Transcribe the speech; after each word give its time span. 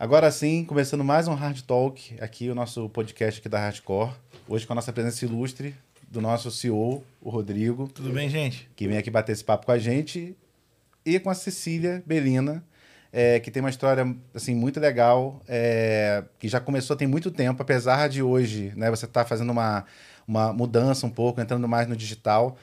Agora 0.00 0.30
sim, 0.30 0.64
começando 0.64 1.02
mais 1.02 1.26
um 1.26 1.34
Hard 1.34 1.60
Talk, 1.62 2.14
aqui 2.20 2.48
o 2.48 2.54
nosso 2.54 2.88
podcast 2.90 3.40
aqui 3.40 3.48
da 3.48 3.58
Hardcore. 3.58 4.12
Hoje 4.48 4.64
com 4.64 4.72
a 4.72 4.76
nossa 4.76 4.92
presença 4.92 5.24
ilustre 5.24 5.74
do 6.08 6.20
nosso 6.20 6.52
CEO, 6.52 7.02
o 7.20 7.28
Rodrigo. 7.28 7.88
Tudo 7.88 8.12
bem, 8.12 8.28
gente? 8.30 8.70
Que 8.76 8.86
vem 8.86 8.96
aqui 8.96 9.10
bater 9.10 9.32
esse 9.32 9.42
papo 9.42 9.66
com 9.66 9.72
a 9.72 9.78
gente. 9.78 10.36
E 11.04 11.18
com 11.18 11.28
a 11.28 11.34
Cecília 11.34 12.00
Belina, 12.06 12.62
é, 13.12 13.40
que 13.40 13.50
tem 13.50 13.60
uma 13.60 13.70
história 13.70 14.14
assim 14.32 14.54
muito 14.54 14.78
legal, 14.78 15.42
é, 15.48 16.22
que 16.38 16.46
já 16.46 16.60
começou 16.60 16.94
tem 16.94 17.08
muito 17.08 17.28
tempo, 17.32 17.60
apesar 17.60 18.08
de 18.08 18.22
hoje 18.22 18.72
né, 18.76 18.88
você 18.90 19.04
estar 19.04 19.24
tá 19.24 19.28
fazendo 19.28 19.50
uma, 19.50 19.84
uma 20.28 20.52
mudança 20.52 21.08
um 21.08 21.10
pouco, 21.10 21.40
entrando 21.40 21.66
mais 21.66 21.88
no 21.88 21.96
digital. 21.96 22.56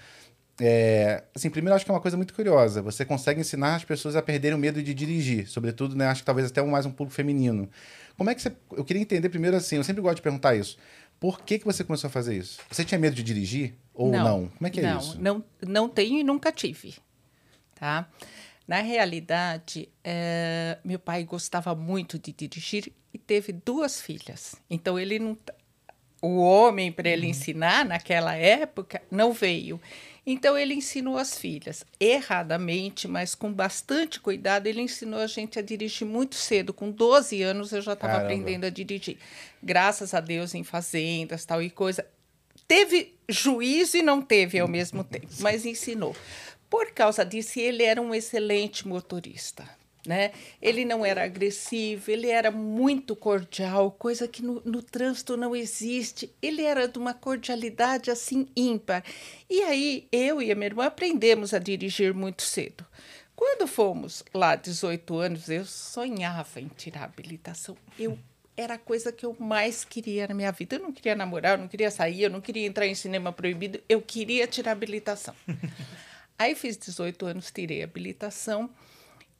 É, 0.59 1.23
assim, 1.35 1.49
primeiro, 1.49 1.75
acho 1.75 1.83
que 1.83 1.91
é 1.91 1.93
uma 1.93 1.99
coisa 1.99 2.15
muito 2.15 2.33
curiosa. 2.33 2.81
Você 2.81 3.03
consegue 3.03 3.41
ensinar 3.41 3.75
as 3.75 3.83
pessoas 3.83 4.15
a 4.15 4.21
perderem 4.21 4.55
o 4.55 4.59
medo 4.59 4.81
de 4.81 4.93
dirigir, 4.93 5.49
sobretudo, 5.49 5.95
né? 5.95 6.07
Acho 6.07 6.21
que 6.21 6.25
talvez 6.25 6.49
até 6.49 6.61
mais 6.61 6.85
um 6.85 6.91
público 6.91 7.15
feminino. 7.15 7.69
Como 8.17 8.29
é 8.29 8.35
que 8.35 8.41
você. 8.41 8.53
Eu 8.71 8.85
queria 8.85 9.01
entender 9.01 9.27
primeiro 9.29 9.57
assim, 9.57 9.75
eu 9.75 9.83
sempre 9.83 10.01
gosto 10.01 10.17
de 10.17 10.21
perguntar 10.21 10.55
isso. 10.55 10.77
Por 11.19 11.41
que, 11.41 11.59
que 11.59 11.65
você 11.65 11.83
começou 11.83 12.07
a 12.07 12.11
fazer 12.11 12.37
isso? 12.37 12.59
Você 12.69 12.83
tinha 12.83 12.99
medo 12.99 13.15
de 13.15 13.23
dirigir 13.23 13.73
ou 13.93 14.11
não? 14.11 14.23
não? 14.23 14.47
Como 14.47 14.67
é 14.67 14.69
que 14.69 14.79
é 14.79 14.83
não, 14.83 14.99
isso? 14.99 15.21
Não, 15.21 15.43
não 15.61 15.89
tenho 15.89 16.19
e 16.19 16.23
nunca 16.23 16.51
tive. 16.51 16.95
Tá? 17.73 18.07
Na 18.67 18.81
realidade, 18.81 19.89
é, 20.03 20.77
meu 20.83 20.99
pai 20.99 21.23
gostava 21.23 21.75
muito 21.75 22.17
de 22.17 22.31
dirigir 22.31 22.91
e 23.13 23.17
teve 23.17 23.51
duas 23.53 24.01
filhas. 24.01 24.55
Então 24.69 24.97
ele 24.97 25.19
não. 25.19 25.37
O 26.21 26.39
homem 26.39 26.91
para 26.91 27.09
ele 27.09 27.25
uhum. 27.25 27.29
ensinar 27.31 27.85
naquela 27.85 28.35
época 28.35 29.01
não 29.11 29.31
veio. 29.31 29.79
Então 30.25 30.57
ele 30.57 30.73
ensinou 30.73 31.17
as 31.17 31.37
filhas, 31.37 31.85
erradamente, 31.99 33.07
mas 33.07 33.35
com 33.35 33.53
bastante 33.53 34.19
cuidado, 34.19 34.65
ele 34.65 34.81
ensinou 34.81 35.19
a 35.19 35.27
gente 35.27 35.59
a 35.59 35.61
dirigir 35.61 36.07
muito 36.07 36.33
cedo. 36.33 36.73
Com 36.73 36.89
12 36.89 37.43
anos 37.43 37.71
eu 37.71 37.81
já 37.81 37.93
estava 37.93 38.17
aprendendo 38.17 38.65
a 38.65 38.69
dirigir. 38.69 39.17
Graças 39.61 40.15
a 40.15 40.19
Deus 40.19 40.55
em 40.55 40.63
fazendas, 40.63 41.45
tal 41.45 41.61
e 41.61 41.69
coisa. 41.69 42.05
Teve 42.67 43.13
juízo 43.29 43.97
e 43.97 44.01
não 44.01 44.19
teve 44.19 44.57
ao 44.57 44.67
mesmo 44.67 45.03
tempo, 45.03 45.27
mas 45.39 45.63
ensinou. 45.63 46.15
Por 46.69 46.91
causa 46.91 47.23
disso, 47.23 47.59
ele 47.59 47.83
era 47.83 48.01
um 48.01 48.13
excelente 48.13 48.87
motorista. 48.87 49.63
Né? 50.05 50.31
Ele 50.61 50.85
não 50.85 51.05
era 51.05 51.23
agressivo, 51.23 52.11
ele 52.11 52.29
era 52.29 52.51
muito 52.51 53.15
cordial, 53.15 53.91
coisa 53.91 54.27
que 54.27 54.43
no, 54.43 54.61
no 54.63 54.81
trânsito 54.81 55.35
não 55.35 55.55
existe. 55.55 56.31
Ele 56.41 56.61
era 56.61 56.87
de 56.87 56.99
uma 56.99 57.13
cordialidade 57.13 58.11
assim 58.11 58.47
ímpar. 58.55 59.03
E 59.49 59.61
aí 59.63 60.07
eu 60.11 60.41
e 60.41 60.51
a 60.51 60.55
minha 60.55 60.67
irmã 60.67 60.85
aprendemos 60.85 61.53
a 61.53 61.59
dirigir 61.59 62.13
muito 62.13 62.43
cedo. 62.43 62.85
Quando 63.35 63.67
fomos 63.67 64.23
lá, 64.33 64.55
18 64.55 65.17
anos, 65.17 65.49
eu 65.49 65.65
sonhava 65.65 66.61
em 66.61 66.67
tirar 66.67 67.01
a 67.01 67.05
habilitação. 67.05 67.75
Eu 67.99 68.17
era 68.57 68.75
a 68.75 68.77
coisa 68.77 69.11
que 69.11 69.25
eu 69.25 69.35
mais 69.37 69.83
queria 69.83 70.27
na 70.27 70.33
minha 70.33 70.51
vida. 70.51 70.77
Eu 70.77 70.79
não 70.79 70.93
queria 70.93 71.15
namorar, 71.15 71.53
eu 71.53 71.57
não 71.57 71.67
queria 71.67 71.91
sair, 71.91 72.23
eu 72.23 72.29
não 72.29 72.39
queria 72.39 72.65
entrar 72.65 72.87
em 72.87 72.95
cinema 72.95 73.33
proibido, 73.33 73.81
eu 73.89 74.01
queria 74.01 74.47
tirar 74.47 74.71
a 74.71 74.73
habilitação. 74.73 75.35
aí 76.39 76.55
fiz 76.55 76.77
18 76.77 77.25
anos, 77.25 77.51
tirei 77.51 77.81
a 77.81 77.85
habilitação. 77.85 78.69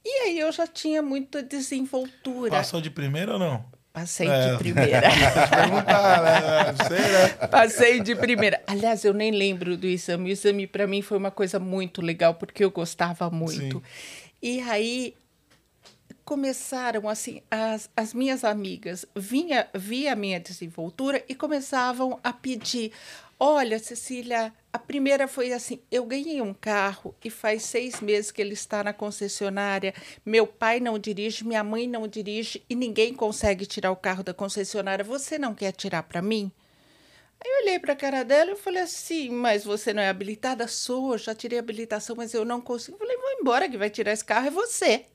E 0.05 0.21
aí 0.21 0.39
eu 0.39 0.51
já 0.51 0.67
tinha 0.67 1.01
muita 1.01 1.41
desenvoltura. 1.41 2.51
Passou 2.51 2.79
de 2.79 2.91
primeira 2.91 3.33
ou 3.33 3.39
não? 3.39 3.65
Passei 3.91 4.27
é. 4.27 4.51
de 4.51 4.57
primeira. 4.57 5.01
Né? 6.25 6.75
Sei, 6.87 6.97
né? 6.97 7.47
Passei 7.47 7.99
de 8.01 8.15
primeira. 8.15 8.61
Aliás, 8.67 9.05
eu 9.05 9.13
nem 9.13 9.31
lembro 9.31 9.77
do 9.77 9.87
exame. 9.87 10.29
O 10.29 10.33
exame 10.33 10.67
para 10.67 10.85
mim 10.85 11.01
foi 11.01 11.17
uma 11.17 11.31
coisa 11.31 11.59
muito 11.59 12.01
legal 12.01 12.35
porque 12.35 12.63
eu 12.63 12.69
gostava 12.69 13.31
muito. 13.31 13.77
Sim. 13.77 14.29
E 14.41 14.59
aí 14.61 15.15
começaram 16.25 17.07
assim 17.07 17.41
as, 17.49 17.89
as 17.95 18.13
minhas 18.13 18.43
amigas 18.43 19.05
vinha 19.15 19.67
via 19.75 20.13
a 20.13 20.15
minha 20.15 20.39
desenvoltura 20.39 21.23
e 21.29 21.35
começavam 21.35 22.19
a 22.23 22.33
pedir 22.33 22.91
Olha, 23.39 23.77
Cecília, 23.79 24.53
a 24.75 24.79
primeira 24.79 25.25
foi 25.25 25.53
assim: 25.53 25.79
eu 25.89 26.05
ganhei 26.05 26.41
um 26.41 26.53
carro 26.53 27.15
e 27.23 27.29
faz 27.29 27.63
seis 27.63 28.01
meses 28.01 28.29
que 28.29 28.41
ele 28.41 28.53
está 28.53 28.83
na 28.83 28.91
concessionária. 28.91 29.93
Meu 30.25 30.45
pai 30.45 30.81
não 30.81 30.99
dirige, 30.99 31.47
minha 31.47 31.63
mãe 31.63 31.87
não 31.87 32.05
dirige 32.05 32.61
e 32.69 32.75
ninguém 32.75 33.13
consegue 33.13 33.65
tirar 33.65 33.91
o 33.91 33.95
carro 33.95 34.21
da 34.21 34.33
concessionária. 34.33 35.05
Você 35.05 35.39
não 35.39 35.55
quer 35.55 35.71
tirar 35.71 36.03
para 36.03 36.21
mim? 36.21 36.51
Aí 37.39 37.49
eu 37.49 37.63
olhei 37.63 37.79
para 37.79 37.93
a 37.93 37.95
cara 37.95 38.23
dela 38.23 38.51
e 38.51 38.57
falei 38.57 38.83
assim: 38.83 39.29
Mas 39.29 39.63
você 39.63 39.93
não 39.93 40.03
é 40.03 40.09
habilitada? 40.09 40.67
Sou, 40.67 41.17
já 41.17 41.33
tirei 41.33 41.57
habilitação, 41.57 42.13
mas 42.13 42.33
eu 42.33 42.43
não 42.43 42.59
consigo. 42.59 42.95
Eu 42.95 42.99
falei: 42.99 43.15
Vou 43.15 43.31
embora, 43.39 43.69
que 43.69 43.77
vai 43.77 43.89
tirar 43.89 44.11
esse 44.11 44.25
carro 44.25 44.47
é 44.47 44.51
você. 44.51 45.05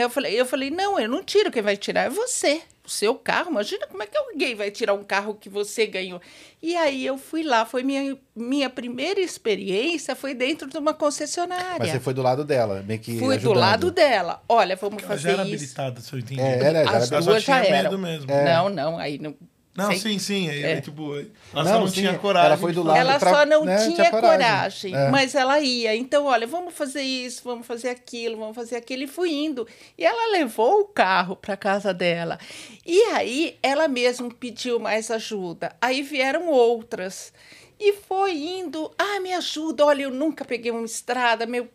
Eu 0.00 0.10
falei, 0.10 0.40
eu 0.40 0.46
falei: 0.46 0.70
Não, 0.70 0.98
eu 0.98 1.08
não 1.08 1.22
tiro, 1.22 1.50
quem 1.50 1.62
vai 1.62 1.76
tirar 1.76 2.02
é 2.04 2.10
você 2.10 2.62
o 2.84 2.88
seu 2.90 3.14
carro. 3.14 3.50
Imagina 3.50 3.86
como 3.86 4.02
é 4.02 4.06
que 4.06 4.16
alguém 4.16 4.54
vai 4.54 4.70
tirar 4.70 4.94
um 4.94 5.04
carro 5.04 5.34
que 5.34 5.48
você 5.48 5.86
ganhou. 5.86 6.20
E 6.60 6.74
aí 6.76 7.04
eu 7.04 7.16
fui 7.16 7.42
lá, 7.42 7.64
foi 7.64 7.82
minha, 7.82 8.16
minha 8.34 8.68
primeira 8.68 9.20
experiência, 9.20 10.16
foi 10.16 10.34
dentro 10.34 10.68
de 10.68 10.76
uma 10.76 10.92
concessionária. 10.92 11.76
Mas 11.78 11.90
você 11.90 12.00
foi 12.00 12.14
do 12.14 12.22
lado 12.22 12.44
dela, 12.44 12.82
meio 12.82 13.00
que 13.00 13.18
Fui 13.18 13.36
ajudando. 13.36 13.54
do 13.54 13.60
lado 13.60 13.90
dela. 13.90 14.42
Olha, 14.48 14.76
vamos 14.76 15.02
fazer 15.02 15.22
já 15.22 15.30
era 15.30 15.42
isso. 15.42 15.54
habilitada, 15.54 16.00
se 16.00 16.12
eu 16.12 16.18
entendi. 16.18 16.40
É, 16.40 16.58
era, 16.58 16.90
As 16.90 17.08
duas 17.08 17.42
já 17.42 17.64
eram. 17.64 17.98
Mesmo. 17.98 18.30
É. 18.30 18.44
Não, 18.44 18.68
não, 18.68 18.98
aí 18.98 19.18
não 19.18 19.36
não, 19.74 19.86
Sei. 19.86 19.98
sim, 19.98 20.18
sim. 20.18 20.48
É. 20.50 20.82
tipo, 20.82 21.14
ela 21.14 21.64
não, 21.64 21.64
só 21.64 21.80
não 21.80 21.88
sim, 21.88 21.94
tinha 21.94 22.18
coragem. 22.18 22.48
Ela 22.48 22.58
foi 22.58 22.72
do 22.74 22.82
lado 22.82 22.98
Ela 22.98 23.18
pra, 23.18 23.30
só 23.30 23.46
não 23.46 23.64
né, 23.64 23.76
tinha, 23.78 23.94
tinha, 23.94 24.10
coragem, 24.10 24.92
coragem 24.92 24.94
é. 24.94 25.10
mas 25.10 25.34
ela 25.34 25.60
ia. 25.60 25.96
Então, 25.96 26.26
olha, 26.26 26.46
vamos 26.46 26.74
fazer 26.74 27.00
isso, 27.00 27.40
vamos 27.42 27.66
fazer 27.66 27.88
aquilo, 27.88 28.36
vamos 28.36 28.54
fazer 28.54 28.76
aquilo. 28.76 29.04
E 29.04 29.06
fui 29.06 29.32
indo. 29.32 29.66
E 29.96 30.04
ela 30.04 30.32
levou 30.32 30.80
o 30.80 30.84
carro 30.84 31.34
para 31.34 31.56
casa 31.56 31.94
dela. 31.94 32.38
E 32.84 33.00
aí, 33.14 33.58
ela 33.62 33.88
mesma 33.88 34.28
pediu 34.30 34.78
mais 34.78 35.10
ajuda. 35.10 35.74
Aí 35.80 36.02
vieram 36.02 36.48
outras. 36.48 37.32
E 37.80 37.94
foi 37.94 38.36
indo. 38.36 38.92
Ah, 38.98 39.20
me 39.20 39.32
ajuda. 39.32 39.86
Olha, 39.86 40.02
eu 40.02 40.10
nunca 40.10 40.44
peguei 40.44 40.70
uma 40.70 40.84
estrada. 40.84 41.46
Meu 41.46 41.66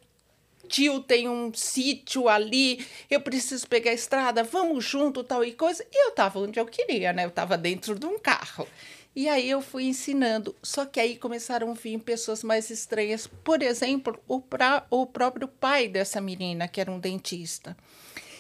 tio 0.68 1.02
tem 1.02 1.28
um 1.28 1.54
sítio 1.54 2.28
ali, 2.28 2.86
eu 3.10 3.22
preciso 3.22 3.68
pegar 3.68 3.92
a 3.92 3.94
estrada, 3.94 4.44
vamos 4.44 4.86
junto, 4.86 5.24
tal 5.24 5.44
e 5.44 5.52
coisa. 5.52 5.86
E 5.92 6.06
eu 6.06 6.10
estava 6.10 6.40
onde 6.40 6.60
eu 6.60 6.66
queria, 6.66 7.14
né? 7.14 7.26
Eu 7.26 7.30
estava 7.30 7.58
dentro 7.58 7.98
de 7.98 8.06
um 8.06 8.20
carro. 8.20 8.68
E 9.16 9.28
aí 9.28 9.50
eu 9.50 9.62
fui 9.62 9.86
ensinando. 9.86 10.56
Só 10.62 10.86
que 10.86 11.00
aí 11.00 11.18
começaram 11.18 11.72
a 11.72 11.74
vir 11.74 11.98
pessoas 12.00 12.44
mais 12.44 12.70
estranhas. 12.70 13.26
Por 13.26 13.64
exemplo, 13.64 14.20
o, 14.28 14.40
pra, 14.40 14.86
o 14.92 15.08
próprio 15.08 15.48
pai 15.48 15.88
dessa 15.88 16.22
menina, 16.22 16.68
que 16.68 16.80
era 16.80 16.92
um 16.92 17.00
dentista. 17.00 17.76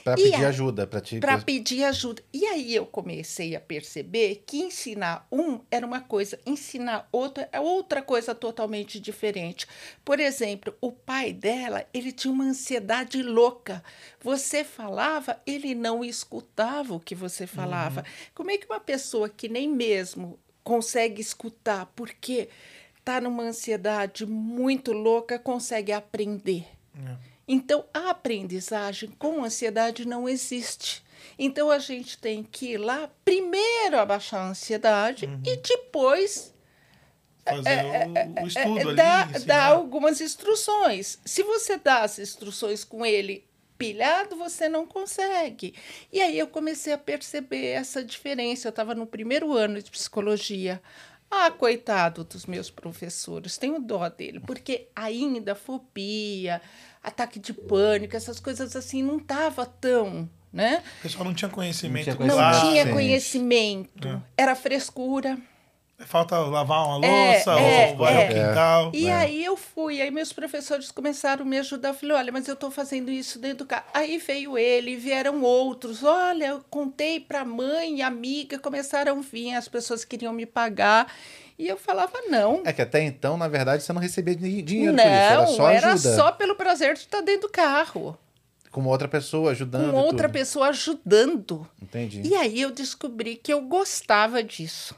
Para 0.07 0.15
pedir 0.15 0.45
a, 0.45 0.47
ajuda, 0.47 0.87
para 0.87 1.01
te 1.01 1.19
Para 1.19 1.37
pedir 1.39 1.83
ajuda. 1.83 2.23
E 2.33 2.45
aí 2.45 2.73
eu 2.73 2.85
comecei 2.85 3.55
a 3.55 3.59
perceber 3.59 4.43
que 4.45 4.59
ensinar 4.59 5.27
um 5.29 5.59
era 5.69 5.85
uma 5.85 5.99
coisa, 5.99 6.39
ensinar 6.45 7.09
outro 7.11 7.45
é 7.51 7.59
outra 7.59 8.01
coisa 8.01 8.33
totalmente 8.33 9.01
diferente. 9.01 9.67
Por 10.05 10.19
exemplo, 10.19 10.73
o 10.79 10.93
pai 10.93 11.33
dela, 11.33 11.85
ele 11.93 12.13
tinha 12.13 12.31
uma 12.31 12.45
ansiedade 12.45 13.21
louca. 13.21 13.83
Você 14.21 14.63
falava, 14.63 15.41
ele 15.45 15.75
não 15.75 16.05
escutava 16.05 16.93
o 16.93 16.99
que 16.99 17.13
você 17.13 17.45
falava. 17.45 18.01
Uhum. 18.01 18.31
Como 18.33 18.51
é 18.51 18.57
que 18.57 18.65
uma 18.65 18.79
pessoa 18.79 19.27
que 19.27 19.49
nem 19.49 19.67
mesmo 19.69 20.39
consegue 20.63 21.21
escutar, 21.21 21.85
porque 21.95 22.47
está 22.97 23.19
numa 23.19 23.43
ansiedade 23.43 24.25
muito 24.25 24.93
louca, 24.93 25.37
consegue 25.37 25.91
aprender? 25.91 26.65
Uhum. 26.95 27.17
Então, 27.47 27.85
a 27.93 28.09
aprendizagem 28.09 29.09
com 29.17 29.43
ansiedade 29.43 30.05
não 30.05 30.27
existe. 30.27 31.03
Então, 31.39 31.71
a 31.71 31.79
gente 31.79 32.17
tem 32.17 32.43
que 32.43 32.73
ir 32.73 32.77
lá, 32.77 33.09
primeiro 33.23 33.97
abaixar 33.97 34.41
a 34.41 34.49
ansiedade 34.49 35.25
uhum. 35.25 35.41
e 35.45 35.55
depois 35.57 36.53
fazer 37.45 37.69
é, 37.69 38.07
o, 38.07 38.17
é, 38.17 38.43
o, 38.43 38.47
estudo 38.47 38.99
é, 38.99 39.03
ali. 39.03 39.51
Algumas 39.51 40.19
instruções. 40.19 41.19
Se 41.23 41.43
você 41.43 41.77
dá 41.77 42.01
as 42.01 42.19
instruções 42.19 42.83
com 42.83 43.05
ele 43.05 43.47
pilhado, 43.77 44.35
você 44.35 44.67
não 44.67 44.85
consegue. 44.85 45.73
E 46.11 46.19
aí 46.19 46.37
eu 46.37 46.47
comecei 46.47 46.91
a 46.93 46.97
perceber 46.97 47.67
essa 47.67 48.03
diferença. 48.03 48.67
Eu 48.67 48.71
estava 48.71 48.93
no 48.95 49.05
primeiro 49.05 49.53
ano 49.53 49.81
de 49.81 49.89
psicologia. 49.89 50.81
Ah, 51.29 51.51
coitado 51.51 52.23
dos 52.23 52.45
meus 52.45 52.69
professores, 52.69 53.57
tenho 53.57 53.81
dó 53.81 54.07
dele, 54.07 54.39
porque 54.39 54.87
ainda 54.95 55.55
fobia, 55.55 56.61
ataque 57.07 57.39
de 57.39 57.53
pânico, 57.53 58.15
essas 58.15 58.39
coisas 58.39 58.75
assim, 58.75 59.01
não 59.01 59.17
tava 59.17 59.65
tão, 59.65 60.29
né? 60.51 60.83
O 60.99 61.01
pessoal 61.03 61.23
não 61.25 61.33
tinha 61.33 61.49
conhecimento. 61.49 62.07
Não 62.07 62.15
tinha 62.15 62.27
conhecimento. 62.27 62.63
Não 62.63 62.71
tinha 62.71 62.93
conhecimento. 62.93 64.07
É. 64.07 64.21
Era 64.43 64.55
frescura. 64.55 65.37
Falta 66.05 66.37
lavar 66.37 66.85
uma 66.85 66.97
louça 66.97 67.51
é, 67.53 67.89
ou 67.89 67.97
vai 67.97 68.13
é, 68.13 68.21
ao 68.21 68.27
quintal. 68.27 68.91
E 68.93 69.07
é. 69.07 69.13
aí 69.13 69.43
eu 69.43 69.57
fui, 69.57 69.99
aí 69.99 70.11
meus 70.11 70.31
professores 70.31 70.91
começaram 70.91 71.43
a 71.43 71.45
me 71.45 71.57
ajudar. 71.57 71.89
Eu 71.89 71.93
falei, 71.95 72.15
olha, 72.15 72.31
mas 72.31 72.47
eu 72.47 72.53
estou 72.53 72.69
fazendo 72.69 73.09
isso 73.09 73.39
dentro 73.39 73.59
do 73.59 73.65
carro. 73.65 73.85
Aí 73.93 74.19
veio 74.19 74.57
ele, 74.57 74.95
vieram 74.95 75.41
outros. 75.41 76.03
Olha, 76.03 76.49
eu 76.49 76.61
contei 76.69 77.19
para 77.19 77.43
mãe 77.43 77.97
e 77.97 78.01
amiga, 78.03 78.59
começaram 78.59 79.17
a 79.17 79.21
vir, 79.21 79.55
as 79.55 79.67
pessoas 79.67 80.05
queriam 80.05 80.31
me 80.31 80.45
pagar. 80.45 81.11
E 81.57 81.67
eu 81.67 81.77
falava, 81.77 82.13
não. 82.29 82.61
É 82.63 82.71
que 82.71 82.83
até 82.83 83.01
então, 83.01 83.35
na 83.35 83.47
verdade, 83.47 83.81
você 83.81 83.91
não 83.91 83.99
recebia 83.99 84.35
dinheiro 84.35 84.93
não, 84.93 85.03
por 85.03 85.09
isso, 85.09 85.11
era 85.11 85.47
só 85.47 85.69
era 85.69 85.93
ajuda. 85.93 86.15
só 86.15 86.31
pelo 86.31 86.55
prazer 86.55 86.93
de 86.93 86.99
estar 87.01 87.21
dentro 87.21 87.47
do 87.47 87.51
carro. 87.51 88.15
Com 88.71 88.85
outra 88.85 89.07
pessoa 89.07 89.49
ajudando. 89.49 89.91
Com 89.91 89.97
outra 89.97 90.29
pessoa 90.29 90.67
ajudando. 90.67 91.67
Entendi. 91.81 92.21
E 92.23 92.35
aí 92.35 92.61
eu 92.61 92.69
descobri 92.69 93.35
que 93.35 93.51
eu 93.51 93.61
gostava 93.61 94.43
disso. 94.43 94.95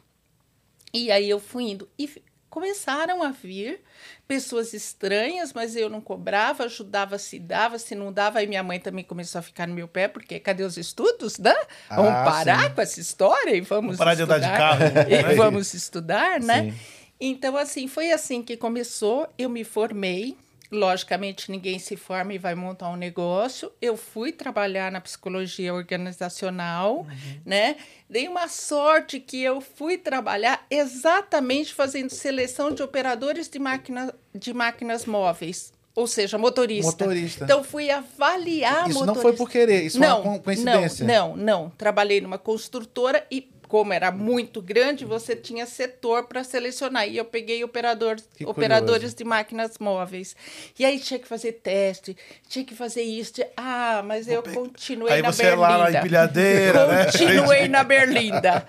E 0.93 1.11
aí 1.11 1.29
eu 1.29 1.39
fui 1.39 1.71
indo. 1.71 1.89
E 1.97 2.09
começaram 2.49 3.21
a 3.21 3.29
vir 3.29 3.79
pessoas 4.27 4.73
estranhas, 4.73 5.53
mas 5.53 5.75
eu 5.75 5.89
não 5.89 6.01
cobrava, 6.01 6.63
ajudava 6.65 7.17
se 7.17 7.39
dava, 7.39 7.77
se 7.77 7.95
não 7.95 8.11
dava, 8.11 8.39
aí 8.39 8.47
minha 8.47 8.63
mãe 8.63 8.79
também 8.79 9.03
começou 9.03 9.39
a 9.39 9.41
ficar 9.41 9.67
no 9.67 9.73
meu 9.73 9.87
pé, 9.87 10.07
porque 10.07 10.39
cadê 10.39 10.63
os 10.63 10.77
estudos, 10.77 11.37
né? 11.37 11.55
Ah, 11.89 11.95
vamos 11.97 12.11
parar 12.11 12.69
sim. 12.69 12.75
com 12.75 12.81
essa 12.81 12.99
história 12.99 13.55
e 13.55 13.61
vamos, 13.61 13.97
vamos 13.97 13.97
parar 13.97 14.13
estudar. 14.13 14.39
de 14.39 14.45
andar 14.45 14.51
de 14.51 14.57
carro. 14.57 14.83
e 15.09 15.23
né? 15.23 15.35
vamos 15.35 15.73
estudar, 15.73 16.39
né? 16.39 16.63
Sim. 16.63 16.73
Então, 17.21 17.57
assim, 17.57 17.87
foi 17.87 18.11
assim 18.11 18.41
que 18.41 18.55
começou, 18.55 19.27
eu 19.37 19.49
me 19.49 19.63
formei, 19.63 20.37
Logicamente, 20.71 21.49
ninguém 21.49 21.79
se 21.79 21.95
forma 21.95 22.33
e 22.33 22.37
vai 22.37 22.53
montar 22.53 22.89
um 22.89 22.95
negócio. 22.95 23.71
Eu 23.81 23.97
fui 23.97 24.31
trabalhar 24.31 24.91
na 24.91 25.01
psicologia 25.01 25.73
organizacional, 25.73 26.99
uhum. 26.99 27.41
né? 27.43 27.75
Dei 28.07 28.27
uma 28.27 28.47
sorte 28.47 29.19
que 29.19 29.41
eu 29.41 29.61
fui 29.61 29.97
trabalhar 29.97 30.65
exatamente 30.69 31.73
fazendo 31.73 32.11
seleção 32.11 32.71
de 32.71 32.83
operadores 32.83 33.49
de, 33.49 33.57
máquina, 33.57 34.13
de 34.33 34.53
máquinas 34.53 35.05
móveis. 35.05 35.73
Ou 35.95 36.05
seja, 36.05 36.37
motorista. 36.37 36.91
Motorista. 36.91 37.43
Então, 37.45 37.63
fui 37.63 37.89
avaliar 37.89 38.87
Isso 38.87 38.99
motorista. 38.99 39.05
não 39.05 39.15
foi 39.15 39.33
por 39.33 39.49
querer, 39.49 39.83
isso 39.83 39.99
não, 39.99 40.21
foi 40.21 40.31
uma 40.31 40.39
coincidência. 40.39 41.05
Não, 41.05 41.35
não, 41.35 41.35
não. 41.35 41.69
Trabalhei 41.71 42.21
numa 42.21 42.37
construtora 42.37 43.25
e 43.31 43.41
como 43.69 43.93
era 43.93 44.11
muito 44.11 44.63
grande, 44.63 45.05
você 45.05 45.35
tinha 45.35 45.63
setor 45.67 46.23
para 46.23 46.43
selecionar. 46.43 47.07
E 47.07 47.15
eu 47.15 47.23
peguei 47.23 47.63
operador, 47.63 48.17
operadores 48.43 49.13
de 49.13 49.23
máquinas 49.23 49.77
móveis. 49.79 50.35
E 50.77 50.83
aí 50.83 50.99
tinha 50.99 51.19
que 51.19 51.27
fazer 51.27 51.51
teste, 51.53 52.17
tinha 52.49 52.65
que 52.65 52.73
fazer 52.73 53.03
isso. 53.03 53.33
Tinha... 53.33 53.47
Ah, 53.55 54.01
mas 54.03 54.27
eu 54.27 54.41
continuei 54.41 55.13
aí 55.13 55.21
na 55.21 55.31
você 55.31 55.43
Berlinda. 55.43 55.67
Aí 55.67 55.71
você 55.71 55.77
lá 55.77 55.91
na 55.91 55.99
empilhadeira, 55.99 56.87
né? 56.87 57.05
Continuei 57.05 57.67
na 57.69 57.83
Berlinda. 57.83 58.67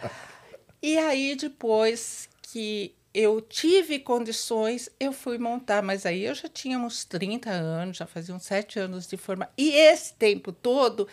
E 0.82 0.98
aí, 0.98 1.34
depois 1.34 2.28
que 2.42 2.94
eu 3.14 3.40
tive 3.40 3.98
condições, 3.98 4.90
eu 5.00 5.14
fui 5.14 5.38
montar, 5.38 5.82
mas 5.82 6.04
aí 6.04 6.24
eu 6.26 6.34
já 6.34 6.48
tinha 6.48 6.78
uns 6.78 7.06
30 7.06 7.50
anos, 7.50 7.96
já 7.96 8.06
fazia 8.06 8.34
uns 8.34 8.44
7 8.44 8.78
anos 8.78 9.06
de 9.06 9.16
formação. 9.16 9.52
E 9.56 9.72
esse 9.72 10.12
tempo 10.14 10.52
todo, 10.52 11.08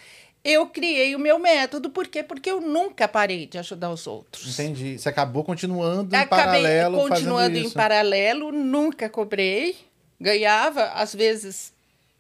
eu 0.48 0.66
criei 0.68 1.14
o 1.14 1.20
meu 1.20 1.38
método. 1.38 1.90
Por 1.90 2.08
quê? 2.08 2.24
Porque 2.24 2.50
eu 2.50 2.62
nunca 2.62 3.06
parei 3.06 3.46
de 3.46 3.58
ajudar 3.58 3.92
os 3.92 4.08
outros. 4.08 4.58
Entendi. 4.58 4.98
Você 4.98 5.10
acabou 5.10 5.44
continuando 5.44 6.16
em 6.16 6.18
Acabei 6.18 6.62
paralelo 6.64 6.98
continuando 6.98 7.58
em 7.58 7.70
paralelo, 7.70 8.52
nunca 8.54 9.10
cobrei. 9.10 9.76
Ganhava, 10.20 10.86
às 10.86 11.14
vezes, 11.14 11.74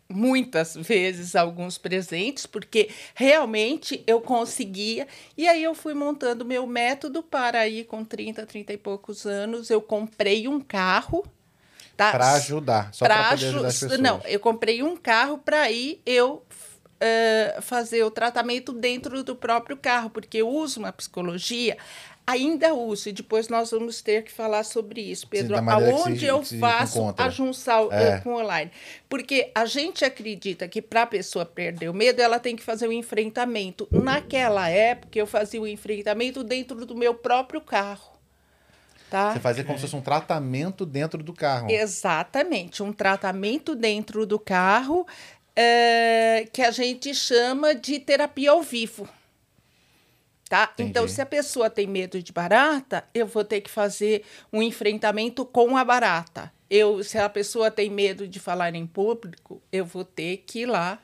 muitas 0.10 0.76
vezes, 0.76 1.38
alguns 1.38 1.78
presentes, 1.78 2.46
porque 2.46 2.90
realmente 3.16 4.04
eu 4.06 4.20
conseguia. 4.20 5.08
E 5.38 5.48
aí 5.48 5.64
eu 5.64 5.74
fui 5.74 5.94
montando 5.94 6.44
meu 6.44 6.68
método 6.68 7.24
para 7.24 7.66
ir 7.66 7.86
com 7.86 8.04
30, 8.04 8.46
30 8.46 8.74
e 8.74 8.78
poucos 8.78 9.26
anos. 9.26 9.70
Eu 9.70 9.82
comprei 9.82 10.50
um 10.50 10.60
carro. 10.60 11.26
Tá? 11.96 12.12
Para 12.12 12.34
ajudar, 12.34 12.94
só 12.94 13.06
para 13.06 13.30
poder 13.30 13.48
ajudar 13.48 13.68
as 13.70 13.80
pessoas. 13.80 14.00
Não, 14.00 14.22
eu 14.26 14.40
comprei 14.40 14.84
um 14.84 14.96
carro 14.96 15.40
para 15.40 15.72
ir 15.72 16.00
eu 16.06 16.44
uh, 16.98 17.62
fazer 17.62 18.04
o 18.04 18.12
tratamento 18.12 18.74
dentro 18.74 19.24
do 19.24 19.36
próprio 19.36 19.78
carro, 19.78 20.10
porque 20.10 20.38
eu 20.38 20.50
uso 20.50 20.80
uma 20.80 20.92
psicologia, 20.92 21.78
ainda 22.26 22.74
uso, 22.74 23.10
e 23.10 23.14
depois 23.14 23.48
nós 23.48 23.72
vamos 23.72 24.02
ter 24.02 24.24
que 24.24 24.32
falar 24.32 24.64
sobre 24.64 25.02
isso, 25.02 25.28
Pedro, 25.28 25.58
Sim, 25.58 25.70
aonde 25.70 26.20
se, 26.20 26.26
eu 26.26 26.44
faço 26.44 27.00
encontra. 27.00 27.26
a 27.26 27.30
junção 27.30 27.92
é. 27.92 28.20
com 28.20 28.36
online. 28.36 28.70
Porque 29.08 29.50
a 29.56 29.66
gente 29.66 30.04
acredita 30.04 30.68
que 30.68 30.82
para 30.82 31.04
a 31.04 31.08
pessoa 31.08 31.46
perder 31.46 31.90
o 31.90 31.94
medo, 31.94 32.22
ela 32.22 32.40
tem 32.40 32.56
que 32.56 32.64
fazer 32.64 32.88
o 32.88 32.90
um 32.90 32.94
enfrentamento. 32.94 33.88
Naquela 33.92 34.70
época, 34.70 35.18
eu 35.18 35.26
fazia 35.26 35.62
o 35.62 35.68
enfrentamento 35.68 36.44
dentro 36.44 36.86
do 36.86 36.96
meu 36.96 37.14
próprio 37.14 37.62
carro. 37.62 38.18
Tá? 39.10 39.32
Você 39.32 39.40
fazia 39.40 39.64
como 39.64 39.78
se 39.78 39.84
fosse 39.84 39.96
um 39.96 40.02
tratamento 40.02 40.86
dentro 40.86 41.24
do 41.24 41.32
carro. 41.32 41.72
Exatamente, 41.72 42.84
um 42.84 42.92
tratamento 42.92 43.74
dentro 43.74 44.26
do 44.26 44.38
carro 44.38 45.08
é, 45.60 46.48
que 46.54 46.62
a 46.62 46.70
gente 46.70 47.16
chama 47.16 47.74
de 47.74 48.00
terapia 48.00 48.52
ao 48.52 48.62
vivo. 48.62 49.10
Tá? 50.48 50.72
Então, 50.78 51.08
se 51.08 51.20
a 51.20 51.26
pessoa 51.26 51.68
tem 51.70 51.88
medo 51.88 52.22
de 52.22 52.32
barata, 52.32 53.04
eu 53.14 53.26
vou 53.26 53.44
ter 53.44 53.60
que 53.60 53.70
fazer 53.70 54.24
um 54.54 54.62
enfrentamento 54.62 55.44
com 55.44 55.76
a 55.76 55.84
barata. 55.84 56.54
Eu, 56.70 57.04
se 57.04 57.18
a 57.18 57.28
pessoa 57.28 57.72
tem 57.72 57.90
medo 57.90 58.28
de 58.28 58.40
falar 58.40 58.74
em 58.76 58.86
público, 58.86 59.62
eu 59.72 59.84
vou 59.84 60.06
ter 60.06 60.38
que 60.46 60.60
ir 60.60 60.66
lá 60.68 61.00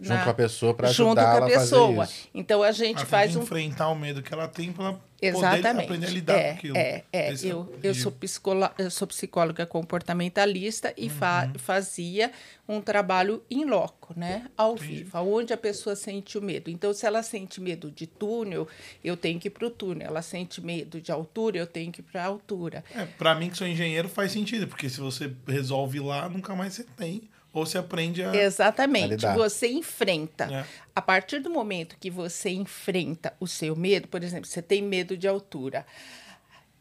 junto 0.00 0.14
na, 0.14 0.24
com 0.24 0.30
a 0.30 0.34
pessoa 0.34 0.74
para 0.74 0.88
ajudar 0.88 1.36
ela 1.36 1.46
a 1.46 1.50
fazer 1.50 2.02
isso. 2.02 2.28
Então 2.34 2.62
a 2.62 2.72
gente 2.72 2.98
ela 2.98 3.06
faz 3.06 3.36
um 3.36 3.42
enfrentar 3.42 3.88
o 3.88 3.94
medo 3.94 4.22
que 4.22 4.32
ela 4.32 4.48
tem 4.48 4.72
para 4.72 4.96
Exatamente. 5.20 5.84
aprender 5.84 6.06
a 6.06 6.10
lidar 6.10 6.38
é, 6.38 6.44
com 6.44 6.58
aquilo. 6.58 6.76
É, 6.76 7.04
é. 7.12 7.34
eu, 7.42 7.78
eu, 7.82 7.94
sou 7.94 8.12
psicóloga, 8.12 8.72
eu 8.78 8.90
sou 8.90 9.08
psicóloga 9.08 9.66
comportamentalista 9.66 10.94
e 10.96 11.04
uhum. 11.04 11.10
fa 11.10 11.52
fazia 11.56 12.30
um 12.68 12.80
trabalho 12.80 13.42
em 13.50 13.64
loco, 13.64 14.14
né? 14.16 14.46
Ao 14.56 14.74
Entendi. 14.74 15.04
vivo, 15.04 15.18
onde 15.18 15.52
a 15.52 15.56
pessoa 15.56 15.96
sente 15.96 16.38
o 16.38 16.42
medo. 16.42 16.70
Então, 16.70 16.92
se 16.92 17.04
ela 17.06 17.22
sente 17.22 17.60
medo 17.60 17.90
de 17.90 18.06
túnel, 18.06 18.68
eu 19.02 19.16
tenho 19.16 19.40
que 19.40 19.48
ir 19.48 19.50
para 19.50 19.66
o 19.66 19.70
túnel. 19.70 20.06
Ela 20.06 20.22
sente 20.22 20.60
medo 20.60 21.00
de 21.00 21.10
altura, 21.10 21.58
eu 21.58 21.66
tenho 21.66 21.90
que 21.90 22.00
ir 22.00 22.04
para 22.04 22.22
a 22.22 22.26
altura. 22.26 22.84
É, 22.94 23.04
para 23.04 23.34
mim, 23.34 23.50
que 23.50 23.56
sou 23.56 23.66
engenheiro, 23.66 24.08
faz 24.08 24.32
sentido, 24.32 24.68
porque 24.68 24.88
se 24.88 25.00
você 25.00 25.32
resolve 25.46 25.98
lá, 25.98 26.28
nunca 26.28 26.54
mais 26.54 26.74
você 26.74 26.84
tem 26.84 27.28
ou 27.52 27.64
se 27.66 27.78
aprende 27.78 28.22
a. 28.22 28.34
Exatamente. 28.34 29.26
A 29.26 29.34
você 29.34 29.68
enfrenta. 29.68 30.44
É. 30.44 30.64
A 30.94 31.02
partir 31.02 31.40
do 31.40 31.50
momento 31.50 31.96
que 31.98 32.10
você 32.10 32.50
enfrenta 32.50 33.34
o 33.40 33.46
seu 33.46 33.74
medo, 33.74 34.08
por 34.08 34.22
exemplo, 34.22 34.46
você 34.46 34.62
tem 34.62 34.82
medo 34.82 35.16
de 35.16 35.26
altura. 35.26 35.86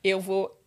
Eu 0.03 0.19
vou 0.19 0.59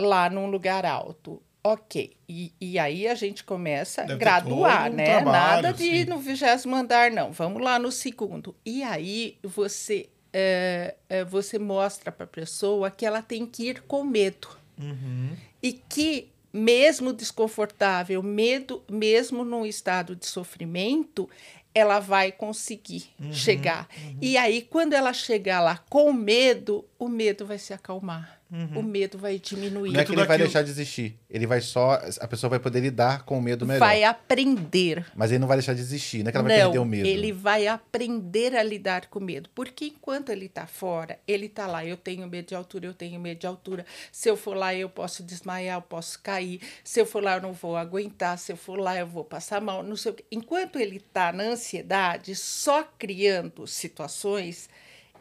lá 0.00 0.30
num 0.30 0.46
lugar 0.46 0.84
alto. 0.84 1.42
Ok. 1.62 2.14
E, 2.28 2.52
e 2.60 2.78
aí 2.78 3.08
a 3.08 3.14
gente 3.14 3.42
começa 3.42 4.02
a 4.02 4.16
graduar, 4.16 4.90
um 4.90 4.94
né? 4.94 5.04
Trabalho, 5.06 5.62
Nada 5.62 5.72
de 5.72 5.84
ir 5.84 6.06
no 6.06 6.18
vigésimo 6.18 6.76
andar, 6.76 7.10
não. 7.10 7.32
Vamos 7.32 7.62
lá 7.62 7.78
no 7.78 7.90
segundo. 7.90 8.54
E 8.66 8.82
aí 8.82 9.38
você, 9.42 10.10
é, 10.30 10.94
é, 11.08 11.24
você 11.24 11.58
mostra 11.58 12.12
para 12.12 12.24
a 12.24 12.28
pessoa 12.28 12.90
que 12.90 13.06
ela 13.06 13.22
tem 13.22 13.46
que 13.46 13.70
ir 13.70 13.80
com 13.82 14.04
medo. 14.04 14.48
Uhum. 14.78 15.30
E 15.62 15.72
que 15.72 16.33
mesmo 16.54 17.12
desconfortável, 17.12 18.22
medo, 18.22 18.80
mesmo 18.88 19.44
num 19.44 19.66
estado 19.66 20.14
de 20.14 20.24
sofrimento, 20.24 21.28
ela 21.74 21.98
vai 21.98 22.30
conseguir 22.30 23.10
uhum, 23.18 23.32
chegar. 23.32 23.88
Uhum. 23.96 24.18
E 24.22 24.36
aí, 24.36 24.62
quando 24.62 24.92
ela 24.92 25.12
chegar 25.12 25.60
lá 25.60 25.78
com 25.90 26.12
medo, 26.12 26.84
o 26.96 27.08
medo 27.08 27.44
vai 27.44 27.58
se 27.58 27.74
acalmar. 27.74 28.40
Uhum. 28.54 28.78
O 28.78 28.82
medo 28.84 29.18
vai 29.18 29.36
diminuir. 29.36 29.90
Não 29.90 29.98
é 29.98 30.04
que 30.04 30.12
ele 30.12 30.24
vai 30.24 30.38
deixar 30.38 30.62
de 30.62 30.70
existir. 30.70 31.18
Ele 31.28 31.44
vai 31.44 31.60
só. 31.60 32.00
A 32.20 32.28
pessoa 32.28 32.48
vai 32.48 32.60
poder 32.60 32.78
lidar 32.78 33.24
com 33.24 33.36
o 33.36 33.42
medo 33.42 33.66
melhor. 33.66 33.80
Vai 33.80 34.04
aprender. 34.04 35.04
Mas 35.16 35.32
ele 35.32 35.40
não 35.40 35.48
vai 35.48 35.56
deixar 35.56 35.74
de 35.74 35.80
existir. 35.80 36.22
Não 36.22 36.28
é 36.28 36.30
que 36.30 36.38
ela 36.38 36.46
vai 36.46 36.58
perder 36.58 36.78
o 36.78 36.84
medo. 36.84 37.04
Ele 37.04 37.32
vai 37.32 37.66
aprender 37.66 38.54
a 38.54 38.62
lidar 38.62 39.06
com 39.08 39.18
o 39.18 39.22
medo. 39.22 39.50
Porque 39.52 39.86
enquanto 39.86 40.30
ele 40.30 40.46
está 40.46 40.68
fora, 40.68 41.18
ele 41.26 41.46
está 41.46 41.66
lá. 41.66 41.84
Eu 41.84 41.96
tenho 41.96 42.28
medo 42.28 42.46
de 42.46 42.54
altura, 42.54 42.86
eu 42.86 42.94
tenho 42.94 43.18
medo 43.18 43.40
de 43.40 43.46
altura. 43.48 43.84
Se 44.12 44.30
eu 44.30 44.36
for 44.36 44.56
lá, 44.56 44.72
eu 44.72 44.88
posso 44.88 45.24
desmaiar, 45.24 45.78
eu 45.78 45.82
posso 45.82 46.22
cair. 46.22 46.60
Se 46.84 47.00
eu 47.00 47.06
for 47.06 47.24
lá, 47.24 47.34
eu 47.34 47.42
não 47.42 47.52
vou 47.52 47.76
aguentar. 47.76 48.38
Se 48.38 48.52
eu 48.52 48.56
for 48.56 48.78
lá, 48.78 48.96
eu 48.96 49.06
vou 49.08 49.24
passar 49.24 49.60
mal. 49.60 49.82
Não 49.82 49.96
sei 49.96 50.12
o 50.12 50.14
quê. 50.14 50.24
Enquanto 50.30 50.78
ele 50.78 50.98
está 50.98 51.32
na 51.32 51.42
ansiedade, 51.42 52.36
só 52.36 52.88
criando 52.96 53.66
situações, 53.66 54.68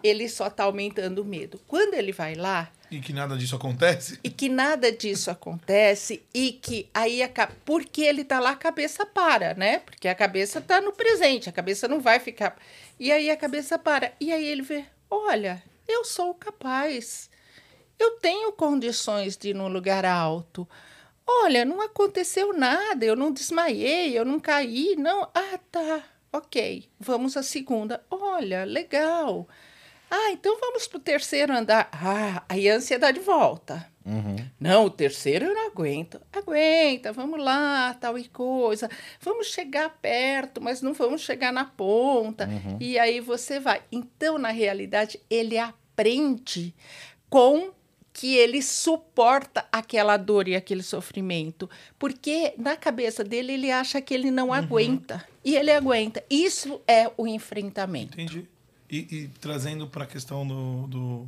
ele 0.04 0.28
só 0.28 0.48
está 0.48 0.66
aumentando 0.66 1.22
o 1.22 1.26
medo. 1.26 1.60
Quando 1.68 1.94
ele 1.94 2.12
vai 2.12 2.36
lá 2.36 2.70
e 2.94 3.00
que 3.00 3.12
nada 3.12 3.36
disso 3.36 3.56
acontece? 3.56 4.20
E 4.24 4.30
que 4.30 4.48
nada 4.48 4.92
disso 4.92 5.32
acontece 5.32 6.22
e 6.32 6.52
que 6.52 6.88
aí, 6.94 7.24
a, 7.24 7.30
porque 7.66 8.04
ele 8.04 8.24
tá 8.24 8.40
lá, 8.40 8.52
a 8.52 8.56
cabeça 8.56 9.04
para, 9.04 9.56
né? 9.56 9.80
Porque 9.80 10.08
a 10.08 10.14
cabeça 10.14 10.62
tá 10.62 10.80
no 10.80 10.92
presente, 10.92 11.50
a 11.50 11.52
cabeça 11.52 11.88
não 11.88 12.00
vai 12.00 12.20
ficar. 12.20 12.56
E 13.00 13.12
aí 13.12 13.32
a 13.32 13.36
cabeça 13.36 13.80
para. 13.80 14.14
E 14.20 14.32
aí 14.32 14.46
ele 14.46 14.62
vê: 14.62 14.86
olha, 15.10 15.64
eu 15.88 16.06
sou 16.06 16.36
capaz. 16.36 17.32
Eu 17.98 18.12
tenho 18.20 18.52
condições 18.52 19.36
de 19.36 19.50
ir 19.50 19.56
num 19.56 19.70
lugar 19.70 20.06
alto. 20.06 20.68
Olha, 21.26 21.66
não 21.66 21.82
aconteceu 21.82 22.54
nada, 22.54 23.04
eu 23.04 23.16
não 23.16 23.32
desmaiei, 23.32 24.16
eu 24.16 24.24
não 24.24 24.40
caí, 24.40 24.96
não. 24.98 25.24
Ah, 25.34 25.60
tá, 25.72 26.04
ok. 26.32 26.88
Vamos 27.00 27.36
à 27.38 27.42
segunda. 27.42 28.04
Olha, 28.12 28.66
legal. 28.66 29.48
Ah, 30.16 30.30
então 30.32 30.60
vamos 30.60 30.86
para 30.86 30.98
o 30.98 31.02
terceiro 31.02 31.52
andar. 31.52 31.90
Ah, 31.92 32.44
aí 32.48 32.70
a 32.70 32.76
ansiedade 32.76 33.20
volta. 33.20 33.84
Uhum. 34.06 34.36
Não, 34.60 34.86
o 34.86 34.90
terceiro 34.92 35.46
eu 35.46 35.56
não 35.56 35.66
aguento. 35.66 36.22
Aguenta, 36.32 37.12
vamos 37.12 37.40
lá, 37.40 37.96
tal 38.00 38.16
e 38.16 38.28
coisa. 38.28 38.88
Vamos 39.20 39.48
chegar 39.48 39.90
perto, 39.90 40.62
mas 40.62 40.84
não 40.84 40.94
vamos 40.94 41.22
chegar 41.22 41.52
na 41.52 41.66
ponta. 41.66 42.48
Uhum. 42.48 42.78
E 42.80 43.00
aí 43.00 43.20
você 43.20 43.60
vai. 43.60 43.82
Então, 43.92 44.38
na 44.38 44.52
realidade, 44.52 45.20
ele 45.32 45.58
aprende 45.58 46.76
com 47.28 47.72
que 48.14 48.36
ele 48.36 48.62
suporta 48.62 49.66
aquela 49.72 50.16
dor 50.16 50.48
e 50.48 50.56
aquele 50.56 50.84
sofrimento, 50.84 51.68
porque 51.98 52.54
na 52.56 52.78
cabeça 52.78 53.24
dele 53.24 53.54
ele 53.54 53.72
acha 53.72 54.00
que 54.00 54.14
ele 54.14 54.30
não 54.30 54.54
aguenta 54.54 55.28
e 55.44 55.56
ele 55.56 55.72
aguenta. 55.72 56.24
Isso 56.30 56.80
é 56.88 57.10
o 57.18 57.26
enfrentamento. 57.26 58.14
Entendi. 58.22 58.48
E, 58.96 59.16
e 59.24 59.28
trazendo 59.40 59.88
para 59.88 60.04
a 60.04 60.08
questão 60.08 60.46
do, 60.48 60.88
do, 60.88 61.28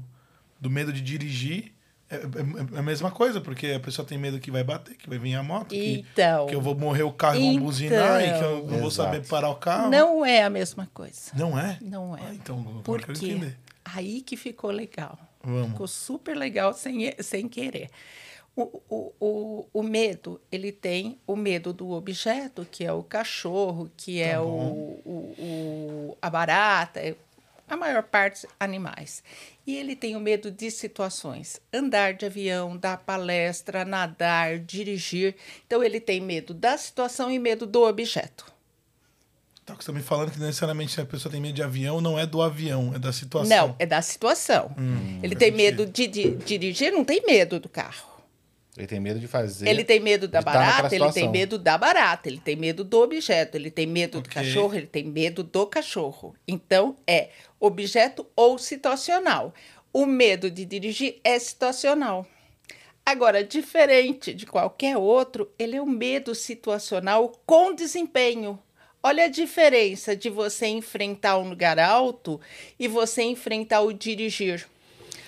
do 0.59 0.69
medo 0.69 0.93
de 0.93 1.01
dirigir, 1.01 1.71
é, 2.09 2.15
é- 2.17 2.75
é 2.75 2.79
a 2.79 2.83
mesma 2.83 3.09
coisa, 3.09 3.41
porque 3.41 3.67
a 3.67 3.79
pessoa 3.79 4.07
tem 4.07 4.17
medo 4.17 4.39
que 4.39 4.51
vai 4.51 4.63
bater, 4.63 4.95
que 4.95 5.09
vai 5.09 5.17
vir 5.17 5.33
a 5.35 5.41
moto, 5.41 5.69
que, 5.69 6.05
Então, 6.11 6.45
que 6.45 6.53
eu 6.53 6.61
vou 6.61 6.75
morrer 6.75 7.03
o 7.03 7.11
carro 7.11 7.37
e 7.39 7.53
vão 7.53 7.63
buzinar 7.63 8.21
e 8.23 8.37
que 8.37 8.43
eu 8.43 8.57
não 8.67 8.77
vou 8.79 8.87
Exato. 8.89 8.91
saber 9.11 9.27
parar 9.27 9.49
o 9.49 9.55
carro. 9.55 9.89
não 9.89 10.23
é 10.25 10.43
a 10.43 10.49
mesma 10.49 10.87
coisa. 10.93 11.31
Não 11.33 11.57
é? 11.57 11.77
Não 11.81 12.15
é. 12.15 12.21
Ah, 12.29 12.33
então, 12.35 12.81
Por 12.83 13.01
quê? 13.01 13.11
entender. 13.11 13.57
Aí 13.83 14.21
que 14.21 14.37
ficou 14.37 14.69
legal. 14.71 15.17
Vamos. 15.43 15.71
Ficou 15.71 15.87
super 15.87 16.35
legal 16.37 16.73
sem, 16.73 17.11
sem 17.19 17.47
querer. 17.47 17.89
O, 18.55 18.81
o, 18.89 19.13
o, 19.19 19.65
o 19.73 19.83
medo, 19.83 20.39
ele 20.51 20.71
tem 20.71 21.19
o 21.27 21.35
medo 21.35 21.73
do 21.73 21.91
objeto, 21.91 22.65
que 22.69 22.85
é 22.85 22.91
o 22.93 23.03
cachorro, 23.03 23.91
que 23.97 24.21
é 24.21 24.39
o, 24.39 24.45
o, 24.45 25.35
o- 25.37 26.17
a 26.21 26.29
barata, 26.29 27.01
a 27.67 27.75
maior 27.75 28.03
parte 28.03 28.47
animais. 28.59 29.23
E 29.65 29.75
ele 29.75 29.95
tem 29.95 30.15
o 30.15 30.19
medo 30.19 30.51
de 30.51 30.69
situações. 30.69 31.59
Andar 31.73 32.13
de 32.13 32.25
avião, 32.25 32.77
dar 32.77 32.97
palestra, 32.97 33.83
nadar, 33.83 34.59
dirigir. 34.59 35.35
Então, 35.65 35.83
ele 35.83 35.99
tem 35.99 36.21
medo 36.21 36.53
da 36.53 36.77
situação 36.77 37.31
e 37.31 37.39
medo 37.39 37.65
do 37.65 37.83
objeto. 37.83 38.45
Tá, 39.65 39.73
você 39.73 39.87
tá 39.87 39.93
me 39.93 40.01
falando 40.03 40.31
que 40.31 40.39
necessariamente 40.39 40.91
se 40.93 41.01
a 41.01 41.05
pessoa 41.05 41.31
tem 41.31 41.41
medo 41.41 41.55
de 41.55 41.63
avião, 41.63 41.99
não 41.99 42.19
é 42.19 42.25
do 42.27 42.39
avião, 42.39 42.93
é 42.93 42.99
da 42.99 43.11
situação. 43.11 43.67
Não, 43.67 43.75
é 43.79 43.85
da 43.87 43.99
situação. 43.99 44.75
ele 45.23 45.35
tem 45.35 45.51
medo 45.51 45.87
de, 45.87 46.05
de 46.05 46.35
dirigir, 46.35 46.91
não 46.91 47.03
tem 47.03 47.23
medo 47.25 47.59
do 47.59 47.67
carro. 47.67 48.15
Ele 48.77 48.87
tem 48.87 48.99
medo 48.99 49.19
de 49.19 49.27
fazer. 49.27 49.69
Ele 49.69 49.85
tem 49.85 50.01
medo 50.01 50.27
da 50.27 50.41
barata, 50.41 50.93
ele 50.93 51.11
tem 51.13 51.29
medo 51.29 51.57
da 51.57 51.77
barata, 51.77 52.27
ele 52.27 52.39
tem 52.39 52.57
medo 52.57 52.83
do 52.83 53.01
objeto, 53.01 53.55
ele 53.55 53.71
tem 53.71 53.87
medo 53.87 54.19
do 54.21 54.27
Ok. 54.27 54.33
cachorro, 54.33 54.75
ele 54.75 54.85
tem 54.85 55.05
medo 55.05 55.43
do 55.43 55.65
cachorro. 55.65 56.35
Então, 56.45 56.97
é 57.07 57.29
objeto 57.65 58.25
ou 58.35 58.57
situacional. 58.57 59.53
O 59.91 60.05
medo 60.05 60.51
de 60.51 60.65
dirigir 60.65 61.19
é 61.23 61.39
situacional. 61.39 62.25
Agora, 63.05 63.43
diferente 63.43 64.33
de 64.33 64.45
qualquer 64.45 64.97
outro, 64.97 65.51
ele 65.59 65.75
é 65.75 65.81
um 65.81 65.85
medo 65.85 66.33
situacional 66.33 67.31
com 67.45 67.73
desempenho. 67.73 68.59
Olha 69.03 69.25
a 69.25 69.27
diferença 69.27 70.15
de 70.15 70.29
você 70.29 70.65
enfrentar 70.65 71.37
um 71.37 71.47
lugar 71.47 71.77
alto 71.77 72.41
e 72.79 72.87
você 72.87 73.21
enfrentar 73.21 73.81
o 73.81 73.93
dirigir. 73.93 74.67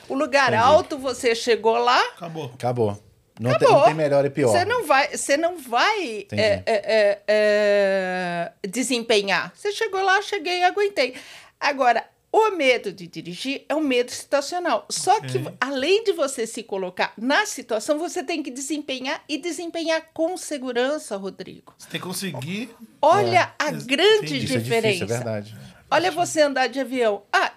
O 0.10 0.16
lugar 0.16 0.54
Entendi. 0.54 0.64
alto, 0.64 0.98
você 0.98 1.36
chegou 1.36 1.78
lá, 1.78 2.02
Acabou. 2.16 2.52
Acabou. 2.56 3.04
Não, 3.40 3.52
Acabou. 3.52 3.68
Tem, 3.68 3.78
não 3.78 3.86
tem 3.86 3.94
melhor 3.94 4.26
e 4.26 4.32
pior. 4.32 4.52
você 4.52 4.66
não 4.66 4.86
vai, 4.88 5.16
você 5.16 5.38
não 5.38 5.60
vai 5.60 6.26
é, 6.32 6.42
é, 6.42 6.64
é, 6.66 7.22
é, 7.28 8.52
desempenhar. 8.68 9.52
Você 9.56 9.72
chegou 9.72 10.02
lá, 10.02 10.20
cheguei 10.24 10.60
e 10.60 10.64
aguentei. 10.64 11.14
Agora, 11.60 12.04
o 12.32 12.52
medo 12.52 12.92
de 12.92 13.08
dirigir 13.08 13.66
é 13.70 13.76
um 13.76 13.80
medo 13.82 14.12
situacional. 14.12 14.86
Só 14.90 15.20
que, 15.22 15.40
além 15.60 16.04
de 16.04 16.12
você 16.12 16.46
se 16.46 16.62
colocar 16.64 17.14
na 17.18 17.46
situação, 17.46 17.98
você 17.98 18.24
tem 18.24 18.44
que 18.44 18.52
desempenhar 18.52 19.24
e 19.30 19.38
desempenhar 19.38 20.10
com 20.14 20.36
segurança, 20.38 21.16
Rodrigo. 21.18 21.74
Você 21.78 21.90
tem 21.90 22.00
que 22.00 22.06
conseguir. 22.08 22.70
Olha 23.02 23.54
a 23.58 23.70
Ex- 23.72 23.86
grande 23.86 24.26
entendi. 24.26 24.46
Isso 24.46 24.58
é 24.58 24.60
diferença. 24.60 25.06
difícil, 25.06 25.16
é 25.16 25.18
verdade. 25.18 25.58
Olha 25.90 26.12
você 26.12 26.42
andar 26.42 26.68
de 26.68 26.80
avião. 26.80 27.24
Ah, 27.32 27.54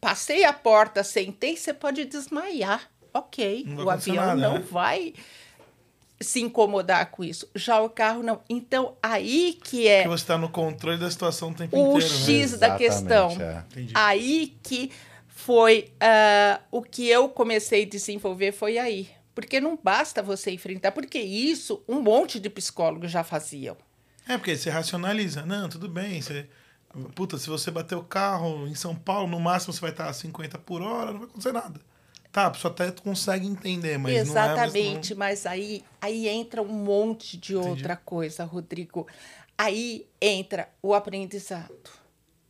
passei 0.00 0.44
a 0.44 0.52
porta, 0.52 1.02
sentei, 1.02 1.56
você 1.56 1.74
pode 1.74 2.04
desmaiar. 2.04 2.88
Ok, 3.14 3.66
o 3.76 3.90
avião 3.90 4.16
nada, 4.16 4.40
não 4.40 4.54
né? 4.54 4.64
vai 4.70 5.12
se 6.22 6.40
incomodar 6.40 7.10
com 7.10 7.24
isso. 7.24 7.48
Já 7.54 7.80
o 7.80 7.88
carro 7.88 8.22
não. 8.22 8.40
Então, 8.48 8.96
aí 9.02 9.58
que 9.62 9.86
é 9.86 10.02
Porque 10.02 10.18
você 10.18 10.26
tá 10.26 10.38
no 10.38 10.48
controle 10.48 10.98
da 10.98 11.10
situação 11.10 11.50
o 11.50 11.54
tempo 11.54 11.76
o 11.76 11.98
inteiro, 11.98 12.14
né? 12.14 12.20
X 12.20 12.58
da 12.58 12.66
Exatamente, 12.66 12.78
questão. 12.78 13.30
é. 13.40 13.64
Aí 13.94 14.56
que 14.62 14.90
foi 15.28 15.92
ah, 16.00 16.60
o 16.70 16.82
que 16.82 17.08
eu 17.08 17.28
comecei 17.28 17.84
a 17.84 17.88
desenvolver 17.88 18.52
foi 18.52 18.78
aí. 18.78 19.08
Porque 19.34 19.60
não 19.60 19.78
basta 19.82 20.22
você 20.22 20.50
enfrentar, 20.50 20.92
porque 20.92 21.18
isso 21.18 21.82
um 21.88 22.00
monte 22.00 22.38
de 22.38 22.50
psicólogos 22.50 23.10
já 23.10 23.24
faziam. 23.24 23.76
É, 24.28 24.36
porque 24.36 24.56
você 24.56 24.70
racionaliza. 24.70 25.44
Não, 25.44 25.68
tudo 25.68 25.88
bem. 25.88 26.20
Você... 26.20 26.46
Puta, 27.14 27.38
se 27.38 27.48
você 27.48 27.70
bater 27.70 27.96
o 27.96 28.02
carro 28.02 28.66
em 28.68 28.74
São 28.74 28.94
Paulo, 28.94 29.26
no 29.26 29.40
máximo 29.40 29.72
você 29.72 29.80
vai 29.80 29.90
estar 29.90 30.08
a 30.08 30.12
50 30.12 30.58
por 30.58 30.82
hora, 30.82 31.10
não 31.10 31.20
vai 31.20 31.28
acontecer 31.28 31.52
nada. 31.52 31.80
Tá, 32.32 32.46
a 32.46 32.50
pessoa 32.50 32.72
até 32.72 32.90
consegue 32.90 33.46
entender, 33.46 33.98
mas 33.98 34.16
Exatamente, 34.16 35.14
não 35.14 35.22
é 35.22 35.28
mas 35.28 35.44
aí, 35.44 35.84
aí 36.00 36.26
entra 36.26 36.62
um 36.62 36.66
monte 36.66 37.36
de 37.36 37.54
outra 37.54 37.94
coisa, 37.94 38.42
Rodrigo. 38.44 39.06
Aí 39.58 40.06
entra 40.18 40.70
o 40.82 40.94
aprendizado. 40.94 41.90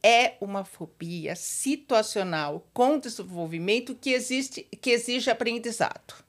É 0.01 0.35
uma 0.41 0.65
fobia 0.65 1.35
situacional 1.35 2.65
com 2.73 2.97
desenvolvimento 2.97 3.95
que, 3.95 4.11
existe, 4.11 4.67
que 4.81 4.91
exige 4.91 5.31
aprendizado. 5.31 6.22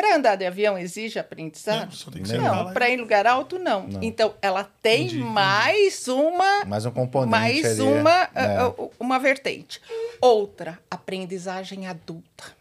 Para 0.00 0.16
andar 0.16 0.36
de 0.36 0.46
avião 0.46 0.78
exige 0.78 1.18
aprendizado? 1.18 1.90
Não, 2.26 2.64
Não. 2.64 2.72
para 2.72 2.88
ir 2.88 2.94
em 2.94 2.96
lugar 2.96 3.26
alto, 3.26 3.58
não. 3.58 3.86
Não. 3.86 4.02
Então, 4.02 4.32
ela 4.40 4.64
tem 4.82 5.04
Entendi, 5.04 5.18
mais 5.22 6.08
uma 6.08 6.64
Mais 6.64 6.86
um 6.86 6.90
componente 6.90 7.30
mais 7.30 7.66
ali. 7.66 7.82
uma, 7.82 8.10
é. 8.10 8.28
ah, 8.34 8.72
ah, 8.78 8.88
uma 8.98 9.18
vertente. 9.18 9.78
Outra, 10.18 10.78
aprendizagem 10.90 11.86
adulta. 11.86 12.58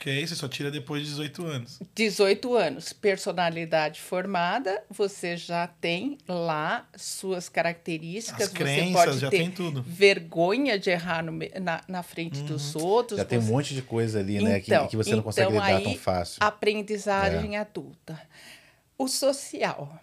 Ok, 0.00 0.24
você 0.24 0.36
só 0.36 0.46
tira 0.46 0.70
depois 0.70 1.02
de 1.02 1.08
18 1.08 1.44
anos. 1.44 1.80
18 1.92 2.54
anos, 2.54 2.92
personalidade 2.92 4.00
formada, 4.00 4.80
você 4.88 5.36
já 5.36 5.66
tem 5.66 6.16
lá 6.28 6.88
suas 6.96 7.48
características, 7.48 8.42
As 8.46 8.48
você 8.52 8.56
crenças, 8.56 8.92
pode 8.92 9.18
já 9.18 9.28
ter 9.28 9.38
tem 9.38 9.50
tudo. 9.50 9.82
vergonha 9.82 10.78
de 10.78 10.88
errar 10.90 11.24
no 11.24 11.32
na, 11.60 11.80
na 11.88 12.02
frente 12.04 12.42
dos 12.42 12.76
outros. 12.76 13.18
Já 13.18 13.24
tem 13.24 13.38
um 13.38 13.42
você- 13.42 13.50
monte 13.52 13.74
de 13.74 13.82
coisa 13.82 14.20
ali, 14.20 14.40
né? 14.40 14.60
que- 14.60 14.70
Então, 14.72 14.86
que, 14.86 14.96
você 14.96 15.16
não 15.16 15.22
consegue 15.22 15.48
então 15.50 15.60
lidar 15.66 15.76
aí, 15.78 15.82
tão 15.82 15.96
fácil. 15.96 16.36
Aprendizagem 16.40 17.56
adulta. 17.56 18.20
O 18.96 19.08
social. 19.08 20.00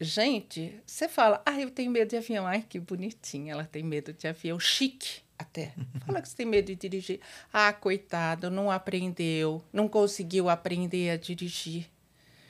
Gente, 0.00 0.74
você 0.84 1.08
fala, 1.08 1.40
ah, 1.46 1.60
eu 1.60 1.70
tenho 1.70 1.92
medo 1.92 2.08
de 2.08 2.16
avião. 2.16 2.44
Ai, 2.44 2.64
que 2.68 2.80
bonitinha, 2.80 3.52
ela 3.52 3.64
tem 3.64 3.84
medo 3.84 4.12
de 4.12 4.26
avião. 4.26 4.58
Chique 4.58 5.20
até. 5.42 5.72
Fala 6.06 6.20
que 6.22 6.28
você 6.28 6.36
tem 6.36 6.46
medo 6.46 6.66
de 6.66 6.74
dirigir. 6.74 7.20
Ah, 7.52 7.72
coitado, 7.72 8.50
não 8.50 8.70
aprendeu, 8.70 9.62
não 9.72 9.86
conseguiu 9.88 10.48
aprender 10.48 11.10
a 11.10 11.16
dirigir. 11.16 11.86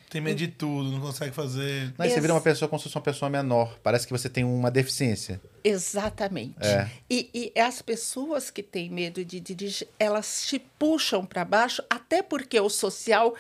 Tem 0.08 0.20
medo 0.20 0.36
de 0.36 0.48
tudo, 0.48 0.90
não 0.90 1.00
consegue 1.00 1.34
fazer. 1.34 1.94
Mas 1.96 2.12
você 2.12 2.20
vira 2.20 2.32
Ex- 2.32 2.36
uma 2.36 2.40
pessoa 2.42 2.68
como 2.68 2.78
se 2.78 2.82
fosse 2.84 2.96
uma 2.96 3.02
pessoa 3.02 3.30
menor. 3.30 3.78
Parece 3.82 4.06
que 4.06 4.12
você 4.12 4.28
tem 4.28 4.44
uma 4.44 4.70
deficiência. 4.70 5.40
Exatamente. 5.64 6.58
É. 6.66 6.90
E, 7.08 7.30
e 7.54 7.58
as 7.58 7.80
pessoas 7.80 8.50
que 8.50 8.62
têm 8.62 8.90
medo 8.90 9.24
de 9.24 9.40
dirigir, 9.40 9.88
elas 9.98 10.46
te 10.46 10.58
puxam 10.58 11.24
para 11.24 11.46
baixo, 11.46 11.82
até 11.88 12.22
porque 12.22 12.60
o 12.60 12.68
social 12.68 13.34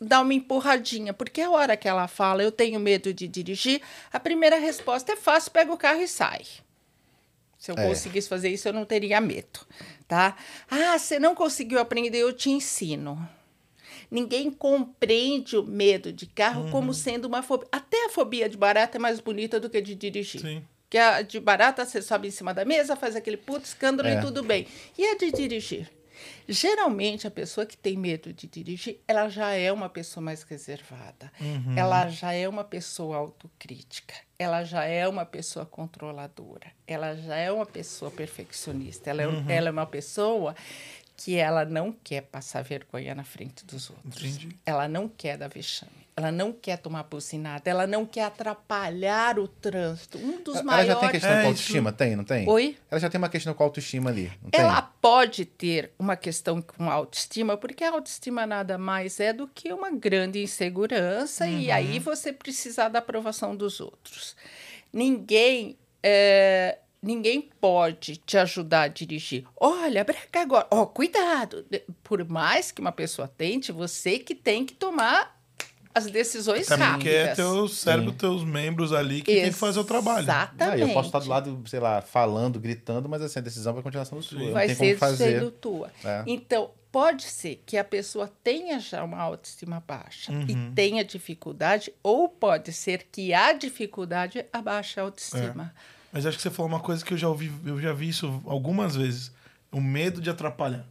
dá 0.00 0.22
uma 0.22 0.32
empurradinha. 0.32 1.12
Porque 1.12 1.42
a 1.42 1.50
hora 1.50 1.76
que 1.76 1.86
ela 1.86 2.08
fala, 2.08 2.42
eu 2.42 2.50
tenho 2.50 2.80
medo 2.80 3.12
de 3.12 3.28
dirigir, 3.28 3.82
a 4.10 4.18
primeira 4.18 4.58
resposta 4.58 5.12
é 5.12 5.16
fácil, 5.16 5.50
pega 5.50 5.70
o 5.72 5.76
carro 5.76 6.00
e 6.00 6.08
sai. 6.08 6.46
Se 7.58 7.70
eu 7.70 7.76
É. 7.78 7.86
conseguisse 7.88 8.28
fazer 8.28 8.48
isso, 8.50 8.68
eu 8.68 8.72
não 8.72 8.84
teria 8.84 9.20
medo, 9.20 9.60
tá? 10.06 10.36
Ah, 10.70 10.98
você 10.98 11.18
não 11.18 11.34
conseguiu 11.34 11.78
aprender, 11.78 12.18
eu 12.18 12.32
te 12.32 12.50
ensino. 12.50 13.28
Ninguém 14.10 14.50
compreende 14.50 15.56
o 15.56 15.64
medo 15.64 16.12
de 16.12 16.26
carro 16.26 16.64
Uhum. 16.66 16.70
como 16.70 16.94
sendo 16.94 17.24
uma 17.26 17.42
fobia. 17.42 17.66
Até 17.72 18.06
a 18.06 18.10
fobia 18.10 18.48
de 18.48 18.56
barata 18.56 18.98
é 18.98 19.00
mais 19.00 19.18
bonita 19.20 19.58
do 19.58 19.68
que 19.68 19.78
a 19.78 19.80
de 19.82 19.94
dirigir. 19.94 20.40
Sim. 20.40 20.64
Que 20.88 20.98
a 20.98 21.22
de 21.22 21.40
barata 21.40 21.84
você 21.84 22.00
sobe 22.00 22.28
em 22.28 22.30
cima 22.30 22.54
da 22.54 22.64
mesa, 22.64 22.94
faz 22.94 23.16
aquele 23.16 23.36
puto 23.36 23.64
escândalo 23.66 24.08
É. 24.08 24.18
e 24.18 24.20
tudo 24.20 24.44
bem. 24.44 24.66
E 24.96 25.04
a 25.04 25.16
de 25.16 25.32
dirigir? 25.32 25.90
Geralmente, 26.48 27.26
a 27.26 27.30
pessoa 27.30 27.66
que 27.66 27.76
tem 27.76 27.96
medo 27.96 28.32
de 28.32 28.46
dirigir, 28.46 29.00
ela 29.08 29.28
já 29.28 29.50
é 29.52 29.72
uma 29.72 29.88
pessoa 29.88 30.22
mais 30.22 30.42
reservada. 30.44 31.32
Uhum. 31.40 31.76
Ela 31.76 32.08
já 32.08 32.32
é 32.32 32.48
uma 32.48 32.62
pessoa 32.64 33.16
autocrítica. 33.16 34.14
Ela 34.38 34.64
já 34.64 34.84
é 34.84 35.08
uma 35.08 35.24
pessoa 35.24 35.64
controladora. 35.64 36.70
Ela 36.86 37.14
já 37.16 37.36
é 37.36 37.50
uma 37.50 37.64
pessoa 37.66 38.10
perfeccionista. 38.10 39.08
Ela 39.10 39.22
é, 39.22 39.26
Uhum. 39.26 39.50
ela 39.50 39.68
é 39.68 39.70
uma 39.70 39.86
pessoa 39.86 40.54
que 41.16 41.36
ela 41.36 41.64
não 41.64 41.90
quer 41.92 42.20
passar 42.22 42.62
vergonha 42.62 43.14
na 43.14 43.24
frente 43.24 43.64
dos 43.64 43.88
outros. 43.88 44.22
Entendi. 44.22 44.56
Ela 44.66 44.86
não 44.86 45.08
quer 45.08 45.38
dar 45.38 45.48
vexame. 45.48 46.05
Ela 46.18 46.32
não 46.32 46.50
quer 46.50 46.78
tomar 46.78 47.02
bucinada. 47.02 47.68
Ela 47.68 47.86
não 47.86 48.06
quer 48.06 48.22
atrapalhar 48.24 49.38
o 49.38 49.46
trânsito. 49.46 50.16
Um 50.16 50.42
dos 50.42 50.54
Ela 50.56 50.64
maiores... 50.64 50.86
já 50.88 50.96
tem 51.00 51.10
questão 51.10 51.30
É, 51.30 51.34
com 51.34 51.38
isso- 51.40 51.48
autoestima? 51.48 51.92
Tem, 51.92 52.16
não 52.16 52.24
tem? 52.24 52.48
Oi? 52.48 52.76
Ela 52.90 53.00
já 53.00 53.10
tem 53.10 53.18
uma 53.18 53.28
questão 53.28 53.52
com 53.52 53.62
autoestima 53.62 54.08
ali, 54.08 54.32
não 54.42 54.48
tem? 54.48 54.60
Ela 54.62 54.80
pode 54.80 55.44
ter 55.44 55.92
uma 55.98 56.16
questão 56.16 56.62
com 56.62 56.90
autoestima, 56.90 57.58
porque 57.58 57.84
a 57.84 57.90
autoestima 57.90 58.46
nada 58.46 58.78
mais 58.78 59.20
é 59.20 59.30
do 59.34 59.46
que 59.46 59.70
uma 59.70 59.90
grande 59.90 60.42
insegurança, 60.42 61.46
e 61.46 61.70
aí 61.70 61.98
você 61.98 62.32
precisar 62.32 62.88
da 62.88 62.98
aprovação 63.00 63.54
dos 63.54 63.78
outros. 63.78 64.34
Ninguém, 64.90 65.76
é, 66.02 66.78
ninguém 67.02 67.50
pode 67.60 68.16
te 68.16 68.38
ajudar 68.38 68.82
a 68.84 68.88
dirigir. 68.88 69.44
Olha, 69.60 70.02
breca 70.02 70.40
agora. 70.40 70.66
Ó, 70.70 70.80
oh, 70.80 70.86
cuidado. 70.86 71.66
Por 72.02 72.24
mais 72.26 72.72
que 72.72 72.80
uma 72.80 72.92
pessoa 72.92 73.28
tente, 73.28 73.70
você 73.70 74.18
que 74.18 74.34
tem 74.34 74.64
que 74.64 74.72
tomar 74.72 75.35
as 75.96 76.10
decisões 76.10 76.66
Também 76.66 76.86
rápidas. 76.86 77.14
Porque 77.14 77.30
é 77.30 77.34
teu 77.34 77.68
cérebro, 77.68 78.10
Sim. 78.10 78.18
teus 78.18 78.44
membros 78.44 78.92
ali 78.92 79.22
que 79.22 79.30
Exatamente. 79.30 79.42
tem 79.44 79.52
que 79.52 79.58
fazer 79.58 79.80
o 79.80 79.84
trabalho. 79.84 80.24
Exatamente. 80.24 80.82
eu 80.82 80.88
posso 80.90 81.08
estar 81.08 81.18
do 81.20 81.28
lado, 81.28 81.62
sei 81.66 81.80
lá, 81.80 82.02
falando, 82.02 82.60
gritando, 82.60 83.08
mas 83.08 83.22
assim, 83.22 83.38
a 83.38 83.42
decisão 83.42 83.72
vai 83.72 83.82
continuar 83.82 84.04
sendo 84.04 84.22
sua. 84.22 84.50
Vai 84.52 84.68
ser 84.74 84.98
sendo 85.16 85.50
tua. 85.50 85.90
É. 86.04 86.22
Então, 86.26 86.70
pode 86.92 87.22
ser 87.22 87.62
que 87.64 87.78
a 87.78 87.84
pessoa 87.84 88.30
tenha 88.44 88.78
já 88.78 89.02
uma 89.02 89.18
autoestima 89.18 89.82
baixa 89.88 90.30
uhum. 90.32 90.44
e 90.46 90.72
tenha 90.74 91.02
dificuldade, 91.02 91.90
ou 92.02 92.28
pode 92.28 92.74
ser 92.74 93.06
que 93.10 93.32
a 93.32 93.54
dificuldade 93.54 94.44
abaixe 94.52 95.00
a 95.00 95.04
autoestima. 95.04 95.72
É. 95.74 95.96
Mas 96.12 96.26
acho 96.26 96.36
que 96.36 96.42
você 96.42 96.50
falou 96.50 96.70
uma 96.70 96.80
coisa 96.80 97.02
que 97.02 97.14
eu 97.14 97.18
já 97.18 97.28
ouvi, 97.28 97.50
eu 97.64 97.80
já 97.80 97.94
vi 97.94 98.10
isso 98.10 98.42
algumas 98.44 98.94
vezes. 98.94 99.32
O 99.72 99.80
medo 99.80 100.20
de 100.20 100.28
atrapalhar. 100.28 100.86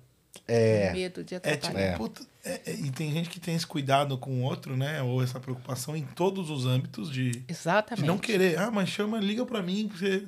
É. 0.48 0.90
O 0.90 0.94
medo 0.94 1.24
de 1.24 1.36
atrapalhar. 1.36 1.80
É, 1.80 1.92
tipo, 1.92 2.04
puta, 2.04 2.22
é, 2.46 2.62
é, 2.68 2.74
e 2.76 2.92
tem 2.92 3.12
gente 3.12 3.28
que 3.28 3.40
tem 3.40 3.56
esse 3.56 3.66
cuidado 3.66 4.18
com 4.20 4.42
o 4.42 4.44
outro, 4.44 4.78
né? 4.78 5.02
Ou 5.02 5.24
essa 5.24 5.40
preocupação 5.40 5.96
em 5.98 6.06
todos 6.06 6.52
os 6.52 6.68
âmbitos 6.68 7.12
de, 7.12 7.44
Exatamente. 7.48 8.04
de 8.04 8.08
não 8.08 8.20
querer. 8.20 8.60
Ah, 8.60 8.70
mas 8.70 8.88
chama, 8.88 9.20
liga 9.20 9.44
para 9.46 9.64
mim, 9.64 9.88
porque. 9.88 10.24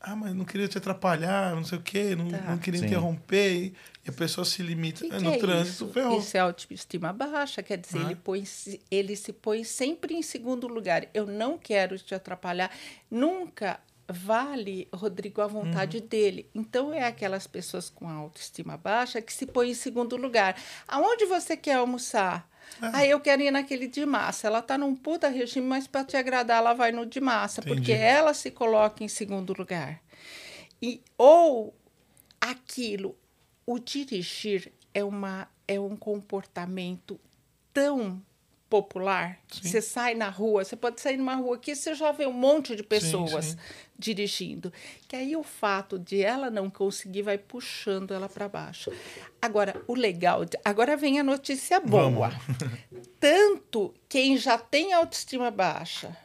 Ah, 0.00 0.14
mas 0.14 0.32
não 0.32 0.44
queria 0.44 0.68
te 0.68 0.78
atrapalhar, 0.78 1.56
não 1.56 1.64
sei 1.64 1.76
o 1.76 1.82
quê, 1.82 2.14
não, 2.14 2.30
tá. 2.30 2.38
não 2.50 2.58
queria 2.58 2.80
Sim. 2.80 2.86
interromper. 2.86 3.74
E, 4.06 4.08
a 4.08 4.12
pessoa 4.12 4.44
se 4.44 4.62
limita. 4.62 5.00
Que 5.00 5.10
no 5.10 5.32
que 5.32 5.36
é 5.36 5.38
trânsito, 5.38 5.84
isso? 5.84 5.92
ferrou. 5.92 6.18
Isso 6.18 6.36
é 6.36 6.40
autoestima 6.40 7.12
baixa, 7.12 7.62
quer 7.62 7.76
dizer, 7.76 7.98
ah. 7.98 8.04
ele, 8.04 8.14
põe, 8.14 8.44
ele 8.90 9.14
se 9.16 9.32
põe 9.32 9.64
sempre 9.64 10.14
em 10.14 10.22
segundo 10.22 10.66
lugar. 10.66 11.06
Eu 11.12 11.26
não 11.26 11.58
quero 11.58 11.98
te 11.98 12.14
atrapalhar. 12.14 12.70
Nunca 13.10 13.78
vale, 14.10 14.88
Rodrigo, 14.92 15.40
a 15.42 15.46
vontade 15.46 15.98
uhum. 15.98 16.06
dele. 16.06 16.50
Então, 16.54 16.92
é 16.92 17.04
aquelas 17.04 17.46
pessoas 17.46 17.90
com 17.90 18.08
autoestima 18.08 18.76
baixa 18.76 19.20
que 19.20 19.32
se 19.32 19.46
põem 19.46 19.70
em 19.70 19.74
segundo 19.74 20.16
lugar. 20.16 20.56
Aonde 20.86 21.26
você 21.26 21.56
quer 21.56 21.74
almoçar? 21.74 22.48
Ah. 22.80 22.98
Aí 22.98 23.10
eu 23.10 23.20
quero 23.20 23.42
ir 23.42 23.50
naquele 23.50 23.86
de 23.86 24.04
massa. 24.06 24.46
Ela 24.46 24.60
está 24.60 24.78
num 24.78 24.94
puta 24.96 25.28
regime, 25.28 25.66
mas 25.66 25.86
para 25.86 26.04
te 26.04 26.16
agradar, 26.16 26.58
ela 26.58 26.72
vai 26.72 26.90
no 26.90 27.04
de 27.04 27.20
massa, 27.20 27.60
Entendi. 27.60 27.76
porque 27.76 27.92
ela 27.92 28.32
se 28.32 28.50
coloca 28.50 29.04
em 29.04 29.08
segundo 29.08 29.52
lugar. 29.52 30.00
E, 30.80 31.02
ou 31.16 31.74
aquilo, 32.40 33.16
o 33.66 33.78
dirigir 33.78 34.72
é, 34.94 35.04
uma, 35.04 35.48
é 35.66 35.78
um 35.78 35.96
comportamento 35.96 37.20
tão 37.72 38.22
popular. 38.68 39.38
Sim. 39.50 39.68
Você 39.68 39.80
sai 39.80 40.14
na 40.14 40.28
rua, 40.28 40.64
você 40.64 40.76
pode 40.76 41.00
sair 41.00 41.16
numa 41.16 41.34
rua 41.34 41.56
aqui, 41.56 41.74
você 41.74 41.94
já 41.94 42.12
vê 42.12 42.26
um 42.26 42.32
monte 42.32 42.76
de 42.76 42.82
pessoas 42.82 43.44
sim, 43.44 43.50
sim. 43.52 43.58
dirigindo. 43.98 44.72
Que 45.06 45.16
aí 45.16 45.36
o 45.36 45.42
fato 45.42 45.98
de 45.98 46.22
ela 46.22 46.50
não 46.50 46.68
conseguir 46.68 47.22
vai 47.22 47.38
puxando 47.38 48.12
ela 48.12 48.28
para 48.28 48.48
baixo. 48.48 48.92
Agora, 49.40 49.80
o 49.86 49.94
legal, 49.94 50.42
agora 50.64 50.96
vem 50.96 51.18
a 51.18 51.24
notícia 51.24 51.80
boa. 51.80 52.30
Tanto 53.18 53.94
quem 54.08 54.36
já 54.36 54.58
tem 54.58 54.92
autoestima 54.92 55.50
baixa 55.50 56.16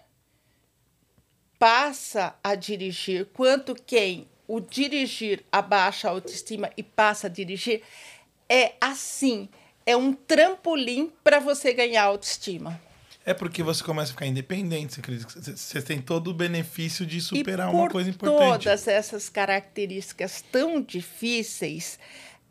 passa 1.57 2.35
a 2.43 2.55
dirigir, 2.55 3.27
quanto 3.27 3.73
quem 3.73 4.27
o 4.45 4.59
dirigir 4.59 5.45
abaixa 5.50 6.09
a 6.09 6.12
autoestima 6.12 6.69
e 6.75 6.83
passa 6.83 7.27
a 7.27 7.29
dirigir, 7.29 7.81
é 8.50 8.73
assim 8.81 9.47
é 9.85 9.95
um 9.95 10.13
trampolim 10.13 11.11
para 11.23 11.39
você 11.39 11.73
ganhar 11.73 12.03
autoestima. 12.03 12.79
É 13.25 13.33
porque 13.33 13.63
você 13.63 13.81
começa 13.81 14.11
a 14.11 14.13
ficar 14.13 14.25
independente, 14.25 14.99
você, 14.99 15.55
você 15.55 15.81
tem 15.81 16.01
todo 16.01 16.29
o 16.29 16.33
benefício 16.33 17.05
de 17.05 17.21
superar 17.21 17.73
uma 17.73 17.89
coisa 17.89 18.09
importante. 18.09 18.65
Todas 18.65 18.87
essas 18.87 19.29
características 19.29 20.43
tão 20.51 20.81
difíceis, 20.81 21.97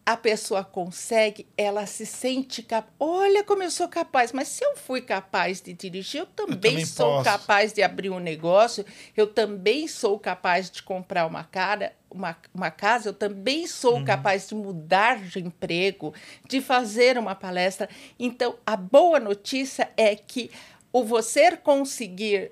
a 0.04 0.16
pessoa 0.16 0.64
consegue, 0.64 1.47
ela 1.56 1.87
se 1.87 2.04
sente 2.04 2.61
capaz. 2.62 2.92
Olha 2.99 3.44
como 3.44 3.62
eu 3.62 3.71
sou 3.71 3.88
capaz, 3.88 4.32
mas 4.32 4.49
se 4.49 4.64
eu 4.64 4.76
fui 4.76 5.00
capaz 5.00 5.61
de 5.61 5.73
dirigir, 5.73 6.21
eu 6.21 6.26
também, 6.26 6.54
eu 6.54 6.61
também 6.61 6.87
sou 6.87 7.06
posso. 7.06 7.25
capaz 7.25 7.73
de 7.73 7.82
abrir 7.82 8.11
um 8.11 8.18
negócio, 8.18 8.85
eu 9.16 9.28
também 9.28 9.87
sou 9.87 10.18
capaz 10.18 10.68
de 10.68 10.82
comprar 10.82 11.25
uma 11.25 11.44
cara, 11.44 11.92
uma, 12.11 12.37
uma 12.52 12.71
casa, 12.71 13.11
eu 13.11 13.14
também 13.14 13.66
sou 13.68 13.99
uhum. 13.99 14.04
capaz 14.04 14.49
de 14.49 14.56
mudar 14.56 15.20
de 15.20 15.38
emprego, 15.38 16.12
de 16.48 16.61
fazer 16.61 17.16
uma 17.16 17.37
palestra. 17.37 17.88
Então, 18.18 18.57
a 18.66 18.76
boa 18.76 19.20
notícia 19.20 19.88
é 19.96 20.16
que 20.16 20.50
o 20.92 21.05
você 21.05 21.57
conseguir 21.57 22.50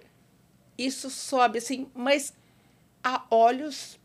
isso 0.79 1.11
sobe 1.11 1.59
assim, 1.59 1.88
mas 1.92 2.33
a 3.03 3.24
olhos 3.31 3.99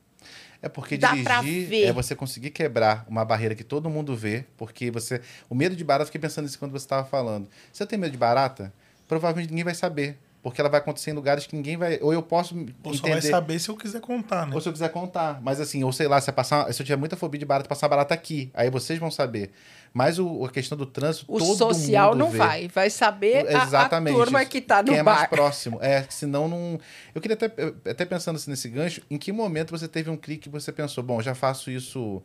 é 0.65 0.69
porque 0.69 0.97
Dá 0.97 1.13
dirigir 1.13 1.85
é 1.85 1.93
você 1.93 2.15
conseguir 2.15 2.49
quebrar 2.49 3.05
uma 3.07 3.23
barreira 3.23 3.53
que 3.53 3.63
todo 3.63 3.87
mundo 3.87 4.15
vê, 4.15 4.45
porque 4.57 4.89
você. 4.89 5.21
O 5.47 5.53
medo 5.53 5.75
de 5.75 5.83
barata, 5.83 6.01
eu 6.01 6.05
fiquei 6.07 6.19
pensando 6.19 6.45
nisso 6.45 6.57
quando 6.57 6.71
você 6.71 6.85
estava 6.85 7.05
falando. 7.07 7.47
Se 7.71 7.83
eu 7.83 7.85
tenho 7.85 8.01
medo 8.01 8.11
de 8.11 8.17
barata, 8.17 8.73
provavelmente 9.07 9.51
ninguém 9.51 9.63
vai 9.63 9.75
saber. 9.75 10.17
Porque 10.45 10.61
ela 10.61 10.69
vai 10.69 10.79
acontecer 10.79 11.09
em 11.09 11.13
lugares 11.15 11.47
que 11.47 11.55
ninguém 11.55 11.75
vai. 11.75 11.97
Ou 12.03 12.13
eu 12.13 12.21
posso. 12.21 12.53
Ou 12.53 12.61
entender, 12.93 12.97
só 12.97 13.07
vai 13.07 13.21
saber 13.23 13.57
se 13.57 13.67
eu 13.67 13.75
quiser 13.75 13.99
contar, 13.99 14.45
né? 14.45 14.53
Ou 14.53 14.61
se 14.61 14.69
eu 14.69 14.73
quiser 14.73 14.89
contar. 14.89 15.41
Mas 15.41 15.59
assim, 15.59 15.83
ou 15.83 15.91
sei 15.91 16.07
lá, 16.07 16.21
se 16.21 16.29
eu, 16.29 16.35
passar, 16.35 16.71
se 16.71 16.79
eu 16.79 16.85
tiver 16.85 16.97
muita 16.97 17.15
fobia 17.15 17.39
de 17.39 17.45
barata, 17.45 17.67
passar 17.67 17.87
barata 17.87 18.13
aqui. 18.13 18.51
Aí 18.53 18.69
vocês 18.69 18.99
vão 18.99 19.09
saber. 19.09 19.49
Mas 19.91 20.19
o, 20.19 20.45
a 20.45 20.49
questão 20.51 20.77
do 20.77 20.85
trânsito. 20.85 21.25
O 21.27 21.39
todo 21.39 21.57
social 21.57 22.11
mundo 22.11 22.19
não 22.19 22.29
vê. 22.29 22.37
vai. 22.37 22.67
Vai 22.67 22.91
saber 22.91 23.43
Exatamente, 23.47 24.13
a, 24.13 24.21
a 24.21 24.23
turma 24.23 24.45
que 24.45 24.59
está 24.59 24.83
no 24.83 24.93
quem 24.93 25.03
bar. 25.03 25.13
é 25.13 25.15
mais 25.15 25.29
próximo. 25.29 25.79
É, 25.81 26.05
senão 26.11 26.47
não. 26.47 26.79
Eu 27.15 27.19
queria 27.19 27.33
até, 27.33 27.51
até 27.89 28.05
pensando 28.05 28.35
assim, 28.35 28.51
nesse 28.51 28.69
gancho, 28.69 29.01
em 29.09 29.17
que 29.17 29.31
momento 29.31 29.71
você 29.71 29.87
teve 29.87 30.11
um 30.11 30.17
clique 30.17 30.43
que 30.43 30.49
você 30.49 30.71
pensou, 30.71 31.03
bom, 31.03 31.23
já 31.23 31.33
faço 31.33 31.71
isso. 31.71 32.21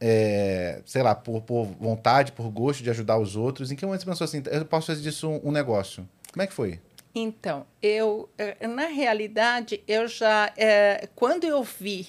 É, 0.00 0.82
sei 0.86 1.02
lá, 1.02 1.16
por, 1.16 1.42
por 1.42 1.64
vontade, 1.80 2.30
por 2.30 2.48
gosto 2.48 2.80
de 2.80 2.90
ajudar 2.90 3.18
os 3.18 3.34
outros. 3.34 3.72
Em 3.72 3.74
que 3.74 3.84
momento 3.84 4.02
você 4.02 4.06
pensou 4.06 4.24
assim, 4.24 4.40
eu 4.52 4.64
posso 4.64 4.86
fazer 4.86 5.02
disso 5.02 5.28
um, 5.28 5.48
um 5.48 5.50
negócio? 5.50 6.08
Como 6.32 6.44
é 6.44 6.46
que 6.46 6.54
foi? 6.54 6.78
Então, 7.14 7.66
eu, 7.82 8.28
eh, 8.38 8.66
na 8.66 8.86
realidade, 8.86 9.82
eu 9.88 10.06
já, 10.06 10.52
é, 10.56 11.08
quando 11.14 11.44
eu 11.44 11.62
vi 11.62 12.08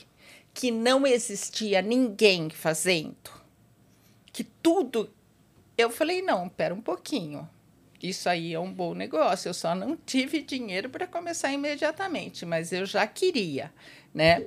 que 0.53 0.71
não 0.71 1.07
existia 1.07 1.81
ninguém 1.81 2.49
fazendo, 2.49 3.31
que 4.31 4.43
tudo, 4.43 5.09
eu 5.77 5.89
falei, 5.89 6.21
não, 6.21 6.47
espera 6.47 6.73
um 6.73 6.81
pouquinho, 6.81 7.49
isso 8.01 8.29
aí 8.29 8.53
é 8.53 8.59
um 8.59 8.71
bom 8.71 8.93
negócio, 8.93 9.49
eu 9.49 9.53
só 9.53 9.73
não 9.73 9.95
tive 9.95 10.41
dinheiro 10.41 10.89
para 10.89 11.07
começar 11.07 11.51
imediatamente, 11.51 12.45
mas 12.45 12.71
eu 12.71 12.85
já 12.85 13.05
queria, 13.07 13.73
né? 14.13 14.45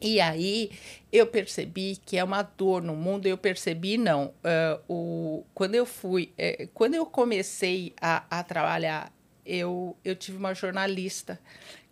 E 0.00 0.20
aí 0.20 0.70
eu 1.10 1.26
percebi 1.26 1.96
que 2.04 2.18
é 2.18 2.24
uma 2.24 2.42
dor 2.42 2.82
no 2.82 2.94
mundo. 2.94 3.26
Eu 3.26 3.38
percebi 3.38 3.96
não. 3.96 4.34
Uh, 4.44 4.92
o, 4.92 5.46
quando 5.54 5.74
eu 5.76 5.86
fui, 5.86 6.30
quando 6.74 6.94
eu 6.94 7.06
comecei 7.06 7.94
a, 7.98 8.24
a 8.28 8.42
trabalhar 8.42 9.10
eu, 9.44 9.96
eu 10.04 10.14
tive 10.16 10.38
uma 10.38 10.54
jornalista 10.54 11.38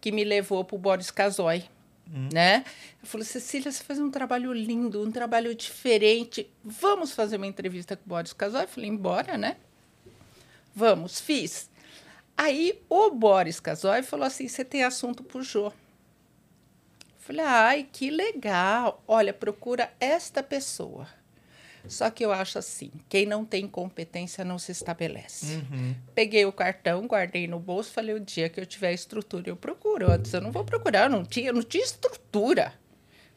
que 0.01 0.11
me 0.11 0.25
levou 0.25 0.65
para 0.65 0.77
o 0.77 0.79
Boris 0.79 1.11
Casoy. 1.11 1.65
Hum. 2.13 2.29
Né? 2.33 2.65
Eu 3.01 3.09
falei, 3.09 3.27
Cecília, 3.27 3.71
você 3.71 3.83
faz 3.83 3.99
um 3.99 4.11
trabalho 4.11 4.53
lindo, 4.53 5.03
um 5.03 5.11
trabalho 5.11 5.55
diferente. 5.55 6.51
Vamos 6.65 7.13
fazer 7.13 7.37
uma 7.37 7.47
entrevista 7.47 7.97
com 7.97 8.05
o 8.05 8.09
Boris 8.09 8.33
Casoy? 8.33 8.63
Eu 8.63 8.69
falei, 8.69 8.91
embora, 8.91 9.39
né? 9.39 9.57
Vamos, 10.75 11.21
fiz. 11.21 11.71
Aí 12.37 12.83
o 12.89 13.11
Boris 13.11 13.61
Casoy 13.61 14.03
falou 14.03 14.27
assim: 14.27 14.49
você 14.49 14.65
tem 14.65 14.83
assunto 14.83 15.23
para 15.23 15.39
o 15.39 15.43
Jô. 15.43 15.67
Eu 15.67 15.73
falei, 17.19 17.45
ai, 17.45 17.89
que 17.93 18.11
legal. 18.11 19.03
Olha, 19.07 19.33
procura 19.33 19.93
esta 20.01 20.43
pessoa. 20.43 21.07
Só 21.87 22.11
que 22.11 22.25
eu 22.25 22.33
acho 22.33 22.59
assim, 22.59 22.91
quem 23.09 23.27
não 23.27 23.45
tem 23.45 23.67
competência 23.67 24.45
não 24.45 24.59
se 24.59 24.73
estabelece. 24.73 25.57
Uhum. 25.57 25.95
Peguei 26.15 26.45
o 26.45 26.53
cartão, 26.53 27.07
guardei 27.07 27.47
no 27.47 27.59
bolso, 27.59 27.93
falei, 27.93 28.15
o 28.15 28.21
dia 28.21 28.49
que 28.49 28.61
eu 28.61 28.67
tiver 28.67 28.93
estrutura, 28.93 29.49
eu 29.49 29.57
procuro. 29.57 30.11
Antes 30.11 30.33
eu 30.33 30.41
não 30.41 30.53
vou 30.53 30.65
procurar, 30.65 31.05
eu 31.05 31.11
não 31.11 31.25
tinha, 31.25 31.49
eu 31.49 31.55
não 31.55 31.63
tinha 31.63 31.85
estrutura. 31.85 32.73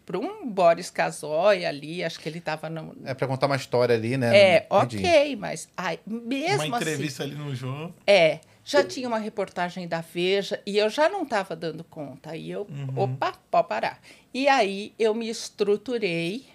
Para 0.05 0.19
um 0.19 0.47
Boris 0.47 0.91
Casoy 0.91 1.65
ali, 1.65 2.03
acho 2.03 2.19
que 2.19 2.29
ele 2.29 2.38
estava 2.38 2.69
no... 2.69 2.95
É 3.05 3.15
para 3.15 3.27
contar 3.27 3.47
uma 3.47 3.55
história 3.55 3.95
ali, 3.95 4.15
né? 4.17 4.38
É, 4.38 4.67
ok, 4.69 5.36
mas 5.36 5.67
ai, 5.75 5.99
mesmo 6.05 6.63
Uma 6.63 6.77
entrevista 6.77 7.23
assim, 7.23 7.34
ali 7.34 7.41
no 7.41 7.55
jogo. 7.55 7.95
É, 8.05 8.39
já 8.63 8.84
tinha 8.84 9.08
uma 9.08 9.17
reportagem 9.17 9.88
da 9.88 10.01
Veja 10.01 10.62
e 10.63 10.77
eu 10.77 10.91
já 10.91 11.10
não 11.10 11.23
estava 11.23 11.55
dando 11.55 11.84
conta. 11.84 12.31
Aí 12.31 12.51
eu, 12.51 12.67
uhum. 12.69 12.99
opa, 13.03 13.34
pode 13.49 13.67
parar. 13.67 13.99
E 14.31 14.47
aí 14.47 14.93
eu 14.99 15.15
me 15.15 15.27
estruturei 15.27 16.45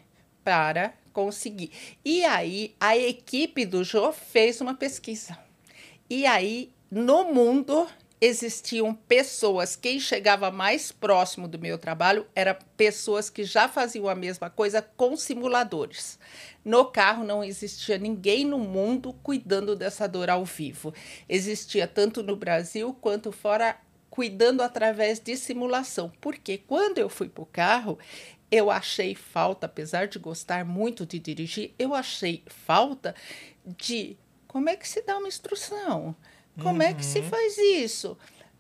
para 0.45 0.93
conseguir. 1.13 1.71
E 2.05 2.25
aí 2.25 2.75
a 2.81 2.97
equipe 2.97 3.65
do 3.65 3.85
Jô 3.85 4.13
fez 4.13 4.61
uma 4.61 4.75
pesquisa. 4.75 5.39
E 6.09 6.27
aí 6.27 6.73
no 6.91 7.25
mundo 7.33 7.87
existiam 8.21 8.93
pessoas, 8.93 9.77
quem 9.77 9.99
chegava 9.99 10.51
mais 10.51 10.93
próximo 10.93 11.49
do 11.49 11.59
meu 11.59 11.79
trabalho 11.79 12.27
eram 12.35 12.55
pessoas 12.77 13.31
que 13.31 13.45
já 13.45 13.67
faziam 13.67 14.09
a 14.09 14.15
mesma 14.15 14.51
coisa 14.51 14.83
com 14.83 15.17
simuladores. 15.17 16.19
No 16.63 16.85
carro 16.85 17.25
não 17.25 17.43
existia 17.43 17.97
ninguém 17.97 18.45
no 18.45 18.59
mundo 18.59 19.15
cuidando 19.23 19.75
dessa 19.75 20.07
dor 20.07 20.29
ao 20.29 20.45
vivo. 20.45 20.93
Existia 21.29 21.87
tanto 21.87 22.23
no 22.23 22.37
Brasil 22.37 22.95
quanto 23.01 23.33
fora 23.33 23.79
cuidando 24.11 24.61
através 24.61 25.19
de 25.19 25.37
simulação. 25.37 26.13
Porque 26.21 26.59
quando 26.59 26.99
eu 26.99 27.09
fui 27.09 27.29
para 27.29 27.43
o 27.43 27.47
carro, 27.47 27.99
eu 28.51 28.71
achei 28.71 29.15
falta, 29.15 29.67
apesar 29.67 30.09
de 30.09 30.19
gostar 30.19 30.65
muito 30.65 31.07
de 31.07 31.19
dirigir, 31.19 31.73
eu 31.79 31.95
achei 31.95 32.43
falta 32.47 33.15
de 33.65 34.17
como 34.49 34.69
é 34.69 34.77
que 34.77 34.89
se 34.89 35.03
dá 35.03 35.17
uma 35.19 35.29
instrução, 35.29 36.15
como 36.61 36.83
é 36.83 36.93
que 36.93 37.05
se 37.05 37.23
faz 37.23 37.57
isso. 37.59 38.17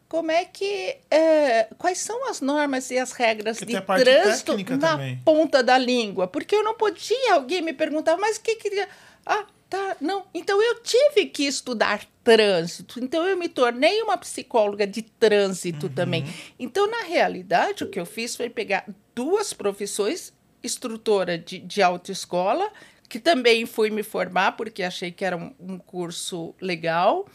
Como 0.08 0.28
é 0.28 0.44
que. 0.44 0.96
é, 1.08 1.68
quais 1.78 1.98
são 1.98 2.28
as 2.28 2.40
normas 2.40 2.90
e 2.90 2.98
as 2.98 3.12
regras 3.12 3.58
Porque 3.58 3.74
de 3.76 3.80
trânsito 3.80 4.52
técnica 4.52 4.76
na 4.76 4.88
também. 4.92 5.20
ponta 5.24 5.62
da 5.62 5.78
língua? 5.78 6.26
Porque 6.26 6.56
eu 6.56 6.64
não 6.64 6.74
podia, 6.74 7.34
alguém 7.34 7.62
me 7.62 7.72
perguntava, 7.72 8.20
mas 8.20 8.36
o 8.36 8.40
que 8.40 8.56
queria. 8.56 8.88
Ah, 9.24 9.46
tá, 9.70 9.96
não. 10.00 10.26
Então 10.34 10.60
eu 10.62 10.82
tive 10.82 11.26
que 11.26 11.44
estudar 11.44 12.04
trânsito. 12.22 13.02
Então 13.02 13.24
eu 13.26 13.36
me 13.36 13.48
tornei 13.48 14.02
uma 14.02 14.18
psicóloga 14.18 14.86
de 14.86 15.00
trânsito 15.02 15.86
Uhum. 15.86 15.92
também. 15.94 16.24
Então, 16.58 16.86
na 16.90 17.04
realidade, 17.04 17.84
o 17.84 17.88
que 17.88 17.98
eu 17.98 18.04
fiz 18.04 18.36
foi 18.36 18.50
pegar 18.50 18.84
duas 19.14 19.52
profissões, 19.54 20.32
instrutora 20.62 21.38
de, 21.38 21.58
de 21.58 21.80
autoescola, 21.80 22.70
que 23.08 23.18
também 23.18 23.64
fui 23.64 23.90
me 23.90 24.02
formar, 24.02 24.52
porque 24.52 24.82
achei 24.82 25.10
que 25.10 25.24
era 25.24 25.36
um, 25.36 25.54
um 25.58 25.78
curso 25.78 26.54
legal, 26.60 27.26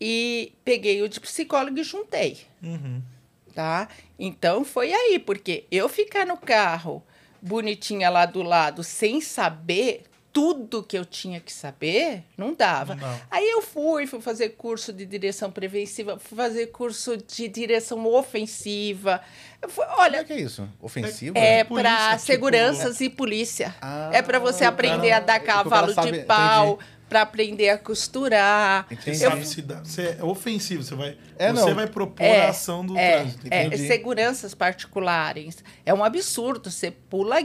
e 0.00 0.52
peguei 0.64 1.00
o 1.02 1.08
de 1.08 1.20
psicóloga 1.20 1.80
e 1.80 1.84
juntei 1.84 2.38
Uhum. 2.62 3.00
tá? 3.54 3.88
Então 4.18 4.64
foi 4.64 4.92
aí, 4.92 5.18
porque 5.18 5.64
eu 5.70 5.88
ficar 5.88 6.26
no 6.26 6.36
carro 6.36 7.02
bonitinha 7.40 8.08
lá 8.10 8.24
do 8.26 8.42
lado 8.42 8.82
sem 8.82 9.20
saber 9.20 10.02
tudo 10.32 10.82
que 10.82 10.96
eu 10.96 11.04
tinha 11.04 11.40
que 11.40 11.52
saber, 11.52 12.24
não 12.38 12.54
dava. 12.54 12.94
Não. 12.94 13.20
Aí 13.30 13.50
eu 13.50 13.60
fui, 13.60 14.06
fui 14.06 14.20
fazer 14.20 14.50
curso 14.50 14.92
de 14.92 15.04
direção 15.04 15.50
preventiva, 15.50 16.18
fui 16.18 16.36
fazer 16.36 16.68
curso 16.68 17.16
de 17.18 17.48
direção 17.48 18.04
ofensiva. 18.06 19.20
Eu 19.60 19.68
fui- 19.68 19.84
Como 19.84 20.00
olha, 20.00 20.16
é 20.18 20.24
que 20.24 20.32
é 20.32 20.40
isso? 20.40 20.66
Ofensivo? 20.80 21.36
é 21.36 21.62
polícia, 21.64 21.90
para 21.90 22.10
tipo- 22.12 22.22
seguranças 22.26 23.00
e 23.00 23.10
polícia. 23.10 23.74
Ah, 23.80 24.10
é 24.12 24.22
para 24.22 24.38
você 24.38 24.64
aprender 24.64 25.10
cara- 25.10 25.16
a 25.16 25.20
dar 25.20 25.40
cara 25.40 25.62
cavalo 25.64 25.92
sabe- 25.94 26.12
de 26.12 26.18
pau, 26.24 26.74
entendi. 26.74 26.90
para 27.08 27.20
aprender 27.22 27.68
a 27.68 27.76
costurar. 27.76 28.86
Você 28.88 28.94
Entendi. 28.94 29.16
sabe 29.18 29.46
se 29.46 29.60
dá. 29.62 29.80
Você 29.84 30.16
é 30.18 30.24
ofensivo, 30.24 30.82
você 30.82 30.94
vai. 30.94 31.18
É, 31.38 31.52
você 31.52 31.66
não. 31.66 31.74
vai 31.74 31.86
propor 31.86 32.24
É, 32.24 32.46
a 32.46 32.48
ação 32.50 32.84
do 32.86 32.96
É, 32.96 33.18
trânsito. 33.20 33.46
é, 33.50 33.76
seguranças 33.76 34.54
particulares. 34.54 35.62
É 35.84 35.92
um 35.92 36.02
absurdo. 36.02 36.70
Você 36.70 36.90
pula 36.90 37.42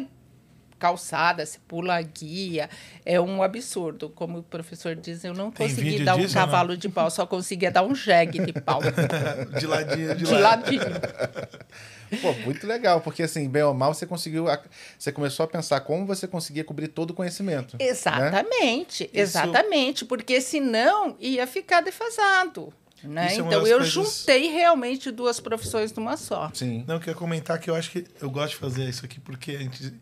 calçada, 0.78 1.46
você 1.46 1.58
pula 1.68 2.02
guia. 2.02 2.70
É 3.06 3.20
um 3.20 3.42
absurdo. 3.44 4.10
Como 4.10 4.40
o 4.40 4.44
professor 4.44 4.96
diz, 4.96 5.24
eu 5.24 5.34
não 5.34 5.52
Tem 5.52 5.68
consegui 5.70 6.04
dar 6.04 6.16
um 6.16 6.20
disso 6.20 6.38
ou 6.38 6.42
não? 6.42 6.52
cavalo 6.52 6.78
de 6.78 6.90
pau, 6.90 7.10
só 7.12 7.26
conseguia 7.26 7.72
dar 7.72 7.84
um 7.84 7.94
jegue 7.96 8.40
de 8.46 8.54
pau. 8.54 8.80
de 9.60 9.66
ladinho, 9.68 10.16
de, 10.16 10.24
de 10.26 10.34
ladinho. 10.34 10.82
Pô, 12.22 12.32
muito 12.46 12.66
legal, 12.66 13.02
porque 13.02 13.24
assim, 13.24 13.50
bem 13.50 13.64
ou 13.64 13.74
mal, 13.74 13.94
você 13.94 14.06
conseguiu. 14.06 14.48
a- 14.50 14.62
Você 14.98 15.12
começou 15.12 15.44
a 15.44 15.48
pensar 15.48 15.82
como 15.82 16.06
você 16.06 16.26
conseguia 16.26 16.64
cobrir 16.64 16.88
todo 16.88 17.12
o 17.12 17.14
conhecimento. 17.14 17.76
né? 17.78 17.86
Exatamente, 17.86 19.10
exatamente. 19.14 20.06
Porque 20.06 20.40
senão 20.40 21.16
ia 21.20 21.46
ficar 21.46 21.82
defasado. 21.82 22.72
Né? 23.04 23.28
Isso 23.28 23.42
é 23.42 23.46
Então 23.46 23.68
eu 23.68 23.78
coisas- 23.80 23.90
juntei 23.90 24.48
realmente 24.52 25.12
duas 25.12 25.40
profissões 25.40 25.94
numa 25.94 26.16
só. 26.18 26.50
Sim. 26.54 26.84
Não, 26.88 26.96
eu 26.96 27.00
queria 27.00 27.14
comentar 27.14 27.60
que 27.60 27.70
eu 27.70 27.76
acho 27.76 27.92
que 27.92 28.06
eu 28.22 28.30
gosto 28.32 28.52
de 28.52 28.56
fazer 28.56 28.86
isso 28.88 29.04
aqui 29.06 29.20
porque 29.20 29.52
a 29.52 29.60
gente. 29.60 29.94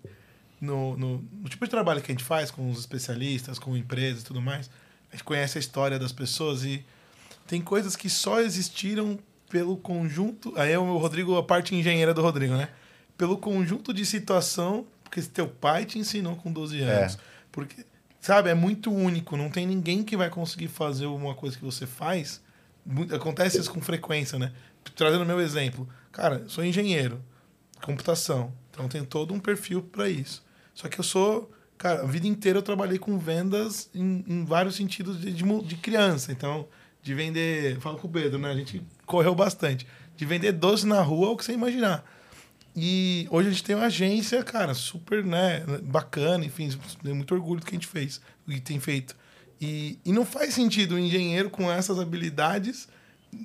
No, 0.60 0.98
no, 0.98 1.18
no 1.18 1.50
tipo 1.50 1.66
de 1.66 1.72
trabalho 1.72 2.02
que 2.02 2.12
a 2.12 2.14
gente 2.14 2.24
faz 2.24 2.50
com 2.50 2.70
os 2.70 2.80
especialistas, 2.80 3.60
com 3.60 3.76
empresas 3.76 4.22
e 4.22 4.26
tudo 4.26 4.42
mais, 4.42 4.70
a 5.12 5.16
gente 5.16 5.24
conhece 5.24 5.58
a 5.58 5.60
história 5.60 6.00
das 6.00 6.12
pessoas 6.12 6.64
e 6.64 6.84
tem 7.48 7.62
coisas 7.62 7.96
que 7.96 8.10
só 8.10 8.40
existiram 8.40 9.20
pelo 9.50 9.78
conjunto. 9.78 10.54
Aí 10.58 10.72
é 10.72 10.80
o 10.80 10.98
Rodrigo, 10.98 11.38
a 11.38 11.44
parte 11.44 11.76
engenheira 11.76 12.14
do 12.14 12.22
Rodrigo, 12.22 12.56
né? 12.56 12.70
Pelo 13.18 13.38
conjunto 13.38 13.94
de 13.94 14.06
situação 14.06 14.86
que 15.12 15.22
teu 15.22 15.48
pai 15.48 15.86
te 15.86 15.98
ensinou 15.98 16.36
com 16.36 16.52
12 16.52 16.82
anos. 16.82 17.18
Porque, 17.52 17.86
sabe, 18.20 18.50
é 18.50 18.54
muito 18.54 18.92
único. 18.92 19.38
Não 19.38 19.50
tem 19.50 19.66
ninguém 19.66 20.04
que 20.04 20.18
vai 20.18 20.30
conseguir 20.30 20.68
fazer 20.68 21.06
uma 21.06 21.34
coisa 21.36 21.58
que 21.58 21.64
você 21.64 21.86
faz. 21.86 22.42
Acontece 23.14 23.60
isso 23.60 23.72
com 23.72 23.82
frequência, 23.82 24.38
né? 24.38 24.52
Trazendo 24.96 25.26
meu 25.26 25.40
exemplo. 25.40 25.88
Cara, 26.12 26.44
sou 26.48 26.64
engenheiro, 26.64 27.22
computação. 27.82 28.54
Então 28.72 28.90
tenho 28.90 29.06
todo 29.06 29.34
um 29.34 29.40
perfil 29.40 29.82
para 29.82 30.10
isso. 30.10 30.44
Só 30.76 30.88
que 30.88 31.00
eu 31.00 31.04
sou. 31.04 31.52
Cara, 31.78 32.04
a 32.04 32.06
vida 32.06 32.28
inteira 32.28 32.60
eu 32.60 32.64
trabalhei 32.64 33.00
com 33.00 33.18
vendas 33.18 33.90
em, 33.94 34.24
em 34.28 34.46
vários 34.46 34.76
sentidos 34.76 35.20
de, 35.20 35.32
de, 35.32 35.44
de 35.44 35.76
criança. 35.78 36.32
Então, 36.32 36.68
de 37.02 37.14
vender. 37.16 37.80
Falo 37.80 37.98
com 37.98 38.08
o 38.08 38.12
Pedro, 38.12 38.38
né? 38.38 38.52
A 38.52 38.56
gente 38.56 38.84
correu 39.06 39.34
bastante. 39.34 39.88
De 40.16 40.26
vender 40.26 40.52
doce 40.52 40.86
na 40.86 41.02
rua, 41.02 41.30
o 41.30 41.38
que 41.38 41.44
você 41.44 41.54
imaginar. 41.54 42.06
E 42.76 43.26
hoje 43.32 43.48
a 43.48 43.52
gente 43.52 43.64
tem 43.64 43.76
uma 43.76 43.86
agência, 43.86 44.44
cara, 44.44 44.74
super, 44.74 45.24
né, 45.24 45.64
bacana, 45.84 46.44
enfim, 46.44 46.70
tenho 47.02 47.16
muito 47.16 47.34
orgulho 47.34 47.62
do 47.62 47.66
que 47.66 47.72
a 47.72 47.80
gente 47.80 47.88
fez, 47.88 48.20
do 48.46 48.54
que 48.54 48.60
tem 48.60 48.82
feito. 48.82 49.16
E, 49.62 49.98
e 50.04 50.12
não 50.12 50.26
faz 50.26 50.54
sentido 50.54 50.96
um 50.96 51.00
engenheiro 51.00 51.50
com 51.50 51.72
essas 51.72 51.98
habilidades, 51.98 52.90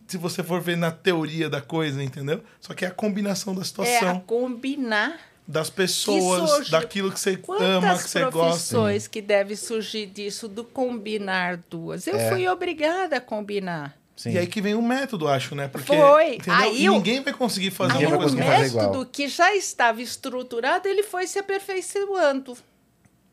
se 0.08 0.16
você 0.16 0.42
for 0.42 0.60
ver 0.60 0.76
na 0.76 0.90
teoria 0.90 1.48
da 1.48 1.60
coisa, 1.60 2.02
entendeu? 2.02 2.42
Só 2.60 2.74
que 2.74 2.84
é 2.84 2.88
a 2.88 2.90
combinação 2.90 3.54
da 3.54 3.60
É 3.60 3.62
a 3.62 3.66
situação, 3.66 4.20
combinar 4.20 5.16
das 5.50 5.68
pessoas, 5.68 6.48
surge- 6.50 6.70
daquilo 6.70 7.10
que 7.10 7.18
você 7.18 7.38
ama, 7.60 7.96
que 7.96 8.08
você 8.08 8.20
gosta. 8.24 8.30
profissões 8.38 9.08
que 9.08 9.20
deve 9.20 9.56
surgir 9.56 10.06
disso 10.06 10.46
do 10.46 10.62
combinar 10.62 11.56
duas? 11.68 12.06
Eu 12.06 12.16
É. 12.16 12.28
fui 12.30 12.46
obrigada 12.48 13.16
a 13.16 13.20
combinar. 13.20 13.98
Sim. 14.16 14.32
E 14.32 14.38
aí 14.38 14.46
que 14.46 14.60
vem 14.60 14.74
o 14.74 14.82
método, 14.82 15.26
acho, 15.26 15.54
né? 15.54 15.66
Porque 15.66 15.86
Foi. 15.96 16.34
entendeu? 16.36 16.54
Aí 16.54 16.82
E 16.84 16.90
o- 16.90 16.92
ninguém 16.92 17.20
vai 17.22 17.32
conseguir 17.32 17.70
fazer 17.70 17.98
Aí 17.98 18.06
uma 18.06 18.16
o 18.16 18.18
coisa 18.20 18.36
igual. 18.36 18.58
método 18.60 19.06
que 19.10 19.26
já 19.28 19.54
estava 19.56 20.00
estruturado, 20.02 20.86
ele 20.86 21.02
foi 21.02 21.26
se 21.26 21.38
aperfeiçoando. 21.38 22.56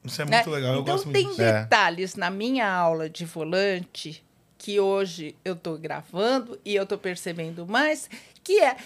Isso 0.03 0.21
é 0.21 0.25
né? 0.25 0.37
muito 0.37 0.49
legal, 0.49 0.73
eu 0.75 0.81
então 0.81 0.95
gosto 0.95 1.11
tem 1.11 1.23
muito 1.25 1.35
disso. 1.37 1.41
É. 1.47 1.61
detalhes 1.63 2.15
na 2.15 2.29
minha 2.29 2.67
aula 2.71 3.09
de 3.09 3.25
volante 3.25 4.23
que 4.57 4.79
hoje 4.79 5.35
eu 5.45 5.53
estou 5.53 5.77
gravando 5.77 6.57
e 6.65 6.73
eu 6.75 6.83
estou 6.83 6.97
percebendo 6.97 7.67
mais 7.67 8.09
que 8.43 8.59
é 8.59 8.77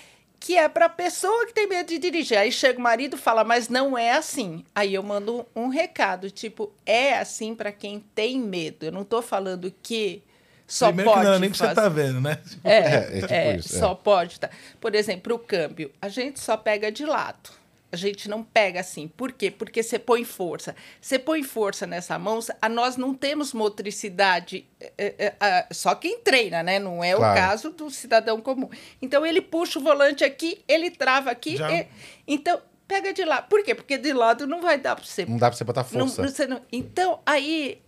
que 0.41 0.57
é 0.57 0.67
para 0.67 0.89
pessoa 0.89 1.45
que 1.45 1.53
tem 1.53 1.67
medo 1.67 1.87
de 1.87 1.99
dirigir. 1.99 2.35
Aí 2.35 2.51
chega 2.51 2.79
o 2.79 2.81
marido 2.81 3.15
e 3.15 3.19
fala, 3.19 3.43
mas 3.43 3.69
não 3.69 3.95
é 3.95 4.13
assim. 4.13 4.65
Aí 4.73 4.95
eu 4.95 5.03
mando 5.03 5.45
um 5.55 5.67
recado, 5.67 6.31
tipo, 6.31 6.73
é 6.83 7.13
assim 7.15 7.53
para 7.53 7.71
quem 7.71 8.03
tem 8.15 8.39
medo. 8.39 8.87
Eu 8.87 8.91
não 8.91 9.03
estou 9.03 9.21
falando 9.21 9.71
que 9.83 10.23
só 10.67 10.87
Primeiro 10.87 11.11
pode 11.11 11.19
que 11.21 11.25
não 11.25 11.31
era 11.33 11.39
nem 11.39 11.49
pra 11.51 11.57
você 11.57 11.63
fazer. 11.65 11.79
estar 11.79 11.89
vendo, 11.89 12.19
né? 12.19 12.39
É, 12.63 12.77
É, 12.77 13.17
é 13.17 13.21
tipo 13.21 13.33
é, 13.33 13.55
isso, 13.57 13.75
é. 13.75 13.79
só 13.79 13.93
pode 13.93 14.33
estar. 14.33 14.49
Por 14.79 14.95
exemplo, 14.95 15.35
o 15.35 15.39
câmbio, 15.39 15.91
a 16.01 16.09
gente 16.09 16.39
só 16.39 16.57
pega 16.57 16.91
de 16.91 17.05
lado. 17.05 17.51
A 17.91 17.95
gente 17.97 18.29
não 18.29 18.41
pega 18.43 18.79
assim. 18.79 19.07
Por 19.07 19.31
quê? 19.33 19.51
Porque 19.51 19.83
você 19.83 19.99
põe 19.99 20.23
força. 20.23 20.75
Você 21.01 21.19
põe 21.19 21.43
força 21.43 21.85
nessa 21.85 22.17
mão, 22.17 22.39
a 22.61 22.69
nós 22.69 22.95
não 22.97 23.13
temos 23.13 23.53
motricidade. 23.53 24.65
é, 24.97 25.15
é, 25.19 25.33
é, 25.39 25.67
só 25.71 25.93
quem 25.93 26.19
treina, 26.19 26.63
né? 26.63 26.79
Não 26.79 27.03
é 27.03 27.13
Claro. 27.13 27.33
o 27.33 27.35
caso 27.35 27.69
do 27.71 27.89
cidadão 27.89 28.39
comum. 28.41 28.69
Então 29.01 29.25
ele 29.25 29.41
puxa 29.41 29.77
o 29.79 29.81
volante 29.81 30.23
aqui, 30.23 30.63
ele 30.67 30.89
trava 30.89 31.29
aqui. 31.31 31.55
E- 31.61 31.87
então, 32.27 32.61
pega 32.87 33.13
de 33.13 33.23
lado. 33.23 33.47
Por 33.47 33.63
quê? 33.63 33.75
Porque 33.75 33.97
de 33.97 34.11
lado 34.13 34.47
não 34.47 34.61
vai 34.61 34.77
dar 34.77 34.95
para 34.95 35.05
você 35.05 35.25
Não 35.25 35.37
dá 35.37 35.49
pra 35.49 35.57
você 35.57 35.63
botar 35.63 35.85
não- 35.93 36.07
força. 36.07 36.27
você 36.27 36.47
não- 36.47 36.61
então, 36.71 37.19
aí 37.25 37.81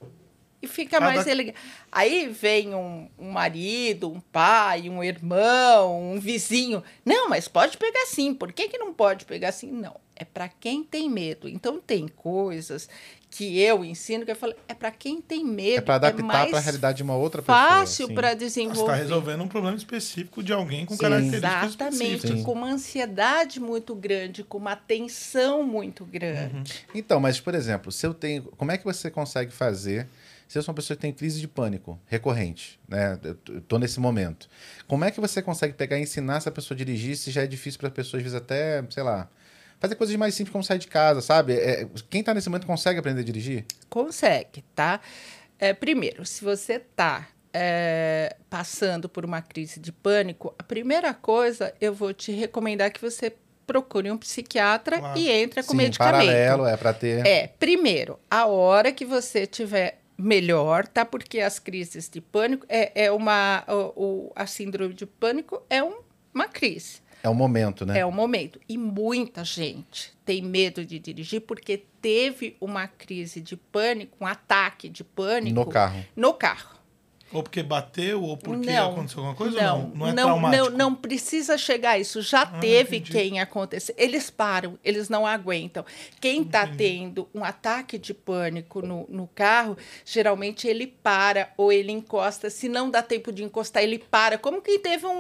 e 0.64 0.68
fica 0.68 0.98
Cada- 1.00 1.14
mais 1.14 1.28
elegante. 1.28 1.58
Aí 1.92 2.28
vem 2.30 2.74
um, 2.74 3.08
um 3.20 3.30
marido, 3.30 4.10
um 4.12 4.20
pai, 4.20 4.90
um 4.90 5.04
irmão, 5.04 6.14
um 6.14 6.20
vizinho. 6.20 6.82
Não, 7.06 7.30
mas 7.30 7.48
pode 7.48 7.78
pegar 7.78 8.06
sim. 8.08 8.34
Por 8.34 8.52
que, 8.54 8.70
que 8.70 8.78
não 8.78 8.94
pode 8.94 9.26
pegar 9.26 9.52
sim? 9.52 9.70
Não. 9.72 10.02
É 10.16 10.24
para 10.24 10.48
quem 10.48 10.84
tem 10.84 11.10
medo. 11.10 11.50
Então, 11.50 11.80
tem 11.80 12.08
coisas 12.08 12.88
que 13.32 13.60
eu 13.60 13.84
ensino 13.84 14.24
que 14.24 14.30
eu 14.32 14.36
falo, 14.36 14.54
é 14.68 14.76
para 14.76 14.92
quem 14.92 15.20
tem 15.20 15.44
medo. 15.44 15.80
É 15.80 15.82
pra 15.82 15.96
adaptar 15.96 16.24
mais 16.24 16.50
pra 16.52 16.60
realidade 16.60 16.98
de 16.98 17.04
uma 17.04 17.16
outra 17.16 17.42
pessoa. 17.42 17.58
Fácil 17.58 18.14
para 18.14 18.30
Você 18.30 18.36
desenvolver. 18.36 18.82
está 18.82 18.94
resolvendo 18.94 19.42
um 19.44 19.48
problema 19.48 19.76
específico 19.76 20.44
de 20.44 20.54
alguém 20.54 20.86
com 20.86 20.94
Sim. 20.94 21.02
características 21.02 21.64
Exatamente. 21.64 22.28
Sim. 22.28 22.44
com 22.44 22.52
uma 22.52 22.68
ansiedade 22.68 23.60
muito 23.60 23.96
grande, 23.96 24.44
com 24.44 24.60
uma 24.60 24.76
tensão 24.76 25.64
muito 25.64 26.06
grande. 26.06 26.86
Então, 26.94 27.20
mas, 27.20 27.40
por 27.40 27.56
exemplo, 27.56 27.92
se 27.92 28.06
eu 28.06 28.14
tenho. 28.14 28.44
Como 28.56 28.72
é 28.72 28.78
que 28.78 28.86
você 28.86 29.10
consegue 29.10 29.52
fazer 29.52 30.08
se 30.54 30.60
eu 30.60 30.62
sou 30.62 30.72
uma 30.72 30.76
pessoa 30.76 30.96
que 30.96 31.02
tem 31.02 31.12
crise 31.12 31.42
de 31.42 31.48
pânico 31.48 32.00
recorrente, 32.06 32.80
né? 32.88 33.20
Eu 33.24 33.60
tô 33.62 33.80
nesse 33.80 34.00
momento. 34.00 34.48
Como 34.88 35.04
é 35.04 35.10
que 35.10 35.20
você 35.20 35.42
consegue 35.42 35.74
pegar 35.74 35.98
e 35.98 36.04
ensinar 36.04 36.36
essa 36.38 36.52
pessoa 36.52 36.76
a 36.76 36.78
dirigir 36.78 37.18
se 37.18 37.32
já 37.32 37.42
é 37.42 37.48
difícil 37.48 37.80
para 37.80 37.90
pessoas, 37.90 38.20
às 38.20 38.24
vezes, 38.24 38.36
até, 38.38 38.84
sei 38.92 39.02
lá, 39.02 39.28
fazer 39.80 39.96
coisas 39.96 40.16
mais 40.16 40.36
simples 40.36 40.52
como 40.52 40.64
sair 40.64 40.78
de 40.78 40.86
casa, 40.86 41.22
sabe? 41.22 41.54
É, 41.54 41.88
quem 42.08 42.24
tá 42.24 42.36
nesse 42.36 42.48
momento 42.50 42.68
consegue 42.68 43.00
aprender 43.00 43.22
a 43.22 43.24
dirigir? 43.24 43.66
Consegue, 43.90 44.64
tá? 44.76 45.02
É, 45.58 45.74
primeiro, 45.74 46.24
se 46.24 46.44
você 46.44 46.74
está 46.74 47.28
passando 48.48 49.10
por 49.10 49.26
uma 49.26 49.42
crise 49.42 49.80
de 49.80 49.92
pânico, 49.92 50.54
a 50.60 50.62
primeira 50.62 51.16
coisa 51.16 51.74
eu 51.82 51.96
vou 51.96 52.14
te 52.14 52.32
recomendar 52.32 52.92
que 52.92 53.02
você 53.02 53.34
procure 53.66 54.12
um 54.12 54.18
psiquiatra 54.20 55.00
Claro. 55.00 55.20
e 55.20 55.32
entre 55.32 55.64
com 55.64 55.72
Sim, 55.72 55.78
medicamento. 55.78 56.28
paralelo, 56.28 56.68
é 56.68 56.78
para 56.78 56.94
ter. 56.94 57.26
É, 57.26 57.48
primeiro, 57.48 58.20
a 58.30 58.46
hora 58.46 58.92
que 58.92 59.04
você 59.04 59.40
estiver 59.40 60.03
melhor, 60.24 60.88
tá? 60.88 61.06
Porque 61.06 61.40
as 61.40 61.60
crises 61.60 62.10
de 62.10 62.22
pânico 62.22 62.66
é, 62.70 63.06
é 63.06 63.12
uma. 63.12 63.64
O, 63.96 64.32
a 64.36 64.46
síndrome 64.46 64.94
de 64.94 65.06
pânico 65.06 65.62
é 65.70 65.84
um- 65.84 66.00
uma 66.34 66.48
crise. 66.48 67.02
É 67.22 67.30
o 67.30 67.34
momento, 67.34 67.86
né? 67.86 68.00
É 68.00 68.06
o 68.06 68.12
momento. 68.12 68.60
E 68.68 68.78
muita 68.78 69.46
gente 69.46 70.12
tem 70.26 70.42
medo 70.42 70.86
de 70.86 71.00
dirigir 71.00 71.42
porque 71.42 71.82
teve 72.02 72.58
uma 72.60 72.86
crise 72.88 73.40
de 73.40 73.56
pânico, 73.56 74.18
um 74.20 74.26
ataque 74.28 74.90
de 74.90 75.04
pânico. 75.06 75.56
No 75.56 75.66
carro. 75.66 76.06
No 76.16 76.34
carro. 76.34 76.76
Ou 77.34 77.44
porque 77.44 77.64
bateu, 77.64 78.22
ou 78.22 78.38
porque 78.38 78.72
não, 78.72 78.92
aconteceu 78.92 79.20
alguma 79.20 79.36
coisa? 79.36 79.62
Não, 79.62 79.82
ou 79.82 79.88
não, 79.88 79.96
não 79.96 80.08
é 80.08 80.14
não, 80.14 80.24
traumático. 80.24 80.70
não, 80.70 80.78
não 80.78 80.96
precisa 80.96 81.58
chegar 81.58 81.92
a 81.92 82.00
isso. 82.00 82.22
Já 82.22 82.46
teve 82.46 82.98
entendi. 82.98 83.12
quem 83.12 83.40
aconteceu. 83.40 83.96
Eles 83.98 84.30
param, 84.30 84.78
eles 84.84 85.10
não 85.10 85.26
aguentam. 85.26 85.86
Quem 86.22 86.42
está 86.44 86.68
tendo 86.68 87.28
um 87.34 87.44
ataque 87.44 87.98
de 87.98 88.14
pânico 88.14 88.82
no, 88.82 89.06
no 89.10 89.28
carro, 89.28 89.78
geralmente 90.06 90.68
ele 90.68 90.88
para 90.88 91.52
ou 91.58 91.72
ele 91.72 91.92
encosta. 91.92 92.50
Se 92.50 92.70
não 92.70 92.90
dá 92.90 93.02
tempo 93.02 93.32
de 93.32 93.44
encostar, 93.44 93.84
ele 93.84 94.00
para. 94.00 94.38
Como 94.38 94.62
quem 94.62 94.80
teve 94.80 95.06
um, 95.06 95.12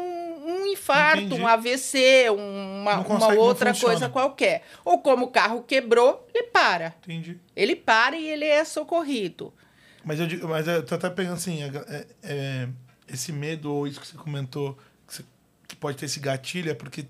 um 0.45 0.65
infarto, 0.67 1.23
Entendi. 1.23 1.41
um 1.41 1.47
AVC, 1.47 2.29
uma, 2.29 2.99
uma 2.99 3.33
outra 3.33 3.73
coisa 3.73 4.09
qualquer. 4.09 4.63
Ou 4.85 4.99
como 4.99 5.25
o 5.25 5.31
carro 5.31 5.63
quebrou, 5.63 6.27
ele 6.33 6.47
para. 6.47 6.93
Entendi. 7.03 7.39
Ele 7.55 7.75
para 7.75 8.17
e 8.17 8.27
ele 8.27 8.45
é 8.45 8.63
socorrido. 8.63 9.53
Mas 10.03 10.19
eu, 10.19 10.27
digo, 10.27 10.47
mas 10.47 10.67
eu 10.67 10.83
tô 10.85 10.95
até 10.95 11.09
pegando 11.09 11.35
assim, 11.35 11.61
é- 11.63 12.07
é- 12.23 12.67
esse 13.07 13.31
medo 13.31 13.71
ou 13.73 13.87
isso 13.87 13.99
que 14.01 14.07
você 14.07 14.17
comentou, 14.17 14.77
que, 15.07 15.13
você- 15.15 15.25
que 15.67 15.75
pode 15.75 15.97
ter 15.97 16.05
esse 16.05 16.19
gatilho, 16.19 16.71
é 16.71 16.73
porque 16.73 17.05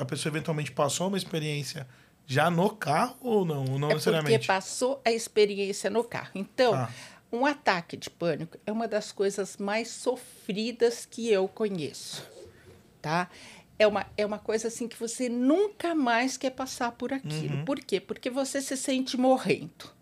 a 0.00 0.04
pessoa 0.04 0.30
eventualmente 0.30 0.70
passou 0.72 1.08
uma 1.08 1.16
experiência 1.18 1.86
já 2.26 2.50
no 2.50 2.70
carro 2.70 3.16
ou 3.20 3.44
não? 3.44 3.60
Ou 3.64 3.78
não 3.78 3.88
é 3.88 3.92
porque 3.92 3.94
necessariamente? 3.94 4.46
passou 4.46 5.00
a 5.04 5.10
experiência 5.10 5.88
no 5.90 6.02
carro. 6.04 6.30
Então, 6.34 6.74
Ah. 6.74 6.90
um 7.32 7.44
ataque 7.44 7.96
de 7.96 8.08
pânico 8.10 8.58
é 8.66 8.72
uma 8.72 8.86
das 8.88 9.12
coisas 9.12 9.56
mais 9.58 9.88
sofridas 9.88 11.06
que 11.06 11.30
eu 11.30 11.46
conheço, 11.48 12.26
tá? 13.02 13.28
É 13.78 13.86
uma, 13.86 14.06
é 14.16 14.26
uma 14.26 14.38
coisa 14.38 14.68
assim 14.68 14.88
que 14.88 14.98
você 14.98 15.28
nunca 15.28 15.94
mais 15.94 16.36
quer 16.36 16.50
passar 16.50 16.92
por 16.92 17.12
aquilo. 17.12 17.58
Uhum. 17.58 17.64
Por 17.64 17.78
quê? 17.78 18.00
Porque 18.00 18.28
você 18.28 18.60
se 18.60 18.76
sente 18.76 19.16
morrendo. 19.16 19.96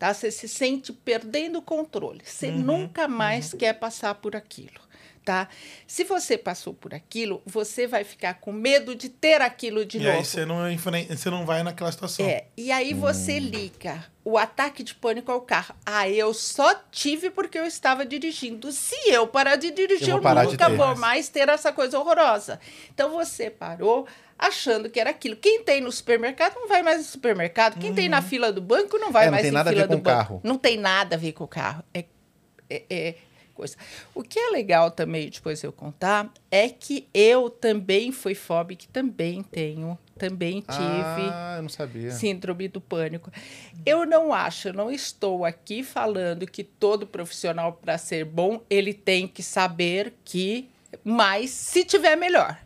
Tá? 0.00 0.14
Você 0.14 0.30
se 0.30 0.48
sente 0.48 0.94
perdendo 0.94 1.58
o 1.58 1.62
controle. 1.62 2.22
Você 2.24 2.48
Uhum, 2.48 2.58
nunca 2.62 3.06
mais 3.06 3.52
quer 3.52 3.74
passar 3.74 4.14
por 4.14 4.34
aquilo. 4.34 4.80
Tá? 5.22 5.46
Se 5.86 6.02
você 6.04 6.38
passou 6.38 6.72
por 6.72 6.94
aquilo, 6.94 7.42
você 7.44 7.86
vai 7.86 8.02
ficar 8.02 8.34
com 8.40 8.50
medo 8.50 8.94
de 8.94 9.10
ter 9.10 9.42
aquilo 9.42 9.84
de 9.84 9.98
e 9.98 10.00
novo. 10.00 10.16
aí 10.16 10.24
você 10.24 10.46
não, 10.46 10.68
enfrenta- 10.72 11.14
você 11.14 11.28
não 11.28 11.44
vai 11.44 11.62
naquela 11.62 11.92
situação. 11.92 12.24
É, 12.24 12.46
e 12.56 12.72
aí 12.72 12.94
você 12.94 13.38
liga 13.38 14.02
o 14.24 14.38
ataque 14.38 14.82
de 14.82 14.94
pânico 14.94 15.30
ao 15.30 15.42
carro. 15.42 15.74
Ah, 15.84 16.08
eu 16.08 16.32
só 16.32 16.74
tive 16.90 17.28
porque 17.30 17.58
eu 17.58 17.66
estava 17.66 18.06
dirigindo. 18.06 18.72
Se 18.72 18.96
eu 19.06 19.26
parar 19.26 19.56
de 19.56 19.70
dirigir, 19.70 20.08
Eu 20.08 20.22
eu, 20.22 20.50
nunca 20.52 20.70
vou 20.70 20.96
mais 20.96 21.28
ter 21.28 21.50
essa 21.50 21.70
coisa 21.70 21.98
horrorosa. 21.98 22.58
Então 22.94 23.10
você 23.10 23.50
parou 23.50 24.06
achando 24.40 24.88
que 24.90 24.98
era 24.98 25.10
aquilo. 25.10 25.36
Quem 25.36 25.62
tem 25.62 25.80
no 25.80 25.92
supermercado 25.92 26.54
não 26.54 26.66
vai 26.68 26.82
mais 26.82 26.98
no 26.98 27.04
supermercado. 27.04 27.78
Quem 27.78 27.94
tem 27.94 28.08
na 28.08 28.22
fila 28.22 28.52
do 28.52 28.60
banco 28.60 28.98
não 28.98 29.12
vai 29.12 29.24
É, 29.24 29.26
não 29.26 29.32
mais 29.32 29.42
tem 29.42 29.50
em 29.50 29.54
nada 29.54 29.70
a 29.70 29.72
fila 29.72 29.86
do 29.86 29.98
banco. 29.98 30.04
carro. 30.04 30.40
Não 30.42 30.56
tem 30.58 30.76
nada 30.78 31.14
a 31.16 31.18
ver 31.18 31.32
com 31.32 31.44
o 31.44 31.48
carro. 31.48 31.84
É, 31.92 32.04
é- 32.68 32.84
é 32.90 33.14
coisa. 33.54 33.76
O 34.14 34.22
que 34.22 34.38
é 34.38 34.48
legal 34.50 34.90
também, 34.90 35.28
depois 35.28 35.62
eu 35.62 35.70
contar, 35.70 36.32
é 36.50 36.68
que 36.70 37.06
eu 37.12 37.50
também 37.50 38.10
fui 38.10 38.34
fóbica, 38.34 38.86
também 38.90 39.42
tenho, 39.42 39.98
também 40.16 40.60
tive 40.62 41.28
Ah, 41.30 41.60
síndrome 42.10 42.68
do 42.68 42.80
pânico. 42.80 43.30
Eu 43.84 44.06
não 44.06 44.32
acho, 44.32 44.68
eu 44.68 44.72
não 44.72 44.90
estou 44.90 45.44
aqui 45.44 45.82
falando 45.82 46.46
que 46.46 46.64
todo 46.64 47.06
profissional, 47.06 47.74
para 47.74 47.98
ser 47.98 48.24
bom, 48.24 48.62
ele 48.70 48.94
tem 48.94 49.28
que 49.28 49.42
saber 49.42 50.14
que 50.24 50.70
mais 51.04 51.50
se 51.50 51.84
tiver 51.84 52.16
melhor. 52.16 52.58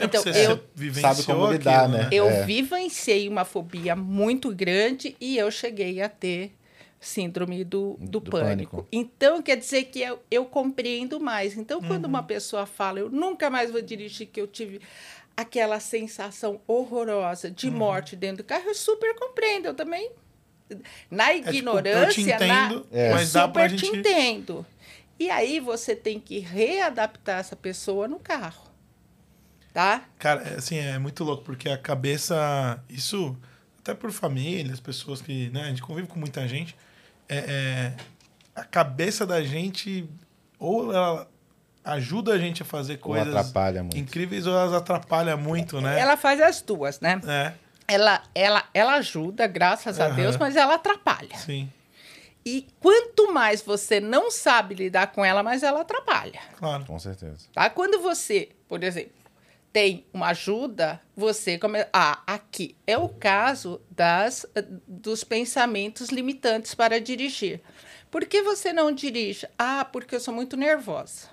É 0.00 0.04
Então, 0.06 0.22
você 0.22 0.46
eu, 0.46 0.60
sabe 1.00 1.22
como 1.24 1.52
lidar, 1.52 1.84
aquilo, 1.84 1.98
né? 1.98 2.08
eu 2.12 2.28
É. 2.28 2.44
vivenciei 2.44 3.28
uma 3.28 3.44
fobia 3.44 3.94
muito 3.94 4.54
grande 4.54 5.16
e 5.20 5.36
eu 5.36 5.50
cheguei 5.50 6.00
a 6.00 6.08
ter 6.08 6.52
síndrome 6.98 7.64
do, 7.64 7.96
do, 8.00 8.20
Do 8.20 8.30
pânico. 8.30 8.76
pânico. 8.76 8.88
Então, 8.92 9.40
quer 9.42 9.56
dizer 9.56 9.84
que 9.84 10.00
eu, 10.02 10.18
eu 10.30 10.44
compreendo 10.44 11.18
mais. 11.18 11.56
Então, 11.56 11.80
quando 11.80 12.04
Uhum. 12.04 12.10
uma 12.10 12.22
pessoa 12.22 12.66
fala, 12.66 12.98
eu 13.00 13.08
nunca 13.10 13.48
mais 13.48 13.70
vou 13.70 13.80
dirigir, 13.80 14.26
que 14.28 14.40
eu 14.40 14.46
tive 14.46 14.80
aquela 15.36 15.80
sensação 15.80 16.60
horrorosa 16.66 17.50
de 17.50 17.68
Uhum. 17.68 17.72
morte 17.74 18.14
dentro 18.16 18.38
do 18.38 18.44
carro, 18.46 18.64
eu 18.66 18.74
super 18.74 19.14
compreendo. 19.14 19.66
Eu 19.66 19.74
também, 19.74 20.10
na 21.10 21.28
tipo, 21.32 21.38
eu 21.48 21.52
te 21.52 21.58
ignorância, 21.58 22.38
na, 22.38 22.66
entendo, 22.66 22.86
É. 22.92 23.10
mas 23.12 23.32
dá 23.32 23.48
pra 23.48 23.68
super 23.68 23.78
te 23.78 23.86
gente... 23.86 23.98
entendo. 23.98 24.66
E 25.18 25.30
aí 25.30 25.58
você 25.60 25.94
tem 25.96 26.20
que 26.20 26.38
readaptar 26.38 27.38
essa 27.40 27.56
pessoa 27.56 28.06
no 28.06 28.18
carro. 28.18 28.69
Tá? 29.72 30.02
Cara, 30.18 30.42
é, 30.42 30.54
assim, 30.56 30.76
é 30.78 30.98
muito 30.98 31.22
louco, 31.24 31.44
porque 31.44 31.68
a 31.68 31.78
cabeça. 31.78 32.82
Isso, 32.88 33.36
até 33.80 33.94
por 33.94 34.10
família, 34.10 34.72
as 34.72 34.80
pessoas 34.80 35.20
que. 35.22 35.48
Né, 35.50 35.62
a 35.62 35.68
gente 35.68 35.82
convive 35.82 36.08
com 36.08 36.18
muita 36.18 36.46
gente. 36.48 36.76
É, 37.28 37.36
é, 37.38 37.92
a 38.54 38.64
cabeça 38.64 39.24
da 39.24 39.40
gente, 39.42 40.08
ou 40.58 40.92
ela 40.92 41.28
ajuda 41.84 42.32
a 42.34 42.38
gente 42.38 42.62
a 42.62 42.64
fazer 42.64 42.94
Ou 42.94 42.98
coisas 42.98 43.28
atrapalha 43.34 43.82
muito. 43.82 43.96
incríveis, 43.96 44.46
ou 44.46 44.54
elas 44.54 44.72
atrapalham 44.72 45.38
muito, 45.38 45.80
né? 45.80 45.98
Ela 45.98 46.16
faz 46.16 46.40
as 46.40 46.60
duas, 46.60 46.98
né? 47.00 47.20
É, 47.26 47.52
Ela, 47.86 48.22
ela, 48.34 48.64
ela 48.74 48.94
ajuda, 48.94 49.46
graças 49.46 50.00
a 50.00 50.06
Aham. 50.06 50.16
Deus, 50.16 50.36
mas 50.36 50.56
ela 50.56 50.74
atrapalha. 50.74 51.36
sim, 51.36 51.70
E 52.44 52.66
quanto 52.80 53.32
mais 53.32 53.62
você 53.62 54.00
não 54.00 54.30
sabe 54.30 54.74
lidar 54.74 55.12
com 55.12 55.24
ela, 55.24 55.42
mais 55.42 55.62
ela 55.62 55.82
atrapalha. 55.82 56.40
claro. 56.56 56.84
Com 56.86 56.98
certeza. 56.98 57.46
Tá? 57.52 57.70
Quando 57.70 58.00
você, 58.02 58.48
por 58.68 58.82
exemplo, 58.82 59.12
tem 59.72 60.04
uma 60.12 60.28
ajuda, 60.28 61.00
você 61.16 61.58
começa. 61.58 61.88
Ah, 61.92 62.22
aqui 62.26 62.76
é 62.86 62.98
o 62.98 63.08
caso 63.08 63.80
das, 63.90 64.44
dos 64.86 65.22
pensamentos 65.22 66.08
limitantes 66.08 66.74
para 66.74 67.00
dirigir. 67.00 67.60
Por 68.10 68.26
que 68.26 68.42
você 68.42 68.72
não 68.72 68.90
dirige? 68.92 69.46
Ah, 69.58 69.84
porque 69.84 70.16
eu 70.16 70.20
sou 70.20 70.34
muito 70.34 70.56
nervosa. 70.56 71.28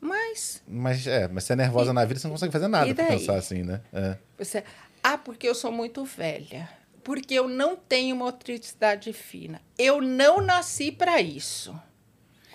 Mas 0.00 0.62
Mas 0.66 1.06
é, 1.06 1.28
mas 1.28 1.44
você 1.44 1.52
é 1.52 1.56
nervosa 1.56 1.92
na 1.92 2.04
vida, 2.04 2.18
você 2.18 2.26
não 2.26 2.34
consegue 2.34 2.52
fazer 2.52 2.66
nada 2.66 2.88
e 2.88 2.94
daí? 2.94 3.18
pensar 3.18 3.36
assim, 3.36 3.62
né? 3.62 3.80
É. 3.92 4.16
Você, 4.36 4.64
ah, 5.02 5.16
porque 5.16 5.48
eu 5.48 5.54
sou 5.54 5.70
muito 5.70 6.04
velha. 6.04 6.68
Porque 7.04 7.34
eu 7.34 7.48
não 7.48 7.76
tenho 7.76 8.16
motricidade 8.16 9.12
fina. 9.12 9.60
Eu 9.78 10.00
não 10.00 10.40
nasci 10.40 10.90
para 10.90 11.20
isso. 11.20 11.78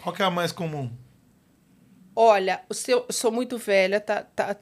Qual 0.01 0.15
que 0.15 0.21
é 0.21 0.25
a 0.25 0.31
mais 0.31 0.51
comum? 0.51 0.89
Olha, 2.19 2.61
o 2.67 2.73
seu, 2.73 3.05
eu 3.07 3.13
sou 3.13 3.31
muito 3.31 3.59
velha, 3.59 3.99
tá, 4.01 4.23
tá, 4.35 4.55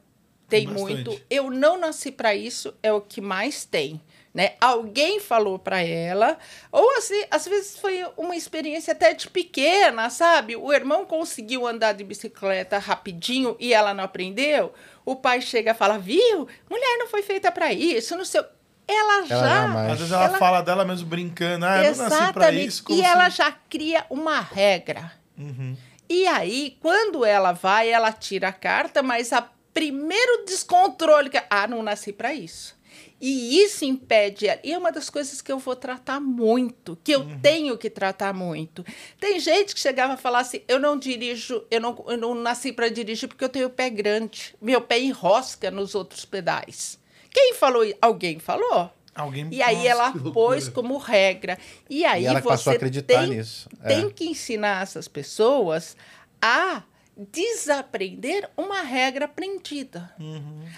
tem 0.49 0.67
Bastante. 0.67 0.93
muito. 0.93 1.21
Eu 1.29 1.49
não 1.49 1.79
nasci 1.79 2.11
para 2.11 2.35
isso, 2.35 2.73
é 2.83 2.91
o 2.91 2.99
que 2.99 3.21
mais 3.21 3.63
tem. 3.63 4.01
Né? 4.33 4.55
Alguém 4.59 5.21
falou 5.21 5.57
para 5.57 5.81
ela, 5.81 6.37
ou 6.69 6.97
assim, 6.97 7.23
às 7.31 7.47
vezes 7.47 7.79
foi 7.79 8.05
uma 8.17 8.35
experiência 8.35 8.91
até 8.91 9.13
de 9.13 9.29
pequena, 9.29 10.09
sabe? 10.09 10.57
O 10.57 10.73
irmão 10.73 11.05
conseguiu 11.05 11.65
andar 11.65 11.93
de 11.93 12.03
bicicleta 12.03 12.77
rapidinho 12.77 13.55
e 13.57 13.73
ela 13.73 13.93
não 13.93 14.03
aprendeu. 14.03 14.73
O 15.05 15.15
pai 15.15 15.39
chega 15.39 15.71
e 15.71 15.73
fala: 15.73 15.97
Viu? 15.97 16.49
Mulher 16.69 16.97
não 16.99 17.07
foi 17.07 17.21
feita 17.21 17.49
para 17.49 17.71
isso, 17.71 18.17
não 18.17 18.25
sei. 18.25 18.41
o-". 18.41 18.45
Ela, 18.85 19.19
Ela 19.19 19.25
já. 19.27 19.81
Às 19.93 19.97
vezes 19.99 20.11
ela, 20.11 20.25
ela- 20.25 20.37
fala 20.37 20.61
dela 20.61 20.83
mesmo 20.83 21.07
brincando, 21.07 21.65
ah, 21.65 21.81
eu 21.85 21.95
não 21.95 22.09
nasci 22.09 22.33
pra 22.33 22.51
isso. 22.51 22.83
como 22.83 22.99
e 22.99 23.01
ela 23.01 23.29
já 23.29 23.53
cria 23.53 24.05
uma 24.09 24.41
regra. 24.41 25.13
Uhum. 25.37 25.77
E 26.09 26.27
aí, 26.27 26.77
quando 26.81 27.25
ela 27.25 27.51
vai, 27.51 27.89
ela 27.89 28.11
tira 28.11 28.49
a 28.49 28.53
carta, 28.53 29.01
mas 29.01 29.33
a 29.33 29.49
primeiro 29.73 30.45
descontrole 30.45 31.29
que 31.29 31.41
ah, 31.49 31.67
não 31.67 31.81
nasci 31.83 32.13
para 32.13 32.33
isso. 32.33 32.75
E 33.19 33.61
isso 33.61 33.85
impede. 33.85 34.45
E 34.63 34.71
é 34.73 34.77
uma 34.77 34.91
das 34.91 35.09
coisas 35.09 35.41
que 35.41 35.51
eu 35.51 35.57
vou 35.57 35.75
tratar 35.75 36.19
muito, 36.19 36.97
que 37.03 37.11
eu 37.13 37.21
Uhum. 37.21 37.39
tenho 37.39 37.77
que 37.77 37.89
tratar 37.89 38.33
muito. 38.33 38.85
Tem 39.19 39.39
gente 39.39 39.73
que 39.73 39.79
chegava 39.79 40.13
a 40.13 40.17
falar 40.17 40.39
assim: 40.39 40.61
eu 40.67 40.79
não 40.79 40.97
dirijo, 40.97 41.63
eu 41.71 41.79
não, 41.81 42.05
eu 42.07 42.17
não 42.17 42.35
nasci 42.35 42.71
para 42.71 42.89
dirigir 42.89 43.27
porque 43.27 43.43
eu 43.43 43.49
tenho 43.49 43.67
o 43.67 43.69
pé 43.71 43.89
grande. 43.89 44.53
Meu 44.61 44.81
pé 44.81 44.99
enrosca 44.99 45.71
nos 45.71 45.95
outros 45.95 46.23
pedais. 46.25 46.99
Quem 47.31 47.53
falou? 47.53 47.83
isso? 47.83 47.97
Alguém 48.01 48.37
falou. 48.39 48.91
Alguém... 49.15 49.47
E 49.49 49.61
aí 49.61 49.75
Nossa, 49.77 49.87
ela 49.87 50.11
pôs 50.33 50.67
como 50.67 50.97
regra. 50.97 51.57
E 51.89 52.03
aí 52.03 52.23
E 52.23 52.27
ela 52.27 52.41
você 52.41 52.47
passou 52.49 52.73
a 52.73 52.75
acreditar 52.75 53.21
tem, 53.21 53.29
nisso. 53.37 53.69
É. 53.81 53.87
tem 53.95 54.09
que 54.09 54.25
ensinar 54.25 54.83
essas 54.83 55.07
pessoas 55.07 55.95
a 56.41 56.83
desaprender 57.17 58.49
uma 58.57 58.81
regra 58.81 59.23
aprendida. 59.23 60.13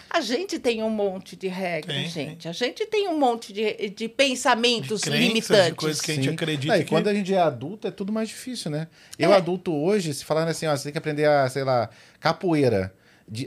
A 0.09 0.21
gente 0.21 0.59
tem 0.59 0.83
um 0.83 0.89
monte 0.89 1.35
de 1.35 1.47
regras, 1.47 1.95
Uhum. 1.95 2.03
Tem, 2.03 2.09
gente. 2.11 2.47
A 2.47 2.51
gente 2.51 2.85
tem 2.85 3.07
um 3.07 3.17
monte 3.17 3.51
de, 3.51 3.89
de 3.89 4.07
pensamentos 4.07 5.01
De 5.01 5.09
crenças, 5.09 5.19
de 5.19 5.27
limitantes. 5.33 5.73
coisas 5.75 6.01
que 6.01 6.11
a 6.11 6.15
gente 6.15 6.27
Sim. 6.27 6.33
acredita 6.35 6.73
Não, 6.73 6.79
e 6.79 6.83
que- 6.83 6.89
quando 6.89 7.07
a 7.07 7.13
gente 7.13 7.33
é 7.33 7.39
adulto, 7.41 7.87
é 7.87 7.91
tudo 7.91 8.13
mais 8.13 8.29
difícil, 8.29 8.69
né? 8.69 8.87
Eu, 9.17 9.33
É. 9.33 9.35
adulto 9.37 9.73
hoje, 9.73 10.13
se 10.13 10.23
falando 10.23 10.49
assim, 10.49 10.67
ó, 10.67 10.75
você 10.77 10.83
tem 10.83 10.91
que 10.91 10.97
aprender 10.99 11.25
a, 11.25 11.49
sei 11.49 11.63
lá, 11.63 11.89
capoeira. 12.19 12.93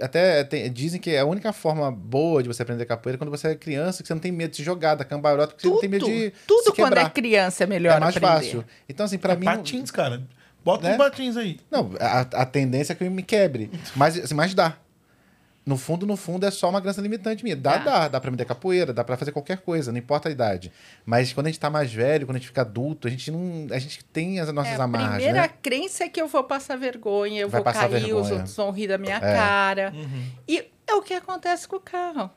Até 0.02 0.44
tem- 0.44 0.70
dizem 0.72 1.00
que 1.00 1.10
é 1.10 1.20
a 1.20 1.24
única 1.24 1.52
forma 1.52 1.90
boa 1.90 2.42
de 2.42 2.48
você 2.48 2.62
aprender 2.62 2.84
capoeira 2.84 3.16
é 3.16 3.18
quando 3.18 3.30
você 3.30 3.48
é 3.48 3.54
criança, 3.54 4.02
que 4.02 4.06
você 4.08 4.14
não 4.14 4.20
tem 4.20 4.30
medo 4.32 4.50
de 4.50 4.58
se 4.58 4.62
jogar 4.62 4.94
da 4.94 5.04
cambalhota, 5.04 5.54
porque 5.54 5.66
você 5.66 5.72
não 5.72 5.80
tem 5.80 5.88
medo 5.88 6.06
de 6.06 6.32
tudo 6.46 6.64
se 6.64 6.72
quando 6.72 6.98
é 6.98 7.08
criança 7.08 7.64
é 7.64 7.66
melhor 7.66 7.96
é 7.96 8.00
mais 8.00 8.16
aprender. 8.16 8.34
fácil. 8.34 8.64
Então, 8.88 9.06
assim, 9.06 9.16
pra 9.18 9.32
É 9.32 9.36
mim. 9.36 9.46
não- 9.46 9.56
patins, 9.56 9.90
cara. 9.90 10.22
Bota 10.62 10.86
Né? 10.86 10.94
uns 10.94 10.98
patins 10.98 11.36
aí. 11.38 11.58
Não, 11.70 11.90
a, 11.98 12.20
a 12.20 12.44
tendência 12.46 12.92
é 12.92 12.96
que 12.96 13.02
eu 13.04 13.10
me 13.10 13.22
quebre. 13.22 13.70
Mas, 13.96 14.18
assim, 14.18 14.34
mas 14.34 14.52
dá. 14.54 14.76
No 15.70 15.76
fundo, 15.76 16.04
no 16.04 16.16
fundo, 16.16 16.44
é 16.44 16.50
só 16.50 16.68
uma 16.68 16.80
crença 16.83 17.00
limitante 17.00 17.44
minha. 17.44 17.54
Dá, 17.54 17.78
Tá. 17.78 17.85
dá. 17.85 18.09
Dá 18.09 18.20
pra 18.20 18.30
me 18.30 18.37
dar 18.37 18.44
capoeira, 18.44 18.92
dá 18.92 19.04
pra 19.04 19.16
fazer 19.16 19.30
qualquer 19.30 19.59
coisa, 19.59 19.92
não 19.92 19.98
importa 19.98 20.28
a 20.28 20.33
idade. 20.33 20.72
Mas 21.06 21.33
quando 21.33 21.46
a 21.46 21.48
gente 21.50 21.61
tá 21.61 21.70
mais 21.70 21.92
velho, 21.92 22.26
quando 22.26 22.37
a 22.37 22.38
gente 22.40 22.48
fica 22.48 22.62
adulto, 22.62 23.06
a 23.06 23.11
gente 23.11 23.30
não. 23.30 23.68
A 23.70 23.78
gente 23.78 24.04
tem 24.06 24.40
as 24.40 24.52
nossas 24.52 24.72
É, 24.72 24.76
a 24.80 24.83
amarras, 24.85 25.14
primeira 25.22 25.42
né? 25.42 25.50
crença 25.62 26.02
é 26.04 26.09
que 26.09 26.20
eu 26.20 26.26
vou 26.26 26.42
passar 26.42 26.76
vergonha, 26.76 27.40
eu 27.40 27.48
Vai 27.48 27.62
vou 27.62 27.72
cair, 27.72 27.87
os 27.87 27.92
vergonha. 28.02 28.14
outros 28.35 28.56
vão 28.56 28.70
rir 28.72 28.88
da 28.88 28.98
minha 28.98 29.16
É. 29.16 29.20
cara. 29.20 29.92
Uhum. 29.94 30.24
E 30.48 30.64
é 30.88 30.94
o 30.94 31.02
que 31.02 31.14
acontece 31.14 31.68
com 31.68 31.76
o 31.76 31.80
carro. 31.80 32.28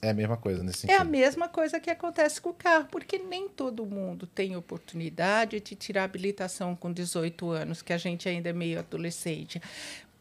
É 0.00 0.10
a 0.10 0.14
mesma 0.14 0.36
coisa 0.36 0.62
nesse 0.62 0.88
É 0.88 0.94
a 0.94 0.98
sentido. 0.98 1.10
mesma 1.10 1.48
coisa 1.48 1.78
que 1.80 1.88
acontece 1.90 2.40
com 2.40 2.50
o 2.50 2.54
carro, 2.54 2.86
porque 2.90 3.18
nem 3.18 3.48
todo 3.48 3.84
mundo 3.86 4.26
tem 4.26 4.56
oportunidade 4.56 5.60
de 5.60 5.74
tirar 5.76 6.04
habilitação 6.04 6.74
com 6.76 6.92
18 6.92 7.50
anos, 7.50 7.82
que 7.82 7.92
a 7.92 7.98
gente 7.98 8.28
ainda 8.28 8.50
é 8.50 8.52
meio 8.52 8.78
adolescente. 8.80 9.60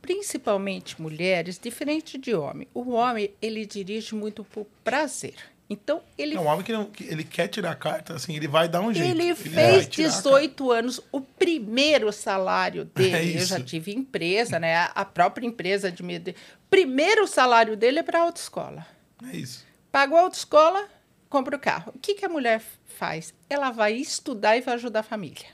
Principalmente 0.01 1.01
mulheres, 1.01 1.57
diferente 1.59 2.17
de 2.17 2.33
homem. 2.33 2.67
O 2.73 2.91
homem, 2.91 3.31
ele 3.41 3.65
dirige 3.65 4.13
muito 4.15 4.43
por 4.43 4.65
prazer. 4.83 5.35
Então, 5.69 6.01
ele 6.17 6.35
É 6.35 6.39
um 6.39 6.47
homem 6.47 6.65
que, 6.65 6.73
não, 6.73 6.85
que 6.85 7.05
ele 7.05 7.23
quer 7.23 7.47
tirar 7.47 7.71
a 7.71 7.75
carta, 7.75 8.13
assim, 8.13 8.35
ele 8.35 8.47
vai 8.47 8.67
dar 8.67 8.81
um 8.81 8.93
jeito. 8.93 9.09
Ele 9.09 9.33
vai 9.33 9.35
fez 9.35 9.87
tirar 9.87 10.09
a 10.09 10.17
18 10.17 10.69
anos, 10.71 10.99
o 11.13 11.21
primeiro 11.21 12.11
salário 12.11 12.83
dele. 12.83 13.37
É 13.37 13.41
eu 13.41 13.45
já 13.45 13.59
tive 13.61 13.93
empresa, 13.93 14.59
né? 14.59 14.75
A- 14.75 14.91
A 14.95 15.05
própria 15.05 15.47
empresa 15.47 15.89
de 15.89 16.03
medo. 16.03 16.33
Primeiro 16.69 17.25
salário 17.25 17.77
dele 17.77 17.99
é 17.99 18.03
para 18.03 18.19
autoescola. 18.21 18.85
carta. 19.17 19.33
É 19.33 19.37
isso. 19.39 19.65
Pagou 19.91 20.17
a 20.17 20.21
autoescola, 20.23 20.89
compra 21.29 21.55
o 21.55 21.59
carro. 21.59 21.93
O 21.95 21.99
que, 21.99 22.15
que 22.15 22.25
a 22.25 22.29
mulher 22.29 22.61
faz? 22.97 23.33
Ela 23.49 23.71
vai 23.71 23.93
estudar 23.93 24.57
e 24.57 24.61
vai 24.61 24.73
ajudar 24.73 24.99
a 24.99 25.03
família. 25.03 25.45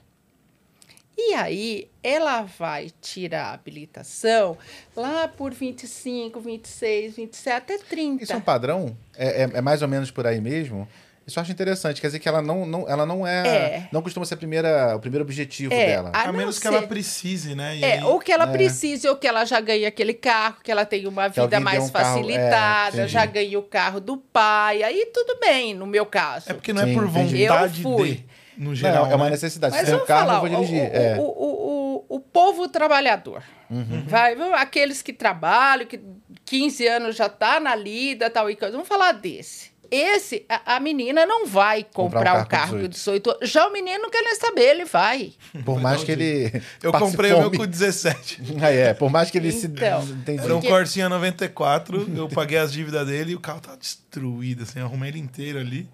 E 1.20 1.34
aí, 1.34 1.90
ela 2.02 2.42
vai 2.42 2.90
tirar 3.02 3.46
a 3.46 3.52
habilitação 3.54 4.56
lá 4.96 5.26
por 5.26 5.52
25, 5.52 6.38
26, 6.40 7.16
27, 7.16 7.56
até 7.56 7.76
30. 7.78 8.22
Isso 8.22 8.32
é 8.32 8.36
um 8.36 8.40
padrão? 8.40 8.96
É, 9.16 9.42
é, 9.42 9.50
é 9.54 9.60
mais 9.60 9.82
ou 9.82 9.88
menos 9.88 10.12
por 10.12 10.26
aí 10.28 10.40
mesmo? 10.40 10.86
Isso 11.26 11.38
eu 11.38 11.42
acho 11.42 11.50
interessante. 11.52 12.00
Quer 12.00 12.06
dizer 12.06 12.20
que 12.20 12.28
ela 12.28 12.40
não, 12.40 12.64
não, 12.64 12.88
ela 12.88 13.04
não 13.04 13.26
é, 13.26 13.46
É. 13.48 13.88
Não 13.92 14.00
costuma 14.00 14.24
ser 14.24 14.34
a 14.34 14.36
primeira, 14.36 14.94
o 14.96 15.00
primeiro 15.00 15.22
objetivo 15.24 15.74
É, 15.74 15.86
dela. 15.86 16.10
a 16.14 16.22
A, 16.28 16.32
menos 16.32 16.56
que 16.58 16.62
ser- 16.66 16.68
ela 16.74 16.86
precise, 16.86 17.54
né? 17.54 17.76
E 17.76 17.84
É, 17.84 17.92
aí- 17.94 18.04
ou 18.04 18.18
que 18.20 18.30
ela 18.32 18.44
É. 18.48 18.52
precise, 18.52 19.06
ou 19.08 19.16
que 19.16 19.26
ela 19.26 19.44
já 19.44 19.60
ganhe 19.60 19.84
aquele 19.84 20.14
carro, 20.14 20.56
que 20.62 20.70
ela 20.70 20.86
tenha 20.86 21.06
uma 21.08 21.28
Que 21.28 21.40
vida 21.42 21.58
mais 21.60 21.84
um 21.84 21.90
carro, 21.90 22.06
é, 22.06 22.22
facilitada, 22.22 22.96
entendi. 22.96 23.12
já 23.12 23.26
ganhe 23.26 23.56
o 23.56 23.62
carro 23.62 24.00
do 24.00 24.16
pai, 24.16 24.82
aí 24.84 25.04
tudo 25.12 25.36
bem, 25.40 25.74
no 25.74 25.84
meu 25.86 26.06
caso. 26.06 26.50
É 26.50 26.54
porque 26.54 26.72
não 26.72 26.80
é 26.82 26.86
Sim, 26.86 26.94
por 26.94 27.04
entendi. 27.08 27.42
vontade 27.46 27.82
Eu 27.82 27.96
fui. 27.98 28.12
de, 28.14 28.24
no 28.58 28.70
Não, 28.70 28.74
geral. 28.74 29.06
é 29.10 29.14
uma 29.14 29.26
né? 29.26 29.30
necessidade. 29.32 29.72
Mas 29.72 29.80
Se 29.82 29.86
tem 29.86 29.94
um 29.94 29.98
vamos 29.98 30.08
carro, 30.08 30.26
falar, 30.26 30.34
eu 30.36 30.40
vou 30.40 30.64
dirigir. 30.66 30.82
o, 30.90 30.96
é. 30.96 31.16
o, 31.18 31.22
o, 31.22 32.04
o, 32.10 32.16
o 32.16 32.20
povo 32.20 32.68
trabalhador, 32.68 33.42
Uhum. 33.70 34.04
vai, 34.06 34.34
aqueles 34.54 35.02
que 35.02 35.12
trabalham, 35.12 35.86
que 35.86 36.00
15 36.44 36.86
anos 36.88 37.16
já 37.16 37.28
tá 37.28 37.60
na 37.60 37.74
lida, 37.74 38.30
tal 38.30 38.50
e 38.50 38.56
coisa, 38.56 38.72
vamos 38.72 38.88
falar 38.88 39.12
desse. 39.12 39.76
Esse, 39.90 40.44
a, 40.50 40.76
a 40.76 40.80
menina 40.80 41.24
não 41.24 41.46
vai 41.46 41.82
Comprar 41.82 42.20
um 42.20 42.22
comprar 42.24 42.32
um 42.32 42.34
carro 42.44 42.48
carro 42.48 42.76
com 42.76 42.82
com 42.82 42.88
18 42.88 43.30
anos. 43.30 43.50
Já 43.50 43.66
o 43.66 43.72
menino 43.72 44.02
não 44.02 44.10
quer 44.10 44.20
nem 44.22 44.34
saber, 44.34 44.62
ele 44.70 44.84
vai. 44.84 45.32
Por 45.64 45.80
mais 45.80 46.04
que 46.04 46.12
ele. 46.12 46.62
Eu 46.82 46.92
passe 46.92 47.04
comprei 47.04 47.32
o 47.32 47.38
meu 47.40 47.50
com 47.50 47.66
17. 47.66 48.42
Ah, 48.60 48.70
é. 48.70 48.92
Por 48.92 49.08
mais 49.10 49.30
que 49.30 49.38
ele 49.38 49.48
Então, 49.48 50.02
se. 50.02 50.12
Entendi. 50.12 50.42
Era 50.44 50.54
um 50.54 50.60
Porque- 50.60 50.68
Corsinha 50.68 51.08
94, 51.08 52.06
eu 52.14 52.28
paguei 52.28 52.58
as 52.58 52.70
dívidas 52.70 53.06
dele 53.06 53.32
e 53.32 53.34
o 53.34 53.40
carro 53.40 53.60
tava 53.60 53.78
destruído, 53.78 54.64
assim, 54.64 54.78
arrumei 54.78 55.08
ele 55.08 55.20
inteiro 55.20 55.58
ali. 55.58 55.88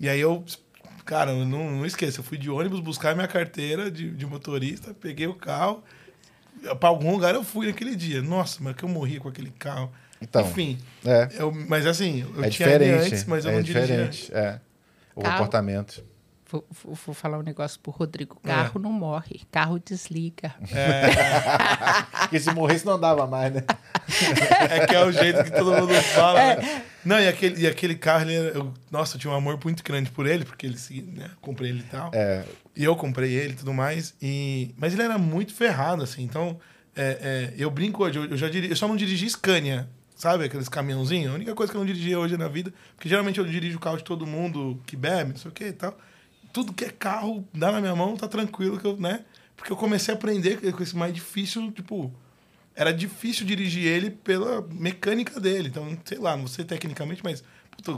E 0.00 0.08
aí 0.08 0.18
eu, 0.20 0.44
cara, 1.10 1.32
eu 1.32 1.44
não, 1.44 1.70
não 1.78 1.84
esqueço, 1.84 2.20
eu 2.20 2.24
fui 2.24 2.38
de 2.38 2.48
ônibus 2.48 2.78
buscar 2.78 3.16
minha 3.16 3.26
carteira 3.26 3.90
de, 3.90 4.10
de 4.12 4.24
motorista, 4.26 4.94
peguei 4.94 5.26
o 5.26 5.34
carro, 5.34 5.82
pra 6.78 6.88
algum 6.88 7.10
lugar 7.10 7.34
eu 7.34 7.42
fui 7.42 7.66
naquele 7.66 7.96
dia. 7.96 8.22
Nossa, 8.22 8.58
mas 8.60 8.76
que 8.76 8.84
eu 8.84 8.88
morri 8.88 9.18
com 9.18 9.28
aquele 9.28 9.50
carro. 9.58 9.90
Então, 10.22 10.42
Enfim, 10.42 10.78
É. 11.04 11.28
eu, 11.38 11.50
mas 11.68 11.84
assim, 11.84 12.20
eu 12.36 12.44
É 12.44 12.48
tinha 12.48 12.68
diferente. 12.68 13.06
antes, 13.06 13.24
mas 13.24 13.44
eu 13.44 13.50
é 13.50 13.54
não 13.56 13.62
dirigia. 13.62 13.86
diferente. 14.06 14.30
É. 14.32 14.60
O 15.16 15.22
Carro. 15.22 15.36
comportamento. 15.38 16.04
Vou, 16.50 16.66
vou- 16.84 16.94
vou 17.06 17.14
falar 17.14 17.38
um 17.38 17.42
negócio 17.42 17.78
pro 17.80 17.92
Rodrigo. 17.92 18.36
É. 18.44 18.48
Carro 18.48 18.80
não 18.80 18.90
morre, 18.92 19.40
carro 19.50 19.78
desliga. 19.78 20.54
Porque 22.20 22.40
se 22.40 22.52
morresse 22.52 22.84
não 22.86 22.98
dava 22.98 23.26
mais, 23.26 23.52
né? 23.52 23.62
É 24.70 24.86
que 24.86 24.94
é 24.94 25.04
o 25.04 25.12
jeito 25.12 25.44
que 25.44 25.50
todo 25.50 25.72
mundo 25.72 25.94
fala. 26.02 26.40
É. 26.40 26.56
né? 26.60 26.82
Não, 27.04 27.18
e 27.20 27.28
aquele, 27.28 27.62
e 27.62 27.66
aquele 27.66 27.94
carro, 27.94 28.24
ele, 28.24 28.34
era- 28.34 28.48
eu, 28.58 28.74
nossa, 28.90 29.16
eu 29.16 29.20
tinha 29.20 29.32
um 29.32 29.36
amor 29.36 29.58
muito 29.64 29.82
grande 29.82 30.10
por 30.10 30.26
ele, 30.26 30.44
porque 30.44 30.66
ele, 30.66 30.76
se- 30.76 31.02
né, 31.02 31.30
comprei 31.40 31.70
ele 31.70 31.80
e 31.80 31.84
tal. 31.84 32.10
É. 32.12 32.44
E 32.76 32.84
eu 32.84 32.94
comprei 32.96 33.32
ele 33.32 33.52
e 33.52 33.56
tudo 33.56 33.72
mais. 33.72 34.14
E... 34.20 34.74
Mas 34.76 34.92
ele 34.92 35.02
era 35.02 35.18
muito 35.18 35.54
ferrado, 35.54 36.02
assim. 36.02 36.22
Então, 36.22 36.58
é, 36.96 37.52
é, 37.52 37.54
eu 37.56 37.70
brinco 37.70 38.04
hoje. 38.04 38.18
Eu, 38.18 38.24
eu 38.26 38.36
já 38.36 38.48
dirigi, 38.48 38.70
eu 38.72 38.76
só 38.76 38.86
não 38.88 38.96
dirigi 38.96 39.28
Scania, 39.30 39.88
sabe? 40.14 40.44
Aqueles 40.44 40.68
caminhãozinhos. 40.68 41.32
A 41.32 41.34
única 41.36 41.54
coisa 41.54 41.70
que 41.72 41.76
eu 41.76 41.80
não 41.80 41.86
dirigi 41.86 42.14
hoje 42.14 42.36
na 42.36 42.48
vida. 42.48 42.72
Porque 42.96 43.08
geralmente 43.08 43.38
eu 43.38 43.46
dirijo 43.46 43.76
o 43.76 43.80
carro 43.80 43.96
de 43.96 44.04
todo 44.04 44.26
mundo 44.26 44.80
que 44.86 44.96
bebe, 44.96 45.30
não 45.30 45.36
sei 45.38 45.50
o 45.50 45.54
que 45.54 45.64
e 45.64 45.72
tal. 45.72 45.96
Tudo 46.52 46.72
que 46.72 46.84
é 46.84 46.90
carro, 46.90 47.46
dá 47.54 47.70
na 47.72 47.80
minha 47.80 47.94
mão, 47.94 48.16
tá 48.16 48.26
tranquilo, 48.26 48.78
que 48.78 48.86
eu, 48.86 48.96
né? 48.96 49.20
Porque 49.56 49.72
eu 49.72 49.76
comecei 49.76 50.12
a 50.12 50.16
aprender 50.16 50.58
com 50.72 50.82
esse 50.82 50.96
mais 50.96 51.12
difícil, 51.14 51.70
tipo. 51.72 52.12
Era 52.74 52.92
difícil 52.94 53.44
dirigir 53.44 53.84
ele 53.86 54.10
pela 54.10 54.62
mecânica 54.72 55.38
dele. 55.38 55.68
Então, 55.68 55.96
sei 56.04 56.18
lá, 56.18 56.36
não 56.36 56.46
sei 56.46 56.64
tecnicamente, 56.64 57.20
mas. 57.22 57.44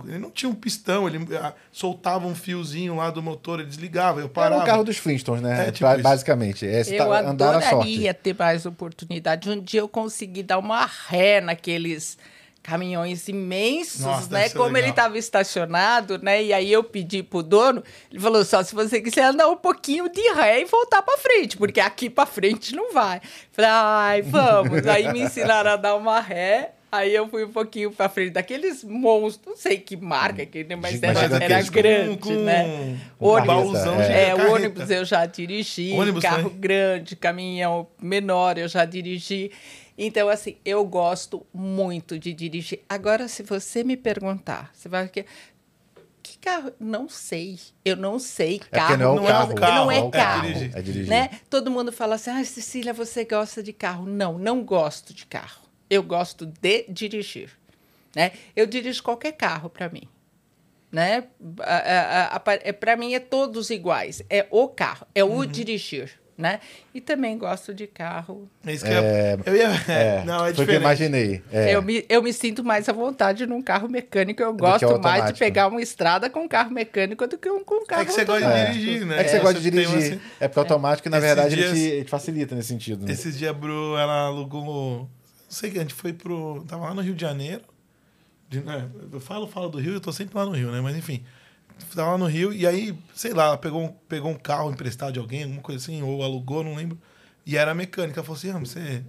ele 0.09 0.19
não 0.19 0.31
tinha 0.31 0.49
um 0.51 0.55
pistão, 0.55 1.07
ele 1.07 1.19
ah, 1.37 1.53
soltava 1.71 2.27
um 2.27 2.35
fiozinho 2.35 2.97
lá 2.97 3.11
do 3.11 3.23
motor, 3.23 3.61
ele 3.61 3.69
desligava, 3.69 4.19
eu 4.21 4.25
Era 4.25 4.33
parava. 4.33 4.62
o 4.62 4.67
carro 4.67 4.83
dos 4.85 4.97
Flintstones, 4.97 5.43
né? 5.43 5.69
É, 5.69 5.73
tipo. 5.73 5.87
Basicamente. 6.03 6.67
É, 6.67 6.81
Eu 6.81 6.97
tá- 6.99 7.21
andar 7.21 7.53
na 7.53 7.61
sorte. 7.61 7.75
adoraria 7.75 8.15
ter 8.15 8.35
mais 8.37 8.67
oportunidade. 8.67 9.49
Um 9.51 9.61
dia 9.61 9.81
eu 9.81 9.88
consegui 9.88 10.43
dar 10.43 10.59
uma 10.59 10.85
ré 10.85 11.41
naqueles 11.41 12.19
caminhões 12.62 13.27
imensos, 13.29 14.01
Nossa, 14.03 14.33
né? 14.33 14.48
ser 14.48 14.55
Como 14.57 14.66
legal. 14.68 14.83
ele 14.83 14.90
estava 14.90 15.18
estacionado, 15.18 16.18
né? 16.22 16.42
E 16.42 16.53
aí 16.53 16.72
eu 16.72 16.85
pedi 16.85 17.22
pro 17.22 17.42
dono, 17.42 17.83
ele 18.11 18.20
falou 18.20 18.44
só 18.44 18.62
se 18.62 18.75
você 18.75 19.01
quiser 19.01 19.25
andar 19.25 19.48
um 19.48 19.57
pouquinho 19.57 20.09
de 20.09 20.20
ré 20.35 20.61
e 20.61 20.64
voltar 20.64 21.03
para 21.03 21.18
frente, 21.18 21.57
porque 21.57 21.81
aqui 21.81 22.09
para 22.09 22.25
frente 22.27 22.75
não 22.75 22.92
vai. 22.92 23.20
Falei, 23.51 23.70
ai, 23.72 24.22
vamos. 24.22 24.87
aí 24.87 25.12
me 25.12 25.22
ensinaram 25.22 25.72
a 25.72 25.77
dar 25.77 25.96
uma 25.96 26.20
ré. 26.20 26.72
Aí 26.94 27.14
eu 27.14 27.27
fui 27.27 27.42
um 27.42 27.51
pouquinho 27.51 27.90
para 27.90 28.07
frente 28.11 28.33
daqueles 28.33 28.85
monstros, 28.85 29.46
não 29.46 29.57
sei 29.57 29.79
que 29.79 29.96
marca, 29.96 30.44
que, 30.44 30.62
mas 30.77 31.01
Mas 31.01 31.03
era, 31.03 31.20
era 31.20 31.22
gigantesco. 31.22 31.72
grande, 31.72 32.16
com, 32.18 32.33
né? 32.35 32.98
Com 33.18 33.27
Ônibus. 33.29 33.79
É. 34.11 34.29
É, 34.29 34.35
ônibus 34.35 34.90
eu 34.90 35.03
já 35.03 35.25
dirigi, 35.25 35.94
Ônibus 35.94 36.22
carro 36.22 36.42
também? 36.51 36.61
grande, 36.61 37.16
caminhão 37.16 37.87
menor 37.98 38.59
eu 38.59 38.68
já 38.68 38.85
dirigi. 38.85 39.51
Então, 39.96 40.28
assim, 40.28 40.57
eu 40.64 40.85
gosto 40.85 41.46
muito 41.52 42.18
de 42.18 42.33
dirigir. 42.33 42.81
Agora, 42.88 43.28
se 43.28 43.42
você 43.42 43.85
me 43.85 43.96
perguntar, 43.96 44.70
você 44.74 44.88
vai 44.88 45.09
que 45.09 45.24
que 46.22 46.38
carro? 46.38 46.72
Não 46.78 47.09
sei. 47.09 47.59
Eu 47.85 47.96
não 47.96 48.18
sei 48.18 48.55
É 48.57 48.59
porque 48.59 48.76
carro. 48.76 48.96
não 48.96 49.12
é 49.14 49.16
não 49.16 49.26
é 49.26 49.31
carro. 49.33 49.52
o 49.52 49.55
carro, 49.57 49.74
não 49.85 49.90
é 49.90 49.98
é 49.98 50.11
carro. 50.11 50.42
dirigir. 50.46 50.70
É 50.76 50.83
dirigir. 50.83 51.09
Né? 51.11 51.31
Todo 51.50 51.70
mundo 51.70 51.92
fala 51.92 52.14
assim: 52.14 52.31
ah, 52.31 52.44
Cecília, 52.44 52.92
você 52.92 53.24
gosta 53.24 53.62
de 53.62 53.72
carro? 53.72 54.07
Não, 54.07 54.38
não 54.38 54.62
gosto 54.64 55.12
de 55.12 55.26
carro. 55.26 55.62
Eu 55.90 56.02
gosto 56.02 56.46
de 56.46 56.85
dirigir. 56.88 57.50
Né? 58.14 58.33
Eu 58.55 58.66
dirijo 58.66 59.02
qualquer 59.02 59.33
carro 59.33 59.68
para 59.68 59.88
mim. 59.88 60.09
Né? 60.92 61.24
Para 62.81 62.96
mim 62.96 63.14
é 63.14 63.20
todos 63.20 63.70
iguais. 63.70 64.22
É 64.31 64.46
o 64.50 64.68
carro, 64.68 65.07
é 65.14 65.24
Uhum. 65.24 65.38
o 65.38 65.46
dirigir. 65.46 66.20
Né? 66.42 66.59
E 66.92 67.00
também 67.00 67.38
gosto 67.38 67.72
de 67.72 67.87
carro. 67.87 68.48
É 68.66 68.72
isso 68.72 68.85
que 68.85 68.90
eu, 68.90 69.00
eu 69.46 69.57
ia. 69.57 69.68
É, 69.88 70.24
não, 70.26 70.44
é 70.44 70.52
foi 70.52 70.64
o 70.64 70.66
que 70.66 70.74
eu 70.74 70.81
imaginei. 70.81 71.40
É. 71.52 71.74
Eu, 71.74 71.81
me, 71.81 72.05
eu 72.09 72.20
me 72.20 72.33
sinto 72.33 72.64
mais 72.64 72.88
à 72.88 72.92
vontade 72.92 73.46
num 73.46 73.62
carro 73.62 73.88
mecânico. 73.88 74.42
Eu 74.42 74.52
gosto 74.52 75.00
mais 75.00 75.26
de 75.33 75.38
pegar 75.38 75.68
uma 75.68 75.81
estrada 75.81 76.28
com 76.28 76.40
um 76.40 76.48
carro 76.48 76.72
mecânico 76.72 77.26
do 77.28 77.38
que 77.38 77.48
um 77.48 77.62
com 77.62 77.76
um 77.83 77.87
carro 77.87 78.02
É 78.02 78.05
que 78.07 78.12
você 78.12 78.24
gosta 78.24 78.40
de 78.40 78.44
automático. 78.46 78.78
dirigir, 78.81 79.07
né? 79.07 79.20
É 79.20 79.24
que 79.24 79.31
você 79.31 79.38
gosta 79.38 79.61
de 79.61 79.70
dirigir. 79.70 80.20
É 80.40 80.48
porque 80.48 80.59
automático, 80.59 81.09
na 81.09 81.18
Esses 81.18 81.26
verdade, 81.28 81.55
ele, 81.55 81.62
dias- 81.62 81.72
te, 81.78 81.85
ele 81.85 82.05
te 82.05 82.11
facilita 82.11 82.55
nesse 82.57 82.68
sentido. 82.68 83.07
Né? 83.07 83.12
Esses 83.12 83.38
dias 83.38 83.50
a 83.50 83.55
Bru, 83.55 83.96
ela 83.96 84.26
alugou. 84.26 84.98
Não 85.02 85.09
sei 85.48 85.70
que 85.70 85.78
a 85.78 85.83
gente 85.83 85.94
foi 85.94 86.12
pro. 86.12 86.64
Tava 86.66 86.87
lá 86.87 86.94
no 86.94 87.02
Rio 87.02 87.14
de 87.14 87.20
Janeiro. 87.20 87.62
De- 88.48 88.61
né, 88.61 88.88
eu 89.12 89.20
falo, 89.20 89.46
falo 89.46 89.68
do 89.68 89.78
Rio, 89.78 89.92
eu 89.94 90.00
tô 90.00 90.12
sempre 90.12 90.37
lá 90.37 90.44
no 90.44 90.50
Rio, 90.52 90.72
né? 90.72 90.81
Mas 90.81 90.96
enfim. 90.96 91.24
Tava 91.94 92.12
lá 92.12 92.18
no 92.18 92.26
Rio 92.26 92.52
e 92.52 92.66
aí, 92.66 92.96
sei 93.14 93.32
lá, 93.32 93.44
ela 93.46 93.58
pegou, 93.58 93.82
um- 93.85 93.92
pegou 94.08 94.30
um 94.30 94.35
carro 94.38 94.70
emprestado 94.70 95.12
de 95.12 95.18
alguém, 95.18 95.42
alguma 95.44 95.61
coisa 95.62 95.82
assim, 95.82 96.02
ou 96.02 96.22
alugou, 96.22 96.64
não 96.64 96.75
lembro. 96.75 96.98
E 97.44 97.56
era 97.56 97.75
mecânica. 97.75 98.20
Ela 98.20 98.25
falou 98.25 98.38
assim: 98.38 98.50
ah, 98.50 98.58
você. 98.58 99.02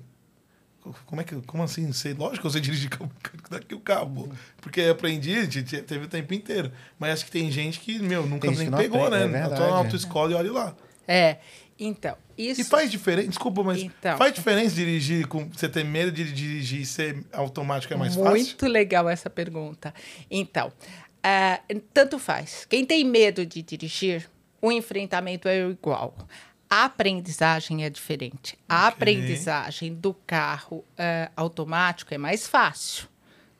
Como 1.06 1.22
é 1.22 1.24
que. 1.24 1.36
Como 1.44 1.64
assim? 1.64 1.92
Sei, 1.94 2.14
lógico 2.14 2.46
que 2.48 2.52
sei 2.54 2.62
dirigir 2.62 2.90
carro 2.90 3.10
mecânico 3.16 3.50
daqui 3.50 3.74
o 3.74 3.80
carro. 3.80 4.30
Porque 4.62 4.82
aprendi, 4.82 5.48
teve 5.84 6.06
o 6.06 6.08
tempo 6.10 6.34
inteiro. 6.34 6.72
Mas 7.00 7.14
acho 7.14 7.26
que 7.26 7.32
tem 7.32 7.50
gente 7.50 7.80
que, 7.80 8.00
meu, 8.00 8.26
nunca 8.26 8.52
nem 8.52 8.70
pegou, 8.70 9.06
aprende, 9.06 9.32
né? 9.32 9.40
é 9.40 9.44
eu 9.46 9.50
tô 9.50 9.50
verdade. 9.56 9.72
na 9.72 9.78
autoescola 9.78 10.32
e 10.32 10.36
olha 10.36 10.52
lá. 10.52 10.76
É. 11.08 11.38
Então, 11.80 12.16
isso. 12.38 12.62
E 12.62 12.64
faz 12.64 12.92
diferença, 12.92 13.30
desculpa, 13.30 13.64
mas 13.64 13.82
Então. 13.82 14.18
faz 14.18 14.34
diferença 14.34 14.76
dirigir 14.76 15.28
com 15.28 15.50
você 15.50 15.68
ter 15.68 15.84
medo 15.84 16.12
de 16.12 16.32
dirigir 16.32 16.82
e 16.82 16.86
ser 16.86 17.24
automático 17.34 17.94
é 17.94 17.98
mais 17.98 18.14
fácil? 18.16 18.30
Muito 18.32 18.68
legal 18.68 19.10
essa 19.10 19.30
pergunta. 19.30 19.94
Então, 20.30 20.72
ah, 21.24 21.60
tanto 21.94 22.20
faz. 22.20 22.66
Quem 22.70 22.86
tem 22.86 23.04
medo 23.04 23.46
de 23.46 23.62
dirigir, 23.62 24.30
o 24.62 24.72
enfrentamento 24.72 25.48
é 25.48 25.60
igual. 25.68 26.16
A 26.70 26.86
aprendizagem 26.86 27.86
é 27.86 27.90
diferente. 27.90 28.58
A 28.68 28.88
Ok. 28.88 28.94
aprendizagem 28.94 29.94
do 29.94 30.14
carro 30.26 30.84
ah, 30.98 31.32
automático 31.36 32.14
é 32.14 32.18
mais 32.18 32.48
fácil 32.48 33.08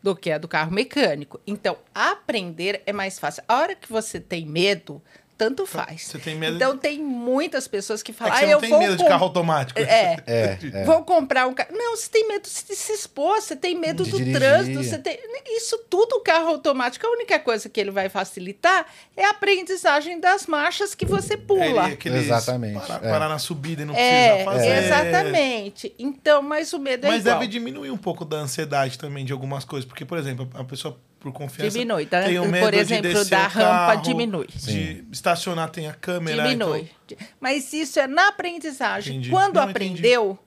do 0.02 0.16
que 0.16 0.30
a 0.32 0.38
do 0.38 0.48
carro 0.50 0.72
mecânico. 0.72 1.40
Então, 1.48 1.78
aprender 1.96 2.82
é 2.86 2.92
mais 2.92 3.18
fácil. 3.18 3.42
A 3.48 3.56
hora 3.58 3.76
que 3.76 3.90
você 3.90 4.20
tem 4.20 4.46
medo, 4.46 5.02
tanto 5.38 5.66
faz. 5.66 6.04
você 6.04 6.20
tem 6.20 6.36
medo 6.36 6.56
Então, 6.56 6.78
tem 6.78 7.00
muitas 7.02 7.68
pessoas 7.68 8.02
que 8.04 8.12
É 8.12 8.14
falam, 8.14 8.34
que 8.34 8.38
ah, 8.38 8.40
você 8.42 8.46
não 8.46 8.52
eu 8.54 8.60
tem 8.60 8.70
vou 8.70 8.80
medo 8.80 8.96
de 8.98 9.04
com- 9.04 9.10
carro 9.10 9.24
automático. 9.26 9.80
É. 9.80 10.18
É, 10.26 10.58
é. 10.74 10.84
Vou 10.86 11.04
comprar 11.04 11.48
um 11.48 11.54
carro. 11.54 11.70
Não, 11.74 11.96
você 11.96 12.10
tem 12.10 12.28
medo 12.28 12.44
de 12.44 12.50
se 12.50 12.92
expor, 12.94 13.42
você 13.42 13.56
tem 13.56 13.76
medo 13.78 14.04
De 14.04 14.12
do 14.12 14.18
dirigir. 14.18 14.40
trânsito, 14.40 14.84
você 14.84 14.98
tem. 14.98 15.18
Isso 15.48 15.78
tudo 15.90 16.18
o 16.18 16.20
carro 16.22 16.48
automático. 16.50 17.06
A 17.06 17.10
única 17.12 17.40
coisa 17.40 17.68
que 17.70 17.80
ele 17.80 17.92
vai 17.92 18.10
facilitar 18.10 18.86
é 19.18 19.26
a 19.26 19.32
aprendizagem 19.32 20.20
das 20.20 20.46
marchas 20.48 20.96
que 20.96 21.06
você 21.06 21.36
pula. 21.38 21.64
Ele- 21.86 21.94
aqueles 21.94 22.24
Exatamente, 22.26 22.80
Parar, 22.80 23.04
é. 23.06 23.10
parar 23.10 23.30
na 23.30 23.40
subida 23.40 23.82
e 23.82 23.86
não 23.86 23.96
É, 23.96 24.44
precisa 24.44 24.52
fazer. 24.52 24.84
exatamente. 24.86 25.96
Então, 26.00 26.42
mas 26.42 26.74
o 26.74 26.80
medo 26.80 27.06
é 27.06 27.10
Mas 27.10 27.24
deve 27.24 27.48
diminuir 27.48 27.92
um 27.92 27.98
pouco 27.98 28.24
da 28.26 28.38
ansiedade 28.38 28.98
também 28.98 29.26
de 29.26 29.34
algumas 29.34 29.66
coisas. 29.66 29.88
Porque, 29.88 30.06
por 30.06 30.18
exemplo, 30.18 30.50
a 30.54 30.64
pessoa, 30.64 30.98
por 31.24 31.32
confiança. 31.32 31.72
Diminui. 31.72 32.06
Da- 32.06 32.24
tem 32.24 32.38
o 32.38 32.46
medo 32.48 32.66
por 32.66 32.72
de 32.74 32.78
exemplo, 32.80 33.12
descer 33.14 33.30
da 33.32 33.48
rampa 33.48 33.64
carro, 33.94 34.02
diminui. 34.04 34.48
De 34.48 35.06
estacionar 35.12 35.70
tem 35.72 35.88
a 35.88 35.94
câmera. 35.94 36.44
Diminui. 36.44 36.92
então- 37.06 37.18
Mas 37.40 37.74
isso 37.74 38.00
é 38.00 38.06
na 38.06 38.28
aprendizagem. 38.28 39.14
Entendi. 39.16 39.30
Quando 39.32 39.56
Não, 39.56 39.64
aprendeu, 39.64 40.38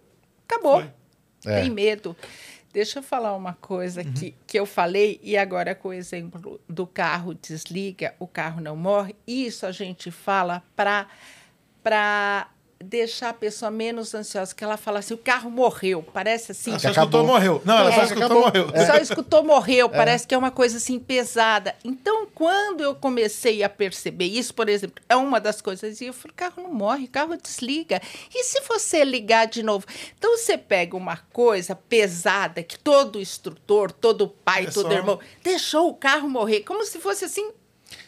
acabou. 0.49 0.83
Foi. 0.83 0.91
É. 1.53 1.63
Tem 1.63 1.71
medo. 1.71 2.15
Deixa 2.73 2.99
eu 2.99 3.03
falar 3.03 3.35
uma 3.35 3.55
coisa 3.55 4.03
Uhum. 4.03 4.13
que, 4.13 4.35
que 4.47 4.59
eu 4.59 4.67
falei, 4.67 5.19
e 5.23 5.35
agora 5.37 5.75
com 5.75 5.89
o 5.89 5.93
exemplo 5.95 6.61
do 6.69 6.87
carro 6.87 7.33
desliga, 7.33 8.15
o 8.19 8.27
carro 8.27 8.61
não 8.61 8.77
morre. 8.77 9.17
Isso 9.27 9.65
a 9.65 9.73
gente 9.73 10.11
fala 10.11 10.63
para 10.77 11.07
deixar 12.79 13.31
a 13.31 13.33
pessoa 13.33 13.71
menos 13.71 14.15
ansiosa, 14.15 14.55
que 14.55 14.63
ela 14.63 14.77
fala 14.77 14.99
assim, 14.99 15.15
o 15.15 15.19
carro 15.19 15.51
morreu, 15.51 16.03
parece 16.13 16.53
assim... 16.53 16.71
Ela 16.71 16.79
só 16.79 16.89
acabou. 16.91 17.21
escutou, 17.21 17.27
morreu. 17.27 17.63
Não, 17.65 17.79
ela 17.79 17.91
É. 17.91 17.95
só 17.95 18.03
escutou, 18.05 18.25
Acabou. 18.27 18.43
morreu. 18.45 18.87
Só 18.87 18.95
escutou, 18.97 19.45
morreu. 19.45 19.89
Parece 19.89 20.27
que 20.27 20.35
é 20.35 20.39
uma 20.39 20.51
coisa 20.51 20.77
assim 20.77 20.99
pesada. 20.99 21.75
Então, 21.85 22.27
quando 22.35 22.83
eu 22.83 22.95
comecei 22.95 23.63
a 23.63 23.69
perceber 23.69 24.27
isso, 24.27 24.55
por 24.55 24.69
exemplo, 24.69 25.03
é 25.09 25.17
uma 25.17 25.41
das 25.41 25.61
coisas, 25.61 26.01
e 26.01 26.07
eu 26.07 26.13
falei: 26.13 26.35
carro 26.37 26.63
não 26.63 26.73
morre, 26.73 27.09
carro 27.09 27.37
desliga. 27.37 28.01
E 28.35 28.45
se 28.45 28.61
você 28.69 29.05
ligar 29.05 29.47
de 29.47 29.63
novo? 29.63 29.87
Então, 30.19 30.37
você 30.37 30.59
pega 30.59 30.97
uma 30.97 31.17
coisa 31.33 31.75
pesada 31.75 32.63
que 32.63 32.79
todo 32.79 33.21
instrutor, 33.21 33.91
todo 33.91 34.29
pai, 34.29 34.65
É 34.67 34.71
todo 34.71 34.89
só- 34.89 34.93
irmão 34.93 35.19
deixou 35.43 35.89
o 35.89 35.95
carro 35.95 36.29
morrer, 36.29 36.61
como 36.61 36.85
se 36.85 36.99
fosse 36.99 37.25
assim. 37.25 37.51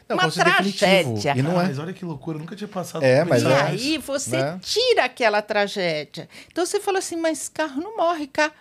Não, 0.09 0.17
uma 0.17 0.31
tragédia. 0.31 1.35
E 1.37 1.43
não 1.43 1.59
Ah, 1.59 1.65
é. 1.65 1.67
Mas 1.69 1.79
olha 1.79 1.93
que 1.93 2.05
loucura, 2.05 2.39
nunca 2.39 2.57
tinha 2.57 2.69
passado 2.69 3.05
É, 3.05 3.21
por 3.21 3.29
mas 3.31 3.43
e 3.43 3.47
é. 3.47 3.61
aí 3.63 3.99
você 3.99 4.37
né? 4.39 4.59
tira 4.63 5.05
aquela 5.05 5.43
tragédia. 5.43 6.29
Então 6.51 6.65
você 6.65 6.81
fala 6.81 6.99
assim, 6.99 7.17
mas 7.17 7.49
carro 7.49 7.81
não 7.83 7.97
morre, 7.97 8.27
carro. 8.27 8.53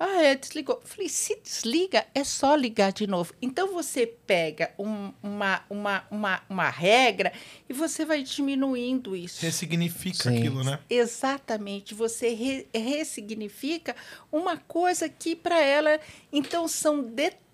Ah, 0.00 0.22
é, 0.22 0.36
desligou. 0.36 0.80
Falei, 0.84 1.08
se 1.08 1.36
desliga, 1.42 2.06
é 2.14 2.22
só 2.22 2.54
ligar 2.54 2.92
de 2.92 3.04
novo. 3.04 3.34
Então 3.42 3.72
você 3.74 4.06
pega 4.06 4.70
um- 4.78 5.12
uma, 5.20 5.60
uma, 5.68 6.04
uma, 6.08 6.40
uma 6.48 6.70
regra 6.70 7.32
e 7.68 7.72
você 7.72 8.04
vai 8.04 8.22
diminuindo 8.22 9.16
isso. 9.16 9.44
Ressignifica 9.44 10.30
Sim. 10.30 10.38
aquilo, 10.38 10.62
né? 10.62 10.78
Exatamente, 10.88 11.94
você 11.94 12.28
re- 12.32 12.68
ressignifica 12.72 13.96
uma 14.30 14.56
coisa 14.56 15.08
que 15.08 15.34
para 15.34 15.60
ela. 15.60 15.98
Então, 16.32 16.68
são 16.68 17.02
detalhes 17.02 17.47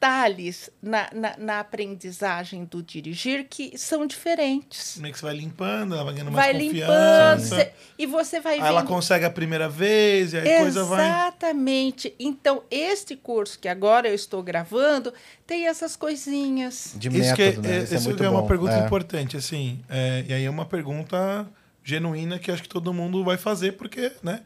na, 0.83 1.09
na, 1.13 1.37
na 1.39 1.61
aprendizagem 1.61 2.65
do 2.65 2.83
dirigir 2.83 3.47
que 3.49 3.77
são 3.79 4.07
diferentes. 4.07 4.99
Meio 4.99 5.13
que 5.13 5.19
você 5.21 5.27
vai 5.27 5.35
limpando, 5.37 5.95
ela 5.95 6.05
vai 6.05 6.15
ganhando 6.15 6.33
mais 6.33 6.47
Vai 6.47 6.53
limpando 6.57 6.81
confiança. 7.41 7.57
cê- 7.57 7.73
e 7.99 8.07
você 8.07 8.41
vai 8.41 8.55
Aí 8.55 8.59
vendo. 8.61 8.69
ela 8.69 8.83
consegue 8.83 9.25
a 9.25 9.31
primeira 9.31 9.69
vez, 9.69 10.33
e 10.33 10.39
aí 10.39 10.55
a 10.57 10.61
coisa 10.61 10.85
vai. 10.85 11.07
Exatamente. 11.07 12.15
Então, 12.19 12.63
este 12.71 13.17
curso 13.17 13.59
que 13.59 13.69
agora 13.69 14.09
eu 14.09 14.15
estou 14.15 14.43
gravando 14.43 15.13
tem 15.47 15.67
essas 15.67 15.97
coisinhas. 15.97 16.95
De 16.97 17.09
isso 17.09 17.35
que 17.35 17.43
é, 17.43 17.47
método, 17.47 17.69
né? 17.69 17.77
é- 17.79 17.83
Isso 17.83 17.95
é 17.95 17.97
isso 17.97 18.09
muito 18.09 18.19
que 18.21 18.25
é 18.27 18.29
uma 18.31 18.43
bom. 18.43 18.49
pergunta 18.49 18.75
É. 18.75 18.85
importante, 18.85 19.37
assim. 19.37 19.81
é, 19.89 20.25
e 20.29 20.33
aí 20.33 20.45
é 20.45 20.51
uma 20.51 20.65
pergunta 20.67 21.47
genuína 21.83 22.39
que 22.39 22.51
acho 22.51 22.63
que 22.63 22.69
todo 22.69 22.93
mundo 22.95 23.23
vai 23.25 23.37
fazer, 23.37 23.73
porque, 23.73 24.13
né? 24.23 24.41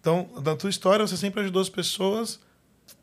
Então, 0.00 0.28
na 0.44 0.56
tua 0.56 0.68
história, 0.68 1.06
você 1.06 1.16
sempre 1.16 1.40
ajudou 1.42 1.62
as 1.62 1.68
pessoas 1.68 2.40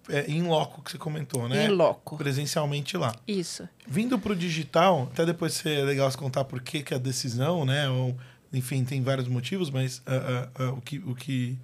é, 0.10 0.26
em 0.30 0.42
loco, 0.44 0.82
que 0.84 0.92
você 0.92 0.98
comentou, 0.98 1.48
né? 1.48 1.66
Em 1.66 1.70
loco. 1.70 2.18
Presencialmente 2.18 2.98
lá. 2.98 3.16
Isso. 3.28 3.68
Vindo 3.88 4.18
para 4.20 4.34
o 4.34 4.36
digital, 4.36 5.10
até 5.12 5.26
depois 5.26 5.54
ser 5.54 5.84
legal 5.86 6.10
você 6.10 6.18
contar 6.18 6.44
por 6.46 6.62
que, 6.62 6.82
que 6.84 6.94
a 6.94 6.98
decisão, 6.98 7.64
né? 7.66 7.88
Ou, 7.90 8.16
enfim, 8.52 8.84
tem 8.84 9.02
vários 9.02 9.28
motivos, 9.28 9.70
mas 9.70 10.02
ah, 10.06 10.48
ah, 10.56 10.64
ah, 10.66 10.72
o, 10.72 10.82
que, 10.82 10.98
o 11.00 11.14
que 11.16 11.58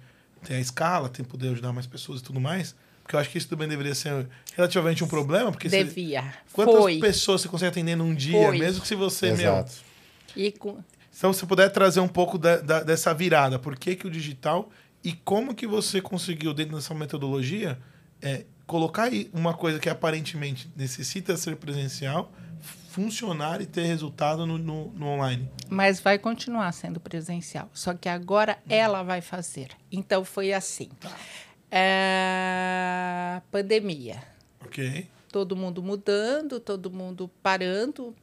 tem 0.44 0.56
a 0.56 0.60
escala, 0.60 1.08
tem 1.08 1.24
poder 1.24 1.48
ajudar 1.50 1.72
mais 1.72 1.86
pessoas 1.86 2.20
e 2.20 2.22
tudo 2.22 2.40
mais. 2.40 2.74
Porque 3.02 3.14
eu 3.14 3.20
acho 3.20 3.30
que 3.30 3.38
isso 3.38 3.48
também 3.48 3.68
deveria 3.68 3.94
ser 3.94 4.26
relativamente 4.56 5.04
um 5.04 5.06
problema, 5.08 5.52
porque 5.52 5.68
você- 5.70 5.84
Devia. 5.84 6.24
quantas 6.52 6.74
Foi. 6.76 6.98
pessoas 6.98 7.40
você 7.42 7.48
consegue 7.48 7.68
atender 7.70 7.94
num 7.96 8.12
dia, 8.14 8.46
Foi. 8.48 8.58
mesmo 8.58 8.80
que 8.82 8.88
se 8.88 8.94
você, 8.96 9.26
meu. 9.28 9.52
Exato. 9.52 9.72
E 10.34 10.50
com... 10.52 10.78
Então, 11.16 11.32
se 11.32 11.38
você 11.40 11.46
puder 11.46 11.70
trazer 11.70 12.00
um 12.00 12.08
pouco 12.08 12.36
da- 12.36 12.56
da- 12.58 12.82
dessa 12.82 13.14
virada, 13.14 13.58
por 13.58 13.76
que, 13.78 13.94
que 13.96 14.06
o 14.06 14.10
digital 14.10 14.68
e 15.04 15.12
como 15.12 15.54
que 15.54 15.66
você 15.66 16.00
conseguiu, 16.00 16.52
dentro 16.52 16.74
dessa 16.76 16.92
metodologia, 16.94 17.78
é, 18.22 18.44
colocar 18.66 19.04
aí 19.04 19.30
uma 19.32 19.54
coisa 19.54 19.78
que 19.78 19.88
aparentemente 19.88 20.70
necessita 20.76 21.36
ser 21.36 21.56
presencial, 21.56 22.32
funcionar 22.90 23.60
e 23.60 23.66
ter 23.66 23.84
resultado 23.84 24.46
no, 24.46 24.56
no- 24.58 24.90
no 24.92 25.06
online. 25.06 25.48
Mas 25.68 26.00
vai 26.00 26.18
continuar 26.18 26.72
sendo 26.72 26.98
presencial. 26.98 27.68
Só 27.74 27.92
que 27.94 28.08
agora 28.08 28.58
ela 28.68 29.02
vai 29.02 29.20
fazer. 29.20 29.68
Então, 29.92 30.24
foi 30.24 30.52
assim. 30.52 30.88
É, 31.70 33.40
Pandemia. 33.50 34.22
Ok? 34.64 35.08
todo 35.28 35.54
mundo 35.54 35.82
mudando, 35.82 36.58
todo 36.58 36.90
mundo 36.90 37.30
parando, 37.42 38.16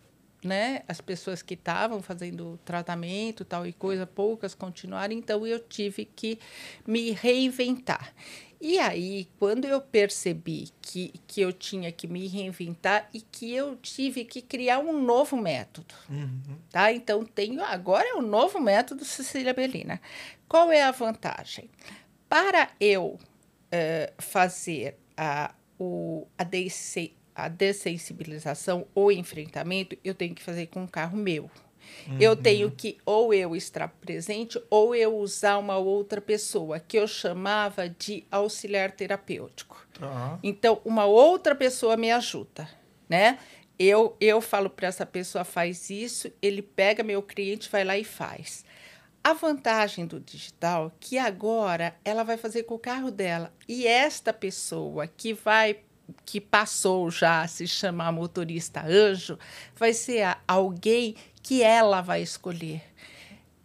né? 0.43 0.81
As 0.87 0.99
pessoas 0.99 1.43
que 1.43 1.53
estavam 1.53 2.01
fazendo 2.01 2.59
tratamento, 2.65 3.45
tal 3.45 3.67
e 3.67 3.71
coisa, 3.73 4.07
poucas 4.07 4.55
continuaram, 4.55 5.13
então 5.13 5.45
eu 5.45 5.59
tive 5.59 6.05
que 6.05 6.39
me 6.87 7.11
reinventar. 7.11 8.11
E 8.65 8.79
aí, 8.79 9.27
quando 9.37 9.65
eu 9.65 9.81
percebi 9.81 10.69
que, 10.81 11.13
que 11.27 11.41
eu 11.41 11.51
tinha 11.51 11.91
que 11.91 12.07
me 12.07 12.27
reinventar 12.27 13.09
e 13.13 13.19
que 13.19 13.53
eu 13.53 13.75
tive 13.75 14.23
que 14.23 14.41
criar 14.41 14.79
um 14.79 15.03
novo 15.03 15.35
método, 15.35 15.93
tá? 16.71 16.89
Então, 16.93 17.25
tenho 17.25 17.61
agora 17.61 18.07
é 18.07 18.13
o 18.13 18.21
novo 18.21 18.61
método 18.61 19.03
Cecília 19.03 19.53
Belina. 19.53 19.99
Qual 20.47 20.71
é 20.71 20.81
a 20.81 20.91
vantagem? 20.91 21.69
Para 22.29 22.69
eu 22.79 23.19
eh, 23.69 24.13
fazer 24.17 24.97
a, 25.17 25.53
o, 25.77 26.25
a, 26.37 26.45
desse- 26.45 27.13
a 27.35 27.49
dessensibilização 27.49 28.87
ou 28.95 29.11
enfrentamento, 29.11 29.97
eu 30.05 30.15
tenho 30.15 30.33
que 30.33 30.41
fazer 30.41 30.67
com 30.67 30.83
um 30.83 30.87
carro 30.87 31.17
meu. 31.17 31.51
Eu 32.19 32.35
tenho 32.35 32.69
que 32.69 32.97
ou 33.05 33.33
eu 33.33 33.55
estar 33.55 33.87
presente 33.87 34.61
ou 34.69 34.95
eu 34.95 35.17
usar 35.17 35.57
uma 35.57 35.77
outra 35.77 36.19
pessoa, 36.19 36.79
que 36.79 36.97
eu 36.97 37.07
chamava 37.07 37.87
de 37.87 38.25
auxiliar 38.29 38.91
terapêutico. 38.91 39.85
Tá. 39.99 40.39
Então, 40.43 40.81
uma 40.83 41.05
outra 41.05 41.55
pessoa 41.55 41.95
me 41.95 42.11
ajuda, 42.11 42.67
né? 43.07 43.39
Eu, 43.77 44.15
eu 44.19 44.39
falo 44.39 44.69
para 44.69 44.87
essa 44.87 45.05
pessoa, 45.05 45.43
faz 45.43 45.89
isso, 45.89 46.31
ele 46.41 46.61
pega 46.61 47.03
meu 47.03 47.21
cliente, 47.21 47.69
vai 47.69 47.83
lá 47.83 47.97
e 47.97 48.03
faz. 48.03 48.63
A 49.23 49.33
vantagem 49.33 50.05
do 50.05 50.19
digital 50.19 50.87
é 50.87 50.91
que 50.99 51.17
agora 51.17 51.95
ela 52.03 52.23
vai 52.23 52.37
fazer 52.37 52.63
com 52.63 52.75
o 52.75 52.79
carro 52.79 53.09
dela. 53.09 53.53
E 53.67 53.87
esta 53.87 54.33
pessoa 54.33 55.07
que 55.07 55.33
vai 55.33 55.79
que 56.25 56.41
passou 56.41 57.09
já 57.09 57.41
a 57.41 57.47
se 57.47 57.65
chamar 57.65 58.11
motorista 58.11 58.85
anjo, 58.85 59.39
vai 59.75 59.93
ser 59.93 60.37
alguém 60.47 61.15
que 61.43 61.61
ela 61.61 62.01
vai 62.01 62.21
escolher. 62.21 62.81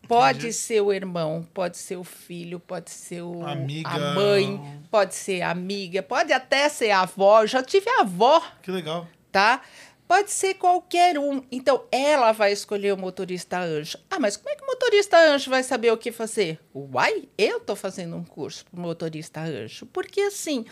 Pode 0.07 0.39
Entendi. 0.39 0.55
ser 0.55 0.81
o 0.81 0.91
irmão, 0.93 1.47
pode 1.53 1.77
ser 1.77 1.97
o 1.97 2.05
filho, 2.05 2.59
pode 2.59 2.91
ser 2.91 3.21
o, 3.23 3.47
Amiga. 3.47 3.91
a 3.91 4.15
mãe, 4.15 4.83
pode 4.91 5.15
ser 5.15 5.43
amiga, 5.43 6.03
pode 6.03 6.33
até 6.33 6.67
ser 6.71 6.91
a 6.91 7.03
avó. 7.03 7.43
Eu 7.43 7.47
já 7.47 7.63
tive 7.63 7.91
avó 7.91 8.43
Que 8.63 8.71
legal. 8.71 9.07
tá? 9.31 9.61
Pode 10.07 10.31
ser 10.31 10.55
qualquer 10.55 11.19
um. 11.19 11.43
Então, 11.53 11.85
ela 11.93 12.33
vai 12.33 12.51
escolher 12.51 12.95
o 12.95 12.97
motorista 12.97 13.59
anjo. 13.61 13.99
Ah, 14.11 14.19
mas 14.19 14.39
como 14.39 14.49
é 14.49 14.57
que 14.57 14.63
o 14.63 14.67
motorista 14.67 15.19
anjo 15.19 15.51
vai 15.51 15.63
saber 15.63 15.93
o 15.93 15.99
que 15.99 16.11
fazer? 16.11 16.59
Uai, 16.75 17.29
eu 17.37 17.59
estou 17.59 17.77
fazendo 17.77 18.17
um 18.17 18.25
curso 18.25 18.65
para 18.65 18.81
motorista 18.81 19.43
anjo. 19.43 19.85
Porque, 19.93 20.23
assim, 20.23 20.65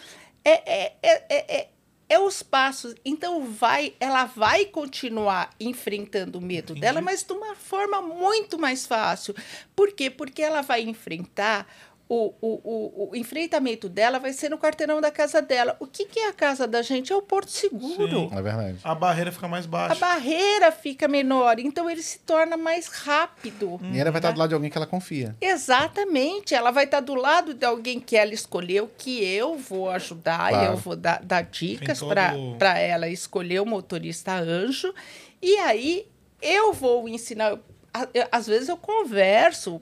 é, 0.43 0.87
é, 0.87 0.97
é, 1.03 1.57
é, 1.59 1.69
é- 2.09 2.19
os 2.19 2.43
passos. 2.43 2.95
Então 3.05 3.45
vai, 3.47 3.95
ela 4.01 4.25
vai 4.25 4.65
continuar 4.67 5.51
enfrentando 5.59 6.39
o 6.39 6.43
medo 6.43 6.73
Entendi. 6.73 6.81
dela, 6.81 7.01
mas 7.01 7.23
de 7.23 7.33
uma 7.33 7.55
forma 7.55 8.01
muito 8.03 8.59
mais 8.59 8.87
fácil. 8.87 9.35
Por 9.75 9.93
quê? 9.93 10.11
Porque 10.11 10.43
ela 10.43 10.63
vai 10.63 10.83
enfrentar 10.83 11.67
o, 12.09 12.33
o, 12.41 12.49
o, 12.65 13.09
o 13.11 13.17
enfrentamento 13.17 13.89
dela 13.89 14.19
vai 14.21 14.33
ser 14.33 14.49
no 14.49 14.57
quarteirão 14.59 15.01
da 15.01 15.11
casa 15.11 15.43
dela. 15.43 15.77
O 15.81 15.87
que, 15.89 16.05
que 16.05 16.21
é 16.21 16.29
a 16.29 16.33
casa 16.33 16.67
da 16.67 16.81
gente? 16.81 17.13
É 17.13 17.17
o 17.17 17.21
Porto 17.23 17.51
Seguro. 17.51 18.09
Sim. 18.09 18.31
É 18.33 18.41
verdade. 18.43 18.79
A 18.85 18.95
barreira 18.95 19.33
fica 19.33 19.49
mais 19.49 19.65
A 19.65 19.69
baixa. 19.69 19.95
barreira 20.01 20.71
fica 20.71 21.09
menor, 21.09 21.59
então 21.59 21.91
ele 21.91 22.03
se 22.03 22.21
torna 22.21 22.57
mais 22.57 22.87
rápido. 22.87 23.81
E 23.93 23.99
ela 23.99 24.13
vai 24.13 24.21
estar 24.21 24.31
do 24.31 24.39
lado 24.39 24.49
de 24.51 24.55
alguém 24.55 24.71
que 24.71 24.79
ela 24.79 24.87
confia. 24.87 25.35
Exatamente, 25.41 26.55
ela 26.55 26.71
vai 26.71 26.85
estar 26.85 27.01
do 27.01 27.15
lado 27.15 27.53
de 27.55 27.67
alguém 27.67 27.99
que 27.99 28.17
ela 28.17 28.33
escolheu, 28.33 28.89
que 28.97 29.25
eu 29.25 29.57
vou 29.59 29.91
ajudar, 29.91 30.49
Claro. 30.51 30.73
eu 30.73 30.77
vou 30.77 30.95
dar, 30.97 31.21
dar 31.25 31.43
dicas 31.43 31.99
todo- 31.99 32.15
para 32.59 32.79
ela 32.79 33.09
escolher 33.09 33.61
o 33.61 33.67
motorista 33.67 34.33
anjo. 34.35 34.95
E 35.43 35.57
aí 35.59 36.07
eu 36.41 36.73
vou 36.73 37.09
ensinar. 37.09 37.59
a- 37.93 38.09
Às 38.31 38.47
vezes 38.47 38.69
eu 38.69 38.77
converso, 38.77 39.81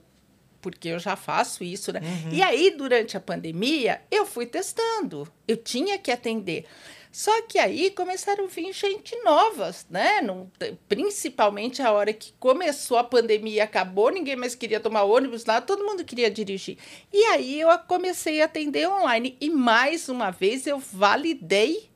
porque 0.64 0.88
eu 0.88 0.98
já 0.98 1.14
faço 1.14 1.62
isso, 1.62 1.92
né? 1.92 2.00
E 2.32 2.42
aí, 2.42 2.70
durante 2.70 3.18
a 3.18 3.20
pandemia, 3.20 4.00
eu 4.10 4.24
fui 4.24 4.46
testando. 4.46 5.28
Eu 5.46 5.58
tinha 5.58 5.98
que 5.98 6.10
atender. 6.10 6.64
Só 7.12 7.42
que 7.42 7.58
aí 7.58 7.90
começaram 7.90 8.46
a 8.46 8.48
vir 8.48 8.72
gente 8.72 9.14
novas, 9.22 9.86
né? 9.90 10.22
Não, 10.22 10.50
principalmente 10.88 11.82
a 11.82 11.92
hora 11.92 12.14
que 12.14 12.32
começou 12.40 12.96
a 12.96 13.04
pandemia, 13.04 13.64
acabou, 13.64 14.10
ninguém 14.10 14.36
mais 14.36 14.54
queria 14.54 14.80
tomar 14.80 15.02
ônibus 15.02 15.44
lá, 15.44 15.60
todo 15.60 15.84
mundo 15.84 16.02
queria 16.02 16.30
dirigir. 16.30 16.78
E 17.12 17.22
aí 17.26 17.60
eu 17.60 17.68
comecei 17.80 18.40
a 18.40 18.46
atender 18.46 18.88
online. 18.88 19.36
E 19.38 19.50
mais 19.50 20.08
uma 20.08 20.30
vez 20.30 20.66
eu 20.66 20.78
validei 20.78 21.90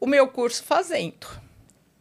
o 0.00 0.06
meu 0.06 0.26
curso 0.26 0.64
fazendo 0.64 1.28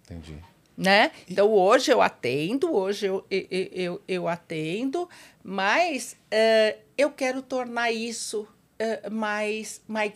Entendi. 0.06 0.38
Né? 0.78 1.12
Então 1.30 1.50
hoje 1.52 1.92
eu 1.92 2.02
atendo, 2.02 2.74
hoje 2.74 3.06
eu, 3.06 3.26
eu, 3.30 3.48
eu, 3.52 4.02
eu 4.08 4.28
atendo, 4.28 5.08
mas 5.44 6.16
eh, 6.30 6.78
eu 6.98 7.12
quero 7.12 7.42
tornar 7.42 7.92
isso 7.92 8.48
eh, 8.80 9.10
mais, 9.10 9.82
mais 9.88 10.12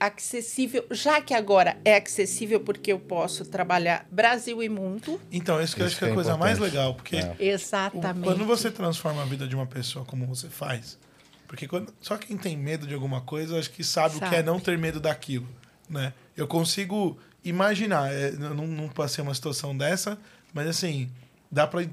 acessível, 0.00 0.84
já 0.90 1.20
que 1.20 1.32
agora 1.34 1.76
é 1.84 1.96
acessível 1.96 2.60
porque 2.60 2.92
eu 2.92 2.98
posso 2.98 3.44
trabalhar 3.44 4.06
Brasil 4.10 4.62
e 4.62 4.68
mundo. 4.68 5.20
Então, 5.30 5.60
isso 5.62 5.76
que 5.76 5.82
eu 5.82 5.86
acho 5.86 5.96
que 5.98 6.04
é 6.04 6.08
a 6.08 6.10
é 6.10 6.14
coisa 6.14 6.36
mais 6.36 6.56
importante. 6.56 6.74
legal, 6.76 6.94
porque 6.94 7.16
É. 7.16 7.30
o- 7.30 7.36
Exatamente. 7.38 8.24
quando 8.24 8.44
você 8.44 8.70
transforma 8.70 9.22
a 9.22 9.24
vida 9.24 9.46
de 9.46 9.54
uma 9.54 9.66
pessoa 9.66 10.04
como 10.04 10.26
você 10.26 10.48
faz, 10.48 10.98
porque 11.46 11.68
quando- 11.68 11.92
só 12.00 12.16
quem 12.16 12.36
tem 12.36 12.56
medo 12.56 12.86
de 12.86 12.94
alguma 12.94 13.20
coisa, 13.20 13.58
acho 13.58 13.70
que 13.70 13.84
sabe, 13.84 14.16
o 14.16 14.18
que 14.18 14.24
é 14.26 14.28
Sabe. 14.38 14.42
não 14.42 14.58
ter 14.58 14.76
medo 14.76 14.98
daquilo, 14.98 15.46
né? 15.88 16.12
Eu 16.36 16.48
consigo 16.48 17.16
imaginar, 17.44 18.12
é, 18.12 18.30
eu 18.30 18.54
não, 18.54 18.66
não 18.66 18.88
passei 18.88 19.22
uma 19.22 19.34
situação 19.34 19.76
dessa, 19.76 20.18
mas 20.52 20.66
assim, 20.66 21.10
dá 21.50 21.66
pra. 21.66 21.86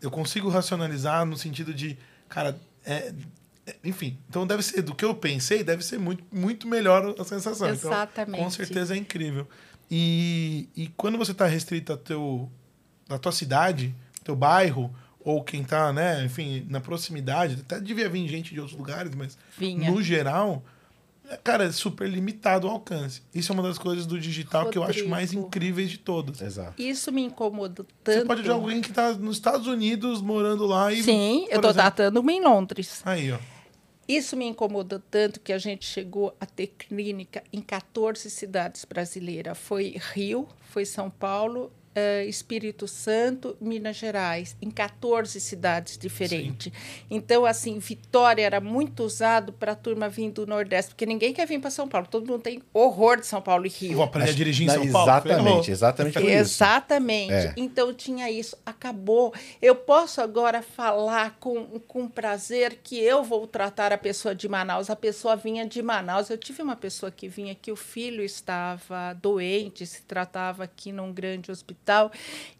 Eu 0.00 0.10
consigo 0.10 0.48
racionalizar 0.48 1.24
no 1.24 1.36
sentido 1.36 1.72
de, 1.72 1.96
cara, 2.28 2.58
é, 2.84 3.12
é- 3.66 3.76
enfim, 3.84 4.18
então 4.28 4.46
deve 4.46 4.62
ser, 4.62 4.82
do 4.82 4.94
que 4.94 5.04
eu 5.04 5.14
pensei, 5.14 5.64
deve 5.64 5.84
ser 5.84 5.98
muito, 5.98 6.22
muito 6.32 6.68
melhor 6.68 7.14
a 7.18 7.24
sensação. 7.24 7.68
Então, 7.72 7.90
Exatamente. 7.90 8.42
com 8.42 8.50
certeza 8.50 8.94
é 8.94 8.98
incrível. 8.98 9.48
E, 9.90 10.68
e 10.76 10.88
quando 10.96 11.16
você 11.18 11.32
está 11.32 11.46
restrito 11.46 11.92
a 11.92 11.96
teu, 11.96 12.50
da 13.08 13.18
tua 13.18 13.32
cidade, 13.32 13.94
teu 14.22 14.34
bairro, 14.34 14.94
ou 15.20 15.42
quem 15.42 15.64
tá, 15.64 15.90
né, 15.92 16.22
enfim, 16.24 16.66
na 16.68 16.80
proximidade, 16.80 17.58
até 17.60 17.80
devia 17.80 18.08
vir 18.08 18.28
gente 18.28 18.52
de 18.52 18.60
outros 18.60 18.78
lugares, 18.78 19.14
mas 19.14 19.38
Vinha. 19.56 19.90
no 19.90 20.02
geral, 20.02 20.62
cara, 21.42 21.64
é 21.64 21.72
super 21.72 22.08
limitado 22.08 22.66
o 22.66 22.70
alcance. 22.70 23.22
Isso 23.34 23.50
é 23.50 23.54
uma 23.54 23.62
das 23.62 23.78
coisas 23.78 24.06
do 24.06 24.18
digital 24.20 24.68
que 24.70 24.78
eu 24.78 24.84
acho 24.84 25.08
mais 25.08 25.30
Rodrigo. 25.30 25.46
incríveis 25.46 25.90
de 25.90 25.98
todas. 25.98 26.40
Exato. 26.40 26.80
Isso 26.80 27.10
me 27.12 27.22
incomoda 27.22 27.84
tanto. 28.02 28.18
Você 28.20 28.24
pode 28.26 28.42
ver 28.42 28.50
alguém 28.50 28.80
que 28.80 28.92
tá 28.92 29.12
nos 29.14 29.36
Estados 29.36 29.66
Unidos 29.66 30.20
morando 30.20 30.66
lá 30.66 30.92
e. 30.92 31.02
Sim, 31.02 31.40
eu 31.50 31.56
estou 31.56 31.70
exemplo- 31.70 31.72
tratando 31.74 32.20
uma 32.20 32.32
em 32.32 32.42
Londres. 32.42 33.02
Aí, 33.04 33.32
ó. 33.32 33.38
Isso 34.06 34.36
me 34.36 34.44
incomodou 34.44 35.00
tanto 35.10 35.40
que 35.40 35.50
a 35.50 35.56
gente 35.56 35.86
chegou 35.86 36.36
a 36.38 36.44
ter 36.44 36.66
clínica 36.78 37.42
em 37.50 37.62
14 37.62 38.28
cidades 38.28 38.84
brasileiras. 38.84 39.56
Foi 39.56 39.96
Rio, 40.12 40.46
foi 40.70 40.84
São 40.84 41.08
Paulo, 41.08 41.72
eh, 41.94 42.24
Espírito 42.26 42.88
Santo, 42.88 43.56
Minas 43.60 43.96
Gerais, 43.96 44.56
em 44.60 44.70
14 44.70 45.40
cidades 45.40 45.96
diferentes. 45.96 46.72
Então, 47.10 47.44
assim, 47.44 47.78
Vitória 47.78 48.42
era 48.42 48.60
muito 48.60 49.04
usado 49.04 49.52
para 49.52 49.72
a 49.72 49.76
turma 49.76 50.08
vir 50.08 50.30
do 50.30 50.46
Nordeste, 50.46 50.90
porque 50.90 51.06
ninguém 51.06 51.32
quer 51.32 51.46
vir 51.46 51.60
para 51.60 51.70
São 51.70 51.88
Paulo. 51.88 52.06
Todo 52.10 52.26
mundo 52.26 52.42
tem 52.42 52.62
horror 52.72 53.20
de 53.20 53.26
São 53.26 53.40
Paulo 53.40 53.66
e 53.66 53.68
Rio. 53.68 53.96
Vou 53.96 54.04
aprender 54.04 54.30
a 54.30 54.34
dirigir 54.34 54.66
em 54.66 54.70
São 54.70 54.90
Paulo. 54.90 55.08
Exatamente, 55.08 55.70
exatamente. 55.70 56.18
Exatamente. 56.26 57.32
É. 57.32 57.54
Então 57.56 57.92
tinha 57.94 58.30
isso, 58.30 58.56
acabou. 58.64 59.32
Eu 59.60 59.74
posso 59.74 60.20
agora 60.20 60.62
falar 60.62 61.36
com, 61.38 61.80
com 61.86 62.08
prazer 62.08 62.80
que 62.82 62.98
eu 62.98 63.22
vou 63.22 63.46
tratar 63.46 63.92
a 63.92 63.98
pessoa 63.98 64.34
de 64.34 64.48
Manaus. 64.48 64.90
A 64.90 64.96
pessoa 64.96 65.36
vinha 65.36 65.66
de 65.66 65.82
Manaus. 65.82 66.30
Eu 66.30 66.38
tive 66.38 66.62
uma 66.62 66.76
pessoa 66.76 67.10
que 67.10 67.28
vinha 67.28 67.54
que 67.54 67.70
o 67.70 67.76
filho 67.76 68.24
estava 68.24 69.12
doente, 69.14 69.86
se 69.86 70.02
tratava 70.02 70.64
aqui 70.64 70.90
num 70.90 71.12
grande 71.12 71.50
hospital, 71.50 71.83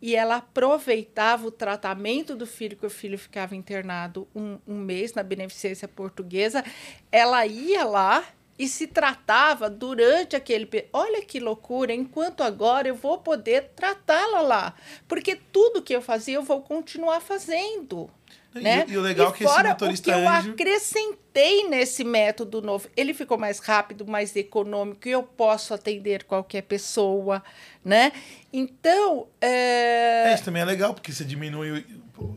e 0.00 0.14
ela 0.14 0.36
aproveitava 0.36 1.46
o 1.46 1.50
tratamento 1.50 2.34
do 2.34 2.46
filho, 2.46 2.76
que 2.76 2.86
o 2.86 2.90
filho 2.90 3.18
ficava 3.18 3.56
internado 3.56 4.28
um, 4.34 4.58
um 4.66 4.78
mês 4.78 5.14
na 5.14 5.22
beneficência 5.22 5.88
portuguesa. 5.88 6.64
Ela 7.10 7.46
ia 7.46 7.84
lá 7.84 8.24
e 8.58 8.68
se 8.68 8.86
tratava 8.86 9.68
durante 9.68 10.36
aquele 10.36 10.68
olha 10.92 11.22
que 11.22 11.40
loucura 11.40 11.92
enquanto 11.92 12.42
agora 12.42 12.86
eu 12.86 12.94
vou 12.94 13.18
poder 13.18 13.70
tratá-la 13.74 14.40
lá 14.40 14.74
porque 15.08 15.34
tudo 15.34 15.82
que 15.82 15.94
eu 15.94 16.00
fazia 16.00 16.36
eu 16.36 16.42
vou 16.42 16.62
continuar 16.62 17.20
fazendo 17.20 18.08
né? 18.54 18.84
e 18.88 18.96
o 18.96 19.00
legal 19.00 19.28
é 19.28 19.32
que 19.32 19.44
esse 19.44 19.52
fora 19.52 19.68
motorista 19.70 20.10
o 20.10 20.14
que 20.14 20.20
eu 20.20 20.28
anjo- 20.28 20.50
acrescentei 20.52 21.68
nesse 21.68 22.04
método 22.04 22.62
novo 22.62 22.88
ele 22.96 23.12
ficou 23.12 23.36
mais 23.36 23.58
rápido 23.58 24.06
mais 24.06 24.34
econômico 24.36 25.08
e 25.08 25.10
eu 25.12 25.22
posso 25.22 25.74
atender 25.74 26.24
qualquer 26.24 26.62
pessoa 26.62 27.42
né 27.84 28.12
então 28.52 29.26
é, 29.40 30.30
É, 30.30 30.34
isso 30.34 30.44
também 30.44 30.62
é 30.62 30.64
legal, 30.64 30.94
porque 30.94 31.12
você 31.12 31.24
diminui 31.24 31.84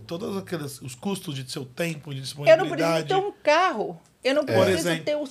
todos 0.08 0.36
aqueles 0.38 0.82
os 0.82 0.96
custos 0.96 1.36
de 1.36 1.50
seu 1.52 1.64
tempo, 1.66 2.12
de 2.12 2.18
Eu 2.20 2.24
disponibilidade. 2.24 2.70
não 2.70 2.76
preciso 2.76 3.08
ter 3.08 3.16
um 3.16 3.32
carro. 3.44 4.02
Eu 4.24 4.34
não 4.36 4.44
Por 4.44 4.56
preciso 4.66 4.90
exemplo. 4.90 5.06
ter 5.06 5.16
o. 5.16 5.26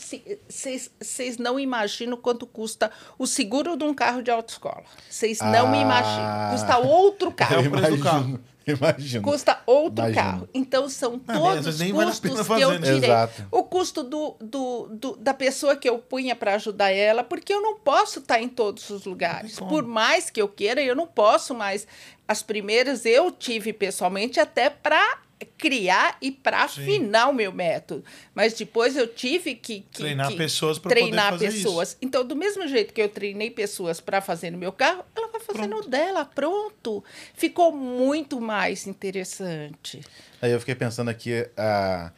Vocês 0.49 1.37
não 1.39 1.59
imaginam 1.59 2.17
quanto 2.17 2.47
custa 2.47 2.91
o 3.19 3.27
seguro 3.27 3.77
de 3.77 3.85
um 3.85 3.93
carro 3.93 4.23
de 4.23 4.31
autoescola. 4.31 4.85
Vocês 5.11 5.39
não 5.41 5.73
Ah. 5.73 5.77
imaginam. 5.77 6.51
Custa 6.53 6.79
outro 6.79 7.29
É 7.31 7.33
carro. 7.35 7.67
o 7.67 7.71
preço 7.71 7.89
do 7.91 7.97
imagino, 7.97 8.41
imagino. 8.73 9.23
Custa 9.23 9.61
outro 9.67 10.05
Imagino. 10.05 10.15
carro. 10.15 10.49
Então, 10.53 10.89
são 10.89 11.21
Ah, 11.29 11.33
às 11.33 11.39
todos 11.39 11.67
os 11.67 11.79
vale 11.79 11.93
custos 11.93 12.21
pena 12.21 12.45
que 12.45 12.65
eu 12.65 12.71
né? 12.73 12.79
tirei. 12.79 13.11
Exato. 13.11 13.47
O 13.51 13.63
custo 13.63 14.03
do, 14.03 14.37
do, 14.41 14.89
do- 14.91 15.17
da 15.17 15.33
pessoa 15.33 15.77
que 15.77 15.89
eu 15.89 15.99
punha 15.99 16.35
para 16.35 16.55
ajudar 16.55 16.91
ela, 16.91 17.23
porque 17.23 17.53
eu 17.53 17.63
não 17.63 17.79
posso 17.79 18.19
estar 18.19 18.41
em 18.43 18.49
todos 18.49 18.91
os 18.91 19.05
lugares. 19.05 19.59
Por 19.61 19.85
mais 19.85 20.31
que 20.31 20.43
eu 20.43 20.49
queira, 20.49 20.83
eu 20.83 20.97
não 20.97 21.07
posso 21.07 21.55
mais. 21.55 21.87
As 22.27 22.43
primeiras 22.43 23.07
eu 23.07 23.31
tive 23.31 23.73
pessoalmente 23.73 24.41
até 24.41 24.69
para 24.69 25.19
criar 25.59 26.17
e 26.21 26.31
para 26.31 26.67
Sim. 26.69 26.83
afinar 26.83 27.29
o 27.29 27.33
meu 27.33 27.53
método. 27.53 28.05
Mas 28.35 28.55
depois 28.55 28.97
eu 28.97 29.07
tive 29.07 29.55
que, 29.55 29.81
que- 29.81 29.99
Treinar 29.99 30.29
que 30.29 30.37
pessoas 30.37 30.79
pra 30.79 30.89
poder 30.91 31.01
treinar 31.01 31.33
fazer 31.33 31.53
pessoas. 31.53 31.97
Então, 32.01 32.25
do 32.25 32.35
mesmo 32.35 32.67
jeito 32.67 32.95
que 32.95 33.01
eu 33.03 33.09
treinei 33.09 33.51
pessoas 33.51 34.01
para 34.01 34.21
fazer 34.21 34.51
no 34.51 34.59
meu 34.59 34.73
carro, 34.73 35.05
ela 35.15 35.29
vai 35.29 35.41
fazer 35.41 35.67
no 35.67 35.87
dela, 35.87 36.25
pronto. 36.25 37.05
Ficou 37.35 37.71
muito 37.73 38.41
mais 38.41 38.87
interessante. 38.87 40.01
Aí 40.41 40.51
eu 40.53 40.61
fiquei 40.61 40.75
pensando 40.75 41.09
aqui, 41.11 41.47
a, 41.57 42.11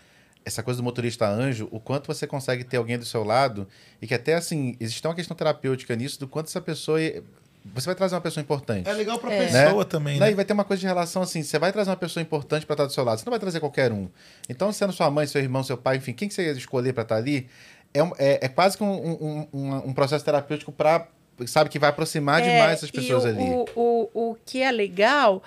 essa 0.45 0.62
coisa 0.62 0.79
do 0.81 0.85
motorista 0.85 1.29
anjo, 1.29 1.69
o 1.71 1.81
quanto 1.81 2.07
você 2.07 2.27
consegue 2.27 2.64
ter 2.64 2.77
alguém 2.77 2.99
do 2.99 3.05
seu 3.05 3.25
lado 3.25 3.66
e 4.01 4.07
que 4.07 4.14
até 4.14 4.35
assim, 4.35 4.77
existe 4.79 5.07
uma 5.07 5.14
questão 5.14 5.37
terapêutica 5.37 5.95
nisso, 5.97 6.19
do 6.21 6.29
quanto 6.29 6.47
essa 6.47 6.61
pessoa. 6.61 6.99
Você 7.75 7.87
vai 7.87 7.95
trazer 7.95 8.14
uma 8.14 8.21
pessoa 8.21 8.43
importante. 8.43 8.89
É 8.89 8.93
legal 8.93 9.19
pra 9.19 9.33
É. 9.33 9.47
pessoa 9.47 9.85
também, 9.85 10.19
Daí 10.19 10.31
né? 10.31 10.37
vai 10.37 10.45
ter 10.45 10.53
uma 10.53 10.64
coisa 10.64 10.81
de 10.81 10.87
relação 10.87 11.23
assim, 11.23 11.43
você 11.43 11.59
vai 11.59 11.73
trazer 11.73 11.91
uma 11.91 11.97
pessoa 11.97 12.23
importante 12.23 12.64
para 12.66 12.75
estar 12.75 12.87
do 12.87 12.93
seu 12.93 13.05
lado, 13.05 13.19
você 13.19 13.25
não 13.27 13.31
vai 13.33 13.41
trazer 13.41 13.61
qualquer 13.61 13.93
um. 13.93 14.09
Então, 14.49 14.73
sendo 14.73 14.93
sua 14.93 15.11
mãe, 15.11 15.27
seu 15.27 15.41
irmão, 15.41 15.62
seu 15.62 15.77
pai, 15.77 15.97
enfim, 15.97 16.12
quem 16.12 16.29
que 16.29 16.35
você 16.35 16.51
escolher 16.53 16.93
para 16.93 17.03
estar 17.03 17.16
ali, 17.16 17.49
é, 17.95 18.01
é, 18.19 18.39
é 18.47 18.49
quase 18.49 18.77
que 18.77 18.83
um, 18.83 18.91
um, 18.91 19.49
um, 19.53 19.75
um 19.89 19.93
processo 19.95 20.25
terapêutico 20.25 20.71
para, 20.73 21.07
sabe, 21.47 21.71
que 21.71 21.79
vai 21.79 21.91
aproximar 21.91 22.43
demais 22.43 22.73
essas 22.73 22.91
É, 22.91 22.93
pessoas 22.93 23.25
e 23.25 23.27
o, 23.27 23.31
ali. 23.31 23.45
O, 23.45 23.66
o, 24.14 24.31
o 24.31 24.37
que 24.45 24.61
é 24.62 24.71
legal, 24.71 25.43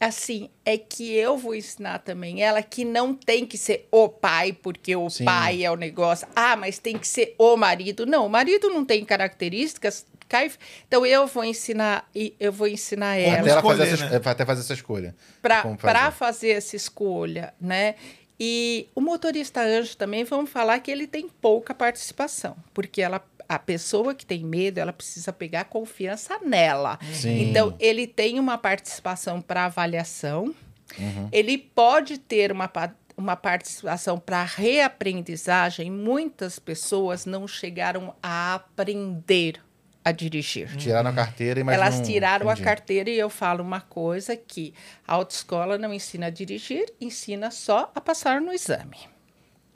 assim, 0.00 0.50
é 0.64 0.76
que 0.76 1.14
eu 1.14 1.36
vou 1.38 1.54
ensinar 1.54 2.00
também 2.00 2.42
ela 2.42 2.62
que 2.62 2.84
não 2.84 3.14
tem 3.14 3.46
que 3.46 3.56
ser 3.56 3.88
o 3.90 4.08
pai, 4.08 4.52
porque 4.52 4.94
o 4.94 5.08
Sim. 5.08 5.24
pai 5.24 5.64
é 5.64 5.70
o 5.70 5.76
negócio. 5.76 6.26
Ah, 6.36 6.56
mas 6.56 6.78
tem 6.78 6.98
que 6.98 7.08
ser 7.08 7.34
o 7.38 7.56
marido. 7.56 8.04
Não, 8.04 8.26
o 8.26 8.28
marido 8.28 8.68
não 8.68 8.84
tem 8.84 9.04
características. 9.04 10.04
Cai- 10.28 10.50
Então 10.86 11.04
eu 11.06 11.26
vou 11.26 11.44
ensinar 11.44 12.08
e 12.14 12.34
eu 12.38 12.52
vou 12.52 12.66
ensinar 12.68 13.16
ela 13.16 13.40
até, 13.40 13.50
ela 13.50 13.62
fazer 13.62 13.82
escolher, 13.84 13.94
essa, 14.04 14.18
né? 14.18 14.22
é, 14.24 14.30
até 14.30 14.44
fazer 14.46 14.60
essa 14.60 14.72
escolha. 14.74 15.14
para 15.42 15.62
fazer. 15.76 16.10
fazer 16.16 16.48
essa 16.50 16.76
escolha, 16.76 17.54
né? 17.60 17.94
E 18.38 18.88
o 18.94 19.00
motorista 19.00 19.62
anjo 19.62 19.96
também, 19.96 20.22
vamos 20.24 20.50
falar 20.50 20.78
que 20.80 20.90
ele 20.90 21.06
tem 21.06 21.26
pouca 21.26 21.72
participação, 21.74 22.54
porque 22.74 23.00
ela, 23.00 23.24
a 23.48 23.58
pessoa 23.58 24.14
que 24.14 24.26
tem 24.26 24.44
medo, 24.44 24.78
ela 24.78 24.92
precisa 24.92 25.32
pegar 25.32 25.64
confiança 25.64 26.38
nela. 26.44 26.98
Sim. 27.14 27.48
Então, 27.48 27.74
ele 27.80 28.06
tem 28.06 28.38
uma 28.38 28.58
participação 28.58 29.40
para 29.40 29.64
avaliação, 29.64 30.54
Uhum. 30.98 31.28
ele 31.32 31.56
pode 31.58 32.16
ter 32.18 32.52
uma, 32.52 32.70
uma 33.16 33.34
participação 33.36 34.18
para 34.20 34.44
reaprendizagem. 34.44 35.90
Muitas 35.90 36.58
pessoas 36.58 37.26
não 37.26 37.46
chegaram 37.48 38.14
a 38.22 38.54
aprender 38.54 39.60
a 40.08 40.12
dirigir. 40.12 40.76
Tiraram 40.76 41.10
a 41.10 41.12
carteira 41.12 41.58
e 41.58 41.64
mais 41.64 41.76
Elas 41.80 41.96
não- 41.96 42.02
tiraram 42.04 42.46
entendi. 42.46 42.62
a 42.62 42.64
carteira 42.64 43.10
e 43.10 43.18
eu 43.18 43.28
falo 43.28 43.60
uma 43.64 43.80
coisa 43.80 44.36
que 44.36 44.72
a 45.04 45.14
autoescola 45.14 45.76
não 45.76 45.92
ensina 45.92 46.26
a 46.26 46.30
dirigir, 46.30 46.86
ensina 47.00 47.50
só 47.50 47.90
a 47.92 48.00
passar 48.00 48.40
no 48.40 48.52
exame. 48.52 48.98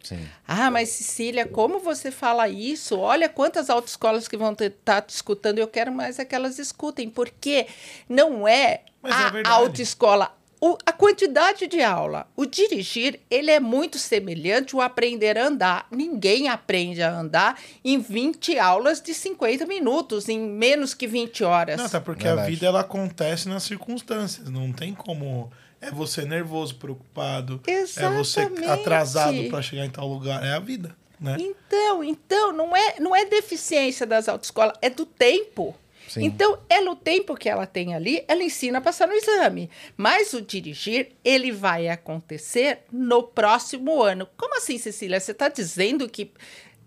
Sim. 0.05 0.25
Ah, 0.47 0.71
mas 0.71 0.89
Cecília, 0.91 1.47
como 1.47 1.81
você 1.81 2.13
fala 2.13 2.49
isso? 2.49 2.97
Olha 2.99 3.29
quantas 3.29 3.69
autoescolas 3.69 4.29
que 4.29 4.37
vão 4.37 4.53
estar 4.59 5.03
te 5.03 5.11
escutando. 5.11 5.59
Eu 5.59 5.67
quero 5.69 5.91
mais 5.93 6.19
é 6.21 6.25
que 6.25 6.35
elas 6.35 6.59
escutem, 6.61 7.11
porque 7.11 7.67
não 8.09 8.47
é 8.47 8.83
Mas 9.03 9.13
é 9.13 9.25
a 9.25 9.29
verdade. 9.31 9.55
autoescola. 9.57 10.35
O, 10.61 10.77
a 10.85 10.93
quantidade 10.93 11.67
de 11.67 11.81
aula. 11.81 12.29
O 12.37 12.45
dirigir, 12.45 13.21
ele 13.31 13.51
é 13.51 13.59
muito 13.59 13.99
semelhante 13.99 14.75
ao 14.75 14.83
aprender 14.83 15.39
a 15.39 15.47
andar. 15.47 15.87
Ninguém 15.91 16.49
aprende 16.49 17.03
a 17.03 17.11
andar 17.11 17.59
em 17.83 17.99
20 17.99 18.59
aulas 18.59 19.01
de 19.01 19.15
50 19.15 19.65
minutos, 19.65 20.29
em 20.29 20.39
menos 20.39 20.93
que 20.93 21.07
20 21.07 21.45
horas. 21.45 21.79
Não, 21.79 21.87
até 21.87 21.99
porque 21.99 22.27
a 22.27 22.35
Verdade. 22.35 22.51
vida 22.51 22.67
ela 22.67 22.81
acontece 22.81 23.49
nas 23.49 23.63
circunstâncias. 23.63 24.51
Não 24.51 24.71
tem 24.71 24.93
como. 24.93 25.51
É 25.81 25.91
você 25.91 26.27
nervoso, 26.27 26.75
preocupado. 26.75 27.63
É 27.67 27.87
você 27.87 28.41
Exatamente. 28.41 28.69
atrasado 28.69 29.45
para 29.49 29.63
chegar 29.63 29.87
em 29.87 29.91
tal 29.91 30.07
lugar. 30.07 30.45
É 30.45 30.53
a 30.53 30.59
vida, 30.61 30.95
né? 31.19 31.39
Então, 31.41 32.05
então 32.05 32.53
não 32.53 32.77
é 32.77 33.01
não 33.01 33.17
é 33.17 33.25
deficiência 33.25 34.07
das 34.07 34.29
autoescolas, 34.29 34.77
é 34.83 34.91
do 34.91 35.07
tempo. 35.07 35.75
Sim. 36.11 36.25
Então, 36.25 36.59
ela 36.69 36.91
o 36.91 36.97
tempo 36.97 37.37
que 37.37 37.49
ela 37.49 37.67
tem 37.67 37.95
ali, 37.95 38.25
ela 38.27 38.43
ensina 38.43 38.79
a 38.79 38.81
passar 38.81 39.07
no 39.07 39.15
exame. 39.15 39.71
Mas 39.97 40.33
o 40.33 40.41
dirigir, 40.43 41.11
ele 41.25 41.53
vai 41.53 41.89
acontecer 41.89 42.81
no 42.93 43.23
próximo 43.23 44.03
ano. 44.03 44.29
Como 44.37 44.57
assim, 44.57 44.77
Cecília? 44.77 45.21
Você 45.21 45.31
está 45.33 45.49
dizendo 45.49 46.09
que 46.09 46.33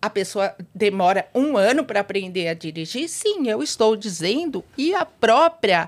a 0.01 0.09
pessoa 0.09 0.53
demora 0.76 1.28
um 1.34 1.55
ano 1.55 1.86
para 1.86 2.01
aprender 2.01 2.49
a 2.49 2.53
dirigir? 2.53 3.07
Sim, 3.07 3.47
eu 3.47 3.63
estou 3.63 3.95
dizendo. 3.95 4.63
E 4.78 4.93
a 4.93 5.05
própria. 5.05 5.88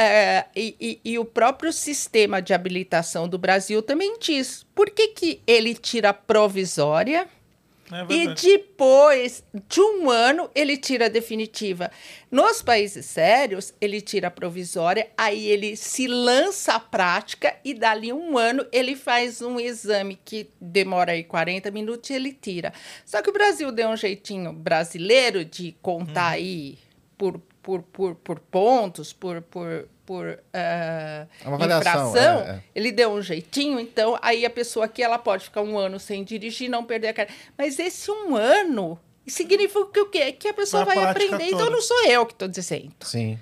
eh, 0.00 0.44
e, 0.54 0.76
e- 0.80 1.00
e 1.12 1.18
o 1.18 1.24
próprio 1.24 1.72
sistema 1.72 2.40
de 2.40 2.54
habilitação 2.54 3.26
do 3.28 3.36
Brasil 3.36 3.82
também 3.82 4.16
diz. 4.20 4.64
Por 4.72 4.88
que, 4.90 5.08
que 5.08 5.42
ele 5.44 5.74
tira 5.74 6.12
provisória? 6.14 7.26
É 7.90 8.12
E 8.12 8.34
depois 8.34 9.42
de 9.68 9.80
um 9.80 10.10
ano, 10.10 10.50
ele 10.54 10.76
tira 10.76 11.06
a 11.06 11.08
definitiva. 11.08 11.90
Nos 12.30 12.60
países 12.60 13.06
sérios, 13.06 13.72
ele 13.80 14.00
tira 14.00 14.28
a 14.28 14.30
provisória, 14.30 15.08
aí 15.16 15.46
ele 15.46 15.76
se 15.76 16.06
lança 16.06 16.74
à 16.74 16.80
prática 16.80 17.56
e 17.64 17.72
dali 17.72 18.12
um 18.12 18.36
ano 18.36 18.66
ele 18.70 18.94
faz 18.94 19.40
um 19.40 19.58
exame 19.58 20.18
que 20.22 20.50
demora 20.60 21.12
aí 21.12 21.24
40 21.24 21.70
minutos 21.70 22.10
e 22.10 22.14
ele 22.14 22.32
tira. 22.32 22.72
Só 23.06 23.22
que 23.22 23.30
o 23.30 23.32
Brasil 23.32 23.72
deu 23.72 23.88
um 23.88 23.96
jeitinho 23.96 24.52
brasileiro 24.52 25.44
de 25.44 25.74
contar 25.80 26.30
aí 26.30 26.78
por, 27.16 27.40
por, 27.62 27.82
por, 27.82 28.14
por 28.14 28.40
pontos, 28.40 29.12
por, 29.12 29.40
por, 29.42 29.88
por 30.08 30.42
uma 31.44 31.56
avaliação, 31.56 32.08
infração. 32.08 32.40
é, 32.40 32.50
é. 32.52 32.62
Ele 32.74 32.90
deu 32.90 33.12
um 33.12 33.20
jeitinho, 33.20 33.78
então 33.78 34.18
aí 34.22 34.46
a 34.46 34.48
pessoa 34.48 34.86
aqui 34.86 35.02
ela 35.02 35.18
pode 35.18 35.44
ficar 35.44 35.60
um 35.60 35.76
ano 35.76 36.00
sem 36.00 36.24
dirigir, 36.24 36.70
não 36.70 36.82
perder 36.82 37.08
a 37.08 37.12
carta. 37.12 37.34
Mas 37.58 37.78
esse 37.78 38.10
um 38.10 38.34
ano 38.34 38.98
significa 39.26 39.84
que 39.92 40.00
o 40.00 40.06
quê? 40.06 40.32
Que 40.32 40.48
a 40.48 40.54
pessoa 40.54 40.80
A 40.80 40.86
vai 40.86 41.04
aprender. 41.04 41.48
Então 41.48 41.58
toda. 41.58 41.70
não 41.72 41.82
sou 41.82 42.06
eu 42.06 42.24
que 42.24 42.32
estou 42.32 42.48
dizendo. 42.48 42.94
Sim. 43.02 43.38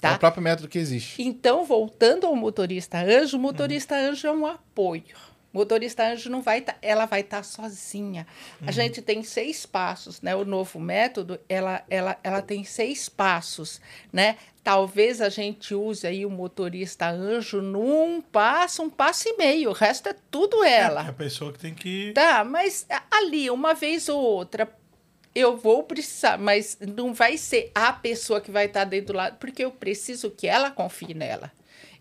Tá? 0.00 0.10
É 0.10 0.14
o 0.14 0.18
próprio 0.20 0.40
método 0.40 0.68
que 0.68 0.78
existe. 0.78 1.20
Então, 1.20 1.64
voltando 1.64 2.28
ao 2.28 2.36
motorista 2.36 2.98
anjo, 2.98 3.36
o 3.36 3.40
motorista 3.40 3.96
anjo 3.96 4.28
é 4.28 4.30
um 4.30 4.46
apoio. 4.46 5.16
Motorista 5.54 6.04
anjo 6.04 6.28
não 6.28 6.42
vai 6.42 6.60
tá, 6.62 6.74
ela 6.82 7.06
vai 7.06 7.20
estar 7.20 7.44
sozinha. 7.44 8.26
A 8.66 8.72
gente 8.72 9.00
tem 9.00 9.22
seis 9.22 9.64
passos, 9.64 10.20
né? 10.20 10.34
O 10.34 10.44
novo 10.44 10.80
método, 10.80 11.38
ela, 11.48 11.84
ela, 11.88 12.18
ela 12.24 12.42
tem 12.42 12.64
seis 12.64 13.08
passos, 13.08 13.80
né? 14.12 14.36
Talvez 14.64 15.20
a 15.20 15.28
gente 15.28 15.72
use 15.72 16.04
aí 16.08 16.26
o 16.26 16.30
motorista 16.30 17.08
anjo 17.08 17.62
num 17.62 18.20
passo, 18.20 18.82
um 18.82 18.90
passo 18.90 19.28
e 19.28 19.36
meio. 19.36 19.70
O 19.70 19.72
resto 19.72 20.08
é 20.08 20.16
tudo 20.28 20.64
ela. 20.64 21.04
É 21.06 21.10
a 21.10 21.12
pessoa 21.12 21.52
que 21.52 21.60
tem 21.60 21.72
que. 21.72 22.10
Tá, 22.12 22.42
mas 22.42 22.84
ali, 23.08 23.48
uma 23.48 23.74
vez 23.74 24.08
ou 24.08 24.20
outra, 24.20 24.68
eu 25.34 25.56
vou 25.56 25.84
precisar, 25.84 26.36
mas 26.36 26.78
não 26.80 27.14
vai 27.14 27.36
ser 27.36 27.70
a 27.72 27.92
pessoa 27.92 28.40
que 28.40 28.50
vai 28.50 28.66
estar 28.66 28.82
dentro 28.82 29.12
do 29.12 29.16
lado, 29.16 29.36
porque 29.38 29.64
eu 29.64 29.70
preciso 29.70 30.32
que 30.32 30.48
ela 30.48 30.72
confie 30.72 31.14
nela. 31.14 31.52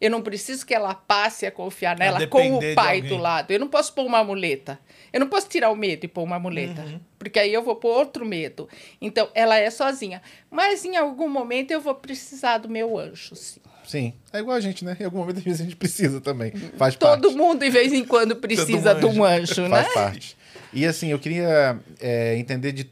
Eu 0.04 0.10
não 0.12 0.22
preciso 0.22 0.66
que 0.66 0.74
ela 0.74 0.94
passe 0.94 1.46
a 1.46 1.52
confiar 1.52 1.98
nela 1.98 2.28
com 2.28 2.38
depender 2.38 2.74
o 2.74 2.76
pai 2.76 3.02
do 3.02 3.16
lado. 3.16 3.52
Eu 3.52 3.60
não 3.60 3.70
posso 3.70 3.94
pôr 3.94 4.06
uma 4.06 4.22
muleta. 4.22 4.78
Eu 5.14 5.20
não 5.22 5.28
posso 5.30 5.48
tirar 5.48 5.70
o 5.70 5.76
medo 5.78 6.04
e 6.04 6.08
pôr 6.10 6.24
uma 6.24 6.38
muleta, 6.38 6.82
Uhum. 6.82 7.00
porque 7.18 7.40
aí 7.40 7.54
eu 7.54 7.64
vou 7.64 7.78
pôr 7.78 7.96
outro 8.00 8.26
medo. 8.26 8.68
Então, 9.00 9.30
ela 9.34 9.56
é 9.58 9.70
sozinha. 9.70 10.22
Mas 10.52 10.84
em 10.84 10.98
algum 10.98 11.30
momento 11.30 11.72
eu 11.72 11.80
vou 11.80 11.96
precisar 11.96 12.58
do 12.58 12.68
meu 12.68 12.98
anjo, 13.00 13.34
sim. 13.34 13.62
Sim. 13.86 14.14
É 14.34 14.40
igual 14.40 14.58
a 14.58 14.60
gente, 14.60 14.84
né? 14.84 14.96
Em 15.00 15.06
algum 15.06 15.20
momento, 15.20 15.38
às 15.38 15.44
vezes, 15.44 15.62
a 15.62 15.64
gente 15.64 15.76
precisa 15.78 16.20
também. 16.20 16.52
Faz 16.78 16.96
Todo 16.98 17.22
parte. 17.30 17.38
mundo, 17.38 17.60
de 17.60 17.70
vez 17.70 17.94
em 17.94 18.04
quando, 18.04 18.36
precisa 18.42 18.94
de 18.94 19.06
um 19.06 19.24
anjo, 19.24 19.62
né? 19.70 19.84
Faz 19.84 19.94
parte. 19.94 20.38
E 20.74 20.86
assim, 20.86 21.10
eu 21.12 21.20
queria 21.20 21.80
é, 22.02 22.36
entender 22.38 22.72
de, 22.74 22.90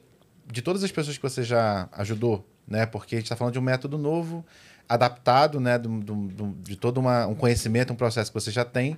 de 0.50 0.62
todas 0.62 0.82
as 0.82 0.92
pessoas 0.92 1.18
que 1.18 1.24
você 1.24 1.44
já 1.44 1.90
ajudou, 1.94 2.46
né? 2.68 2.86
Porque 2.86 3.16
a 3.16 3.18
gente 3.18 3.26
está 3.26 3.36
falando 3.36 3.54
de 3.54 3.60
um 3.60 3.64
método 3.64 3.98
novo, 3.98 4.46
adaptado, 4.94 5.60
né? 5.60 5.78
do- 5.78 6.00
do- 6.00 6.28
do- 6.28 6.56
de 6.62 6.76
todo 6.76 7.00
uma, 7.00 7.26
um 7.28 7.36
conhecimento, 7.36 7.94
um 7.94 7.96
processo 7.96 8.32
que 8.32 8.40
você 8.40 8.52
já 8.52 8.66
tem. 8.66 8.98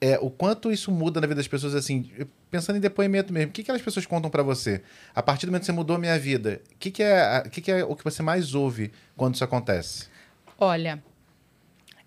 É, 0.00 0.18
o 0.18 0.30
quanto 0.30 0.72
isso 0.72 0.90
muda 0.90 1.20
na 1.20 1.26
vida 1.26 1.36
das 1.38 1.48
pessoas, 1.48 1.74
assim, 1.74 2.10
pensando 2.50 2.76
em 2.76 2.80
depoimento 2.80 3.32
mesmo, 3.32 3.50
o 3.50 3.52
que, 3.52 3.62
que 3.62 3.70
as 3.70 3.82
pessoas 3.82 4.06
contam 4.06 4.30
pra 4.30 4.42
você? 4.42 4.82
A 5.14 5.22
partir 5.22 5.44
do 5.44 5.50
momento 5.50 5.60
que 5.62 5.66
você 5.66 5.72
mudou 5.72 5.96
a 5.96 5.98
minha 5.98 6.18
vida, 6.18 6.62
o 6.74 6.78
que, 6.78 6.90
que, 6.90 7.02
é, 7.02 7.42
que, 7.50 7.60
que 7.60 7.70
é 7.70 7.84
o 7.84 7.94
que 7.94 8.02
você 8.02 8.22
mais 8.22 8.54
ouve 8.54 8.90
quando 9.14 9.34
isso 9.34 9.44
acontece? 9.44 10.06
Olha, 10.56 11.02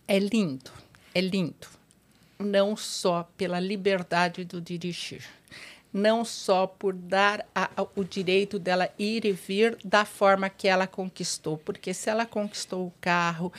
é 0.08 0.18
lindo, 0.18 0.72
é 1.14 1.22
lindo. 1.22 1.68
Não 2.40 2.76
só 2.76 3.30
pela 3.38 3.60
liberdade 3.60 4.44
do 4.44 4.60
dirigir, 4.60 5.24
não 5.94 6.26
só 6.26 6.66
por 6.66 6.92
dar 6.94 7.46
a- 7.54 7.70
a- 7.78 7.88
o 7.96 8.04
direito 8.04 8.58
dela 8.58 8.90
ir 8.98 9.26
e 9.26 9.32
vir 9.32 9.78
da 9.86 10.04
forma 10.04 10.50
que 10.50 10.68
ela 10.68 10.88
conquistou, 10.88 11.58
porque 11.58 11.94
se 11.94 12.10
ela 12.10 12.26
conquistou 12.26 12.88
o 12.88 12.94
carro, 13.00 13.54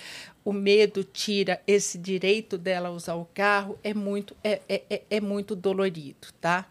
o 0.44 0.52
medo 0.52 1.04
tira 1.04 1.62
esse 1.66 1.96
direito 1.96 2.58
dela 2.58 2.90
usar 2.90 3.14
o 3.14 3.24
carro, 3.26 3.78
é 3.84 3.94
muito, 3.94 4.36
é, 4.42 4.60
é, 4.68 4.82
é- 4.90 5.02
é 5.08 5.20
muito 5.20 5.54
dolorido, 5.54 6.26
tá? 6.40 6.66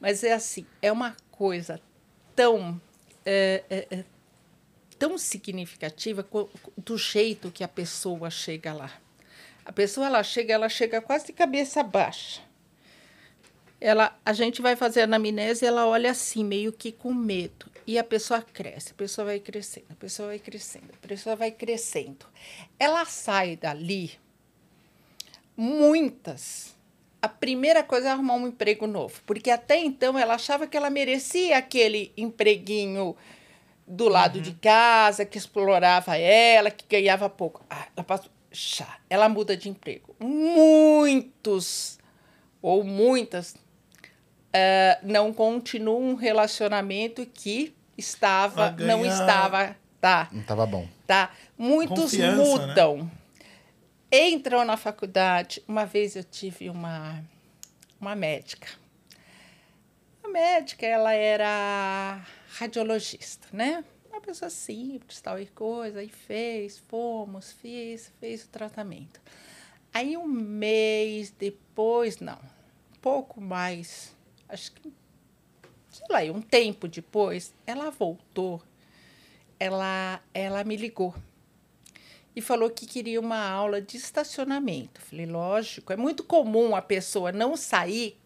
Mas 0.00 0.24
é 0.24 0.32
assim, 0.32 0.66
é 0.82 0.90
uma 0.90 1.16
coisa 1.30 1.80
tão 2.34 2.80
é, 3.26 3.62
é, 3.70 3.86
é, 3.90 4.04
tão 4.98 5.16
significativa 5.16 6.26
do 6.76 6.98
jeito 6.98 7.50
que 7.50 7.64
a 7.64 7.68
pessoa 7.68 8.28
chega 8.28 8.72
lá. 8.74 8.90
A 9.64 9.72
pessoa 9.72 10.06
ela 10.06 10.22
chega, 10.22 10.52
ela 10.52 10.68
chega 10.68 11.00
quase 11.00 11.26
de 11.26 11.32
cabeça 11.32 11.82
baixa. 11.82 12.42
Ela, 13.84 14.18
a 14.24 14.32
gente 14.32 14.62
vai 14.62 14.76
fazer 14.76 15.02
a 15.02 15.04
anamnese, 15.04 15.66
ela 15.66 15.86
olha 15.86 16.10
assim, 16.10 16.42
meio 16.42 16.72
que 16.72 16.90
com 16.90 17.12
medo. 17.12 17.66
E 17.86 17.98
a 17.98 18.02
pessoa 18.02 18.40
cresce, 18.40 18.92
a 18.92 18.94
pessoa 18.94 19.26
vai 19.26 19.38
crescendo, 19.38 19.84
a 19.90 19.94
pessoa 19.94 20.28
vai 20.28 20.38
crescendo, 20.38 20.88
a 20.90 21.06
pessoa 21.06 21.36
vai 21.36 21.50
crescendo. 21.50 22.24
Ela 22.78 23.04
sai 23.04 23.56
dali, 23.56 24.12
muitas. 25.54 26.74
A 27.20 27.28
primeira 27.28 27.82
coisa 27.82 28.08
é 28.08 28.10
arrumar 28.12 28.36
um 28.36 28.48
emprego 28.48 28.86
novo, 28.86 29.20
porque 29.26 29.50
até 29.50 29.76
então 29.76 30.18
ela 30.18 30.36
achava 30.36 30.66
que 30.66 30.78
ela 30.78 30.88
merecia 30.88 31.58
aquele 31.58 32.10
empreguinho 32.16 33.14
do 33.86 34.08
lado 34.08 34.40
de 34.40 34.54
casa, 34.54 35.26
que 35.26 35.36
explorava 35.36 36.16
ela, 36.16 36.70
que 36.70 36.86
ganhava 36.88 37.28
pouco. 37.28 37.62
Ah, 37.68 37.86
ela 37.94 38.02
passou. 38.02 38.30
Chá, 38.50 38.98
ela 39.10 39.28
muda 39.28 39.54
de 39.54 39.68
emprego. 39.68 40.16
Muitos 40.18 41.98
ou 42.62 42.82
muitas 42.82 43.54
eh, 44.54 44.98
não 45.02 45.32
continuam 45.32 46.00
um 46.02 46.14
relacionamento 46.14 47.26
que 47.26 47.74
estava, 47.98 48.72
Pra 48.72 48.86
não 48.86 49.02
ganhar- 49.02 49.12
estava, 49.20 49.76
tá, 50.00 50.28
Não 50.32 50.42
tava 50.44 50.64
bom. 50.66 50.86
tá. 51.06 51.30
Muitos 51.58 52.12
Confiança, 52.12 52.36
né? 52.36 52.66
mudam. 52.68 53.10
Entram 54.12 54.64
na 54.64 54.76
faculdade. 54.76 55.62
Uma 55.66 55.84
vez 55.84 56.14
eu 56.16 56.22
tive 56.24 56.70
uma 56.70 57.22
uma 58.00 58.14
médica. 58.14 58.68
A 60.22 60.28
médica, 60.28 60.84
ela 60.86 61.12
era 61.12 62.20
radiologista, 62.58 63.48
né? 63.52 63.82
Uma 64.10 64.20
pessoa 64.20 64.50
simples, 64.50 65.20
tal 65.20 65.38
e 65.40 65.46
coisa, 65.46 66.02
e 66.02 66.08
fez, 66.08 66.78
fomos, 66.78 67.52
fiz, 67.52 68.12
fez 68.20 68.44
o 68.44 68.48
tratamento. 68.48 69.20
Aí 69.92 70.16
um 70.16 70.26
mês 70.26 71.30
depois, 71.30 72.18
não, 72.20 72.36
um 72.36 73.00
pouco 73.00 73.40
mais, 73.40 74.13
acho 74.54 74.72
que, 74.72 74.92
sei 75.90 76.06
lá, 76.08 76.20
um 76.32 76.40
tempo 76.40 76.88
depois, 76.88 77.52
ela 77.66 77.90
voltou 77.90 78.62
ela, 79.58 80.20
ela 80.32 80.64
me 80.64 80.76
ligou 80.76 81.14
e 82.36 82.40
falou 82.40 82.68
que 82.68 82.86
queria 82.86 83.20
uma 83.20 83.48
aula 83.48 83.80
de 83.80 83.96
estacionamento. 83.96 85.00
Falei, 85.00 85.26
lógico, 85.26 85.92
é 85.92 85.96
muito 85.96 86.24
comum 86.24 86.74
a 86.74 86.82
pessoa 86.82 87.30
não 87.30 87.56
sair 87.56 88.18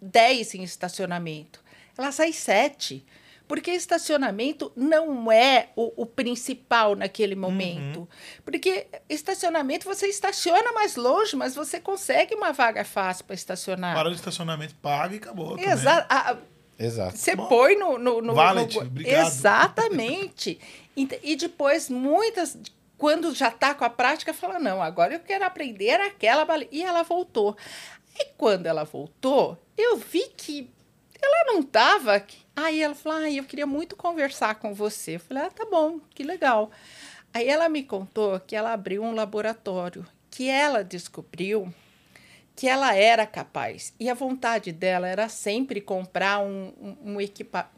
10 0.00 0.56
em 0.56 0.64
estacionamento. 0.64 1.62
Ela 1.96 2.10
sai 2.10 2.32
7. 2.32 3.04
Porque 3.50 3.72
estacionamento 3.72 4.70
não 4.76 5.32
é 5.32 5.70
o, 5.74 6.02
o 6.02 6.06
principal 6.06 6.94
naquele 6.94 7.34
momento. 7.34 7.98
Uhum. 7.98 8.08
Porque 8.44 8.86
estacionamento 9.08 9.84
você 9.84 10.06
estaciona 10.06 10.70
mais 10.70 10.94
longe, 10.94 11.34
mas 11.34 11.56
você 11.56 11.80
consegue 11.80 12.32
uma 12.32 12.52
vaga 12.52 12.84
fácil 12.84 13.24
para 13.24 13.34
estacionar. 13.34 13.96
Para 13.96 14.08
o 14.08 14.12
estacionamento, 14.12 14.76
paga 14.76 15.16
e 15.16 15.18
acabou. 15.18 15.58
Exato. 15.58 16.38
Exato. 16.78 17.18
Você 17.18 17.34
põe 17.34 17.76
no. 17.76 17.98
no, 17.98 18.22
no, 18.22 18.34
Valet, 18.34 18.72
no... 18.72 18.82
obrigado. 18.82 19.26
Exatamente. 19.26 20.60
e, 20.96 21.08
e 21.20 21.34
depois, 21.34 21.90
muitas 21.90 22.56
quando 22.96 23.34
já 23.34 23.48
está 23.48 23.74
com 23.74 23.84
a 23.84 23.90
prática, 23.90 24.32
fala: 24.32 24.60
não, 24.60 24.80
agora 24.80 25.14
eu 25.14 25.18
quero 25.18 25.44
aprender 25.44 26.00
aquela. 26.00 26.46
E 26.70 26.84
ela 26.84 27.02
voltou. 27.02 27.56
E 28.14 28.26
quando 28.36 28.66
ela 28.66 28.84
voltou, 28.84 29.58
eu 29.76 29.96
vi 29.96 30.28
que 30.36 30.70
ela 31.22 31.52
não 31.52 31.60
estava. 31.60 32.24
Aí 32.56 32.82
ela 32.82 32.94
falou: 32.94 33.18
ah, 33.18 33.30
eu 33.30 33.44
queria 33.44 33.66
muito 33.66 33.96
conversar 33.96 34.56
com 34.56 34.74
você. 34.74 35.16
Eu 35.16 35.20
falei: 35.20 35.44
ah, 35.44 35.50
tá 35.50 35.66
bom, 35.70 36.00
que 36.10 36.22
legal. 36.22 36.70
Aí 37.32 37.48
ela 37.48 37.68
me 37.68 37.82
contou 37.82 38.38
que 38.40 38.56
ela 38.56 38.72
abriu 38.72 39.02
um 39.02 39.14
laboratório, 39.14 40.06
que 40.30 40.48
ela 40.48 40.82
descobriu 40.82 41.72
que 42.56 42.68
ela 42.68 42.94
era 42.94 43.26
capaz. 43.26 43.94
E 43.98 44.10
a 44.10 44.14
vontade 44.14 44.72
dela 44.72 45.08
era 45.08 45.28
sempre 45.28 45.80
comprar 45.80 46.40
um, 46.40 46.72
um, 46.78 47.12
um 47.12 47.20
equipamento 47.20 47.70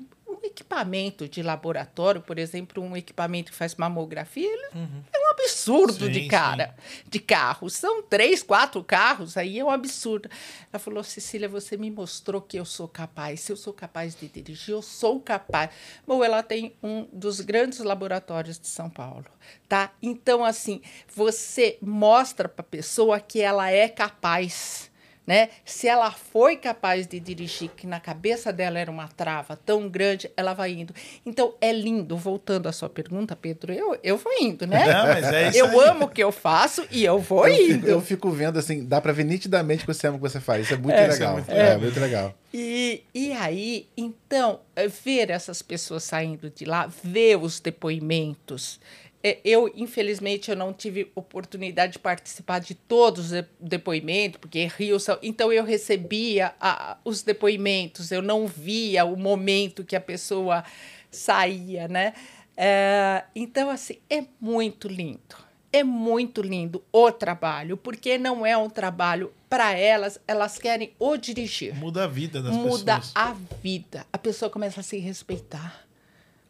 equipamento 0.45 1.28
de 1.28 1.43
laboratório, 1.43 2.20
por 2.20 2.38
exemplo, 2.38 2.82
um 2.82 2.97
equipamento 2.97 3.53
que 3.53 3.57
faz 3.57 3.74
mamografia, 3.76 4.51
uhum. 4.74 5.03
Absurdo 5.43 6.07
sim, 6.07 6.12
de 6.12 6.26
cara, 6.28 6.74
sim. 6.78 7.03
de 7.09 7.18
carros. 7.18 7.74
São 7.74 8.03
três, 8.03 8.43
quatro 8.43 8.82
carros, 8.84 9.36
aí 9.36 9.59
é 9.59 9.64
um 9.64 9.70
absurdo. 9.70 10.28
Ela 10.72 10.78
falou, 10.78 11.03
Cecília, 11.03 11.49
você 11.49 11.76
me 11.76 11.90
mostrou 11.90 12.40
que 12.40 12.57
eu 12.57 12.64
sou 12.64 12.86
capaz. 12.86 13.40
Se 13.40 13.53
eu 13.53 13.57
sou 13.57 13.72
capaz 13.72 14.14
de 14.14 14.28
dirigir, 14.28 14.72
eu 14.74 14.82
sou 14.82 15.20
capaz. 15.20 15.70
Bom, 16.07 16.22
ela 16.22 16.43
tem 16.43 16.76
um 16.82 17.09
dos 17.12 17.40
grandes 17.40 17.80
laboratórios 17.80 18.59
de 18.59 18.68
São 18.68 18.88
Paulo, 18.88 19.26
tá? 19.68 19.93
Então, 20.01 20.45
assim, 20.45 20.80
você 21.14 21.78
mostra 21.80 22.49
para 22.49 22.62
a 22.62 22.64
pessoa 22.64 23.20
que 23.20 23.40
ela 23.40 23.70
é 23.70 23.88
capaz 23.88 24.91
né? 25.27 25.51
Se 25.64 25.87
ela 25.87 26.11
foi 26.11 26.57
capaz 26.57 27.07
de 27.07 27.20
dirigir, 27.20 27.70
que 27.77 27.87
na 27.87 28.01
cabeça 28.01 28.53
dela 28.53 28.79
era 28.79 28.91
uma 28.91 29.09
trava 29.09 29.57
tão 29.57 29.89
grande, 29.89 30.31
ela 30.37 30.53
vai 30.53 30.73
indo. 30.73 30.95
Então, 31.25 31.55
é 31.61 31.73
lindo, 31.73 32.16
voltando 32.16 32.68
à 32.68 32.73
sua 32.73 32.89
pergunta, 32.89 33.37
Pedro, 33.37 33.73
eu, 33.73 33.99
eu 34.03 34.16
vou 34.16 34.33
indo, 34.41 34.66
né? 34.66 34.87
Não, 34.87 35.07
mas 35.07 35.25
é 35.33 35.49
isso 35.49 35.59
eu 35.59 35.81
aí. 35.81 35.89
amo 35.89 36.07
o 36.07 36.09
que 36.09 36.23
eu 36.23 36.33
faço 36.33 36.87
e 36.91 37.05
eu 37.05 37.18
vou 37.18 37.47
eu 37.47 37.55
indo. 37.55 37.75
Fico, 37.75 37.87
eu 37.87 38.01
fico 38.01 38.31
vendo, 38.31 38.59
assim, 38.59 38.85
dá 38.85 39.01
para 39.01 39.12
ver 39.12 39.25
nitidamente 39.25 39.85
que 39.85 39.93
você 39.93 40.07
ama 40.07 40.16
o 40.16 40.20
que 40.20 40.29
você 40.29 40.41
faz. 40.41 40.64
Isso 40.64 40.75
é 40.75 40.79
muito 40.79 40.97
é, 40.97 41.07
legal. 41.07 41.33
É 41.33 41.35
muito 41.35 41.51
legal. 41.51 41.66
É, 41.66 41.77
muito 41.79 42.01
legal. 42.01 42.35
E, 42.53 43.05
e 43.14 43.33
aí, 43.33 43.89
então, 43.97 44.61
ver 45.05 45.31
essas 45.31 45.62
pessoas 45.62 46.05
saindo 46.05 46.51
de 46.51 46.64
lá, 46.64 46.87
ver 46.87 47.37
os 47.37 47.61
depoimentos, 47.61 48.79
é, 49.11 49.11
eu, 49.45 49.73
infelizmente, 49.77 50.51
eu 50.51 50.57
não 50.57 50.73
tive 50.73 51.12
oportunidade 51.14 51.93
de 51.93 51.99
participar 51.99 52.59
de 52.59 52.75
todos 52.75 53.31
os 53.31 53.45
depoimentos, 53.61 54.39
porque 54.41 54.66
Rio 54.66 54.99
são... 54.99 55.16
Então, 55.23 55.53
eu 55.53 55.64
recebia 55.64 56.55
a, 56.61 56.97
os 57.05 57.23
depoimentos, 57.23 58.11
eu 58.11 58.20
não 58.20 58.49
via 58.49 59.05
o 59.05 59.16
momento 59.16 59.85
que 59.85 59.95
a 59.95 60.01
pessoa 60.01 60.64
saía, 61.11 61.87
né? 61.87 62.14
É, 62.57 63.25
então, 63.35 63.70
assim, 63.70 63.99
é 64.11 64.25
muito 64.41 64.89
lindo. 64.89 65.37
É 65.73 65.85
muito 65.85 66.43
lindo 66.43 66.85
o 66.93 67.11
trabalho, 67.11 67.77
porque 67.77 68.18
não 68.18 68.45
é 68.45 68.57
um 68.57 68.68
trabalho 68.68 69.33
para 69.49 69.73
elas, 69.73 70.20
elas 70.27 70.59
querem 70.59 70.93
o 70.99 71.16
dirigir. 71.16 71.75
Muda 71.75 72.05
a 72.05 72.07
vida 72.07 72.43
das 72.43 72.53
Muda 72.53 72.68
pessoas. 72.68 72.81
Muda 72.81 73.03
a 73.14 73.37
vida. 73.62 74.07
A 74.12 74.18
pessoa 74.18 74.51
começa 74.51 74.81
a 74.81 74.83
se 74.83 74.99
respeitar 74.99 75.87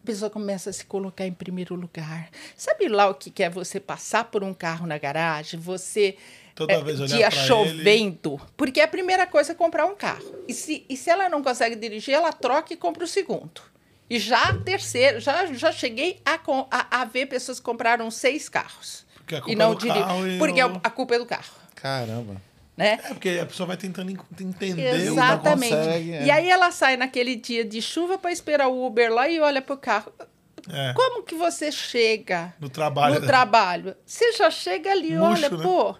a 0.02 0.06
pessoa 0.06 0.30
começa 0.30 0.70
a 0.70 0.72
se 0.72 0.84
colocar 0.84 1.26
em 1.26 1.32
primeiro 1.32 1.74
lugar. 1.74 2.28
Sabe 2.56 2.88
lá 2.88 3.08
o 3.08 3.14
que 3.14 3.42
é 3.42 3.48
você 3.48 3.78
passar 3.78 4.24
por 4.24 4.42
um 4.42 4.52
carro 4.52 4.86
na 4.86 4.98
garagem, 4.98 5.60
você 5.60 6.16
Toda 6.54 6.72
é, 6.72 6.82
vez 6.82 7.00
olhar 7.00 7.16
dia 7.16 7.30
chovendo, 7.30 8.34
ele... 8.34 8.50
porque 8.56 8.80
a 8.80 8.88
primeira 8.88 9.26
coisa 9.26 9.52
é 9.52 9.54
comprar 9.54 9.86
um 9.86 9.94
carro. 9.94 10.34
E 10.46 10.52
se, 10.52 10.84
e 10.88 10.96
se 10.96 11.08
ela 11.08 11.28
não 11.28 11.42
consegue 11.42 11.76
dirigir, 11.76 12.14
ela 12.14 12.32
troca 12.32 12.74
e 12.74 12.76
compra 12.76 13.04
o 13.04 13.06
segundo. 13.06 13.62
E 14.10 14.18
já 14.18 14.52
terceiro, 14.58 15.20
já, 15.20 15.46
já 15.46 15.72
cheguei 15.72 16.20
a, 16.24 16.38
a, 16.70 17.00
a 17.00 17.04
ver 17.04 17.26
pessoas 17.26 17.58
que 17.58 17.64
compraram 17.64 18.10
seis 18.10 18.48
carros. 18.48 19.06
Porque 19.14 19.36
a 19.36 19.38
culpa 19.38 19.52
e 19.52 19.56
não 19.56 19.72
é 19.72 19.74
do 19.76 19.86
carro. 19.86 20.22
Porque 20.38 20.62
eu... 20.62 20.80
a 20.82 20.90
culpa 20.90 21.14
é 21.14 21.18
do 21.18 21.26
carro. 21.26 21.54
Caramba. 21.76 22.51
Né? 22.76 22.98
É 23.04 23.08
porque 23.08 23.38
a 23.42 23.46
pessoa 23.46 23.66
vai 23.66 23.76
tentando 23.76 24.10
entender 24.40 24.94
Exatamente. 24.94 25.74
o 25.74 25.76
que 25.76 25.84
consegue. 25.84 26.12
É. 26.12 26.24
E 26.24 26.30
aí 26.30 26.50
ela 26.50 26.70
sai 26.70 26.96
naquele 26.96 27.36
dia 27.36 27.64
de 27.64 27.82
chuva 27.82 28.16
para 28.16 28.32
esperar 28.32 28.68
o 28.68 28.86
Uber 28.86 29.12
lá 29.12 29.28
e 29.28 29.38
olha 29.40 29.60
pro 29.60 29.76
carro. 29.76 30.10
É. 30.70 30.92
Como 30.94 31.22
que 31.22 31.34
você 31.34 31.70
chega 31.70 32.54
no 32.60 32.70
trabalho? 32.70 33.20
No 33.20 33.26
trabalho. 33.26 33.96
Você 34.06 34.32
já 34.32 34.50
chega 34.50 34.90
ali, 34.90 35.16
Murcho, 35.16 35.46
olha, 35.46 35.50
né? 35.50 35.62
pô. 35.62 35.96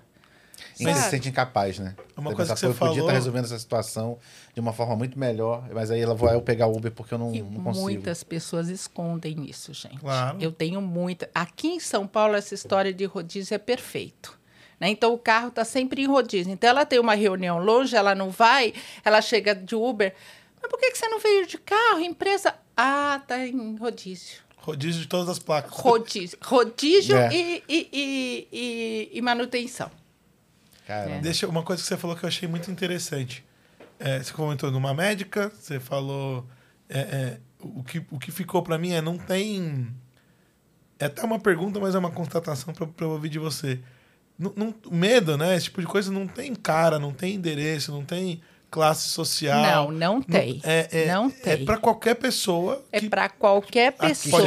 Ainda 0.81 0.95
se 0.95 1.11
sente 1.11 1.29
incapaz, 1.29 1.79
né? 1.79 1.95
É 2.17 2.21
uma 2.21 2.35
coisa 2.35 2.55
que 2.55 2.61
você 2.61 2.73
falou... 2.73 2.95
podia 2.95 3.03
estar 3.03 3.13
resolvendo 3.13 3.45
essa 3.45 3.59
situação 3.59 4.19
de 4.55 4.61
uma 4.61 4.73
forma 4.73 4.97
muito 4.97 5.19
melhor, 5.19 5.69
mas 5.73 5.91
aí 5.91 6.01
ela 6.01 6.15
vou 6.15 6.29
eu 6.31 6.41
pegar 6.41 6.67
o 6.67 6.77
Uber 6.77 6.91
porque 6.91 7.15
eu 7.15 7.19
não, 7.19 7.31
não 7.31 7.65
consigo. 7.65 7.85
Muitas 7.85 8.23
pessoas 8.23 8.69
escondem 8.69 9.45
isso, 9.49 9.75
gente. 9.75 9.99
Claro. 9.99 10.39
Eu 10.41 10.51
tenho 10.53 10.81
muita. 10.81 11.29
Aqui 11.35 11.69
em 11.69 11.81
São 11.81 12.07
Paulo 12.07 12.35
essa 12.35 12.55
história 12.55 12.93
de 12.93 13.05
rodízio 13.05 13.55
é 13.55 13.59
perfeito. 13.59 14.39
Né? 14.83 14.89
Então 14.89 15.15
o 15.15 15.19
carro 15.19 15.47
está 15.47 15.65
sempre 15.65 16.03
em 16.03 16.07
rodízio. 16.07 16.53
Então 16.53 16.69
ela 16.69 16.85
tem 16.85 16.99
uma 16.99 17.15
reunião 17.15 17.61
longe, 17.61 17.95
ela 17.95 18.17
não 18.17 18.31
vai, 18.31 18.75
ela 19.05 19.23
chega 19.23 19.55
de 19.55 19.77
Uber. 19.77 20.13
Mas 20.61 20.69
por 20.69 20.77
que, 20.77 20.91
que 20.91 20.99
você 20.99 21.07
não 21.07 21.21
veio 21.21 21.47
de 21.47 21.57
carro? 21.57 22.01
Empresa. 22.01 22.53
Ah, 22.77 23.23
tá 23.25 23.47
em 23.47 23.77
rodízio. 23.77 24.41
Rodízio 24.57 25.03
de 25.03 25.07
todas 25.07 25.29
as 25.29 25.39
placas. 25.39 25.71
Rodízio. 25.71 26.37
Rodízio 26.43 27.17
é. 27.17 27.33
e, 27.33 27.63
e, 27.69 28.49
e, 28.53 29.11
e, 29.13 29.23
manutenção. 29.23 29.89
É. 30.89 31.21
Deixa 31.21 31.47
uma 31.47 31.63
coisa 31.63 31.81
que 31.81 31.87
você 31.87 31.97
falou 31.97 32.17
que 32.17 32.25
eu 32.25 32.29
achei 32.29 32.49
muito 32.49 32.69
interessante. 32.69 33.45
É, 34.01 34.21
você 34.21 34.33
comentou 34.33 34.69
numa 34.73 34.93
médica, 34.93 35.53
você 35.61 35.79
falou. 35.79 36.45
É, 36.89 36.99
é 36.99 37.39
o, 37.61 37.85
que, 37.85 38.05
o 38.11 38.19
que 38.19 38.33
ficou 38.33 38.61
para 38.65 38.77
mim 38.79 38.91
é 38.91 39.01
não 39.01 39.17
tem. 39.17 39.95
É 40.99 41.05
até 41.05 41.23
uma 41.23 41.39
pergunta, 41.39 41.79
mas 41.79 41.95
é 41.95 41.99
uma 41.99 42.11
constatação 42.11 42.75
para 42.75 43.07
eu 43.07 43.11
ouvir 43.11 43.29
de 43.29 43.39
você. 43.39 43.81
Não, 44.43 44.53
não, 44.57 44.75
medo, 44.91 45.37
né? 45.37 45.57
Esse 45.57 45.67
tipo 45.67 45.81
de 45.81 45.87
coisa 45.87 46.11
não 46.11 46.27
tem 46.27 46.55
cara, 46.55 46.99
não 46.99 47.13
tem 47.13 47.35
endereço, 47.35 47.93
não 47.93 48.05
tem 48.05 48.41
classe 48.73 49.09
social. 49.09 49.63
Não, 49.63 49.91
não 49.93 50.23
tem. 50.23 50.55
Não, 50.55 50.71
é, 50.71 50.89
é, 50.91 51.07
não 51.07 51.31
tem. 51.31 51.53
É 51.53 51.57
para 51.59 51.77
qualquer 51.77 52.15
pessoa. 52.15 52.83
É 52.91 53.01
para 53.03 53.29
qualquer 53.29 53.93
pessoa, 53.93 54.43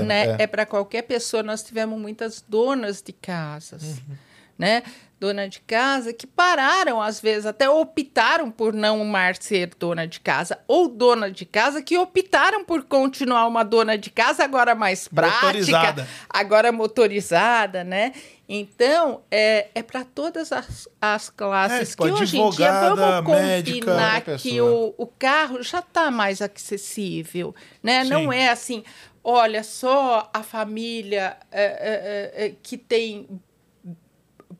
né? 0.00 0.36
É, 0.38 0.42
é 0.42 0.46
para 0.46 0.66
qualquer 0.66 1.02
pessoa. 1.02 1.42
Nós 1.42 1.62
tivemos 1.62 1.98
muitas 1.98 2.44
donas 2.46 3.00
de 3.00 3.12
casas, 3.12 3.82
uhum. 3.82 4.16
Né? 4.62 4.82
dona 5.22 5.48
de 5.48 5.60
casa 5.60 6.12
que 6.12 6.26
pararam, 6.26 7.00
às 7.00 7.20
vezes, 7.20 7.46
até 7.46 7.70
optaram 7.70 8.50
por 8.50 8.72
não 8.72 9.04
mais 9.04 9.38
ser 9.40 9.70
dona 9.78 10.04
de 10.04 10.18
casa, 10.18 10.58
ou 10.66 10.88
dona 10.88 11.30
de 11.30 11.46
casa 11.46 11.80
que 11.80 11.96
optaram 11.96 12.64
por 12.64 12.82
continuar 12.82 13.46
uma 13.46 13.62
dona 13.62 13.96
de 13.96 14.10
casa 14.10 14.42
agora 14.42 14.74
mais 14.74 15.06
prática, 15.06 15.46
motorizada. 15.46 16.08
agora 16.28 16.72
motorizada, 16.72 17.84
né? 17.84 18.12
Então, 18.48 19.22
é, 19.30 19.68
é 19.76 19.80
para 19.80 20.04
todas 20.04 20.50
as, 20.50 20.88
as 21.00 21.30
classes 21.30 21.80
é, 21.80 21.84
tipo, 21.84 22.04
que 22.04 22.10
hoje 22.10 22.38
em 22.38 22.50
dia 22.50 22.72
vamos 22.92 23.24
combinar 23.24 24.22
que 24.22 24.60
o, 24.60 24.92
o 24.98 25.06
carro 25.06 25.62
já 25.62 25.78
está 25.78 26.10
mais 26.10 26.42
acessível, 26.42 27.54
né? 27.80 28.02
Sim. 28.02 28.10
Não 28.10 28.32
é 28.32 28.48
assim, 28.48 28.82
olha 29.22 29.62
só 29.62 30.28
a 30.34 30.42
família 30.42 31.36
é, 31.52 32.46
é 32.46 32.54
que 32.60 32.76
tem 32.76 33.28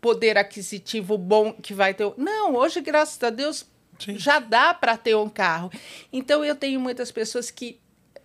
poder 0.03 0.37
aquisitivo 0.37 1.17
bom 1.17 1.53
que 1.53 1.73
vai 1.73 1.95
ter. 1.95 2.13
Não, 2.19 2.57
hoje, 2.57 2.81
graças 2.81 3.23
a 3.23 3.31
Deus, 3.31 3.65
Sim. 4.01 4.19
já 4.19 4.41
dá 4.41 4.75
para 4.75 4.97
ter 4.97 5.15
um 5.15 5.29
carro. 5.29 5.71
Então, 6.13 6.45
eu 6.45 6.57
tenho 6.57 6.79
muitas 6.79 7.11
pessoas 7.11 7.51
que. 7.51 7.81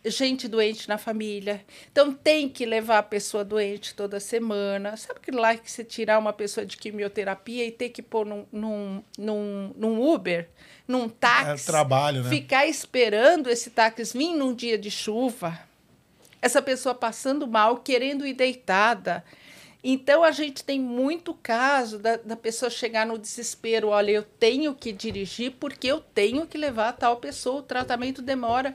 Gente 0.05 0.47
doente 0.47 0.87
na 0.87 0.97
família. 0.97 1.65
Então, 1.91 2.13
tem 2.13 2.47
que 2.47 2.65
levar 2.65 2.99
a 2.99 3.03
pessoa 3.03 3.43
doente 3.43 3.93
toda 3.93 4.21
semana. 4.21 4.95
Sabe 4.95 5.19
que 5.19 5.31
lá 5.31 5.55
que 5.55 5.69
você 5.69 5.83
tirar 5.83 6.17
uma 6.17 6.31
pessoa 6.31 6.65
de 6.65 6.77
quimioterapia 6.77 7.65
e 7.65 7.71
ter 7.71 7.89
que 7.89 8.01
pôr 8.01 8.25
num, 8.25 8.45
num, 8.49 9.03
num, 9.17 9.73
num 9.75 10.01
Uber, 10.01 10.47
num 10.87 11.09
táxi. 11.09 11.67
É 11.67 11.71
trabalho, 11.71 12.23
né? 12.23 12.29
Ficar 12.29 12.67
esperando 12.67 13.49
esse 13.49 13.69
táxi 13.69 14.17
vir 14.17 14.33
num 14.33 14.53
dia 14.53 14.77
de 14.77 14.89
chuva. 14.89 15.59
Essa 16.41 16.61
pessoa 16.61 16.95
passando 16.95 17.45
mal, 17.45 17.77
querendo 17.77 18.25
ir 18.25 18.33
deitada. 18.33 19.25
Então 19.83 20.23
a 20.23 20.31
gente 20.31 20.63
tem 20.63 20.79
muito 20.79 21.33
caso 21.33 21.99
da, 21.99 22.17
da 22.17 22.35
pessoa 22.35 22.69
chegar 22.69 23.05
no 23.05 23.17
desespero, 23.17 23.89
olha, 23.89 24.11
eu 24.11 24.23
tenho 24.23 24.73
que 24.73 24.91
dirigir 24.91 25.53
porque 25.59 25.87
eu 25.87 25.99
tenho 26.01 26.45
que 26.47 26.57
levar 26.57 26.89
a 26.89 26.93
tal 26.93 27.17
pessoa, 27.17 27.59
o 27.59 27.63
tratamento 27.63 28.21
demora. 28.21 28.73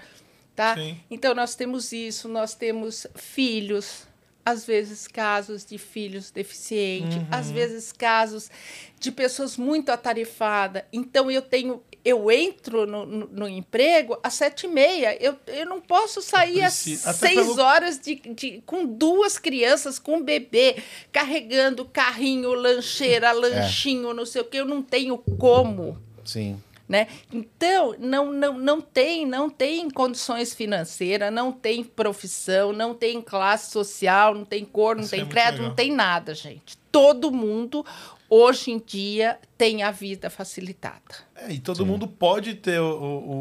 tá? 0.54 0.74
Sim. 0.74 1.00
Então 1.10 1.34
nós 1.34 1.54
temos 1.54 1.92
isso, 1.92 2.28
nós 2.28 2.54
temos 2.54 3.06
filhos, 3.14 4.06
às 4.44 4.64
vezes 4.66 5.06
casos 5.08 5.64
de 5.64 5.78
filhos 5.78 6.30
deficientes, 6.30 7.16
Uhum. 7.16 7.26
às 7.30 7.50
vezes 7.50 7.90
casos 7.92 8.50
de 8.98 9.10
pessoas 9.10 9.56
muito 9.56 9.90
atarefadas. 9.90 10.82
Então 10.92 11.30
eu 11.30 11.40
tenho, 11.42 11.82
eu 12.04 12.30
entro 12.30 12.84
no, 12.86 13.06
no, 13.06 13.26
no 13.28 13.48
emprego 13.48 14.18
às 14.22 14.34
sete 14.34 14.66
e 14.66 14.68
meia, 14.68 15.16
eu, 15.22 15.36
eu 15.46 15.64
não 15.66 15.80
posso 15.80 16.20
sair 16.20 16.62
às 16.62 16.72
seis 16.74 17.02
pelo- 17.20 17.60
horas 17.60 17.98
de, 17.98 18.16
de, 18.16 18.62
com 18.66 18.84
duas 18.84 19.38
crianças, 19.38 19.98
com 19.98 20.16
um 20.16 20.22
bebê, 20.22 20.76
carregando 21.12 21.84
carrinho, 21.84 22.52
lancheira, 22.54 23.30
lanchinho, 23.32 24.12
não 24.12 24.26
sei 24.26 24.42
o 24.42 24.44
que, 24.44 24.56
eu 24.56 24.64
não 24.64 24.82
tenho 24.82 25.16
como 25.38 25.96
Sim. 26.24 26.60
né? 26.88 27.06
Então, 27.32 27.94
não, 27.98 28.32
não, 28.32 28.58
não 28.58 28.80
tem, 28.80 29.24
não 29.24 29.48
tem 29.48 29.88
condições 29.90 30.52
financeiras, 30.54 31.32
não 31.32 31.52
tem 31.52 31.84
profissão, 31.84 32.72
não 32.72 32.94
tem 32.94 33.20
classe 33.20 33.70
social, 33.70 34.34
não 34.34 34.44
tem 34.44 34.64
cor, 34.64 34.96
não 34.96 35.04
Isso 35.04 35.14
é 35.14 35.18
tem 35.18 35.24
muito 35.24 35.32
credo, 35.34 35.62
não 35.62 35.74
tem 35.74 35.92
nada, 35.92 36.34
gente. 36.34 36.76
Todo 36.90 37.30
mundo, 37.30 37.86
hoje 38.34 38.70
em 38.70 38.78
dia, 38.84 39.38
tem 39.58 39.82
a 39.82 39.90
vida 39.90 40.30
facilitada. 40.30 41.14
É, 41.36 41.52
e 41.52 41.58
todo 41.58 41.84
mundo 41.84 42.08
pode 42.08 42.54
ter 42.54 42.80
o, 42.80 42.86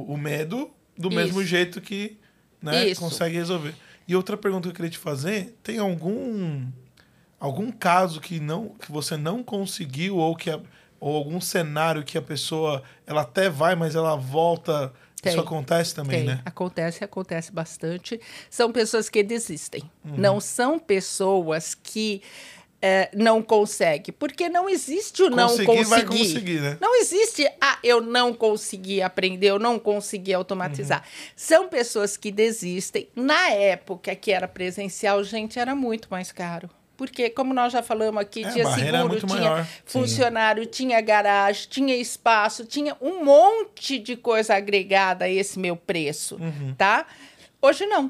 o, 0.09 0.13
o 0.13 0.17
medo 0.17 0.69
do 0.97 1.07
Isso. 1.07 1.15
mesmo 1.17 1.43
jeito 1.45 1.79
que 1.79 2.17
né, 2.61 2.93
consegue 2.95 3.35
resolver. 3.35 3.73
E 4.05 4.15
outra 4.15 4.35
pergunta 4.35 4.63
que 4.63 4.69
eu 4.71 4.75
queria 4.75 4.91
te 4.91 4.97
fazer: 4.97 5.55
tem 5.63 5.77
algum 5.77 6.67
algum 7.39 7.71
caso 7.71 8.19
que 8.19 8.39
não 8.39 8.69
que 8.69 8.91
você 8.91 9.15
não 9.15 9.41
conseguiu 9.41 10.17
ou 10.17 10.35
que 10.35 10.49
a- 10.49 10.59
ou 10.99 11.15
algum 11.15 11.39
cenário 11.41 12.03
que 12.03 12.17
a 12.17 12.21
pessoa 12.21 12.83
ela 13.07 13.21
até 13.21 13.49
vai, 13.49 13.75
mas 13.75 13.95
ela 13.95 14.15
volta? 14.17 14.91
Tem. 15.21 15.31
Isso 15.31 15.39
acontece 15.39 15.93
também, 15.95 16.17
Tem, 16.25 16.27
né? 16.27 16.41
acontece, 16.43 17.03
acontece 17.03 17.51
bastante. 17.51 18.19
São 18.49 18.71
pessoas 18.71 19.07
que 19.07 19.21
desistem. 19.23 19.83
Uhum. 20.03 20.17
Não 20.17 20.39
são 20.39 20.79
pessoas 20.79 21.75
que 21.75 22.23
eh, 22.81 23.09
não 23.13 23.41
conseguem, 23.43 24.13
porque 24.17 24.49
não 24.49 24.67
existe 24.67 25.21
o 25.21 25.29
não 25.29 25.47
Conseguir 25.49 25.65
conseguir. 25.67 25.89
vai 25.89 26.05
conseguir, 26.05 26.61
né? 26.61 26.77
Não 26.81 26.99
existe, 26.99 27.47
ah, 27.61 27.77
eu 27.83 28.01
não 28.01 28.33
consegui 28.33 29.01
aprender, 29.01 29.47
eu 29.47 29.59
não 29.59 29.77
consegui 29.77 30.33
automatizar. 30.33 30.99
Uhum. 31.01 31.31
São 31.35 31.67
pessoas 31.67 32.17
que 32.17 32.31
desistem. 32.31 33.07
Na 33.15 33.49
época 33.49 34.15
que 34.15 34.31
era 34.31 34.47
presencial, 34.47 35.23
gente, 35.23 35.59
era 35.59 35.75
muito 35.75 36.07
mais 36.09 36.31
caro. 36.31 36.69
Porque, 36.97 37.31
como 37.31 37.51
nós 37.51 37.73
já 37.73 37.81
falamos 37.81 38.21
aqui, 38.21 38.45
É, 38.45 38.49
tinha 38.51 38.63
é 38.63 38.73
seguro, 38.75 39.19
tinha 39.19 39.39
maior. 39.39 39.67
funcionário, 39.85 40.65
tinha 40.67 41.01
garagem, 41.01 41.67
tinha 41.67 41.95
espaço, 41.95 42.63
tinha 42.63 42.95
um 43.01 43.23
monte 43.25 43.97
de 43.97 44.15
coisa 44.15 44.53
agregada 44.55 45.25
a 45.25 45.29
esse 45.29 45.57
meu 45.57 45.75
preço, 45.75 46.37
tá? 46.77 47.07
Hoje 47.59 47.87
não. 47.87 48.09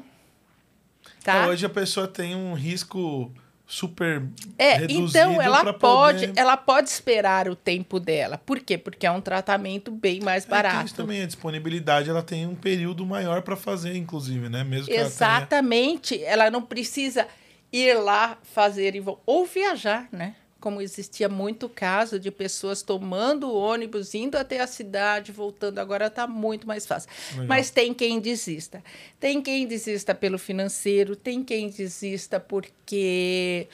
Tá? 1.24 1.38
Então, 1.38 1.48
hoje 1.50 1.64
a 1.64 1.70
pessoa 1.70 2.06
tem 2.06 2.34
um 2.34 2.52
risco 2.52 3.32
super 3.72 4.22
É, 4.58 4.84
então 4.84 5.40
ela 5.40 5.72
pode, 5.72 6.26
poder... 6.26 6.38
ela 6.38 6.58
pode 6.58 6.90
esperar 6.90 7.48
o 7.48 7.56
tempo 7.56 7.98
dela. 7.98 8.36
Por 8.36 8.60
quê? 8.60 8.76
Porque 8.76 9.06
é 9.06 9.10
um 9.10 9.20
tratamento 9.20 9.90
bem 9.90 10.20
mais 10.20 10.44
É, 10.44 10.48
barato. 10.48 10.94
também, 10.94 11.22
a 11.22 11.26
disponibilidade, 11.26 12.10
ela 12.10 12.22
tem 12.22 12.46
um 12.46 12.54
período 12.54 13.06
maior 13.06 13.40
para 13.40 13.56
fazer, 13.56 13.96
inclusive, 13.96 14.50
né? 14.50 14.62
Mesmo 14.62 14.88
que 14.88 14.92
ela 14.92 15.00
tenha... 15.00 15.06
Exatamente. 15.06 16.22
Ela 16.22 16.50
não 16.50 16.60
precisa 16.60 17.26
ir 17.72 17.94
lá 17.94 18.36
fazer 18.42 18.94
e 18.94 19.02
ou 19.24 19.46
viajar, 19.46 20.06
né? 20.12 20.34
Como 20.62 20.80
existia 20.80 21.28
muito 21.28 21.68
caso 21.68 22.20
de 22.20 22.30
pessoas 22.30 22.82
tomando 22.82 23.48
o 23.48 23.54
ônibus, 23.54 24.14
indo 24.14 24.36
até 24.38 24.60
a 24.60 24.66
cidade, 24.68 25.32
voltando. 25.32 25.80
Agora 25.80 26.06
está 26.06 26.24
muito 26.24 26.68
mais 26.68 26.86
fácil. 26.86 27.10
Legal. 27.32 27.46
Mas 27.48 27.68
tem 27.68 27.92
quem 27.92 28.20
desista. 28.20 28.80
Tem 29.18 29.42
quem 29.42 29.66
desista 29.66 30.14
pelo 30.14 30.38
financeiro, 30.38 31.16
tem 31.16 31.42
quem 31.42 31.68
desista 31.68 32.38
porque 32.38 33.66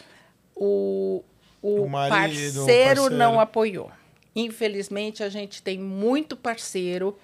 o, 0.57 1.22
o, 1.61 1.82
O 1.82 1.89
marido, 1.91 2.16
parceiro 2.64 3.03
parceiro. 3.03 3.11
não 3.11 3.39
apoiou. 3.39 3.93
Infelizmente, 4.34 5.22
a 5.22 5.28
gente 5.28 5.61
tem 5.62 5.78
muito 5.78 6.39
parceiro 6.39 7.18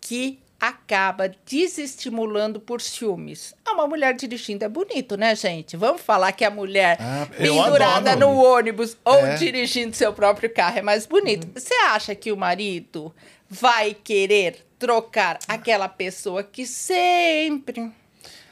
que 0.00 0.38
acaba 0.60 1.30
desestimulando 1.46 2.58
por 2.60 2.80
ciúmes. 2.80 3.54
Ah, 3.64 3.72
uma 3.74 3.86
mulher 3.86 4.14
dirigindo 4.14 4.64
é 4.64 4.68
bonito, 4.68 5.16
né, 5.16 5.34
gente? 5.36 5.76
Vamos 5.76 6.02
falar 6.02 6.32
que 6.32 6.44
a 6.44 6.50
mulher 6.50 6.96
Ah, 7.00 7.26
pendurada 7.36 8.12
adoro. 8.12 8.32
no 8.32 8.42
ônibus 8.42 8.96
ou 9.04 9.24
É. 9.24 9.36
dirigindo 9.36 9.94
seu 9.96 10.12
próprio 10.12 10.50
carro 10.52 10.78
é 10.78 10.82
mais 10.82 11.06
bonito. 11.06 11.46
Você 11.54 11.74
acha 11.74 12.14
que 12.14 12.32
o 12.32 12.36
marido 12.36 13.14
vai 13.48 13.94
querer 13.94 14.64
trocar 14.78 15.38
aquela 15.46 15.88
pessoa 15.88 16.42
que 16.42 16.66
sempre 16.66 17.90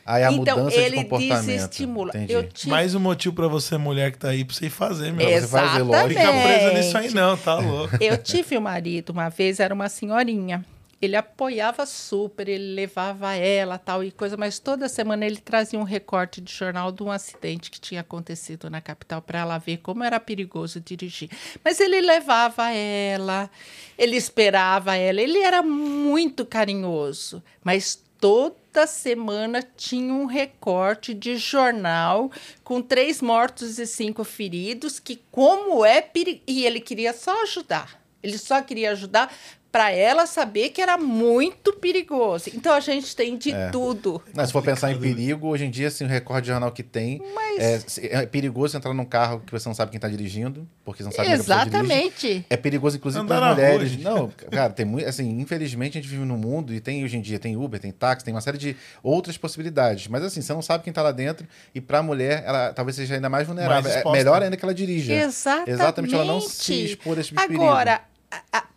Aí 0.05 0.23
a 0.23 0.31
então 0.31 0.59
mudança 0.59 0.77
de 0.77 0.83
ele 0.85 0.97
comportamento. 1.03 1.47
desestimula. 1.47 2.13
Te... 2.55 2.69
Mais 2.69 2.95
um 2.95 3.01
motivo 3.01 3.35
para 3.35 3.49
você, 3.49 3.77
mulher 3.77 4.13
que 4.13 4.19
tá 4.19 4.29
aí, 4.29 4.45
pra 4.45 4.55
você 4.55 4.67
ir 4.67 4.71
fazer, 4.71 5.13
meu. 5.13 5.29
Você 5.29 5.47
vai 5.49 5.67
fazer, 5.69 5.83
lógico. 5.83 6.09
Fica 6.11 6.23
presa 6.23 6.49
Exatamente. 6.55 6.77
nisso 6.87 6.99
aí 6.99 7.11
não, 7.13 7.37
tá 7.37 7.55
louco. 7.59 7.97
Eu 8.01 8.17
tive 8.17 8.57
um 8.57 8.61
marido, 8.61 9.11
uma 9.11 9.29
vez 9.29 9.59
era 9.59 9.75
uma 9.75 9.89
senhorinha. 9.89 10.65
Ele 11.01 11.15
apoiava 11.15 11.85
super, 11.85 12.49
ele 12.49 12.75
levava 12.75 13.35
ela, 13.35 13.77
tal 13.77 14.03
e 14.03 14.11
coisa, 14.11 14.37
mas 14.37 14.59
toda 14.59 14.89
semana 14.89 15.27
ele 15.27 15.37
trazia 15.37 15.79
um 15.79 15.83
recorte 15.83 16.41
de 16.41 16.51
jornal 16.51 16.91
de 16.91 17.03
um 17.03 17.11
acidente 17.11 17.71
que 17.71 17.79
tinha 17.79 18.01
acontecido 18.01 18.71
na 18.71 18.81
capital 18.81 19.21
para 19.21 19.41
ela 19.41 19.59
ver 19.59 19.79
como 19.79 20.03
era 20.03 20.19
perigoso 20.19 20.81
dirigir. 20.81 21.31
Mas 21.63 21.81
ele 21.81 22.01
levava 22.01 22.71
ela, 22.71 23.51
ele 23.99 24.17
esperava 24.17 24.97
ela, 24.97 25.21
ele 25.21 25.39
era 25.39 25.63
muito 25.63 26.47
carinhoso, 26.47 27.43
mas 27.63 28.03
toda 28.19 28.87
semana 28.87 29.63
tinha 29.77 30.13
um 30.13 30.25
recorte 30.25 31.13
de 31.13 31.37
jornal 31.37 32.31
com 32.65 32.81
três 32.81 33.21
mortos 33.21 33.79
e 33.79 33.87
cinco 33.87 34.25
feridos, 34.25 34.99
que 34.99 35.21
como 35.31 35.85
é 35.85 36.01
perigoso. 36.01 36.45
E 36.47 36.65
ele 36.65 36.81
queria 36.81 37.13
só 37.13 37.43
ajudar. 37.43 38.01
Ele 38.23 38.39
só 38.39 38.61
queria 38.63 38.93
ajudar 38.93 39.33
para 39.77 39.93
ela 39.93 40.25
saber 40.25 40.71
que 40.71 40.81
era 40.81 40.97
muito 40.97 41.71
perigoso. 41.75 42.49
Então 42.55 42.73
a 42.73 42.81
gente 42.81 43.15
tem 43.15 43.37
de 43.37 43.53
É. 43.53 43.69
tudo. 43.69 44.23
Não, 44.35 44.47
se 44.47 44.51
for 44.51 44.63
pensar 44.63 44.91
em 44.91 44.99
perigo, 44.99 45.49
hoje 45.49 45.67
em 45.67 45.71
dia, 45.71 45.89
assim, 45.89 46.05
o 46.05 46.09
recorde 46.09 46.47
de 46.47 46.49
jornal 46.53 46.73
que 46.73 46.83
tem. 46.83 47.21
É, 47.59 47.79
se- 47.81 48.07
é 48.07 48.25
perigoso 48.25 48.75
entrar 48.75 48.95
num 48.95 49.05
carro 49.05 49.41
que 49.45 49.53
você 49.53 49.69
não 49.69 49.75
sabe 49.75 49.91
quem 49.91 50.01
tá 50.01 50.09
dirigindo, 50.09 50.67
porque 50.83 51.03
você 51.03 51.09
não 51.09 51.13
sabe 51.13 51.27
quem 51.29 51.35
a 51.35 51.39
pessoa 51.39 51.59
dirige. 51.59 51.77
Exatamente. 51.77 52.47
É 52.49 52.57
perigoso, 52.57 52.97
inclusive, 52.97 53.23
Andar 53.23 53.37
para 53.37 53.45
na 53.45 53.51
as 53.51 53.57
mulheres. 53.57 53.97
rua, 53.97 54.03
não, 54.15 54.31
cara, 54.51 54.73
tem 54.73 54.87
muito. 54.87 55.07
Assim, 55.07 55.29
infelizmente, 55.41 55.99
a 55.99 56.01
gente 56.01 56.11
vive 56.11 56.25
num 56.25 56.39
mundo 56.39 56.73
e 56.73 56.81
tem 56.81 57.05
hoje 57.05 57.19
em 57.19 57.21
dia, 57.21 57.39
tem 57.39 57.55
Uber, 57.55 57.79
tem 57.79 57.93
táxi, 57.93 58.25
tem 58.25 58.33
uma 58.33 58.41
série 58.41 58.57
de 58.57 58.75
outras 59.03 59.37
possibilidades. 59.37 60.09
Mas 60.09 60.23
assim, 60.25 60.41
você 60.41 60.55
não 60.55 60.63
sabe 60.63 60.85
quem 60.85 60.93
tá 60.93 61.03
lá 61.03 61.13
dentro. 61.13 61.47
E 61.75 61.83
pra 61.83 62.03
mulher, 62.03 62.43
ela 62.47 62.73
talvez 62.73 62.97
seja 62.97 63.15
ainda 63.17 63.29
mais 63.29 63.47
vulnerável. 63.47 63.83
Mais 63.93 64.07
é 64.07 64.11
melhor 64.11 64.43
ainda 64.43 64.57
que 64.57 64.65
ela 64.65 64.73
dirija. 64.75 65.13
Exatamente. 65.13 65.71
Exatamente, 65.71 66.15
ela 66.15 66.25
não 66.25 66.41
se 66.41 66.85
expor 66.87 67.19
a 67.19 67.21
esse 67.21 67.29
tipo 67.29 67.43
de 67.43 67.47
perigo. 67.47 67.67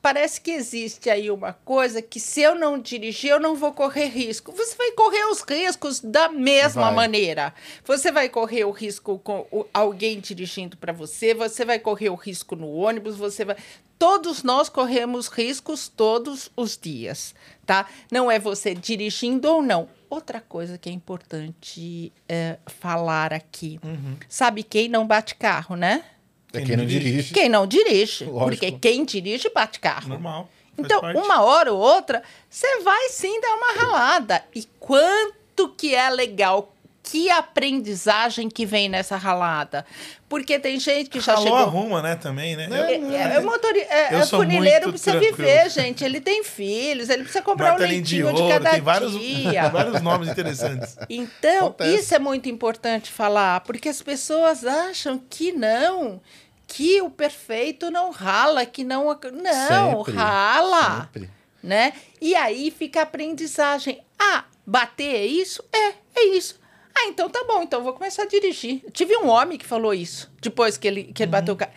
Parece 0.01 0.39
que 0.39 0.51
existe 0.51 1.09
aí 1.09 1.29
uma 1.29 1.51
coisa 1.51 2.01
que 2.01 2.19
se 2.19 2.41
eu 2.41 2.55
não 2.55 2.79
dirigir, 2.79 3.31
eu 3.31 3.39
não 3.39 3.55
vou 3.55 3.73
correr 3.73 4.05
risco. 4.05 4.51
Você 4.53 4.75
vai 4.75 4.91
correr 4.91 5.25
os 5.25 5.41
riscos 5.41 5.99
da 5.99 6.29
mesma 6.29 6.85
Vai. 6.85 6.95
maneira. 6.95 7.53
Você 7.83 8.11
vai 8.11 8.29
correr 8.29 8.63
o 8.63 8.71
risco 8.71 9.19
com 9.19 9.45
alguém 9.73 10.19
dirigindo 10.19 10.77
para 10.77 10.93
você, 10.93 11.33
você 11.33 11.65
vai 11.65 11.79
correr 11.79 12.09
o 12.09 12.15
risco 12.15 12.55
no 12.55 12.71
ônibus, 12.71 13.17
você 13.17 13.43
vai. 13.43 13.57
Todos 13.97 14.41
nós 14.41 14.69
corremos 14.69 15.27
riscos 15.27 15.89
todos 15.89 16.49
os 16.55 16.77
dias, 16.77 17.35
tá? 17.65 17.85
Não 18.09 18.31
é 18.31 18.39
você 18.39 18.73
dirigindo 18.73 19.49
ou 19.49 19.61
não. 19.61 19.89
Outra 20.09 20.39
coisa 20.39 20.77
que 20.77 20.89
é 20.89 20.93
importante 20.93 22.13
é, 22.27 22.57
falar 22.65 23.33
aqui. 23.33 23.79
Uhum. 23.83 24.15
Sabe 24.29 24.63
quem 24.63 24.87
não 24.87 25.05
bate 25.05 25.35
carro, 25.35 25.75
né? 25.75 26.05
É 26.53 26.61
quem 26.61 26.75
não 26.75 26.85
dirige. 26.85 27.33
Quem 27.33 27.49
não 27.49 27.67
dirige. 27.67 28.25
Lógico. 28.25 28.45
Porque 28.45 28.71
quem 28.71 29.05
dirige 29.05 29.49
bate 29.49 29.79
carro. 29.79 30.09
Normal. 30.09 30.49
Então, 30.77 31.01
parte. 31.01 31.19
uma 31.19 31.43
hora 31.43 31.73
ou 31.73 31.79
outra, 31.79 32.23
você 32.49 32.79
vai 32.79 33.09
sim 33.09 33.39
dar 33.41 33.53
uma 33.53 33.73
ralada. 33.73 34.43
E 34.55 34.63
quanto 34.79 35.69
que 35.77 35.93
é 35.93 36.09
legal, 36.09 36.73
que 37.11 37.29
aprendizagem 37.31 38.49
que 38.49 38.65
vem 38.65 38.87
nessa 38.87 39.17
ralada. 39.17 39.83
Porque 40.27 40.59
tem 40.59 40.79
gente 40.79 41.09
que 41.09 41.19
já 41.19 41.33
Ralou, 41.33 41.43
chegou... 41.47 41.57
arruma, 41.59 42.01
né, 42.03 42.15
também, 42.15 42.55
né? 42.55 42.67
É, 42.71 42.97
Eu- 42.97 43.11
é, 43.11 43.35
é, 43.35 43.39
motori... 43.39 43.79
é, 43.79 44.13
Eu 44.13 44.19
é 44.19 44.25
sou 44.25 44.39
funileiro 44.41 44.87
muito 44.89 45.01
precisa 45.01 45.11
tranquilo. 45.19 45.35
viver, 45.37 45.69
gente. 45.71 46.03
Ele 46.03 46.21
tem 46.21 46.43
filhos, 46.43 47.09
ele 47.09 47.23
precisa 47.23 47.43
comprar 47.43 47.67
um 47.67 47.69
martelinho 47.71 48.03
de 48.03 48.15
leitinho 48.21 48.35
de, 48.35 48.41
ouro, 48.43 48.53
cada 48.53 48.69
tem 48.71 48.81
vários, 48.81 49.11
dia. 49.19 49.69
vários 49.73 50.01
nomes 50.01 50.29
interessantes. 50.29 50.95
Então, 51.09 51.67
Acontece. 51.67 51.95
isso 51.95 52.13
é 52.13 52.19
muito 52.19 52.47
importante 52.47 53.11
falar, 53.11 53.61
porque 53.61 53.89
as 53.89 54.01
pessoas 54.03 54.63
acham 54.63 55.19
que 55.29 55.51
não, 55.51 56.21
que 56.67 57.01
o 57.01 57.09
perfeito 57.09 57.89
não 57.89 58.11
rala, 58.11 58.67
que 58.67 58.83
não. 58.83 59.05
Não, 59.33 59.97
Sempre, 60.05 60.13
rala. 60.13 61.01
sempre. 61.11 61.29
Né? 61.63 61.93
E 62.21 62.35
aí 62.35 62.69
fica 62.69 62.99
a 62.99 63.03
aprendizagem. 63.03 63.99
Ah, 64.19 64.43
bater 64.65 65.15
é 65.15 65.25
isso? 65.25 65.63
É, 65.73 65.93
é 66.15 66.25
isso. 66.37 66.58
Ah, 67.01 67.07
então 67.07 67.29
tá 67.29 67.43
bom, 67.47 67.61
então 67.63 67.83
vou 67.83 67.93
começar 67.93 68.23
a 68.23 68.27
dirigir. 68.27 68.81
Tive 68.91 69.15
um 69.17 69.27
homem 69.29 69.57
que 69.57 69.65
falou 69.65 69.93
isso, 69.93 70.29
depois 70.41 70.75
que 70.77 70.87
ele, 70.87 71.03
que 71.05 71.23
ele 71.23 71.31
bateu 71.31 71.53
o 71.53 71.57
carro. 71.57 71.71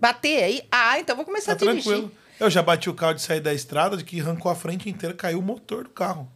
Bater 0.00 0.42
aí? 0.44 0.62
Ah, 0.72 0.98
então 0.98 1.14
vou 1.14 1.24
começar 1.24 1.54
Tá 1.54 1.64
a 1.66 1.68
dirigir. 1.68 1.82
tranquilo. 1.84 2.12
Eu 2.38 2.48
já 2.48 2.62
bati 2.62 2.88
o 2.88 2.94
carro 2.94 3.12
de 3.12 3.20
sair 3.20 3.40
da 3.40 3.52
estrada, 3.52 3.98
de 3.98 4.04
que 4.04 4.18
arrancou 4.18 4.50
a 4.50 4.54
frente 4.54 4.88
inteira, 4.88 5.14
caiu 5.14 5.40
o 5.40 5.42
motor 5.42 5.84
do 5.84 5.90
carro. 5.90 6.26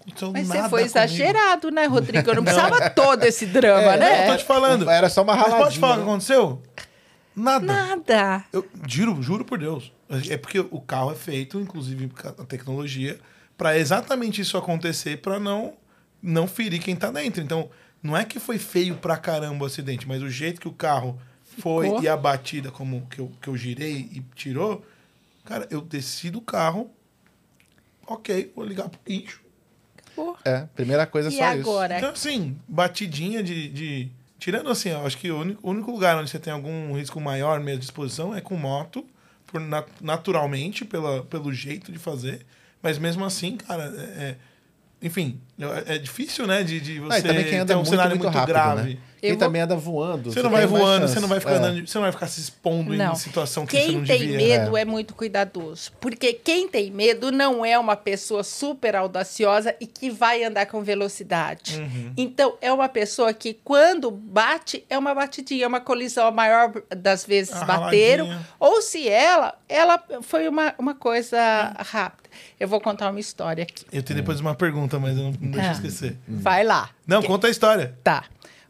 aconteceu 0.00 0.32
Mas 0.32 0.48
nada 0.48 0.62
você 0.62 0.68
foi 0.70 0.80
comigo. 0.80 0.98
exagerado, 0.98 1.70
né, 1.70 1.86
Rodrigo? 1.86 2.28
Eu 2.30 2.34
não 2.36 2.42
precisava 2.44 2.90
todo 2.90 3.22
esse 3.22 3.46
drama, 3.46 3.94
É, 3.94 3.96
né? 3.98 4.24
Eu 4.28 4.32
tô 4.32 4.38
te 4.38 4.44
falando. 4.44 4.90
Era 4.90 5.08
só 5.08 5.22
uma 5.22 5.34
Mas 5.36 5.44
pode 5.44 5.52
raladinha, 5.56 5.80
falar 5.80 5.92
o 5.92 5.96
que 5.98 6.02
né? 6.04 6.08
aconteceu? 6.10 6.62
Nada. 7.36 7.64
Nada. 7.66 8.44
Eu 8.52 8.66
juro, 8.88 9.22
juro 9.22 9.44
por 9.44 9.58
Deus. 9.58 9.92
É 10.28 10.36
porque 10.36 10.58
o 10.58 10.80
carro 10.80 11.12
é 11.12 11.14
feito, 11.14 11.60
inclusive 11.60 12.10
a 12.24 12.44
tecnologia, 12.44 13.20
para 13.56 13.78
exatamente 13.78 14.40
isso 14.40 14.56
acontecer, 14.58 15.18
para 15.18 15.38
não 15.38 15.74
não 16.22 16.46
ferir 16.46 16.80
quem 16.82 16.96
tá 16.96 17.10
dentro. 17.10 17.42
Então, 17.42 17.68
não 18.02 18.16
é 18.16 18.24
que 18.24 18.38
foi 18.38 18.58
feio 18.58 18.96
pra 18.96 19.16
caramba 19.16 19.64
o 19.64 19.66
acidente, 19.66 20.06
mas 20.06 20.22
o 20.22 20.28
jeito 20.30 20.60
que 20.60 20.68
o 20.68 20.72
carro 20.72 21.20
foi 21.58 21.86
Ficou. 21.86 22.02
e 22.02 22.08
a 22.08 22.16
batida 22.16 22.70
como 22.70 23.06
que 23.08 23.18
eu, 23.20 23.32
que 23.40 23.48
eu 23.48 23.56
girei 23.56 24.08
e 24.12 24.22
tirou, 24.34 24.84
cara, 25.44 25.66
eu 25.70 25.80
desci 25.80 26.30
do 26.30 26.40
carro. 26.40 26.90
OK, 28.06 28.52
vou 28.54 28.64
ligar 28.64 28.88
pro 28.88 29.00
guincho. 29.06 29.40
Pô. 30.14 30.36
É, 30.44 30.66
primeira 30.74 31.06
coisa 31.06 31.28
é 31.28 31.32
E 31.32 31.36
só 31.36 31.44
agora? 31.44 31.98
Então, 31.98 32.10
assim, 32.10 32.56
batidinha 32.68 33.42
de. 33.42 33.68
de- 33.68 34.10
Tirando 34.38 34.68
assim, 34.68 34.90
eu 34.90 35.04
acho 35.04 35.16
que 35.16 35.30
o 35.30 35.40
único, 35.40 35.66
o 35.66 35.70
único 35.70 35.90
lugar 35.90 36.16
onde 36.18 36.30
você 36.30 36.38
tem 36.38 36.52
algum 36.52 36.94
risco 36.94 37.18
maior 37.18 37.58
mesmo 37.58 37.78
de 37.80 37.86
exposição 37.86 38.34
é 38.34 38.40
com 38.40 38.54
moto, 38.54 39.04
por 39.46 39.58
nat- 39.60 39.88
naturalmente, 40.00 40.84
pela, 40.84 41.22
pelo 41.24 41.52
jeito 41.54 41.90
de 41.90 41.98
fazer. 41.98 42.44
Mas 42.82 42.98
mesmo 42.98 43.24
assim, 43.24 43.56
cara, 43.56 43.84
é. 43.96 44.22
é- 44.24 44.36
enfim, 45.02 45.40
é, 45.86 45.94
é 45.94 45.98
difícil, 45.98 46.46
né? 46.46 46.62
De, 46.62 46.80
de 46.80 47.00
você 47.00 47.18
Ah, 47.18 47.22
ter 47.66 47.74
um 47.74 47.76
muito, 47.78 47.90
cenário 47.90 48.10
muito, 48.10 48.22
muito, 48.24 48.34
rápido, 48.34 48.46
grave. 48.54 48.94
né? 48.94 48.98
Quem 49.28 49.38
vou- 49.38 49.46
também 49.46 49.62
anda 49.62 49.76
voando. 49.76 50.32
Você 50.32 50.42
não 50.42 50.50
vai 50.50 50.60
tem 50.60 50.68
voando, 50.68 51.08
você 51.08 51.20
não 51.20 51.28
vai 51.28 51.40
ficar 51.40 51.52
É. 51.52 51.56
andando, 51.56 51.86
você 51.86 51.98
não 51.98 52.02
vai 52.02 52.12
ficar 52.12 52.26
se 52.26 52.40
expondo 52.40 52.94
Não. 52.94 53.12
em 53.12 53.16
situação 53.16 53.66
que 53.66 53.76
você 53.76 53.82
Quem 53.86 53.96
não 53.98 54.04
tem 54.04 54.18
devia. 54.18 54.36
medo 54.36 54.76
é. 54.76 54.84
muito 54.84 55.14
cuidadoso. 55.14 55.92
Porque 56.00 56.32
quem 56.32 56.68
tem 56.68 56.90
medo 56.90 57.30
não 57.32 57.64
é 57.64 57.78
uma 57.78 57.96
pessoa 57.96 58.42
super 58.44 58.96
audaciosa 58.96 59.74
e 59.80 59.86
que 59.86 60.10
vai 60.10 60.44
andar 60.44 60.66
com 60.66 60.82
velocidade. 60.82 61.78
Uhum. 61.80 62.12
Então, 62.16 62.54
é 62.60 62.72
uma 62.72 62.88
pessoa 62.88 63.32
que, 63.32 63.54
quando 63.64 64.10
bate, 64.10 64.84
é 64.88 64.96
uma 64.98 65.14
batidinha, 65.14 65.64
é 65.64 65.68
uma 65.68 65.80
colisão. 65.80 66.26
A 66.26 66.30
maior 66.30 66.72
das 66.96 67.24
vezes 67.24 67.54
A 67.54 67.64
bateram. 67.64 68.24
raladinha. 68.26 68.48
Ou 68.60 68.80
se 68.82 69.08
ela, 69.08 69.54
ela 69.68 70.02
foi 70.22 70.48
uma, 70.48 70.74
uma 70.78 70.94
coisa 70.94 71.36
É. 71.36 71.72
rápida. 71.82 72.26
Eu 72.60 72.68
vou 72.68 72.80
contar 72.80 73.10
uma 73.10 73.20
história 73.20 73.62
aqui. 73.62 73.84
Eu 73.90 74.02
tenho 74.02 74.18
depois 74.20 74.40
uma 74.40 74.54
pergunta, 74.54 74.98
mas 74.98 75.16
eu 75.16 75.24
não, 75.24 75.32
não 75.40 75.50
deixa 75.50 75.66
eu 75.66 75.70
Ah. 75.70 75.72
esquecer. 75.72 76.16
Vai 76.28 76.64
lá. 76.64 76.90
Não, 77.06 77.20
Que- 77.22 77.28
conta 77.28 77.46
a 77.46 77.50
história. 77.50 77.96
Tá. 78.04 78.24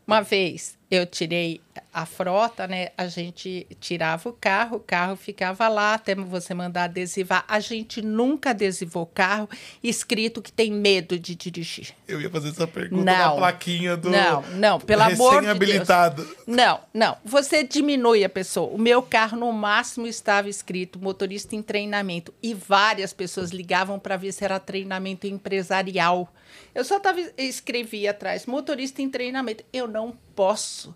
Uma 0.07 0.23
vez 0.23 0.79
eu 0.91 1.05
tirei 1.05 1.61
a 1.93 2.07
frota, 2.07 2.67
né? 2.67 2.91
A 2.97 3.09
gente 3.09 3.67
tirava 3.81 4.29
o 4.29 4.33
carro, 4.33 4.77
o 4.77 4.81
carro 4.81 5.17
ficava 5.17 5.67
lá 5.67 5.95
até 5.95 6.15
você 6.15 6.55
mandar 6.55 6.85
adesivar. 6.85 7.45
A 7.49 7.59
gente 7.59 8.01
nunca 8.01 8.51
adesivou 8.51 9.05
carro 9.05 9.49
escrito 9.83 10.41
que 10.41 10.53
tem 10.53 10.71
medo 10.73 11.19
de 11.19 11.35
dirigir. 11.35 11.89
Eu 12.07 12.21
ia 12.21 12.31
fazer 12.31 12.51
essa 12.51 12.69
pergunta 12.69 13.05
Não. 13.05 13.31
na 13.31 13.31
plaquinha 13.33 13.97
do. 13.97 14.11
Não, 14.11 14.43
não, 14.55 14.81
pelo 14.81 15.03
amor 15.03 15.15
de 15.15 15.17
Deus. 15.17 15.35
recém-habilitado. 15.35 16.37
Não, 16.47 16.81
não. 16.95 17.17
Você 17.25 17.65
diminui 17.65 18.23
a 18.25 18.29
pessoa. 18.29 18.73
O 18.73 18.79
meu 18.79 19.03
carro, 19.03 19.37
no 19.37 19.53
máximo, 19.53 20.07
estava 20.07 20.49
escrito 20.49 21.01
motorista 21.01 21.57
em 21.57 21.63
treinamento. 21.63 22.33
E 22.41 22.55
várias 22.55 23.13
pessoas 23.13 23.51
ligavam 23.51 23.99
para 23.99 24.17
ver 24.17 24.33
se 24.33 24.45
era 24.45 24.61
treinamento 24.61 25.27
empresarial. 25.27 26.33
Eu 26.75 26.85
só 26.85 27.01
tava, 27.01 27.21
escrevi 27.37 28.07
atrás, 28.07 28.47
motorista 28.47 29.03
em 29.03 29.11
treinamento. 29.11 29.65
Eu 29.73 29.89
não 29.89 30.17
posso 30.37 30.95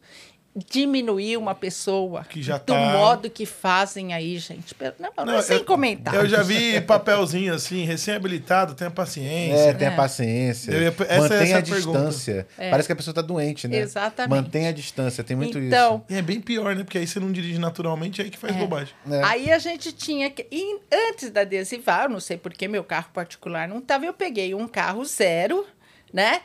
diminuir 0.68 1.36
uma 1.36 1.55
pessoa 1.55 2.24
Que 2.24 2.43
já 2.43 2.59
do 2.59 2.64
tá- 2.64 2.74
modo 2.93 3.30
que 3.30 3.47
fazem 3.47 4.12
aí, 4.12 4.36
gente. 4.36 4.74
Não, 4.99 5.12
não, 5.24 5.34
Não, 5.34 5.43
sem 5.43 5.59
eu- 5.59 5.64
comentar. 5.64 6.12
Eu 6.12 6.26
já 6.28 6.43
vi 6.43 6.80
papelzinho 6.80 7.55
assim, 7.55 7.84
recém-habilitado, 7.84 8.74
tenha 8.74 8.91
paciência. 8.91 9.70
É, 9.70 9.72
tenha 9.72 9.93
É. 9.93 9.97
paciência. 9.97 10.72
Eu 10.72 10.88
essa- 10.88 11.20
Mantenha 11.20 11.41
essa 11.43 11.53
é 11.53 11.57
a 11.57 11.61
distância. 11.61 12.47
Parece 12.57 12.88
que 12.88 12.93
a 12.93 12.97
pessoa 12.97 13.14
tá 13.14 13.22
doente, 13.22 13.68
né? 13.68 13.76
Exatamente. 13.78 14.43
Mantenha 14.43 14.70
a 14.70 14.72
distância, 14.72 15.22
tem 15.22 15.36
muito 15.36 15.57
então, 15.57 16.05
E 16.11 16.16
é 16.16 16.22
bem 16.22 16.41
pior, 16.41 16.74
né? 16.74 16.82
Porque 16.82 16.99
aí 16.99 17.07
você 17.07 17.20
não 17.20 17.30
dirige 17.30 17.59
naturalmente, 17.61 18.20
é 18.20 18.24
aí 18.24 18.30
que 18.30 18.36
faz 18.38 18.55
bobagem. 18.57 18.93
isso. 19.07 19.14
É. 19.14 19.22
Aí 19.24 19.53
a 19.53 19.59
gente 19.59 19.93
tinha 19.93 20.28
que. 20.30 20.49
E 20.51 20.80
antes 21.11 21.30
da 21.30 21.43
adesivar, 21.43 22.05
eu 22.07 22.11
não 22.11 22.20
sei 22.20 22.36
porque 22.36 22.66
meu 22.66 22.82
carro 22.82 23.11
particular 23.14 23.68
não 23.68 23.78
estava, 23.78 24.05
eu 24.05 24.12
peguei 24.12 24.53
um 24.53 24.66
carro 24.66 25.05
zero, 25.05 25.64
né? 26.12 26.41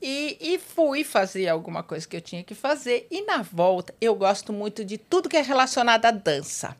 E, 0.00 0.36
e 0.40 0.58
fui 0.58 1.02
fazer 1.02 1.48
alguma 1.48 1.82
coisa 1.82 2.06
que 2.06 2.16
eu 2.16 2.20
tinha 2.20 2.44
que 2.44 2.54
fazer. 2.54 3.06
E 3.10 3.22
na 3.22 3.42
volta, 3.42 3.92
eu 4.00 4.14
gosto 4.14 4.52
muito 4.52 4.84
de 4.84 4.96
tudo 4.96 5.28
que 5.28 5.36
é 5.36 5.42
relacionado 5.42 6.04
à 6.06 6.10
dança. 6.12 6.76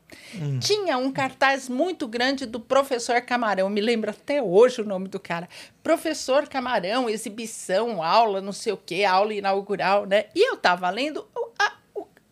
Tinha 0.61 0.97
um 0.97 1.11
cartaz 1.11 1.67
muito 1.67 2.07
grande 2.07 2.45
do 2.45 2.59
professor 2.59 3.19
Camarão, 3.21 3.69
me 3.69 3.81
lembro 3.81 4.09
até 4.09 4.41
hoje 4.41 4.81
o 4.81 4.85
nome 4.85 5.07
do 5.09 5.19
cara. 5.19 5.49
Professor 5.83 6.47
Camarão, 6.47 7.09
exibição, 7.09 8.01
aula, 8.01 8.39
não 8.39 8.53
sei 8.53 8.71
o 8.73 8.77
quê, 8.77 9.03
aula 9.03 9.33
inaugural, 9.33 10.05
né? 10.05 10.25
E 10.33 10.47
eu 10.49 10.55
tava 10.55 10.89
lendo 10.89 11.27
a- 11.57 11.73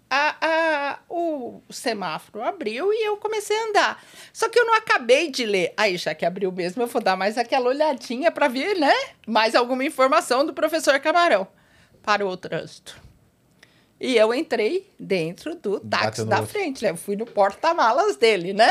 a- 0.09 0.35
a- 0.41 0.99
o 1.09 1.61
semáforo 1.69 2.43
abriu 2.43 2.91
e 2.93 3.05
eu 3.07 3.17
comecei 3.17 3.55
a 3.57 3.63
andar. 3.69 4.03
Só 4.31 4.47
que 4.49 4.57
eu 4.59 4.65
não 4.65 4.73
acabei 4.75 5.29
de 5.29 5.45
ler. 5.45 5.73
Aí, 5.75 5.97
já 5.97 6.15
que 6.15 6.25
abriu 6.25 6.51
mesmo, 6.51 6.81
eu 6.83 6.87
vou 6.87 7.01
dar 7.01 7.15
mais 7.17 7.37
aquela 7.37 7.67
olhadinha 7.69 8.31
para 8.31 8.47
ver, 8.47 8.75
né? 8.79 8.93
Mais 9.27 9.53
alguma 9.55 9.83
informação 9.83 10.45
do 10.45 10.53
professor 10.53 10.99
Camarão. 10.99 11.47
Parou 12.01 12.31
o 12.31 12.37
trânsito. 12.37 12.95
E 13.99 14.15
eu 14.15 14.33
entrei 14.33 14.89
dentro 14.99 15.55
do 15.55 15.79
táxi 15.79 16.23
da 16.25 16.37
outro. 16.39 16.51
frente, 16.53 16.83
né? 16.83 16.91
Eu 16.91 16.97
fui 16.97 17.15
no 17.15 17.25
porta-malas 17.25 18.15
dele, 18.15 18.53
né? 18.53 18.69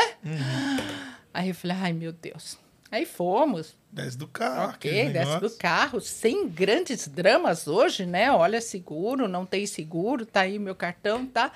Aí 1.34 1.48
eu 1.48 1.54
falei, 1.54 1.76
ai 1.80 1.92
meu 1.92 2.12
Deus. 2.12 2.56
Aí 2.96 3.04
fomos, 3.04 3.76
Desce 3.92 4.16
do 4.16 4.26
carro. 4.26 4.74
Ok, 4.74 5.08
desce 5.10 5.40
do 5.40 5.50
carro, 5.50 6.00
sem 6.00 6.48
grandes 6.48 7.08
dramas 7.08 7.66
hoje, 7.66 8.04
né? 8.04 8.30
Olha, 8.30 8.60
seguro, 8.60 9.26
não 9.26 9.46
tem 9.46 9.66
seguro, 9.66 10.26
tá 10.26 10.40
aí 10.40 10.58
meu 10.58 10.74
cartão, 10.74 11.24
tá? 11.26 11.52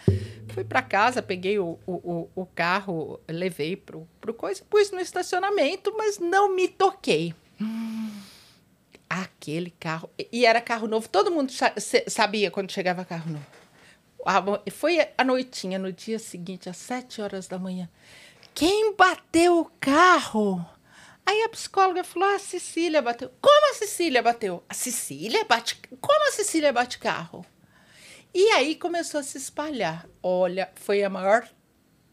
Fui 0.55 0.65
para 0.65 0.81
casa, 0.81 1.21
peguei 1.23 1.59
o, 1.59 1.79
o, 1.87 2.31
o, 2.35 2.47
carro, 2.47 3.21
levei 3.29 3.77
pro, 3.77 4.09
pro 4.21 4.33
coisa, 4.33 4.63
pus 4.69 4.91
no 4.91 5.01
estacionamento, 5.01 5.95
mas 5.97 6.19
não 6.19 6.55
me 6.55 6.67
toquei. 6.67 7.35
Hum, 7.61 8.11
aquele 9.09 9.71
carro. 9.79 10.09
e- 10.19 10.47
era 10.47 10.61
carro 10.61 10.89
novo, 10.89 11.09
todo 11.09 11.31
mundo 11.31 11.53
sabia 12.07 12.51
quando 12.51 12.73
chegava 12.73 13.05
carro 13.05 13.33
novo. 13.33 14.61
Foi 14.71 14.99
a 15.17 15.25
noitinha, 15.25 15.79
no 15.79 15.93
dia 15.93 16.19
seguinte, 16.19 16.69
às 16.69 16.77
sete 16.77 17.21
horas 17.21 17.47
da 17.49 17.59
manhã. 17.59 17.89
Quem 18.55 18.95
bateu 18.95 19.61
o 19.61 19.71
carro? 19.79 20.65
Aí 21.25 21.43
a 21.43 21.49
psicóloga 21.49 22.03
falou: 22.03 22.29
ah, 22.29 22.37
a 22.37 22.39
Cecília 22.39 23.01
bateu. 23.01 23.31
Como 23.41 23.71
a 23.71 23.75
Cecília 23.75 24.23
bateu? 24.23 24.63
A 24.69 24.75
Cecília 24.75 25.45
bate. 25.45 25.81
Como 26.01 26.29
a 26.29 26.33
Cecília 26.33 26.73
bate 26.73 26.99
carro? 26.99 27.45
E 28.35 28.51
aí 28.51 28.75
começou 28.75 29.21
a 29.21 29.23
se 29.23 29.39
espalhar. 29.39 30.07
Olha, 30.23 30.71
foi 30.75 31.03
a 31.03 31.11
maior 31.11 31.49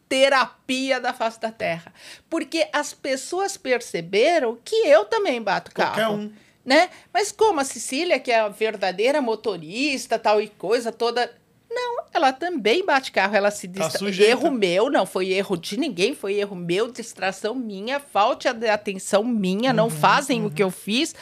terapia 0.08 1.00
da 1.00 1.12
face 1.12 1.40
da 1.40 1.52
terra. 1.52 1.92
Porque 2.28 2.68
as 2.72 2.92
pessoas 2.92 3.56
perceberam 3.56 4.58
que 4.64 4.74
eu 4.86 5.04
também 5.04 5.40
bato 5.40 5.72
carro. 5.72 5.94
Qualquer 5.94 6.08
um. 6.08 6.32
Né? 6.64 6.90
Mas 7.12 7.32
como 7.32 7.60
a 7.60 7.64
Cecília, 7.64 8.18
que 8.18 8.30
é 8.30 8.40
a 8.40 8.48
verdadeira 8.48 9.22
motorista, 9.22 10.18
tal 10.18 10.40
e 10.40 10.48
coisa 10.48 10.92
toda. 10.92 11.32
Não, 11.70 12.04
ela 12.12 12.32
também 12.32 12.84
bate 12.84 13.12
carro, 13.12 13.36
ela 13.36 13.50
se 13.50 13.68
Tá 13.68 13.80
distra... 13.84 13.98
sujeita. 13.98 14.30
Erro 14.30 14.50
meu, 14.50 14.90
não 14.90 15.04
foi 15.04 15.28
erro 15.32 15.56
de 15.56 15.76
ninguém, 15.76 16.14
foi 16.14 16.34
erro 16.34 16.56
meu, 16.56 16.90
distração 16.90 17.54
minha, 17.54 18.00
falta 18.00 18.52
de 18.54 18.68
atenção 18.68 19.22
minha, 19.22 19.70
Uhum, 19.70 19.76
não 19.76 19.90
fazem 19.90 20.44
o 20.46 20.50
que 20.50 20.62
eu 20.62 20.70
fiz. 20.70 21.14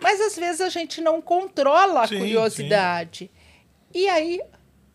Mas 0.00 0.20
às 0.20 0.36
vezes 0.36 0.60
a 0.60 0.68
gente 0.68 1.00
não 1.00 1.22
controla 1.22 2.02
a 2.02 2.06
Sim, 2.06 2.18
curiosidade. 2.18 3.30
E 3.94 4.06
aí, 4.08 4.40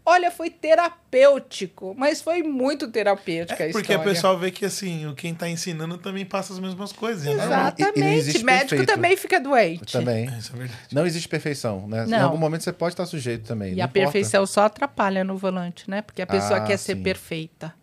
olha, 0.09 0.31
foi 0.31 0.49
terapêutico, 0.49 1.93
mas 1.97 2.21
foi 2.21 2.43
muito 2.43 2.87
terapêutica 2.89 3.63
a 3.63 3.67
É 3.67 3.71
porque 3.71 3.91
a 3.91 3.95
história. 3.95 4.13
pessoa 4.13 4.37
vê 4.37 4.51
que 4.51 4.65
assim, 4.65 5.05
o 5.07 5.15
quem 5.15 5.33
tá 5.33 5.47
ensinando 5.49 5.97
também 5.97 6.25
passa 6.25 6.53
as 6.53 6.59
mesmas 6.59 6.91
coisas. 6.91 7.23
né? 7.23 7.31
Exatamente. 7.33 7.97
E- 7.97 7.99
e 7.99 8.03
não 8.03 8.11
existe 8.13 8.43
Médico 8.43 8.69
perfeito. 8.69 8.87
também 8.93 9.17
fica 9.17 9.39
doente. 9.39 9.91
Também. 9.91 10.27
É, 10.29 10.37
Isso 10.37 10.53
é 10.53 10.57
verdade. 10.57 10.81
Não 10.91 11.05
existe 11.05 11.27
perfeição, 11.27 11.87
né? 11.87 12.05
Em 12.05 12.09
Não. 12.09 12.23
algum 12.25 12.37
momento 12.37 12.63
você 12.63 12.73
pode 12.73 12.93
estar 12.93 13.05
sujeito 13.05 13.45
também. 13.45 13.73
E 13.73 13.75
não 13.75 13.83
a 13.83 13.85
importa. 13.85 13.99
perfeição 14.11 14.45
só 14.45 14.63
atrapalha 14.65 15.23
no 15.23 15.37
volante, 15.37 15.89
né? 15.89 16.01
Porque 16.01 16.21
a 16.21 16.27
pessoa 16.27 16.57
Ah, 16.57 16.61
quer 16.65 16.77
ser 16.77 16.95
sim. 16.95 17.03
perfeita. 17.03 17.73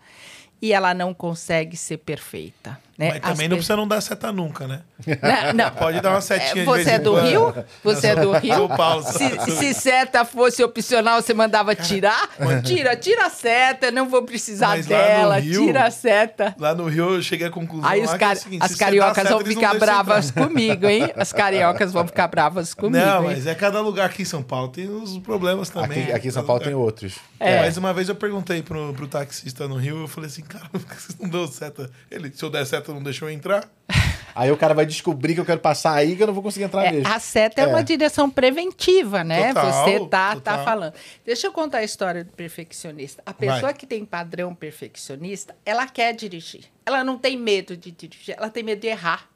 E 0.60 0.72
ela 0.72 0.94
não 0.94 1.12
consegue 1.12 1.76
ser 1.76 1.98
perfeita. 1.98 2.78
Né? 2.99 3.11
Mas 3.12 3.20
também 3.20 3.44
As 3.47 3.51
não 3.51 3.57
precisa 3.59 3.76
não 3.76 3.86
dar 3.86 4.01
seta 4.01 4.32
nunca, 4.32 4.66
né? 4.66 4.80
Não, 5.07 5.64
não. 5.64 5.70
Pode 5.76 6.01
dar 6.01 6.11
uma 6.11 6.20
setinha 6.22 6.51
É, 6.51 6.55
de 6.61 6.64
Você 6.64 6.76
vez 6.84 6.88
é 6.88 6.99
do 6.99 7.11
quando. 7.12 7.26
Rio? 7.26 7.64
Você 7.84 8.07
é 8.07 8.16
do 8.16 8.32
Rio? 8.38 8.55
São 8.55 8.68
Paulo. 8.68 9.03
Se, 9.03 9.51
se 9.53 9.74
seta 9.74 10.24
fosse 10.24 10.64
opcional, 10.64 11.20
você 11.20 11.34
mandava 11.34 11.74
tirar? 11.74 12.28
Tira, 12.64 12.97
tira 12.97 13.26
a 13.26 13.30
seta, 13.30 13.90
não 13.90 14.09
vou 14.09 14.22
precisar 14.22 14.68
Mas 14.68 14.86
dela, 14.86 15.38
Rio- 15.38 15.66
tira 15.66 15.84
a 15.84 15.90
seta. 15.90 16.55
Lá 16.59 16.74
no 16.74 16.86
Rio 16.88 17.16
eu 17.16 17.22
cheguei 17.22 17.47
à 17.49 17.51
conclusão 17.51 17.86
Aí 17.88 18.01
os 18.03 18.09
que 18.11 18.16
é 18.16 18.18
car- 18.18 18.36
o 18.36 18.38
seguinte, 18.40 18.62
as 18.64 18.74
cariocas 18.74 19.22
seta, 19.24 19.34
vão 19.34 19.44
ficar 19.44 19.74
bravas 19.78 20.28
entrar. 20.30 20.47
comigo, 20.49 20.86
hein? 20.86 21.12
As 21.16 21.32
cariocas 21.32 21.92
vão 21.92 22.07
ficar 22.07 22.28
bravas 22.28 22.72
comigo, 22.74 23.05
Não, 23.05 23.24
hein? 23.24 23.36
mas 23.36 23.47
é 23.47 23.55
cada 23.55 23.80
lugar 23.82 24.07
aqui 24.07 24.22
em 24.22 24.24
São 24.24 24.42
Paulo 24.42 24.68
tem 24.68 24.88
os 24.88 25.18
problemas 25.18 25.68
também. 25.68 26.05
Aqui, 26.05 26.12
aqui 26.12 26.28
em 26.28 26.30
São 26.30 26.44
Paulo 26.44 26.61
lugar. 26.61 26.70
tem 26.70 26.74
outros. 26.74 27.14
É. 27.38 27.61
Mas 27.61 27.76
uma 27.76 27.92
vez 27.92 28.09
eu 28.09 28.14
perguntei 28.14 28.62
pro, 28.62 28.94
pro 28.94 29.07
taxista 29.07 29.68
no 29.68 29.76
Rio, 29.76 30.01
eu 30.03 30.09
falei 30.09 30.28
assim, 30.30 30.42
cara, 30.42 30.64
por 30.72 30.80
que 30.80 30.94
vocês 30.99 31.18
não 31.20 31.28
deu 31.28 31.47
seta? 31.47 31.90
Ele, 32.11 32.32
se 32.34 32.42
eu 32.42 32.49
der 32.49 32.64
seta, 32.64 32.86
não 32.95 33.03
deixou 33.03 33.28
eu 33.28 33.34
entrar? 33.34 33.68
Aí 34.34 34.51
o 34.53 34.57
cara 34.59 34.74
vai 34.74 34.84
descobrir 34.84 35.32
que 35.32 35.41
eu 35.41 35.47
quero 35.47 35.61
passar 35.61 35.95
aí 35.95 36.14
que 36.14 36.22
eu 36.22 36.26
não 36.26 36.34
vou 36.34 36.43
conseguir 36.43 36.66
entrar 36.66 36.84
É, 36.84 36.93
mesmo. 36.93 37.11
a 37.11 37.18
seta 37.18 37.62
é. 37.62 37.64
É. 37.64 37.66
uma 37.68 37.82
direção 37.82 38.28
preventiva, 38.28 39.24
né? 39.24 39.49
Total, 39.55 39.72
Você 39.72 39.99
tá, 40.01 40.07
tá 40.09 40.34
total. 40.34 40.64
falando. 40.64 40.93
Deixa 41.24 41.47
eu 41.47 41.53
contar 41.53 41.78
a 41.78 41.82
história 41.84 42.22
do 42.22 42.30
perfeccionista. 42.34 43.22
A 43.24 43.32
pessoa 43.32 43.61
Vai. 43.62 43.72
que 43.74 43.87
tem 43.87 44.05
padrão 44.05 44.55
perfeccionista, 44.55 45.57
ela 45.64 45.87
quer 45.87 46.12
dirigir. 46.12 46.64
Ela 46.84 47.03
não 47.03 47.16
tem 47.16 47.34
medo 47.34 47.78
de 47.78 47.91
dirigir, 47.91 48.34
ela 48.37 48.51
tem 48.51 48.62
medo 48.62 48.80
de 48.82 48.89
errar. 48.89 49.26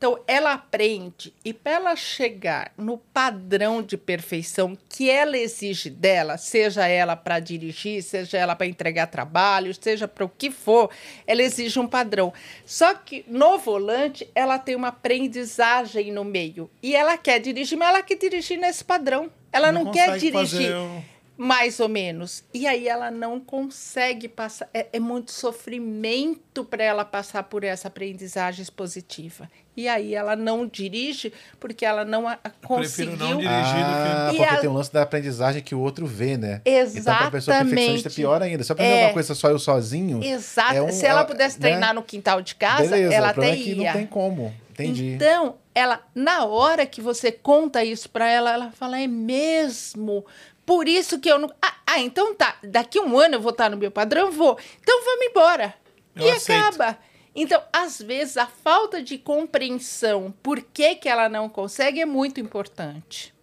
Então, 0.00 0.18
ela 0.26 0.54
aprende 0.54 1.30
e 1.44 1.52
para 1.52 1.72
ela 1.72 1.94
chegar 1.94 2.72
no 2.74 2.96
padrão 2.96 3.82
de 3.82 3.98
perfeição 3.98 4.74
que 4.88 5.10
ela 5.10 5.36
exige 5.36 5.90
dela, 5.90 6.38
seja 6.38 6.86
ela 6.86 7.14
para 7.14 7.38
dirigir, 7.38 8.02
seja 8.02 8.38
ela 8.38 8.56
para 8.56 8.66
entregar 8.66 9.08
trabalho, 9.08 9.74
seja 9.78 10.08
para 10.08 10.24
o 10.24 10.28
que 10.30 10.50
for, 10.50 10.88
ela 11.26 11.42
exige 11.42 11.78
um 11.78 11.86
padrão. 11.86 12.32
Só 12.64 12.94
que 12.94 13.26
no 13.28 13.58
volante, 13.58 14.26
ela 14.34 14.58
tem 14.58 14.74
uma 14.74 14.88
aprendizagem 14.88 16.10
no 16.10 16.24
meio. 16.24 16.70
E 16.82 16.96
ela 16.96 17.18
quer 17.18 17.38
dirigir, 17.38 17.76
mas 17.76 17.90
ela 17.90 18.02
quer 18.02 18.16
dirigir 18.16 18.58
nesse 18.58 18.82
padrão. 18.82 19.30
Ela 19.52 19.70
não, 19.70 19.90
quer 19.92 20.06
consegue 20.06 20.32
fazer 20.32 20.56
dirigir 20.56 20.76
o- 20.76 21.04
mais 21.42 21.80
ou 21.80 21.88
menos. 21.88 22.44
E 22.52 22.66
aí 22.66 22.86
ela 22.86 23.10
não 23.10 23.40
consegue 23.40 24.28
passar. 24.28 24.68
É, 24.74 24.88
é 24.92 25.00
muito 25.00 25.32
sofrimento 25.32 26.62
para 26.66 26.84
ela 26.84 27.02
passar 27.02 27.44
por 27.44 27.64
essa 27.64 27.88
aprendizagem 27.88 28.62
positiva. 28.76 29.48
E 29.74 29.88
aí 29.88 30.14
ela 30.14 30.36
não 30.36 30.66
dirige 30.66 31.32
porque 31.58 31.86
ela 31.86 32.04
não 32.04 32.28
a, 32.28 32.32
a 32.32 32.50
prefiro 32.50 32.66
conseguiu. 33.12 33.16
não 33.16 33.38
dirigir. 33.38 33.48
Ah, 33.48 34.28
que- 34.30 34.36
porque 34.36 34.52
E 34.52 34.56
a- 34.56 34.60
tem 34.60 34.68
um 34.68 34.74
lance 34.74 34.92
da 34.92 35.00
aprendizagem 35.00 35.62
que 35.62 35.74
o 35.74 35.80
outro 35.80 36.06
vê, 36.06 36.36
né? 36.36 36.60
Então, 36.66 37.02
pra 37.16 37.30
pessoa 37.30 37.56
perfeccionista, 37.56 37.90
é 37.90 37.94
Exatamente. 37.94 38.14
pior 38.16 38.42
ainda. 38.42 38.62
Se 38.62 38.70
eu 38.72 38.74
aprender 38.74 38.90
É. 38.92 38.94
alguma 38.96 39.12
coisa 39.14 39.34
só 39.34 39.48
eu 39.48 39.58
sozinho. 39.58 40.22
Exato. 40.22 40.74
é 40.74 40.82
um- 40.82 40.92
Se 40.92 41.06
ela 41.06 41.22
é- 41.22 41.24
pudesse 41.24 41.58
né? 41.58 41.68
treinar 41.70 41.94
no 41.94 42.02
quintal 42.02 42.42
de 42.42 42.54
casa, 42.54 42.90
Beleza, 42.90 43.14
ela 43.14 43.30
até 43.30 43.50
é 43.52 43.56
que 43.56 43.70
ia. 43.72 43.76
não 43.76 43.92
tem 43.94 44.06
como. 44.06 44.52
Entendi. 44.72 45.08
Então, 45.14 45.56
ela, 45.74 46.00
na 46.14 46.44
hora 46.46 46.86
que 46.86 47.00
você 47.02 47.30
conta 47.30 47.84
isso 47.84 48.08
para 48.08 48.28
ela, 48.28 48.52
ela 48.52 48.70
fala: 48.72 48.98
é 48.98 49.06
mesmo? 49.06 50.24
Por 50.70 50.86
isso 50.86 51.18
que 51.18 51.28
eu 51.28 51.36
não. 51.36 51.50
Ah, 51.60 51.74
ah, 51.84 51.98
então 51.98 52.32
tá. 52.32 52.54
Daqui 52.62 53.00
um 53.00 53.18
ano 53.18 53.34
eu 53.34 53.40
vou 53.40 53.50
estar 53.50 53.68
no 53.68 53.76
meu 53.76 53.90
padrão? 53.90 54.30
Vou. 54.30 54.56
Então 54.80 55.02
vamos 55.04 55.26
embora. 55.26 55.74
Eu 56.14 56.26
e 56.26 56.30
aceito. 56.30 56.64
acaba. 56.64 56.96
Então, 57.34 57.60
às 57.72 58.00
vezes, 58.00 58.36
a 58.36 58.46
falta 58.46 59.02
de 59.02 59.18
compreensão 59.18 60.32
por 60.40 60.60
que, 60.62 60.94
que 60.94 61.08
ela 61.08 61.28
não 61.28 61.48
consegue 61.48 62.00
é 62.00 62.06
muito 62.06 62.38
importante. 62.40 63.34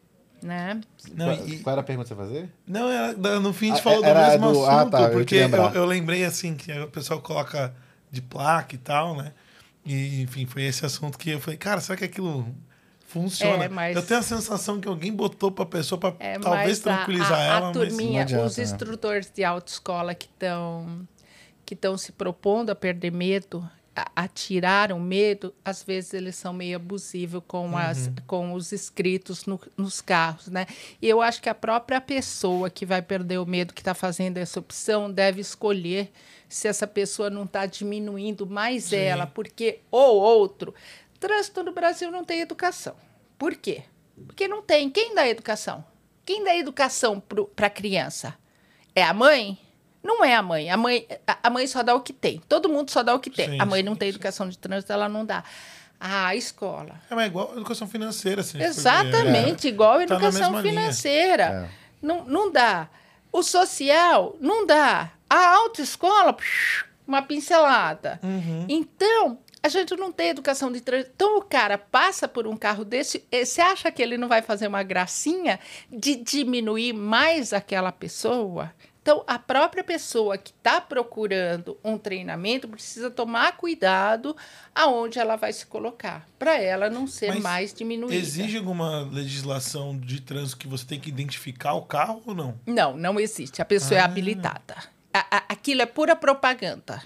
Né? 0.41 0.79
Não, 1.13 1.35
qual, 1.35 1.47
e- 1.49 1.59
qual 1.59 1.71
era 1.73 1.81
a 1.81 1.83
pergunta 1.83 2.07
que 2.07 2.15
você 2.15 2.21
ia 2.21 2.27
fazer? 2.27 2.53
Não, 2.65 2.89
era, 2.89 3.39
no 3.41 3.51
fim 3.51 3.71
a 3.71 3.75
gente 3.75 3.79
Ah, 3.79 3.83
falou 3.83 4.01
do 4.01 4.13
mesmo 4.13 4.51
do- 4.53 4.65
ah, 4.65 4.79
assunto, 4.81 4.91
tá, 4.91 5.01
eu 5.03 5.11
porque 5.11 5.35
eu, 5.35 5.39
lembrar. 5.41 5.75
eu 5.75 5.85
lembrei 5.85 6.23
assim, 6.23 6.55
que 6.55 6.71
o 6.79 6.87
pessoal 6.87 7.19
coloca 7.19 7.75
de 8.09 8.21
placa 8.21 8.73
e 8.73 8.77
tal, 8.77 9.17
né? 9.17 9.33
E, 9.85 10.21
enfim, 10.21 10.45
foi 10.45 10.63
esse 10.63 10.85
assunto 10.85 11.17
que 11.17 11.31
eu 11.31 11.41
falei, 11.41 11.57
cara, 11.57 11.81
será 11.81 11.97
que 11.97 12.05
aquilo 12.05 12.47
funciona? 13.21 13.65
É, 13.65 13.69
mas- 13.69 13.95
Eu 13.95 14.05
tenho 14.05 14.19
a 14.19 14.23
sensação 14.23 14.79
que 14.79 14.87
alguém 14.87 15.11
botou 15.13 15.51
pra 15.51 15.65
pessoa 15.65 15.99
pra 15.99 16.13
É, 16.19 16.37
talvez 16.39 16.67
mas 16.67 16.79
a- 16.79 16.83
tranquilizar 16.97 17.39
a, 17.39 17.43
ela, 17.43 17.69
a 17.69 17.71
turminha, 17.73 18.21
adianta, 18.21 18.45
os 18.45 18.57
né? 18.57 18.63
instrutores 18.63 19.31
de 19.33 19.43
autoescola 19.43 20.13
que 20.15 20.25
estão 20.27 21.07
que 21.65 21.73
estão 21.73 21.97
se 21.97 22.13
propondo 22.13 22.69
a 22.69 22.75
perder 22.75 23.11
medo, 23.11 23.69
a, 23.93 24.09
a 24.15 24.27
tirar 24.27 24.93
o 24.93 24.99
medo, 25.01 25.53
às 25.65 25.83
vezes 25.83 26.13
eles 26.13 26.33
são 26.37 26.53
meio 26.53 26.77
abusivos 26.77 27.41
com, 27.45 27.67
Uhum. 27.71 27.77
as, 27.77 28.09
com 28.25 28.53
os 28.53 28.71
inscritos 28.71 29.45
no- 29.45 29.59
nos 29.75 29.99
carros, 29.99 30.47
né? 30.47 30.65
E 31.01 31.09
eu 31.09 31.21
acho 31.21 31.41
que 31.41 31.49
a 31.49 31.53
própria 31.53 31.99
pessoa 31.99 32.69
que 32.69 32.85
vai 32.85 33.01
perder 33.01 33.39
o 33.39 33.45
medo, 33.45 33.73
que 33.73 33.81
está 33.81 33.93
fazendo 33.93 34.37
essa 34.37 34.59
opção, 34.61 35.11
deve 35.11 35.41
escolher 35.41 36.09
se 36.47 36.69
essa 36.69 36.87
pessoa 36.87 37.29
não 37.29 37.43
está 37.43 37.65
diminuindo 37.65 38.47
mais 38.47 38.85
Sim. 38.85 38.95
ela, 38.95 39.27
porque 39.27 39.79
ou 39.91 40.21
outro, 40.21 40.73
trânsito 41.19 41.63
no 41.63 41.73
Brasil 41.73 42.09
não 42.11 42.23
tem 42.23 42.39
educação. 42.39 42.95
Por 43.37 43.55
quê? 43.55 43.83
Porque 44.25 44.47
não 44.47 44.61
tem. 44.61 44.89
Quem 44.89 45.13
dá 45.15 45.27
educação? 45.27 45.83
Quem 46.25 46.43
dá 46.43 46.55
educação 46.55 47.21
para 47.55 47.67
a 47.67 47.69
criança? 47.69 48.33
É 48.95 49.03
a 49.03 49.13
mãe? 49.13 49.57
Não 50.03 50.23
é 50.23 50.35
a 50.35 50.41
mãe. 50.41 50.69
A 50.69 50.77
mãe, 50.77 51.05
a- 51.27 51.37
a 51.43 51.49
mãe 51.49 51.67
só 51.67 51.83
dá 51.83 51.93
o 51.95 52.01
que 52.01 52.13
tem. 52.13 52.41
Todo 52.49 52.67
mundo 52.69 52.89
só 52.91 53.03
dá 53.03 53.13
o 53.13 53.19
que 53.19 53.29
tem. 53.29 53.51
Sim, 53.51 53.61
a 53.61 53.65
mãe 53.65 53.83
não 53.83 53.93
sim, 53.93 53.99
tem 53.99 54.07
sim. 54.11 54.15
educação 54.15 54.47
de 54.49 54.57
trânsito, 54.57 54.91
ela 54.91 55.07
não 55.07 55.25
dá. 55.25 55.43
Ah, 55.99 56.27
a 56.27 56.35
escola. 56.35 56.99
É, 57.09 57.15
mas 57.15 57.23
é 57.25 57.27
igual 57.27 57.49
a 57.51 57.55
educação 57.55 57.87
financeira, 57.87 58.41
assim. 58.41 58.61
Exatamente, 58.61 59.67
igual 59.67 59.93
a 59.93 59.97
Tá 59.97 60.03
educação 60.15 60.51
linha. 60.51 60.63
financeira. 60.63 61.43
É. 61.43 61.69
Não, 62.01 62.23
não 62.25 62.51
dá. 62.51 62.87
O 63.31 63.41
social, 63.43 64.35
não 64.39 64.65
dá. 64.65 65.11
A 65.29 65.55
autoescola, 65.55 66.35
uma 67.07 67.21
pincelada. 67.21 68.19
Uhum. 68.23 68.65
Então, 68.69 69.39
a 69.67 69.69
gente 69.69 69.95
não 69.95 70.11
tem 70.11 70.29
educação 70.29 70.71
de 70.71 70.81
trânsito. 70.81 71.11
Então, 71.15 71.37
o 71.37 71.41
cara 71.41 71.77
passa 71.77 72.27
por 72.27 72.47
um 72.47 72.55
carro 72.55 72.83
desse, 72.85 73.23
eh, 73.31 73.43
você 73.45 73.61
acha 73.61 73.91
que 73.91 74.01
ele 74.01 74.17
não 74.17 74.27
vai 74.27 74.41
fazer 74.41 74.67
uma 74.67 74.83
gracinha 74.83 75.59
de 75.91 76.15
diminuir 76.15 76.93
mais 76.93 77.53
aquela 77.53 77.91
pessoa? 77.91 78.71
Então, 79.01 79.23
a 79.25 79.39
própria 79.39 79.85
pessoa 79.85 80.37
que 80.37 80.51
está 80.51 80.81
procurando 80.81 81.77
um 81.81 81.97
treinamento 81.97 82.67
precisa 82.67 83.09
tomar 83.09 83.55
cuidado 83.55 84.35
aonde 84.75 85.17
ela 85.17 85.37
vai 85.37 85.53
se 85.53 85.65
colocar, 85.65 86.27
para 86.37 86.59
ela 86.61 86.89
não 86.89 87.07
ser 87.07 87.29
Mas 87.35 87.39
mais 87.41 87.73
diminuída. 87.73 88.15
Exige 88.15 88.57
alguma 88.57 89.03
legislação 89.09 89.97
de 89.97 90.19
trânsito 90.21 90.57
que 90.57 90.67
você 90.67 90.85
tem 90.85 90.99
que 90.99 91.07
identificar 91.07 91.73
o 91.73 91.83
carro 91.83 92.21
ou 92.25 92.35
não? 92.35 92.59
Não, 92.65 92.97
não 92.97 93.17
existe. 93.17 93.61
A 93.61 93.65
pessoa 93.65 93.97
é 93.97 94.01
Ah. 94.01 94.05
habilitada. 94.05 94.75
A- 95.19 95.37
a- 95.37 95.43
aquilo 95.49 95.81
é 95.81 95.85
pura 95.85 96.15
propaganda, 96.15 97.01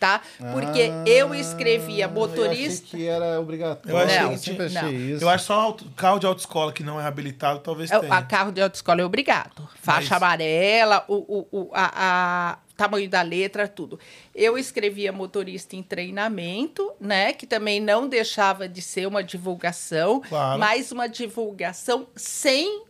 tá? 0.00 0.20
Porque 0.52 0.90
Ah, 0.92 1.04
eu 1.08 1.34
escrevia 1.34 2.04
Eu 2.06 2.10
motorista. 2.10 2.86
achei 2.86 3.00
que 3.00 3.06
era 3.06 3.40
obrigatório. 3.40 3.90
Eu 3.90 3.98
achei 4.04 4.22
eu 4.34 4.38
sempre 4.38 4.68
tinha- 4.68 4.80
achei 4.82 4.98
não. 4.98 5.16
isso. 5.16 5.24
Eu 5.24 5.28
acho 5.28 5.44
só 5.44 5.54
auto- 5.60 5.84
carro 5.96 6.18
de 6.18 6.26
autoescola 6.26 6.72
que 6.72 6.82
não 6.82 7.00
é 7.00 7.04
habilitado, 7.06 7.60
talvez 7.60 7.90
É, 7.90 7.98
tenha. 7.98 8.12
A 8.14 8.22
carro 8.22 8.50
de 8.50 8.60
autoescola 8.60 9.00
é 9.00 9.04
obrigado. 9.04 9.68
Faixa 9.80 10.08
Mas- 10.10 10.22
amarela, 10.22 11.04
o, 11.08 11.14
o, 11.14 11.60
o 11.60 11.70
a, 11.72 11.92
a 11.94 12.58
tamanho 12.76 13.08
da 13.08 13.22
letra, 13.22 13.68
tudo. 13.68 13.98
Eu 14.34 14.58
escrevia 14.58 15.12
motorista 15.12 15.76
em 15.76 15.82
treinamento, 15.84 16.92
né? 17.00 17.32
Que 17.32 17.46
também 17.46 17.80
não 17.80 18.08
deixava 18.08 18.68
de 18.68 18.82
ser 18.82 19.06
uma 19.06 19.22
divulgação, 19.22 20.20
Claro. 20.28 20.58
mas 20.58 20.90
uma 20.90 21.08
divulgação 21.08 22.08
sem 22.16 22.82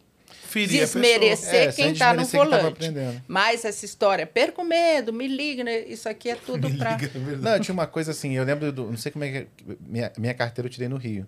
Ferir 0.53 0.81
desmerecer 0.81 1.69
É, 1.69 1.73
quem 1.73 1.93
está 1.93 2.13
no 2.15 2.27
quem 2.27 2.39
volante. 2.39 2.93
Mas 3.27 3.65
essa 3.65 3.85
história, 3.85 4.27
perco 4.27 4.63
medo, 4.63 5.13
me 5.13 5.27
liga, 5.27 5.65
né? 5.65 5.81
Isso 5.81 6.09
aqui 6.09 6.29
é 6.31 6.35
tudo 6.37 6.69
para. 6.77 6.93
é. 6.95 7.37
Não, 7.41 7.59
tinha 7.61 7.73
uma 7.73 7.87
coisa 7.87 8.11
assim, 8.11 8.33
eu 8.35 8.45
lembro 8.45 8.71
do. 8.73 8.87
Não 8.91 8.97
sei 8.97 9.11
como 9.13 9.25
é 9.25 9.31
que. 9.31 9.39
é- 9.39 9.47
Minha, 9.81 10.13
minha 10.19 10.35
carteira 10.35 10.67
eu 10.67 10.71
tirei 10.71 10.89
no 10.89 10.97
Rio. 10.97 11.27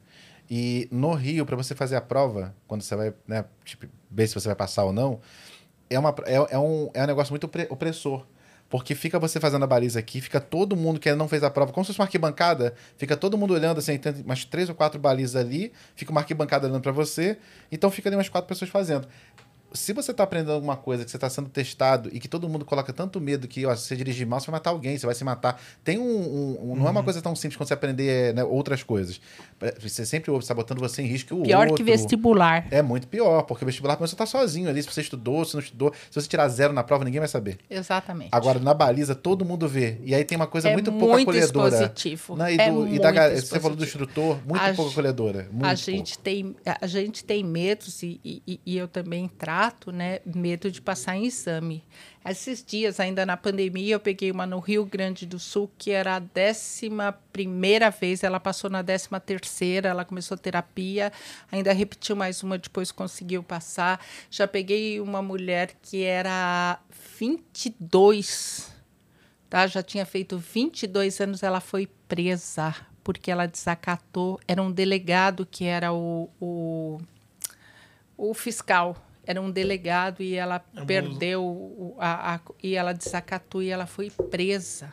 E 0.51 0.87
no 0.91 1.15
Rio, 1.15 1.47
para 1.47 1.57
você 1.57 1.75
fazer 1.75 1.97
a 1.97 2.01
prova, 2.03 2.55
quando 2.67 2.83
você 2.83 2.95
vai, 2.95 3.15
né, 3.27 3.45
tipo, 3.65 3.87
ver 4.11 4.27
se 4.27 4.35
você 4.35 4.47
vai 4.49 4.55
passar 4.57 4.85
ou 4.85 4.93
não, 4.93 5.19
é, 5.89 5.99
uma, 5.99 6.15
é, 6.27 6.35
é 6.55 6.59
um, 6.59 6.91
é 6.93 7.03
um 7.03 7.07
negócio 7.07 7.33
muito 7.33 7.45
opre- 7.45 7.67
opressor. 7.71 8.27
Porque 8.69 8.95
fica 8.95 9.19
você 9.19 9.39
fazendo 9.39 9.63
a 9.63 9.67
baliza 9.67 9.99
aqui, 9.99 10.21
fica 10.21 10.41
todo 10.41 10.75
mundo 10.75 10.99
que 10.99 11.13
não 11.15 11.29
fez 11.29 11.45
a 11.45 11.51
prova, 11.51 11.73
como 11.73 11.85
se 11.85 11.89
fosse 11.89 12.01
uma 12.01 12.07
arquibancada, 12.07 12.75
fica 12.97 13.17
todo 13.17 13.39
mundo 13.39 13.55
olhando 13.55 13.79
assim, 13.79 13.97
tem 13.99 14.13
umas 14.25 14.45
três 14.45 14.69
ou 14.69 14.75
quatro 14.75 14.99
balizas 14.99 15.37
ali, 15.37 15.73
fica 15.95 16.11
uma 16.11 16.21
arquibancada 16.21 16.67
olhando 16.67 16.83
para 16.83 16.93
você, 16.93 17.39
então 17.71 17.91
fica 17.91 18.09
ali 18.09 18.17
umas 18.17 18.29
quatro 18.29 18.49
pessoas 18.49 18.71
fazendo. 18.71 19.07
Se 19.75 19.93
você 19.93 20.13
está 20.13 20.23
aprendendo 20.23 20.53
alguma 20.53 20.77
coisa 20.77 21.05
que 21.05 21.11
você 21.11 21.17
está 21.17 21.29
sendo 21.29 21.49
testado 21.49 22.09
e 22.13 22.21
que 22.21 22.29
todo 22.29 22.49
mundo 22.49 22.65
coloca 22.65 22.93
tanto 22.93 23.21
medo 23.21 23.49
que, 23.49 23.67
ó, 23.67 23.75
se 23.75 23.83
você 23.89 23.97
dirigir 23.97 24.25
mal, 24.27 24.39
você 24.39 24.47
vai 24.47 24.53
matar 24.61 24.71
alguém, 24.71 24.97
você 24.97 25.05
vai 25.05 25.15
se 25.15 25.25
matar. 25.25 25.61
Tem 25.83 25.99
um. 25.99 26.05
um- 26.05 26.73
um- 26.73 26.77
Não 26.77 26.87
é 26.87 26.91
uma 26.91 27.03
coisa 27.03 27.21
tão 27.21 27.35
simples 27.35 27.57
quando 27.57 27.67
você 27.69 27.75
aprender 27.75 28.33
né, 28.35 28.45
outras 28.45 28.83
coisas. 28.85 29.21
Você 29.81 30.07
sempre 30.07 30.31
ouve, 30.31 30.45
está 30.45 30.55
botando 30.55 30.79
você 30.79 31.03
em 31.03 31.07
risco 31.07 31.35
o 31.35 31.43
Pior 31.43 31.63
outro. 31.69 31.75
que 31.77 31.83
vestibular. 31.83 32.67
É. 32.71 32.79
É 32.79 32.83
muito 32.83 33.09
pior, 33.09 33.43
porque 33.43 33.65
vestibular 33.65 33.97
você 33.97 34.15
tá 34.15 34.27
sozinho 34.27 34.69
ali. 34.69 34.83
Se 34.83 34.91
você 34.91 35.01
estudou, 35.01 35.45
se 35.45 35.55
não 35.55 35.61
estudou. 35.63 35.93
Se 36.11 36.21
você 36.21 36.29
tirar 36.29 36.47
zero 36.49 36.73
na 36.73 36.83
prova, 36.85 37.05
ninguém 37.05 37.19
vai 37.21 37.29
saber. 37.29 37.59
Exatamente. 37.69 38.29
Agora, 38.33 38.59
na 38.61 38.75
baliza, 38.75 39.15
todo 39.15 39.45
mundo 39.45 39.67
vê. 39.67 39.99
E 40.05 40.15
aí 40.15 40.25
tem 40.25 40.37
uma 40.37 40.47
coisa 40.47 40.69
É 40.69 40.73
muito 40.73 40.93
pouco 40.93 41.09
muito 41.15 41.31
acolhedora. 41.31 41.75
expositivo. 41.75 42.37
Não, 42.37 42.49
e, 42.49 42.55
É 42.55 42.71
do- 42.71 42.87
e 42.87 42.99
da 42.99 43.09
muito 43.09 43.15
galera, 43.15 43.41
você 43.41 43.59
falou 43.61 43.77
do 43.77 43.85
expositivo. 43.85 44.05
instrutor, 44.05 44.39
muito 44.47 44.63
A 44.63 44.75
pouco 44.75 44.91
acolhedora. 44.93 45.49
Muito 45.51 45.65
a 45.65 45.69
pouco. 45.69 45.77
gente 45.77 46.19
tem 46.19 46.55
a 46.81 46.87
gente 46.87 47.25
tem 47.25 47.43
medos 47.43 48.03
e, 48.03 48.21
e- 48.25 48.61
e 48.65 48.77
eu 48.77 48.87
também 48.87 49.29
trato 49.65 49.91
né 49.91 50.21
medo 50.27 50.71
de 50.71 50.81
passar 50.81 51.17
em 51.17 51.25
exame 51.25 51.83
esses 52.25 52.63
dias 52.65 53.01
ainda 53.01 53.25
na 53.25 53.37
pandemia 53.37 53.95
eu 53.95 54.01
peguei 54.01 54.31
uma 54.31 54.47
no 54.47 54.59
Rio 54.59 54.85
Grande 54.85 55.25
do 55.25 55.39
Sul 55.39 55.71
que 55.79 55.91
era 55.91 56.17
a 56.17 56.19
décima 56.19 57.13
primeira 57.33 57.91
vez 57.91 58.23
ela 58.23 58.39
passou 58.39 58.69
na 58.69 58.83
décima 58.83 59.19
terceira 59.19 59.89
ela 59.89 60.05
começou 60.05 60.37
terapia 60.37 61.11
ainda 61.51 61.73
repetiu 61.73 62.15
mais 62.15 62.43
uma 62.43 62.59
depois 62.59 62.93
conseguiu 62.93 63.43
passar 63.43 64.01
já 64.31 64.47
peguei 64.47 65.01
uma 65.01 65.23
mulher 65.23 65.73
que 65.83 66.03
era 66.03 66.79
22 67.19 68.71
tá? 69.49 69.67
Já 69.67 69.83
tinha 69.83 70.05
feito 70.05 70.37
22 70.37 71.21
anos, 71.21 71.43
ela 71.45 71.61
foi 71.61 71.89
presa 72.09 72.75
porque 73.05 73.31
ela 73.31 73.47
desacatou. 73.47 74.41
Era 74.49 74.61
um 74.61 74.73
delegado 74.73 75.47
que 75.47 75.65
era 75.65 75.93
o, 75.93 76.29
o, 76.41 76.99
o 78.17 78.35
fiscal. 78.35 78.97
Era 79.27 79.41
um 79.41 79.51
delegado 79.51 80.23
e 80.23 80.35
ela 80.35 80.57
Abuso. 80.57 80.87
perdeu 80.87 81.43
o- 81.45 81.97
a, 81.99 82.35
a- 82.37 82.41
e 82.63 82.75
ela 82.77 82.93
desacatou 82.93 83.63
e 83.63 83.71
ela 83.71 83.87
foi 83.87 84.11
presa. 84.31 84.93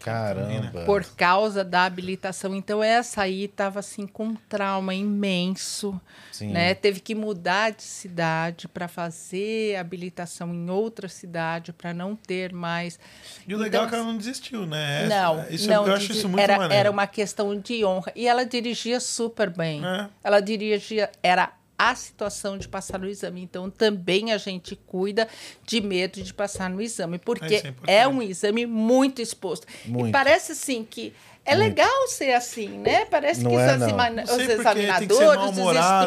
Caramba. 0.00 0.82
por 0.84 1.04
causa 1.14 1.62
da 1.62 1.84
habilitação. 1.84 2.56
Então, 2.56 2.82
essa 2.82 3.22
aí 3.22 3.44
estava 3.44 3.78
assim 3.78 4.04
com 4.06 4.24
um 4.28 4.34
trauma 4.48 4.92
imenso. 4.94 6.00
Sim. 6.32 6.48
Né? 6.52 6.74
Teve 6.74 6.98
que 6.98 7.14
mudar 7.14 7.70
de 7.70 7.82
cidade 7.84 8.66
para 8.66 8.88
fazer 8.88 9.76
habilitação 9.76 10.52
em 10.52 10.68
outra 10.70 11.08
cidade, 11.08 11.72
para 11.72 11.94
não 11.94 12.16
ter 12.16 12.52
mais. 12.52 12.98
E 13.46 13.54
o 13.54 13.58
legal 13.58 13.84
Então, 13.84 13.86
é 13.86 13.88
que 13.90 13.94
ela 13.94 14.04
não 14.12 14.18
desistiu, 14.18 14.66
né? 14.66 15.06
Não, 15.06 15.48
isso, 15.48 15.68
não, 15.68 15.86
eu 15.86 15.94
acho 15.94 16.10
isso 16.12 16.28
muito 16.28 16.40
era, 16.42 16.54
maneiro. 16.56 16.74
era 16.74 16.90
uma 16.90 17.06
questão 17.06 17.56
de 17.58 17.84
honra. 17.84 18.12
E 18.16 18.26
ela 18.26 18.44
dirigia 18.44 18.98
super 18.98 19.50
bem. 19.50 19.84
É. 19.86 20.08
Ela 20.24 20.40
dirigia, 20.40 21.10
era 21.22 21.52
a 21.88 21.94
situação 21.94 22.58
de 22.58 22.68
passar 22.68 22.98
no 22.98 23.08
exame. 23.08 23.40
Então, 23.42 23.70
também 23.70 24.32
a 24.32 24.38
gente 24.38 24.76
cuida 24.86 25.26
de 25.66 25.80
medo 25.80 26.22
de 26.22 26.34
passar 26.34 26.68
no 26.68 26.82
exame, 26.82 27.18
porque 27.18 27.62
é 27.86 28.00
é 28.02 28.08
um 28.08 28.20
exame 28.20 28.66
muito 28.66 29.22
exposto. 29.22 29.66
Muito. 29.86 30.08
E 30.08 30.12
parece 30.12 30.52
assim 30.52 30.84
que 30.84 31.12
é 31.42 31.54
legal 31.54 32.06
ser 32.08 32.32
assim, 32.34 32.68
né? 32.68 33.06
Parece 33.06 33.40
Não 33.42 33.50
que 33.50 33.56
é, 33.56 33.64
os, 33.64 33.72
os 33.72 33.78
sei 33.78 33.88
porque 33.88 33.94
tem 34.04 34.36
que 34.36 34.44
ser 34.44 34.52
examinadores, 34.52 35.50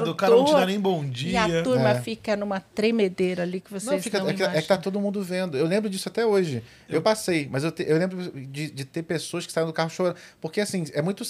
os 0.04 0.10
o 0.10 0.16
cara 0.16 0.36
não 0.36 0.45
te 0.45 0.52
dá 0.52 0.60
instrutores, 0.60 0.68
nem 0.68 0.80
bom 0.80 1.04
E 1.04 1.36
a 1.38 1.48
dia. 1.48 1.64
turma 1.64 1.90
É. 1.90 2.02
fica 2.02 2.36
numa 2.36 2.60
tremedeira 2.60 3.41
ali 3.41 3.60
que 3.60 3.72
vocês 3.72 3.91
Não, 3.91 4.00
fica, 4.00 4.20
não 4.20 4.30
é, 4.30 4.34
que, 4.36 4.44
é 4.44 4.62
que 4.62 4.68
tá 4.68 4.78
todo 4.78 5.00
mundo 5.02 5.24
vendo. 5.24 5.58
Eu 5.58 5.66
lembro 5.66 5.90
disso 5.90 6.08
até 6.08 6.24
hoje. 6.24 6.64
Eu, 6.88 7.02
passei, 7.02 7.50
mas 7.52 7.64
eu, 7.64 7.72
te- 7.72 7.84
eu 7.88 7.98
lembro 7.98 8.32
de, 8.32 8.70
de 8.70 8.86
ter 8.86 9.02
pessoas 9.02 9.45
que 9.48 9.52
saíram 9.52 9.70
do 9.72 9.74
carro 9.74 9.90
chorando. 9.90 10.16
Porque, 10.40 10.62
assim, 10.62 10.86
é 10.94 11.02
muito. 11.02 11.24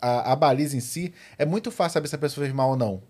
A, 0.00 0.32
a 0.32 0.36
baliza 0.36 0.76
em 0.76 0.80
si, 0.80 1.12
é 1.36 1.44
muito 1.44 1.70
fácil 1.70 1.94
saber 1.94 2.08
se 2.08 2.14
a 2.14 2.18
pessoa 2.18 2.44
fez 2.44 2.54
mal 2.54 2.70
ou 2.70 2.76
não. 2.76 3.02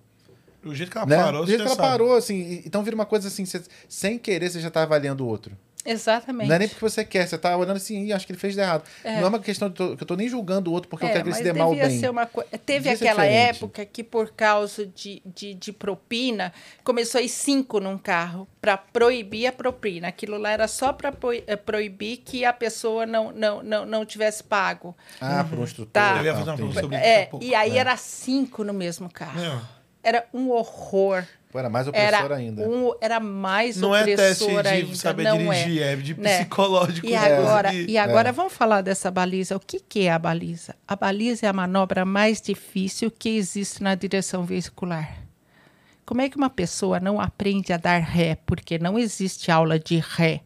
O 0.64 0.74
jeito 0.74 0.90
que 0.92 0.98
ela 0.98 1.06
né? 1.06 1.16
parou, 1.16 1.40
Do 1.42 1.46
jeito 1.48 1.60
que 1.62 1.66
ela 1.66 1.76
sabe. 1.76 1.88
parou, 1.88 2.14
assim. 2.16 2.62
Então 2.64 2.82
vira 2.82 2.94
uma 2.94 3.06
coisa 3.06 3.28
assim, 3.28 3.44
você- 3.44 3.62
sem 3.88 4.18
querer, 4.18 4.50
você 4.50 4.60
já 4.60 4.70
tá 4.70 4.82
avaliando 4.82 5.24
o 5.24 5.28
outro. 5.28 5.56
Exatamente. 5.84 6.46
Não 6.46 6.54
é 6.54 6.58
nem 6.60 6.68
porque 6.68 6.80
você 6.80 7.04
quer, 7.04 7.26
você 7.26 7.36
tá 7.36 7.56
olhando 7.56 7.76
assim, 7.76 8.04
"Ih, 8.04 8.12
acho 8.12 8.24
que 8.24 8.30
ele 8.30 8.38
fez 8.38 8.54
de 8.54 8.60
errado. 8.60 8.84
É. 9.02 9.16
Não 9.16 9.24
é 9.24 9.28
uma 9.30 9.40
questão 9.40 9.68
de 9.68 9.74
to- 9.74 9.96
que 9.96 10.02
eu 10.04 10.06
tô 10.06 10.14
nem 10.14 10.28
julgando 10.28 10.70
o 10.70 10.72
outro 10.72 10.88
porque 10.88 11.04
eu 11.04 11.08
É, 11.08 11.12
quero 11.12 11.24
que 11.24 11.30
ele 11.30 11.36
se 11.36 11.42
dê 11.42 11.52
mal 11.52 11.74
bem. 11.74 11.98
ser 11.98 12.08
uma 12.08 12.24
coi- 12.24 12.44
Teve 12.64 12.88
Devia 12.88 12.92
aquela 13.10 13.24
época 13.26 13.84
que, 13.84 14.04
por 14.04 14.30
causa 14.30 14.86
de, 14.86 15.20
de, 15.26 15.54
de 15.54 15.72
propina, 15.72 16.52
começou 16.84 17.18
a 17.18 17.22
ir 17.22 17.28
cinco 17.28 17.80
num 17.80 17.98
carro 17.98 18.46
para 18.60 18.76
proibir 18.78 19.48
a 19.48 19.52
propina. 19.52 20.06
Aquilo 20.06 20.38
lá 20.38 20.50
era 20.52 20.68
só 20.68 20.92
para 20.92 21.10
proibir 21.56 22.18
que 22.18 22.44
a 22.44 22.52
pessoa 22.52 23.04
não, 23.04 23.32
não, 23.32 23.60
não, 23.64 23.84
não 23.84 24.06
tivesse 24.06 24.44
pago. 24.44 24.96
Ah, 25.20 25.42
por 25.42 25.58
um 25.58 25.64
instrutor. 25.64 25.92
Tá. 25.92 26.16
Eu 26.18 26.24
ia 26.26 26.32
fazer 26.34 26.50
uma 26.50 26.56
pergunta 26.58 26.80
sobre 26.80 26.96
É, 26.96 27.28
e 27.40 27.56
aí 27.56 27.76
era 27.76 27.96
cinco 27.96 28.62
no 28.62 28.72
mesmo 28.72 29.10
carro. 29.12 29.40
Meu, 29.40 29.60
Era 30.02 30.26
um 30.32 30.50
horror. 30.50 31.24
Pô, 31.50 31.58
era 31.58 31.68
mais 31.68 31.86
opressor 31.86 32.08
Era, 32.24 32.36
ainda. 32.36 32.66
um, 32.66 32.92
era 33.00 33.20
mais 33.20 33.76
não 33.76 33.94
é 33.94 34.04
teste 34.04 34.42
opressor 34.44 34.62
de 34.62 34.68
ainda. 34.70 34.94
saber 34.94 35.24
não 35.24 35.36
dirigir, 35.36 35.82
é. 35.82 35.92
é, 35.92 35.96
de 35.96 36.14
Né? 36.18 36.38
psicológico. 36.38 37.06
E 37.06 37.10
de 37.10 37.14
agora, 37.16 37.74
e 37.74 37.98
agora 37.98 38.28
É. 38.30 38.32
vamos 38.32 38.54
falar 38.54 38.80
dessa 38.80 39.10
baliza. 39.10 39.54
O 39.56 39.60
que, 39.60 39.78
que 39.78 40.06
é 40.06 40.12
a 40.12 40.18
baliza? 40.18 40.74
A 40.88 40.96
baliza 40.96 41.44
é 41.46 41.48
a 41.50 41.52
manobra 41.52 42.06
mais 42.06 42.40
difícil 42.40 43.10
que 43.10 43.28
existe 43.36 43.82
na 43.82 43.94
direção 43.94 44.44
veicular. 44.44 45.18
Como 46.06 46.22
é 46.22 46.28
que 46.30 46.36
uma 46.38 46.50
pessoa 46.50 46.98
não 46.98 47.20
aprende 47.20 47.72
a 47.72 47.76
dar 47.76 47.98
ré? 48.00 48.36
Porque 48.46 48.78
não 48.78 48.98
existe 48.98 49.50
aula 49.50 49.78
de 49.78 49.98
ré 49.98 50.40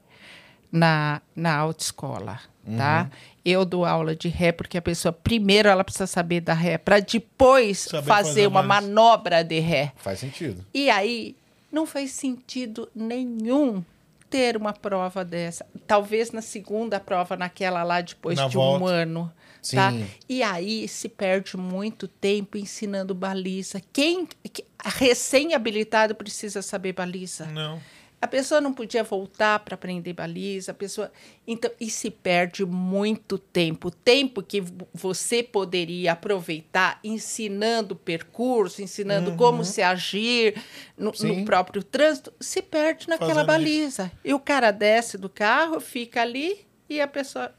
na, 0.72 1.22
na 1.34 1.54
autoescola, 1.56 2.40
tá? 2.76 3.08
Eu 3.48 3.64
dou 3.64 3.84
aula 3.84 4.16
de 4.16 4.26
ré 4.26 4.50
porque 4.50 4.76
a 4.76 4.82
pessoa, 4.82 5.12
primeiro, 5.12 5.68
ela 5.68 5.84
precisa 5.84 6.06
saber 6.08 6.40
dar 6.40 6.54
ré, 6.54 6.76
para 6.78 6.98
depois 6.98 7.78
Saber 7.78 8.04
fazer 8.06 8.28
fazer 8.28 8.46
uma 8.48 8.60
mais. 8.62 8.84
manobra 8.84 9.44
de 9.44 9.60
ré. 9.60 9.92
Faz 9.98 10.18
sentido. 10.18 10.66
E 10.74 10.90
aí, 10.90 11.36
não 11.70 11.86
faz 11.86 12.10
sentido 12.10 12.88
nenhum 12.92 13.84
ter 14.28 14.56
uma 14.56 14.72
prova 14.72 15.24
dessa. 15.24 15.64
Talvez 15.86 16.32
na 16.32 16.42
segunda 16.42 16.98
prova, 16.98 17.36
naquela 17.36 17.84
lá 17.84 18.00
depois 18.00 18.36
Na 18.36 18.48
de 18.48 18.54
volta. 18.56 18.84
um 18.84 18.88
ano. 18.88 19.32
Tá? 19.72 19.90
Sim. 19.92 20.06
E 20.28 20.42
aí 20.42 20.86
se 20.88 21.08
perde 21.08 21.56
muito 21.56 22.06
tempo 22.08 22.56
ensinando 22.58 23.14
baliza. 23.14 23.80
Quem 23.92 24.26
que- 24.52 24.64
recém-habilitado 24.84 26.14
precisa 26.14 26.62
saber 26.62 26.92
baliza. 26.92 27.46
Não. 27.46 27.80
A 28.20 28.26
pessoa 28.26 28.60
não 28.62 28.72
podia 28.72 29.04
voltar 29.04 29.58
para 29.60 29.74
aprender 29.74 30.14
baliza, 30.14 30.70
a 30.72 30.74
pessoa. 30.74 31.12
Então, 31.46 31.70
e 31.78 31.90
se 31.90 32.10
perde 32.10 32.64
muito 32.64 33.36
tempo. 33.38 33.90
Tempo 33.90 34.42
que 34.42 34.60
vo- 34.62 34.88
você 34.92 35.42
poderia 35.42 36.12
aproveitar 36.12 36.98
ensinando 37.04 37.92
o 37.94 37.96
percurso, 37.96 38.80
ensinando 38.82 39.32
como 39.36 39.64
se 39.64 39.82
agir 39.82 40.54
no, 40.96 41.12
no 41.38 41.44
próprio 41.44 41.82
trânsito, 41.82 42.32
se 42.40 42.62
perde 42.62 43.06
naquela 43.06 43.34
Fazendo 43.34 43.46
baliza. 43.46 44.10
E 44.24 44.32
o 44.32 44.40
cara 44.40 44.70
desce 44.70 45.18
do 45.18 45.28
carro, 45.28 45.78
fica 45.78 46.22
ali 46.22 46.66
e 46.88 47.00
a 47.00 47.06
pessoa. 47.06 47.52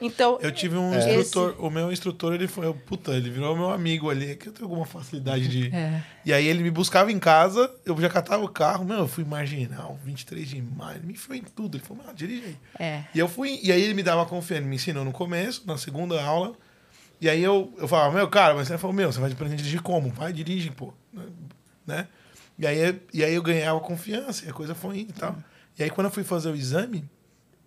Então, 0.00 0.38
Eu 0.42 0.50
tive 0.50 0.76
um 0.76 0.92
É. 0.92 1.16
instrutor, 1.20 1.54
o 1.64 1.70
meu 1.70 1.90
instrutor, 1.92 2.34
ele 2.34 2.48
foi, 2.48 2.72
puta, 2.74 3.12
ele 3.12 3.30
virou 3.30 3.56
meu 3.56 3.70
amigo 3.70 4.10
ali, 4.10 4.34
que 4.36 4.48
eu 4.48 4.52
tenho 4.52 4.66
alguma 4.68 4.84
facilidade 4.84 5.46
de... 5.48 5.74
É. 5.74 6.02
E 6.24 6.32
aí 6.32 6.46
ele 6.46 6.62
me 6.62 6.70
buscava 6.70 7.12
em 7.12 7.18
casa, 7.18 7.72
eu 7.86 7.98
já 8.00 8.08
catava 8.08 8.44
o 8.44 8.48
carro, 8.48 8.84
meu, 8.84 8.98
eu 8.98 9.08
fui 9.08 9.24
marginal, 9.24 9.98
23 10.04 10.48
de 10.48 10.60
maio, 10.62 10.98
ele 10.98 11.06
me 11.06 11.12
enfiou 11.12 11.36
em 11.36 11.42
tudo, 11.42 11.76
ele 11.76 11.84
falou, 11.84 12.04
meu, 12.04 12.12
dirige 12.14 12.44
aí. 12.46 12.56
É. 12.78 13.04
E 13.14 13.18
eu 13.18 13.28
fui, 13.28 13.60
e 13.62 13.70
aí 13.70 13.80
ele 13.82 13.94
me 13.94 14.02
dava 14.02 14.26
confiança, 14.26 14.60
ele 14.62 14.68
me 14.68 14.76
ensinou 14.76 15.04
no 15.04 15.12
começo, 15.12 15.62
na 15.66 15.78
segunda 15.78 16.22
aula, 16.22 16.54
e 17.20 17.28
aí 17.28 17.42
eu, 17.42 17.72
eu 17.78 17.86
falava, 17.86 18.14
meu, 18.14 18.28
cara, 18.28 18.54
mas 18.54 18.66
você 18.68 18.76
falou, 18.76 18.94
meu, 18.94 19.10
você 19.12 19.20
vai 19.20 19.30
aprender 19.32 19.54
a 19.54 19.56
dirigir 19.56 19.80
como? 19.80 20.10
Vai, 20.10 20.32
dirige, 20.32 20.70
pô, 20.70 20.92
né? 21.86 22.08
E 22.58 22.66
aí, 22.66 23.00
e 23.12 23.24
aí 23.24 23.34
eu 23.34 23.42
ganhava 23.42 23.78
confiança, 23.80 24.44
e 24.44 24.48
a 24.48 24.52
coisa 24.52 24.74
foi 24.74 24.98
indo 25.00 25.10
e 25.10 25.14
tal. 25.14 25.36
E 25.78 25.82
aí 25.84 25.90
quando 25.90 26.06
eu 26.06 26.10
fui 26.10 26.24
fazer 26.24 26.50
o 26.50 26.54
exame, 26.56 27.04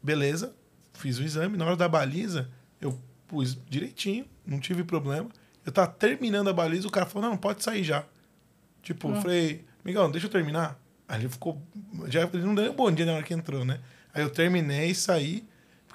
beleza, 0.03 0.53
fiz 0.97 1.17
o 1.19 1.23
exame, 1.23 1.57
na 1.57 1.65
hora 1.65 1.75
da 1.75 1.87
baliza, 1.87 2.49
eu 2.81 2.99
pus 3.27 3.57
direitinho, 3.69 4.25
não 4.45 4.59
tive 4.59 4.83
problema. 4.83 5.29
Eu 5.65 5.71
tava 5.71 5.87
terminando 5.87 6.49
a 6.49 6.53
baliza, 6.53 6.87
o 6.87 6.91
cara 6.91 7.05
falou, 7.05 7.29
não, 7.29 7.37
pode 7.37 7.63
sair 7.63 7.83
já. 7.83 8.05
Tipo, 8.81 9.09
eu 9.09 9.21
falei, 9.21 9.65
amigão, 9.83 10.09
deixa 10.09 10.27
eu 10.27 10.31
terminar. 10.31 10.79
Aí 11.07 11.21
ele 11.21 11.29
ficou. 11.29 11.61
Já, 12.07 12.23
ele 12.23 12.43
não 12.43 12.55
deu 12.55 12.71
um 12.71 12.75
bom 12.75 12.91
dia 12.91 13.05
na 13.05 13.13
hora 13.13 13.23
que 13.23 13.33
entrou, 13.33 13.63
né? 13.63 13.79
Aí 14.13 14.21
eu 14.21 14.29
terminei, 14.29 14.93
saí. 14.93 15.47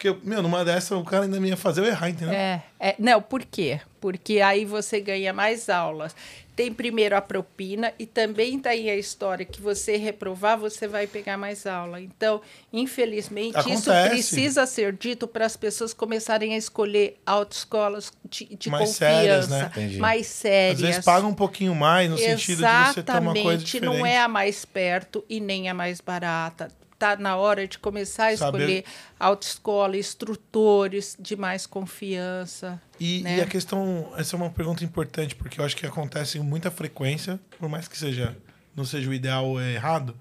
Porque, 0.02 0.18
meu, 0.26 0.42
numa 0.42 0.64
dessa 0.64 0.96
o 0.96 1.04
cara 1.04 1.24
ainda 1.24 1.38
me 1.38 1.48
ia 1.50 1.56
fazer 1.56 1.82
eu 1.82 1.84
errar, 1.84 2.10
entendeu? 2.10 2.34
É, 2.34 2.60
é, 2.80 2.96
não, 2.98 3.22
por 3.22 3.44
quê? 3.44 3.80
Porque 4.00 4.40
aí 4.40 4.64
você 4.64 5.00
ganha 5.00 5.32
mais 5.32 5.68
aulas. 5.68 6.12
Tem 6.56 6.72
primeiro 6.74 7.16
a 7.16 7.20
propina 7.20 7.92
e 8.00 8.04
também 8.04 8.58
tem 8.58 8.90
a 8.90 8.96
história 8.96 9.46
que 9.46 9.60
você 9.60 9.96
reprovar, 9.96 10.58
você 10.58 10.88
vai 10.88 11.06
pegar 11.06 11.38
mais 11.38 11.66
aula. 11.66 12.00
Então, 12.00 12.40
infelizmente, 12.72 13.56
isso 13.70 13.90
Acontece. 13.90 14.08
precisa 14.10 14.66
ser 14.66 14.92
dito 14.92 15.28
para 15.28 15.46
as 15.46 15.56
pessoas 15.56 15.94
começarem 15.94 16.52
a 16.52 16.56
escolher 16.56 17.16
autoescolas 17.24 18.12
de, 18.28 18.56
de 18.56 18.68
Mais 18.70 18.90
confiança, 18.90 19.14
sérias, 19.14 19.48
né? 19.48 19.70
Entendi. 19.72 19.98
mais 19.98 20.20
Às 20.22 20.26
sérias. 20.26 20.80
vezes 20.80 21.04
paga 21.04 21.26
um 21.26 21.34
pouquinho 21.34 21.74
mais, 21.76 22.10
no 22.10 22.18
sentido 22.18 22.56
de 22.66 22.92
você 22.92 23.02
ter 23.04 23.12
uma 23.12 23.32
coisa 23.32 23.62
Exatamente, 23.62 23.64
diferente. 23.64 23.98
não 23.98 24.04
é 24.04 24.18
a 24.18 24.26
mais 24.26 24.64
perto 24.64 25.24
e 25.28 25.38
nem 25.38 25.68
a 25.70 25.74
mais 25.74 26.00
barata. 26.00 26.68
Tá 27.02 27.16
na 27.16 27.36
hora 27.36 27.66
de 27.66 27.80
começar 27.80 28.28
a 28.32 28.36
Saber- 28.36 28.58
escolher 28.60 28.84
autoescola, 29.18 29.96
instrutores 29.96 31.16
de 31.18 31.34
mais 31.34 31.66
confiança. 31.66 32.80
E, 33.00 33.22
né? 33.22 33.38
e 33.38 33.40
a 33.40 33.46
questão, 33.46 34.12
essa 34.16 34.36
é 34.36 34.38
uma 34.38 34.50
pergunta 34.50 34.84
importante, 34.84 35.34
porque 35.34 35.60
eu 35.60 35.64
acho 35.64 35.76
que 35.76 35.84
acontece 35.84 36.38
com 36.38 36.44
muita 36.44 36.70
frequência, 36.70 37.40
por 37.58 37.68
mais 37.68 37.88
que 37.88 37.98
seja 37.98 38.36
não 38.76 38.84
seja 38.84 39.10
o 39.10 39.12
ideal 39.12 39.46
ou 39.46 39.60
é 39.60 39.72
errado, 39.74 40.16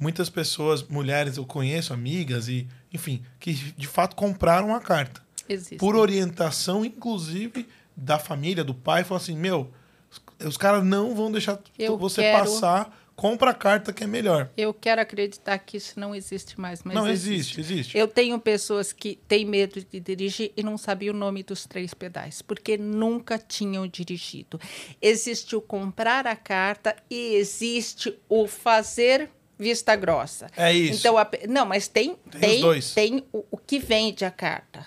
muitas 0.00 0.30
pessoas, 0.30 0.82
mulheres 0.82 1.36
eu 1.36 1.44
conheço, 1.44 1.92
amigas 1.92 2.48
e, 2.48 2.66
enfim, 2.92 3.22
que 3.38 3.52
de 3.52 3.86
fato 3.86 4.16
compraram 4.16 4.74
a 4.74 4.80
carta. 4.80 5.20
Existe. 5.46 5.76
Por 5.76 5.94
orientação, 5.94 6.82
inclusive, 6.82 7.68
da 7.94 8.18
família, 8.18 8.64
do 8.64 8.72
pai, 8.74 9.04
falou 9.04 9.20
assim: 9.22 9.36
meu, 9.36 9.70
os, 10.10 10.48
os 10.48 10.56
caras 10.56 10.82
não 10.82 11.14
vão 11.14 11.30
deixar 11.30 11.58
Eu 11.78 11.98
você 11.98 12.22
quero- 12.22 12.38
passar, 12.38 12.90
compra 13.14 13.50
a 13.50 13.54
carta 13.54 13.92
que 13.92 14.02
é 14.04 14.06
melhor. 14.06 14.50
Eu 14.56 14.72
quero 14.74 15.00
acreditar 15.00 15.58
que 15.58 15.76
isso 15.76 15.98
não 16.00 16.14
existe 16.14 16.60
mais, 16.60 16.82
mas 16.82 16.94
não, 16.94 17.08
existe, 17.08 17.60
existe. 17.60 17.96
Eu 17.96 18.08
tenho 18.08 18.38
pessoas 18.40 18.92
que 18.92 19.16
têm 19.28 19.44
medo 19.44 19.80
de 19.84 20.00
dirigir 20.00 20.52
e 20.56 20.62
não 20.62 20.76
sabiam 20.78 21.14
o 21.14 21.18
nome 21.18 21.42
dos 21.42 21.66
três 21.66 21.92
pedais, 21.94 22.42
porque 22.42 22.76
nunca 22.76 23.38
tinham 23.38 23.86
dirigido. 23.86 24.60
Existe 25.00 25.54
o 25.54 25.60
comprar 25.60 26.26
a 26.26 26.34
carta 26.36 26.96
e 27.10 27.34
existe 27.36 28.18
o 28.28 28.46
fazer 28.48 29.30
vista 29.58 29.94
grossa. 29.94 30.48
É 30.56 30.72
isso. 30.72 30.98
Então, 31.00 31.16
a 31.16 31.28
não, 31.48 31.64
mas 31.66 31.86
tem 31.86 32.16
Tem 32.30 32.40
tem, 32.40 32.60
dois. 32.60 32.92
tem 32.94 33.24
o, 33.32 33.44
o 33.50 33.56
que 33.56 33.78
vende 33.78 34.24
a 34.24 34.30
carta. 34.30 34.84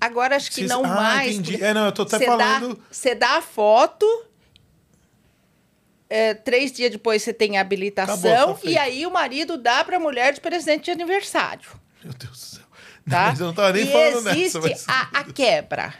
Agora 0.00 0.36
acho 0.36 0.48
que 0.50 0.56
Precisa- 0.60 0.74
não 0.74 0.84
Ah, 0.84 0.94
mais. 0.94 1.34
entendi. 1.38 1.62
É, 1.62 1.72
não, 1.74 1.86
eu 1.86 1.92
tô 1.92 2.02
até 2.02 2.18
você 2.18 2.26
falando- 2.26 2.74
Dá, 2.76 2.82
você 2.90 3.14
dá 3.14 3.36
a 3.38 3.42
foto. 3.42 4.06
É, 6.08 6.34
três 6.34 6.72
dias 6.72 6.90
depois 6.90 7.22
você 7.22 7.32
tem 7.32 7.58
a 7.58 7.60
habilitação 7.60 8.14
Acabou, 8.30 8.54
tá 8.54 8.60
e 8.70 8.78
aí 8.78 9.06
o 9.06 9.10
marido 9.10 9.56
dá 9.56 9.82
para 9.84 9.96
a 9.96 10.00
mulher 10.00 10.32
de 10.32 10.40
presente 10.40 10.84
de 10.84 10.90
aniversário. 10.92 11.68
Meu 12.02 12.12
Deus 12.14 12.30
do 12.32 12.36
céu. 12.36 12.62
Tá? 13.08 13.26
Mas 13.30 13.40
eu 13.40 13.46
não 13.46 13.54
tava 13.54 13.72
nem 13.72 13.84
e 13.84 13.92
falando 13.92 14.28
existe 14.30 14.58
nessa. 14.58 14.60
Mas... 14.60 14.84
a, 14.88 15.20
a 15.20 15.24
quebra. 15.24 15.94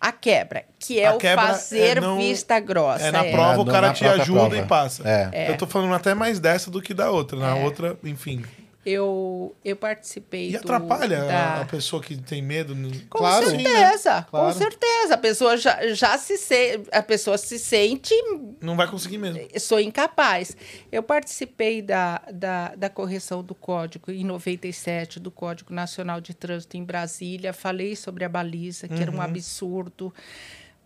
A 0.00 0.10
quebra, 0.10 0.64
que 0.80 0.98
é 0.98 1.06
A 1.06 1.14
o 1.14 1.18
quebra 1.18 1.46
fazer 1.46 1.96
é 1.98 2.00
não- 2.00 2.16
vista 2.18 2.58
grossa. 2.58 3.04
É 3.06 3.12
na 3.12 3.24
é. 3.24 3.30
prova, 3.30 3.54
É, 3.54 3.58
o 3.58 3.64
cara 3.64 3.92
te 3.92 4.04
ajuda 4.04 4.40
prova. 4.40 4.56
e 4.56 4.62
passa. 4.66 5.08
É. 5.08 5.50
Eu 5.52 5.56
tô 5.56 5.64
falando 5.64 5.94
até 5.94 6.12
mais 6.12 6.40
dessa 6.40 6.72
do 6.72 6.82
que 6.82 6.92
da 6.92 7.08
outra. 7.12 7.38
Na 7.38 7.56
É. 7.56 7.62
outra, 7.62 7.96
enfim. 8.02 8.44
Eu, 8.84 9.54
eu 9.64 9.76
participei 9.76 10.48
E 10.48 10.52
do- 10.52 10.58
atrapalha 10.58 11.24
da- 11.24 11.60
a 11.60 11.64
pessoa 11.64 12.02
que 12.02 12.16
tem 12.16 12.42
medo. 12.42 12.74
Com 13.08 13.18
Claro. 13.18 13.46
certeza, 13.48 14.26
Claro. 14.28 14.52
com 14.52 14.58
certeza. 14.58 15.14
A 15.14 15.18
pessoa 15.18 15.56
já, 15.56 15.86
já 15.94 16.18
se, 16.18 16.36
se 16.36 16.80
a 16.90 17.00
pessoa 17.02 17.38
se 17.38 17.58
sente 17.60 18.12
Não 18.60 18.76
vai 18.76 18.88
conseguir 18.88 19.18
mesmo. 19.18 19.40
sou 19.60 19.78
incapaz. 19.78 20.56
Eu 20.90 21.02
participei 21.02 21.80
da, 21.80 22.20
da, 22.32 22.74
da 22.74 22.90
correção 22.90 23.40
do 23.42 23.54
código 23.54 24.10
em 24.10 24.24
97, 24.24 25.20
do 25.20 25.30
Código 25.30 25.72
Nacional 25.72 26.20
de 26.20 26.34
Trânsito 26.34 26.76
em 26.76 26.82
Brasília. 26.84 27.52
Falei 27.52 27.94
sobre 27.94 28.24
a 28.24 28.28
baliza, 28.28 28.88
que 28.88 29.00
era 29.00 29.10
um 29.12 29.20
absurdo. 29.22 30.12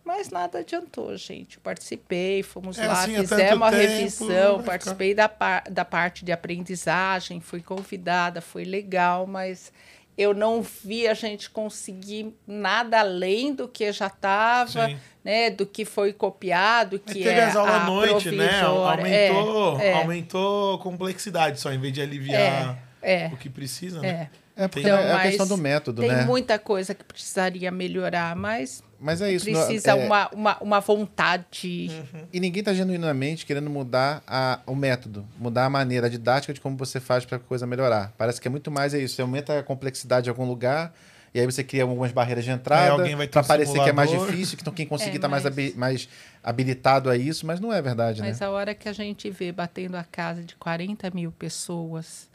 Mas 0.07 0.29
nada 0.29 0.59
adiantou, 0.59 1.15
gente. 1.17 1.59
Participei, 1.59 2.41
fomos 2.41 2.79
É 2.79 2.87
lá, 2.87 3.01
assim, 3.03 3.17
fizemos 3.17 3.61
a 3.61 3.69
revisão, 3.69 4.53
ficar- 4.59 4.63
participei 4.71 5.13
da, 5.13 5.27
par, 5.27 5.63
da 5.69 5.83
parte 5.83 6.23
de 6.23 6.31
aprendizagem, 6.31 7.41
fui 7.41 7.61
convidada, 7.61 8.39
foi 8.39 8.63
legal, 8.63 9.27
mas 9.27 9.69
eu 10.17 10.33
não 10.33 10.61
vi 10.63 11.07
a 11.07 11.13
gente 11.13 11.49
conseguir 11.49 12.33
nada 12.47 13.01
além 13.01 13.53
do 13.53 13.67
que 13.67 13.91
já 13.91 14.07
estava, 14.07 14.89
né? 15.23 15.49
Do 15.49 15.65
que 15.65 15.83
foi 15.85 16.13
copiado, 16.13 16.99
Mas 17.05 17.13
que 17.13 17.21
teve 17.23 17.35
é 17.39 17.43
as 17.43 17.55
aulas 17.55 17.75
à 17.75 17.83
noite, 17.85 18.31
né? 18.31 18.61
Aumentou, 18.61 19.79
É, 19.79 19.87
é. 19.89 19.93
aumentou 19.93 20.79
complexidade 20.79 21.59
só, 21.59 21.71
em 21.71 21.79
vez 21.79 21.93
de 21.93 22.01
aliviar 22.01 22.79
É, 23.01 23.25
é. 23.25 23.27
o 23.27 23.37
que 23.37 23.49
precisa, 23.49 23.99
É. 23.99 24.01
né? 24.01 24.29
É 24.33 24.46
porque 24.67 24.79
Então, 24.87 24.97
é 24.97 25.13
a 25.13 25.21
questão 25.23 25.45
mas 25.45 25.49
do 25.49 25.57
método, 25.61 26.01
Tem 26.01 26.11
né? 26.11 26.25
muita 26.25 26.57
coisa 26.57 26.95
que 26.95 27.03
precisaria 27.03 27.69
melhorar, 27.69 28.35
mas 28.35 28.81
Mas 28.99 29.21
é 29.21 29.31
isso. 29.31 29.49
não- 29.51 29.59
precisa 29.65 29.91
é- 29.91 29.93
uma, 29.93 30.29
uma, 30.33 30.57
uma 30.59 30.79
vontade. 30.79 31.91
E 32.33 32.39
ninguém 32.39 32.61
está 32.61 32.73
genuinamente 32.73 33.45
querendo 33.45 33.69
mudar 33.69 34.23
a- 34.25 34.59
o 34.65 34.75
método, 34.75 35.25
mudar 35.37 35.65
a 35.65 35.69
maneira, 35.69 36.07
a 36.07 36.09
didática 36.09 36.53
de 36.53 36.61
como 36.61 36.75
você 36.77 36.99
faz 36.99 37.25
para 37.25 37.37
a 37.37 37.39
coisa 37.39 37.67
melhorar. 37.67 38.13
Parece 38.17 38.41
que 38.41 38.47
é 38.47 38.51
muito 38.51 38.71
mais 38.71 38.93
é 38.93 38.99
isso. 38.99 39.15
Você 39.15 39.21
aumenta 39.21 39.59
a 39.59 39.63
complexidade 39.63 40.27
em 40.27 40.31
algum 40.31 40.45
lugar, 40.45 40.93
e 41.33 41.39
aí 41.39 41.45
você 41.45 41.63
cria 41.63 41.83
algumas 41.83 42.11
barreiras 42.11 42.43
de 42.43 42.49
entrada 42.49 42.91
alguém 42.93 43.15
vai 43.15 43.27
ter 43.27 43.33
para 43.33 43.41
um 43.41 43.45
parecer 43.47 43.83
que 43.83 43.89
é 43.89 43.93
mais 43.93 44.09
difícil, 44.09 44.57
que 44.57 44.63
então 44.63 44.73
quem 44.73 44.87
conseguir 44.87 45.11
É, 45.11 45.15
está 45.17 45.27
mais, 45.27 45.43
mas- 45.43 45.53
habi- 45.53 45.73
mais 45.77 46.09
habilitado 46.43 47.09
a 47.09 47.17
isso, 47.17 47.45
mas 47.45 47.59
não 47.59 47.71
é 47.71 47.81
verdade, 47.81 48.21
Mas 48.21 48.39
né? 48.39 48.45
a 48.45 48.49
hora 48.49 48.73
que 48.73 48.87
a 48.89 48.93
gente 48.93 49.29
vê 49.29 49.51
batendo 49.51 49.95
a 49.95 50.03
casa 50.03 50.43
de 50.43 50.55
40 50.55 51.11
mil 51.11 51.31
pessoas 51.31 52.27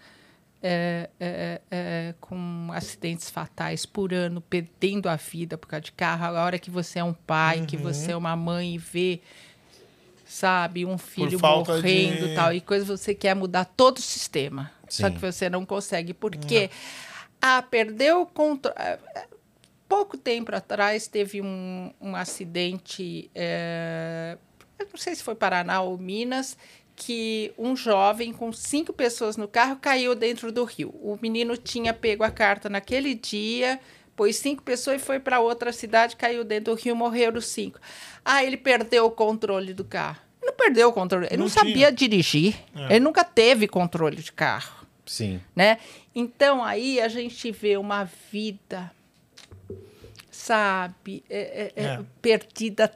é, 0.62 1.10
é, 1.18 1.60
é, 1.70 2.14
com 2.20 2.68
acidentes 2.72 3.28
fatais 3.28 3.84
por 3.84 4.12
ano, 4.14 4.40
perdendo 4.40 5.08
a 5.08 5.16
vida 5.16 5.58
por 5.58 5.66
causa 5.66 5.82
de 5.82 5.92
carro, 5.92 6.24
a 6.36 6.44
hora 6.44 6.58
que 6.58 6.70
você 6.70 7.00
é 7.00 7.04
um 7.04 7.12
pai, 7.14 7.66
que 7.66 7.76
Uhum. 7.76 7.82
você 7.82 8.12
é 8.12 8.16
uma 8.16 8.36
mãe 8.36 8.74
e 8.74 8.78
vê, 8.78 9.20
sabe, 10.24 10.86
um 10.86 10.96
filho 10.96 11.38
morrendo 11.40 12.28
de- 12.28 12.34
tal, 12.34 12.52
e 12.52 12.60
coisa, 12.60 12.84
você 12.96 13.14
quer 13.14 13.34
mudar 13.34 13.64
todo 13.64 13.98
o 13.98 14.02
sistema. 14.02 14.70
Só 14.88 15.08
Sim. 15.08 15.14
que 15.14 15.20
você 15.20 15.48
não 15.50 15.64
consegue. 15.66 16.12
Porque 16.14 16.70
ah, 17.40 17.62
perdeu 17.62 18.22
o 18.22 18.26
controle. 18.26 18.76
Pouco 19.88 20.16
tempo 20.16 20.54
atrás 20.54 21.06
teve 21.06 21.42
um, 21.42 21.92
um 22.00 22.16
acidente, 22.16 23.30
é, 23.34 24.38
não 24.78 24.96
sei 24.96 25.14
se 25.14 25.22
foi 25.22 25.34
Paraná 25.34 25.82
ou 25.82 25.98
Minas, 25.98 26.56
que 26.94 27.52
um 27.58 27.74
jovem 27.74 28.32
com 28.32 28.52
cinco 28.52 28.92
pessoas 28.92 29.36
no 29.36 29.48
carro 29.48 29.76
caiu 29.76 30.14
dentro 30.14 30.52
do 30.52 30.64
rio. 30.64 30.90
O 31.02 31.18
menino 31.20 31.56
tinha 31.56 31.92
pego 31.94 32.22
a 32.22 32.30
carta 32.30 32.68
naquele 32.68 33.14
dia, 33.14 33.80
pôs 34.14 34.36
cinco 34.36 34.62
pessoas 34.62 35.00
e 35.00 35.04
foi 35.04 35.18
para 35.18 35.40
outra 35.40 35.72
cidade, 35.72 36.16
caiu 36.16 36.44
dentro 36.44 36.74
do 36.74 36.80
rio, 36.80 36.94
morreram 36.94 37.38
os 37.38 37.46
cinco. 37.46 37.78
Ah, 38.24 38.44
ele 38.44 38.56
perdeu 38.56 39.06
o 39.06 39.10
controle 39.10 39.72
do 39.74 39.84
carro. 39.84 40.18
Ele 40.40 40.50
não 40.50 40.56
perdeu 40.56 40.88
o 40.88 40.92
controle, 40.92 41.26
ele 41.26 41.36
não, 41.36 41.44
Não 41.44 41.48
sabia 41.50 41.90
dirigir, 41.90 42.56
É. 42.74 42.86
ele 42.96 43.00
nunca 43.00 43.24
teve 43.24 43.66
controle 43.68 44.16
de 44.16 44.32
carro 44.32 44.86
Sim. 45.06 45.40
né? 45.54 45.78
Então 46.14 46.62
aí 46.62 47.00
a 47.00 47.08
gente 47.08 47.50
vê 47.52 47.76
uma 47.76 48.04
vida, 48.30 48.90
sabe, 50.30 51.22
é- 51.28 51.72
é- 51.76 51.82
é 51.82 51.84
É. 51.84 52.00
perdida 52.20 52.92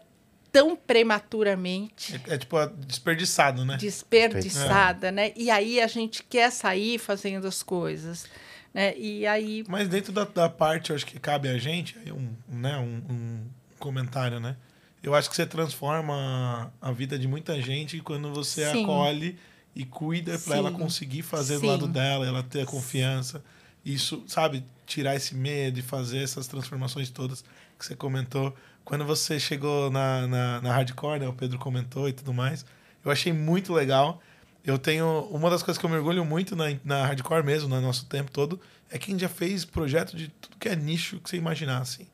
tão 0.57 0.75
prematuramente, 0.75 2.19
É, 2.27 2.35
é 2.35 2.39
tipo 2.39 2.57
desperdiçado, 2.87 3.63
né? 3.63 3.77
desperdiçada, 3.77 5.13
né? 5.13 5.31
E 5.37 5.51
aí 5.51 5.83
a 5.83 5.87
gente 5.87 6.23
quer 6.23 6.51
sair 6.51 6.99
fazendo 6.99 7.47
as 7.47 7.63
coisas, 7.63 8.25
né? 8.73 8.97
E 8.97 9.27
aí 9.27 9.65
Mas 9.69 9.87
dentro 9.87 10.15
da, 10.15 10.25
da 10.25 10.49
parte, 10.49 10.89
eu 10.91 10.97
acho 10.97 11.05
que 11.05 11.21
cabe 11.21 11.51
a 11.51 11.59
gente, 11.59 11.95
um, 12.11 12.31
né, 12.49 12.79
um, 12.79 13.03
um 13.13 13.41
comentário, 13.79 14.41
né? 14.41 14.57
Eu 15.03 15.15
acho 15.15 15.29
que 15.29 15.37
você 15.37 15.45
transforma 15.45 16.73
a 16.81 16.91
vida 16.91 17.19
de 17.19 17.29
muita 17.29 17.61
gente 17.61 18.01
quando 18.01 18.33
você 18.33 18.65
Sim. 18.71 18.83
acolhe 18.83 19.37
e 19.75 19.85
cuida 19.85 20.39
para 20.39 20.57
ela 20.57 20.71
conseguir 20.73 21.21
fazer 21.21 21.57
do 21.57 21.61
Sim. 21.61 21.67
lado 21.67 21.87
dela, 21.87 22.27
ela 22.27 22.43
ter 22.43 22.63
a 22.63 22.67
confiança. 22.67 23.45
Isso, 23.85 24.25
sabe, 24.27 24.65
tirar 24.87 25.15
esse 25.15 25.35
medo 25.35 25.79
e 25.79 25.83
fazer 25.83 26.23
essas 26.23 26.47
transformações 26.47 27.11
todas 27.11 27.45
que 27.79 27.85
você 27.85 27.95
comentou. 27.95 28.57
Quando 28.87 29.05
você 29.05 29.39
chegou 29.39 29.91
na, 29.91 30.27
na, 30.27 30.61
na 30.63 30.73
hardcore, 30.73 31.19
né, 31.21 31.29
o 31.29 31.33
Pedro 31.35 31.59
comentou 31.59 32.09
e 32.09 32.13
tudo 32.15 32.33
mais, 32.33 32.65
eu 33.05 33.11
achei 33.11 33.33
muito 33.33 33.73
legal. 33.75 34.23
Eu 34.65 34.79
tenho. 34.79 35.29
Uma 35.31 35.51
das 35.51 35.63
coisas 35.63 35.79
que 35.79 35.85
eu 35.85 35.91
mergulho 35.91 36.25
muito 36.25 36.57
na, 36.57 36.65
na 36.85 37.05
hardcore 37.05 37.45
mesmo, 37.45 37.69
no 37.69 37.81
nosso 37.81 38.07
tempo 38.07 38.31
todo, 38.31 38.59
é 38.91 38.97
que 38.97 39.11
a 39.11 39.13
gente 39.13 39.21
já 39.21 39.29
fez 39.29 39.65
projeto 39.65 40.17
de 40.17 40.29
tudo 40.29 40.57
que 40.59 40.69
é 40.69 40.75
nicho 40.77 41.19
que 41.21 41.29
você 41.29 41.37
imaginar, 41.37 41.79
assim. 41.83 42.07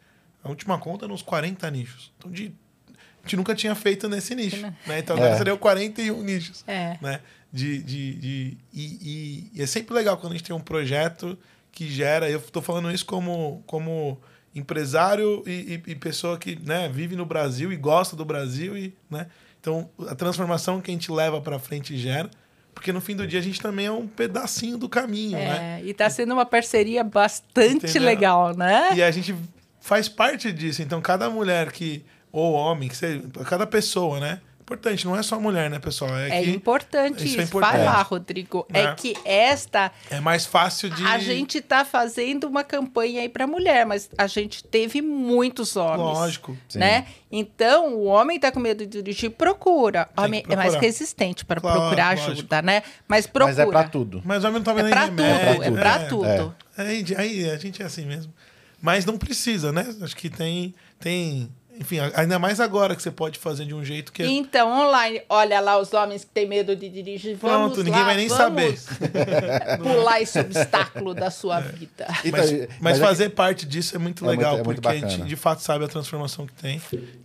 A 0.43 0.49
última 0.49 0.77
conta 0.78 1.05
eram 1.05 1.15
uns 1.15 1.23
40 1.23 1.70
nichos. 1.70 2.11
Então, 2.19 2.31
de, 2.32 2.53
a 2.89 3.23
gente 3.23 3.36
nunca 3.36 3.55
tinha 3.55 3.74
feito 3.74 4.09
nesse 4.09 4.35
nicho. 4.35 4.57
Né? 4.57 4.74
Né? 4.86 4.99
Então, 4.99 5.16
É. 5.16 5.20
agora 5.20 5.36
seriam 5.39 5.57
41 5.59 6.23
nichos. 6.23 6.65
É. 6.66 6.97
Né? 7.01 7.20
De, 7.53 7.82
de, 7.82 8.15
de, 8.15 8.59
e, 8.73 8.82
e- 8.82 9.51
e 9.55 9.62
é 9.62 9.66
sempre 9.66 9.94
legal 9.94 10.16
quando 10.16 10.32
a 10.32 10.36
gente 10.36 10.47
tem 10.47 10.57
um 10.57 10.61
projeto 10.61 11.39
que 11.70 11.86
gera. 11.90 12.28
Eu 12.31 12.39
estou 12.39 12.62
falando 12.62 12.90
isso 12.90 13.05
como, 13.07 13.62
como 13.66 14.19
empresário 14.55 15.43
e, 15.47 15.81
e- 15.87 15.91
e 15.93 15.95
pessoa 15.95 16.39
que 16.39 16.59
né, 16.65 16.89
vive 16.93 17.16
no 17.16 17.24
Brasil 17.27 17.73
e 17.73 17.77
gosta 17.77 18.15
do 18.16 18.24
Brasil. 18.24 18.77
E, 18.77 18.95
né? 19.11 19.27
Então, 19.61 19.89
a 20.09 20.15
transformação 20.15 20.81
que 20.81 20.91
a 20.91 20.95
gente 20.95 21.11
leva 21.11 21.41
para 21.41 21.59
frente 21.59 21.97
gera. 21.97 22.31
Porque 22.74 22.91
no 22.93 23.01
fim 23.03 23.15
do 23.15 23.27
dia 23.27 23.39
a 23.39 23.43
gente 23.43 23.61
também 23.61 23.87
é 23.87 23.93
um 23.93 24.07
pedacinho 24.09 24.79
do 24.79 24.89
caminho, 24.89 25.37
né? 25.37 25.79
é, 25.81 25.85
e 25.85 25.91
está 25.91 26.09
sendo 26.09 26.33
uma 26.33 26.47
parceria 26.47 27.05
bastante 27.05 27.74
Entendeu? 27.87 28.03
legal, 28.03 28.57
né? 28.57 28.95
E 28.95 29.03
a 29.03 29.11
gente 29.11 29.35
faz 29.79 30.09
parte 30.09 30.51
disso. 30.51 30.81
Então, 30.83 31.01
cada 31.01 31.29
mulher 31.29 31.70
que. 31.70 32.03
Ou 32.33 32.55
homem, 32.55 32.89
que 32.89 32.97
seja, 32.97 33.23
cada 33.45 33.66
pessoa, 33.66 34.19
né? 34.19 34.41
Importante, 34.73 35.05
não 35.05 35.16
é 35.16 35.23
só 35.23 35.39
mulher, 35.39 35.69
né, 35.70 35.78
pessoal? 35.78 36.15
É, 36.16 36.40
É 36.40 36.43
que 36.44 36.51
importante 36.51 37.24
isso 37.24 37.40
é 37.40 37.44
importante. 37.44 37.73
Vai 37.77 37.85
lá, 37.85 38.03
Rodrigo. 38.03 38.66
É, 38.73 38.81
É. 38.85 38.94
que 38.94 39.15
esta 39.24 39.93
é 40.11 40.19
mais 40.20 40.47
fácil 40.47 40.89
de. 40.90 41.05
A 41.07 41.19
gente 41.19 41.59
está 41.59 41.85
fazendo 41.85 42.44
uma 42.49 42.65
campanha 42.65 43.20
aí 43.23 43.28
para 43.28 43.47
mulher, 43.47 43.85
mas 43.86 44.09
a 44.16 44.27
gente 44.27 44.65
teve 44.65 45.03
muitos 45.03 45.77
homens. 45.77 46.01
Lógico. 46.19 46.57
Sim. 46.69 46.78
Né? 46.78 47.07
Então, 47.31 47.94
o 47.94 48.05
homem 48.05 48.36
está 48.36 48.51
com 48.51 48.61
medo 48.61 48.86
de 48.86 49.03
dirigir, 49.03 49.31
procura. 49.31 50.07
Tem 50.16 50.24
Homem 50.24 50.44
é 50.49 50.57
mais 50.57 50.74
resistente 50.74 51.44
para 51.44 51.61
Claro, 51.61 51.81
procurar 51.81 52.11
lógico. 52.11 52.31
ajuda, 52.32 52.62
né? 52.62 52.82
Mas 53.09 53.27
procura. 53.27 53.55
Mas 53.55 53.59
é 53.59 53.66
para 53.70 53.89
tudo. 53.89 54.23
Mas 54.24 54.44
o 54.44 54.49
homem 54.49 54.59
não 54.61 54.65
tá 54.65 54.73
É 54.73 54.74
vendo 54.82 54.90
para 54.90 55.01
nem 55.07 55.11
tudo, 55.11 55.23
remédio, 55.23 55.62
é 55.62 55.66
tudo. 55.66 55.78
para 55.78 55.99
né? 55.99 56.07
tudo. 56.09 56.55
Aí, 56.77 57.05
aí 57.16 57.51
a 57.51 57.57
gente 57.57 57.82
é 57.82 57.86
assim 57.86 58.05
mesmo. 58.07 58.32
Mas 58.81 59.05
não 59.07 59.16
precisa, 59.16 59.70
né? 59.70 59.86
Acho 60.01 60.16
que 60.16 60.28
tem. 60.28 60.74
tem 60.99 61.49
enfim, 61.81 61.97
ainda 62.15 62.39
mais 62.39 62.61
agora 62.61 62.94
que 62.94 63.03
você 63.03 63.11
pode 63.11 63.39
fazer 63.39 63.65
de 63.65 63.74
um 63.74 63.85
jeito 63.85 64.12
que 64.12 64.23
é. 64.23 64.27
Então, 64.27 64.70
online, 64.70 65.23
olha 65.28 65.59
lá 65.61 65.78
os 65.78 65.93
homens 65.93 66.23
que 66.24 66.31
têm 66.31 66.47
medo 66.47 66.77
de 66.77 66.89
dirigir. 66.89 67.36
Vamos 67.36 67.73
Pronto, 67.74 67.78
ninguém 67.85 68.01
lá, 68.01 68.07
vai 68.07 68.16
nem 68.16 68.28
vamos 68.28 68.86
pular 69.82 70.20
esse 70.20 70.39
obstáculo 70.39 71.15
da 71.15 71.31
sua 71.31 71.59
É. 71.61 71.62
vida. 71.62 72.07
Mas, 72.31 72.51
mas 72.51 72.69
mas 72.81 72.99
é 73.01 73.01
fazer 73.05 73.28
parte 73.31 73.66
disso 73.66 73.97
é 73.97 73.99
muito 73.99 74.24
É 74.24 74.28
legal, 74.28 74.53
muito- 74.57 74.62
é 74.62 74.66
muito 74.66 74.82
porque 74.82 75.05
a 75.05 75.09
gente 75.09 75.27
de 75.27 75.36
fato 75.36 75.61
sabe 75.62 75.85
a 75.85 75.89
transformação 75.89 76.47
que 76.47 76.53
tem. 76.55 76.81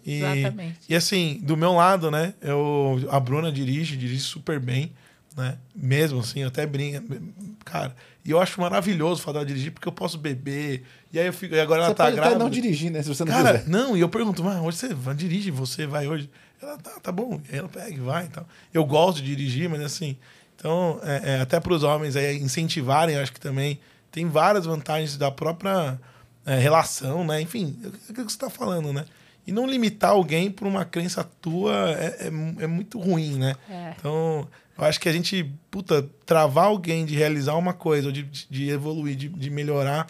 E, 0.05 0.21
Exatamente. 0.23 0.79
E 0.89 0.95
assim, 0.95 1.39
do 1.43 1.57
meu 1.57 1.73
lado, 1.73 2.09
né? 2.09 2.33
Eu, 2.41 3.05
a 3.11 3.19
Bruna 3.19 3.51
dirige, 3.51 3.97
dirige 3.97 4.21
super 4.21 4.59
bem, 4.59 4.91
né? 5.35 5.57
Mesmo 5.75 6.19
assim, 6.19 6.41
eu 6.41 6.47
até 6.47 6.65
brinca. 6.65 7.03
Cara, 7.65 7.95
e 8.27 8.31
eu 8.31 8.41
acho 8.41 8.59
maravilhoso 8.59 9.21
falar 9.21 9.45
dirigir, 9.45 9.71
porque 9.71 9.87
eu 9.87 9.91
posso 9.91 10.17
beber. 10.17 10.83
E 11.13 11.17
aí 11.17 11.27
eu 11.27 11.31
fico. 11.31 11.55
E 11.55 11.59
agora 11.61 11.79
Você 11.79 11.85
ela 11.85 11.95
tá 11.95 12.03
pode 12.03 12.15
até 12.15 12.21
grávida. 12.23 12.43
não 12.43 12.49
dirigir, 12.49 12.91
né? 12.91 13.01
Se 13.01 13.07
você 13.07 13.23
não 13.23 13.31
Cara, 13.31 13.59
quiser. 13.59 13.69
não, 13.69 13.95
e 13.95 14.01
eu 14.01 14.09
pergunto, 14.09 14.43
mas 14.43 14.61
hoje 14.61 14.77
você 14.79 14.93
vai, 14.93 15.15
dirige, 15.15 15.49
você 15.49 15.87
vai 15.87 16.09
hoje? 16.09 16.29
Ela, 16.61 16.77
tá, 16.77 16.91
tá 17.01 17.09
bom. 17.09 17.39
E 17.49 17.53
aí 17.53 17.59
ela 17.59 17.69
pega 17.69 17.89
e 17.89 17.99
vai 17.99 18.25
e 18.25 18.27
tal. 18.27 18.45
Eu 18.73 18.83
gosto 18.83 19.21
de 19.21 19.33
dirigir, 19.33 19.69
mas 19.69 19.81
assim, 19.81 20.17
então, 20.57 20.99
é, 21.03 21.35
é, 21.35 21.39
até 21.39 21.57
para 21.57 21.71
os 21.73 21.83
homens 21.83 22.17
aí 22.17 22.37
incentivarem, 22.37 23.15
eu 23.15 23.21
acho 23.21 23.31
que 23.31 23.39
também 23.39 23.79
tem 24.11 24.27
várias 24.27 24.65
vantagens 24.65 25.15
da 25.15 25.31
própria 25.31 25.97
é, 26.45 26.59
relação, 26.59 27.23
né? 27.23 27.39
Enfim, 27.39 27.79
é 27.81 27.87
aquilo 27.87 28.25
que 28.25 28.33
você 28.33 28.35
está 28.35 28.49
falando, 28.49 28.91
né? 28.91 29.05
E 29.45 29.53
não 29.53 29.65
limitar 29.65 30.11
alguém 30.11 30.51
por 30.51 30.67
uma 30.67 30.83
crença 30.83 31.23
tua 31.41 31.91
é, 31.91 32.25
é, 32.25 32.63
é 32.63 32.67
muito 32.67 32.99
ruim, 32.99 33.37
né? 33.37 33.55
É. 33.69 33.93
Então, 33.97 34.45
eu 34.77 34.85
acho 34.85 34.99
que 34.99 35.09
a 35.09 35.13
gente, 35.13 35.51
puta, 35.71 36.07
travar 36.25 36.65
alguém 36.65 37.05
de 37.05 37.15
realizar 37.15 37.55
uma 37.55 37.73
coisa, 37.73 38.07
ou 38.07 38.11
de, 38.11 38.23
de 38.23 38.69
evoluir, 38.69 39.15
de, 39.15 39.29
de 39.29 39.49
melhorar, 39.49 40.07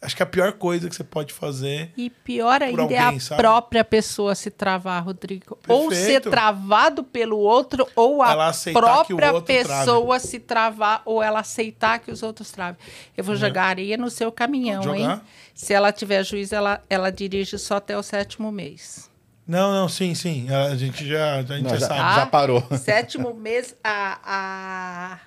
Acho 0.00 0.14
que 0.14 0.22
é 0.22 0.24
a 0.24 0.28
pior 0.28 0.52
coisa 0.52 0.88
que 0.88 0.94
você 0.94 1.02
pode 1.02 1.32
fazer. 1.32 1.90
E 1.96 2.10
pior 2.10 2.62
ainda 2.62 2.82
alguém, 2.82 2.96
é 2.98 3.00
a 3.00 3.18
sabe? 3.20 3.40
própria 3.40 3.82
pessoa 3.82 4.34
se 4.34 4.50
travar, 4.50 5.02
Rodrigo. 5.02 5.58
Ou 5.66 5.90
ser 5.90 5.96
Perfeito. 5.96 6.30
travado 6.30 7.02
pelo 7.02 7.38
outro, 7.38 7.88
ou 7.96 8.22
a 8.22 8.52
própria 8.72 9.32
outro 9.32 9.54
trave. 9.54 9.84
pessoa 9.84 10.20
se 10.20 10.38
travar, 10.38 11.02
ou 11.04 11.22
ela 11.22 11.40
aceitar 11.40 11.98
que 11.98 12.10
os 12.10 12.22
outros 12.22 12.50
travem. 12.52 12.78
Eu 13.16 13.24
vou 13.24 13.34
jogar 13.36 13.64
areia 13.64 13.96
no 13.96 14.10
seu 14.10 14.30
caminhão, 14.30 14.94
hein? 14.94 15.20
Se 15.54 15.72
ela 15.72 15.90
tiver 15.90 16.22
juízo, 16.22 16.54
ela, 16.54 16.82
ela 16.90 17.10
dirige 17.10 17.58
só 17.58 17.76
até 17.76 17.96
o 17.96 18.02
sétimo 18.02 18.52
mês. 18.52 19.10
Não, 19.46 19.72
não, 19.72 19.88
sim, 19.88 20.14
sim. 20.14 20.48
A 20.52 20.74
gente 20.76 21.06
já, 21.06 21.36
a 21.36 21.42
gente 21.42 21.62
Não, 21.62 21.70
já, 21.70 21.76
já- 21.78 21.86
sabe. 21.88 22.14
Já 22.16 22.26
parou. 22.26 22.62
Sétimo 22.78 23.32
mês, 23.38 23.76
a. 23.84 25.18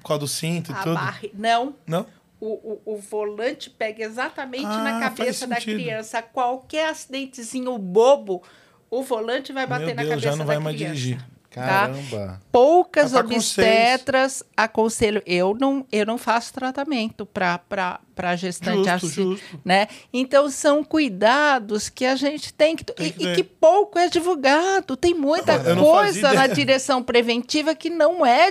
Por 0.00 0.08
causa 0.08 0.20
do 0.20 0.28
cinto 0.28 0.70
e 0.70 0.74
a, 0.74 0.78
a 0.78 0.82
tudo. 0.82 0.94
barri... 0.94 1.30
Não. 1.34 1.74
Não? 1.86 2.06
O, 2.40 2.46
o, 2.46 2.94
o 2.94 2.98
volante 2.98 3.68
pega 3.70 4.04
exatamente 4.04 4.64
Ah, 4.66 4.82
na 4.82 5.00
cabeça 5.00 5.46
da 5.46 5.56
criança. 5.56 6.22
Qualquer 6.22 6.88
acidentezinho 6.90 7.76
bobo, 7.78 8.42
o 8.90 9.02
volante 9.02 9.52
vai 9.52 9.66
bater 9.66 9.86
Meu 9.86 9.94
na 9.96 10.02
Deus, 10.02 10.08
cabeça 10.10 10.28
já 10.30 10.36
não 10.36 10.44
da 10.44 10.44
vai 10.44 10.58
mais 10.58 10.76
criança. 10.76 10.94
dirigir. 10.94 11.26
Caramba. 11.64 12.42
Poucas 12.52 13.14
Ah, 13.14 13.22
tá 13.22 13.24
obstetras 13.24 14.42
aconselho. 14.56 15.22
Eu 15.24 15.56
não, 15.58 15.86
eu 15.90 16.04
não 16.04 16.18
faço 16.18 16.52
tratamento 16.52 17.24
para 17.24 17.98
gestante 18.36 18.76
Justo, 18.90 18.90
assim, 18.90 19.08
justo. 19.08 19.60
né? 19.64 19.88
Então 20.12 20.50
são 20.50 20.84
cuidados 20.84 21.88
que 21.88 22.04
a 22.04 22.14
gente 22.14 22.52
tem 22.52 22.76
que 22.76 22.84
Tem 22.84 23.06
e, 23.06 23.10
que 23.12 23.22
e 23.22 23.26
ver. 23.26 23.36
que 23.36 23.42
pouco 23.44 23.98
é 23.98 24.08
divulgado. 24.08 24.96
Tem 24.96 25.14
muita 25.14 25.58
não 25.74 25.82
coisa 25.82 26.32
na 26.34 26.46
direção 26.46 27.02
preventiva 27.02 27.74
que 27.74 27.88
não 27.90 28.24
é 28.24 28.50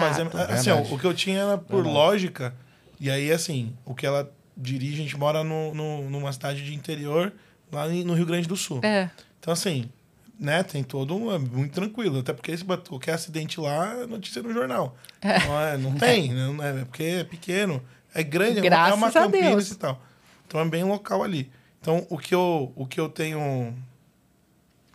fazia... 0.30 0.54
Assim, 0.54 0.70
ó, 0.70 0.80
o 0.82 0.98
que 0.98 1.04
eu 1.04 1.14
tinha 1.14 1.40
era 1.40 1.58
por 1.58 1.84
lógica. 1.84 2.54
E 3.00 3.10
aí, 3.10 3.30
assim, 3.32 3.74
o 3.84 3.94
que 3.94 4.06
ela 4.06 4.32
dirige, 4.56 4.94
a 4.94 5.02
gente 5.02 5.16
mora 5.18 5.42
no, 5.44 5.74
no- 5.74 6.08
numa 6.08 6.32
cidade 6.32 6.64
de 6.64 6.74
interior, 6.74 7.32
lá 7.70 7.86
no 7.88 8.14
Rio 8.14 8.24
Grande 8.24 8.48
do 8.48 8.56
Sul. 8.56 8.80
É. 8.82 9.10
Então, 9.38 9.52
assim, 9.52 9.90
né, 10.38 10.62
tem 10.62 10.82
todo 10.84 11.14
um. 11.16 11.32
É 11.32 11.38
muito 11.38 11.72
tranquilo. 11.72 12.18
Até 12.20 12.32
porque 12.32 12.56
se 12.56 12.64
bater 12.64 12.88
qualquer 12.88 13.14
acidente 13.14 13.58
lá, 13.60 14.02
é 14.02 14.06
notícia 14.06 14.42
no 14.42 14.52
jornal. 14.52 14.96
Não, 15.22 15.60
é, 15.60 15.76
não 15.78 15.94
tem, 15.96 16.32
né? 16.32 16.46
Não 16.46 16.62
é, 16.62 16.80
é 16.82 16.84
porque 16.84 17.02
é 17.02 17.24
pequeno. 17.24 17.82
É 18.14 18.22
grande, 18.22 18.58
é 18.58 18.60
uma- 18.62 18.66
é 18.66 18.70
Graças 18.70 18.96
uma 18.96 19.06
a 19.08 19.12
Campinas 19.12 19.50
Deus. 19.50 19.70
e 19.72 19.78
tal. 19.78 20.02
Então 20.46 20.60
é 20.60 20.64
bem 20.68 20.84
local 20.84 21.22
ali. 21.22 21.50
Então, 21.80 22.06
o 22.10 22.18
que 22.18 22.34
eu, 22.34 22.72
o 22.74 22.86
que 22.86 22.98
eu 22.98 23.08
tenho 23.08 23.74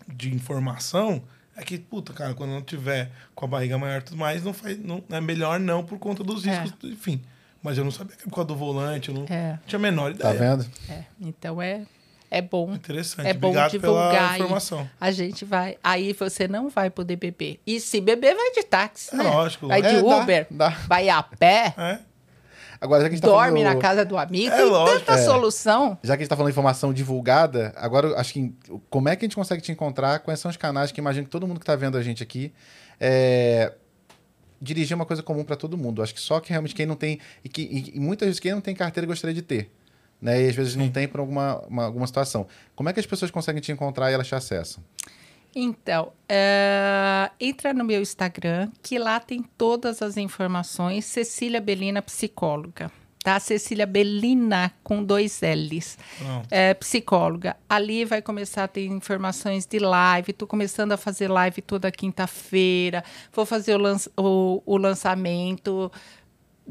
de 0.07 0.33
informação 0.33 1.21
é 1.55 1.63
que, 1.63 1.77
puta, 1.77 2.13
cara, 2.13 2.33
quando 2.33 2.53
eu 2.53 2.61
tiver 2.61 3.11
com 3.35 3.45
a 3.45 3.47
barriga 3.47 3.77
maior 3.77 3.99
e 4.01 4.03
tudo 4.03 4.17
mais, 4.17 4.43
não 4.43 4.53
faz, 4.53 4.77
não, 4.79 5.03
é 5.09 5.21
melhor 5.21 5.59
não 5.59 5.83
por 5.83 5.99
conta 5.99 6.23
dos 6.23 6.45
É. 6.45 6.61
riscos, 6.61 6.89
enfim. 6.89 7.21
Mas 7.63 7.77
eu 7.77 7.83
não 7.83 7.91
sabia 7.91 8.15
que 8.15 8.21
era 8.23 8.29
por 8.29 8.35
causa 8.35 8.47
do 8.47 8.55
volante, 8.55 9.09
eu 9.09 9.15
não 9.15 9.25
É. 9.29 9.59
tinha 9.67 9.77
a 9.77 9.81
menor 9.81 10.13
Tá 10.15 10.33
ideia. 10.33 10.55
vendo? 10.57 10.69
É, 10.89 11.03
então 11.19 11.61
é, 11.61 11.85
é 12.31 12.41
bom. 12.41 12.73
Interessante. 12.73 13.27
É 13.27 13.33
bom 13.33 13.49
Obrigado 13.49 13.71
pela 13.79 13.81
divulgar. 14.09 14.31
aí. 14.31 14.39
informação. 14.39 14.89
A 14.99 15.11
gente 15.11 15.43
vai. 15.45 15.77
Aí 15.83 16.13
você 16.13 16.47
não 16.47 16.69
vai 16.69 16.89
poder 16.89 17.17
beber. 17.17 17.59
E 17.67 17.79
se 17.79 17.99
beber, 18.01 18.33
vai 18.33 18.51
de 18.53 18.63
táxi, 18.63 19.13
É 19.13 19.17
né? 19.17 19.23
lógico, 19.25 19.67
Vai 19.67 19.81
de 19.81 19.89
É, 19.89 20.01
dá, 20.01 20.17
Uber, 20.17 20.47
dá. 20.49 20.69
vai 20.87 21.09
a 21.09 21.21
pé, 21.21 21.73
É. 21.77 21.99
Agora, 22.83 23.03
já 23.03 23.09
que 23.09 23.13
a 23.13 23.15
gente 23.17 23.21
tá 23.21 23.27
dorme 23.27 23.61
falando- 23.61 23.75
na 23.75 23.79
casa 23.79 24.03
do 24.03 24.17
amigo. 24.17 24.51
É 24.51 24.57
Tem 24.57 24.65
lógico, 24.65 24.99
tanta 25.05 25.19
é. 25.19 25.23
solução. 25.23 25.99
Já 26.01 26.15
que 26.17 26.21
a 26.21 26.23
gente 26.23 26.29
tá 26.29 26.35
falando 26.35 26.49
informação 26.51 26.91
divulgada, 26.91 27.71
agora 27.75 28.07
eu 28.07 28.17
acho 28.17 28.33
que 28.33 28.51
como 28.89 29.07
é 29.07 29.15
que 29.15 29.23
a 29.23 29.27
gente 29.27 29.35
consegue 29.35 29.61
te 29.61 29.71
encontrar? 29.71 30.17
Quais 30.17 30.39
são 30.39 30.49
os 30.49 30.57
canais 30.57 30.91
que 30.91 30.99
imagino 30.99 31.25
que 31.25 31.29
todo 31.29 31.45
mundo 31.47 31.59
que 31.59 31.65
tá 31.65 31.75
vendo 31.75 31.95
a 31.95 32.01
gente 32.01 32.23
aqui 32.23 32.51
é, 32.99 33.71
dirigir 34.59 34.93
é 34.93 34.95
uma 34.95 35.05
coisa 35.05 35.21
comum 35.21 35.43
para 35.43 35.55
todo 35.55 35.77
mundo. 35.77 36.01
Acho 36.01 36.13
que 36.15 36.19
só 36.21 36.39
que 36.39 36.49
realmente 36.49 36.73
quem 36.73 36.87
não 36.87 36.95
tem 36.95 37.19
e 37.43 37.49
que 37.49 37.91
e 37.93 37.99
muitas 37.99 38.25
vezes 38.27 38.39
quem 38.39 38.51
não 38.51 38.61
tem 38.61 38.73
carteira 38.73 39.05
gostaria 39.05 39.33
de 39.35 39.43
ter, 39.43 39.71
né? 40.21 40.41
E 40.43 40.49
às 40.49 40.55
vezes 40.55 40.75
não 40.75 40.89
tem 40.89 41.07
por 41.07 41.19
alguma 41.19 41.59
uma- 41.67 41.85
alguma 41.85 42.07
situação. 42.07 42.47
Como 42.75 42.87
é 42.89 42.93
que 42.93 42.99
as 42.99 43.05
pessoas 43.05 43.31
conseguem 43.31 43.61
te 43.61 43.71
encontrar 43.71 44.11
e 44.11 44.13
elas 44.13 44.27
te 44.27 44.35
acessam? 44.35 44.83
Então, 45.53 46.13
é, 46.29 47.29
entra 47.39 47.73
no 47.73 47.83
meu 47.83 48.01
Instagram, 48.01 48.69
que 48.81 48.97
lá 48.97 49.19
tem 49.19 49.43
todas 49.57 50.01
as 50.01 50.15
informações. 50.15 51.03
Cecília 51.05 51.59
Belina, 51.59 52.01
psicóloga. 52.01 52.89
Tá? 53.23 53.39
Cecília 53.39 53.85
Belina, 53.85 54.71
com 54.83 55.03
dois 55.03 55.41
L's. 55.43 55.95
Pronto. 56.17 56.47
É, 56.49 56.73
psicóloga. 56.73 57.55
Ali 57.69 58.03
vai 58.03 58.19
começar 58.21 58.63
a 58.63 58.67
ter 58.67 58.85
informações 58.87 59.65
de 59.67 59.77
live. 59.77 60.31
Estou 60.31 60.47
começando 60.47 60.93
a 60.93 60.97
fazer 60.97 61.27
live 61.27 61.61
toda 61.61 61.91
quinta-feira. 61.91 63.03
Vou 63.31 63.45
fazer 63.45 63.75
o, 63.75 63.77
lanç- 63.77 64.09
o- 64.17 64.63
o 64.65 64.77
lançamento 64.77 65.91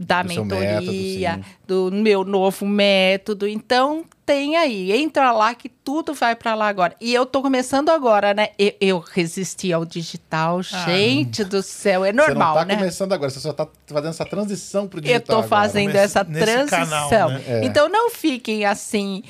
da 0.01 0.23
Do 0.23 0.29
mentoria, 0.29 1.37
método, 1.37 1.91
do 1.91 1.93
meu 1.95 2.25
novo 2.25 2.65
método. 2.67 3.47
Então, 3.47 4.03
tem 4.25 4.57
aí. 4.57 4.91
Entra 4.93 5.31
lá 5.31 5.55
que 5.55 5.69
tudo 5.69 6.15
vai 6.15 6.35
para 6.35 6.55
lá 6.55 6.69
agora. 6.69 6.97
E 6.99 7.13
eu 7.13 7.27
tô 7.27 7.43
começando 7.43 7.91
agora, 7.91 8.33
né? 8.33 8.49
Eu, 8.59 8.73
eu 8.81 8.99
resisti 8.99 9.73
ao 9.73 9.85
digital. 9.85 10.63
Gente 10.63 11.45
do 11.45 11.63
céu, 11.63 12.03
é 12.03 12.13
normal, 12.13 12.55
você 12.55 12.59
não 12.61 12.61
tá 12.61 12.65
né? 12.65 12.77
começando 12.77 13.13
agora, 13.13 13.31
você 13.31 13.41
só 13.41 13.53
tá 13.53 13.69
fazendo 13.87 14.11
essa 14.11 14.25
transição 14.25 14.89
pro 14.89 15.01
Eu 15.01 15.03
digital. 15.03 15.43
tô 15.43 15.49
fazendo 15.49 15.89
Comece 15.93 16.05
essa 16.05 16.25
nesse 16.25 16.45
transição. 16.47 16.79
canal, 17.09 17.31
né? 17.31 17.43
É. 17.47 17.65
Então 17.65 17.89
não 17.89 18.11
fiquem 18.11 18.65
assim 18.65 19.23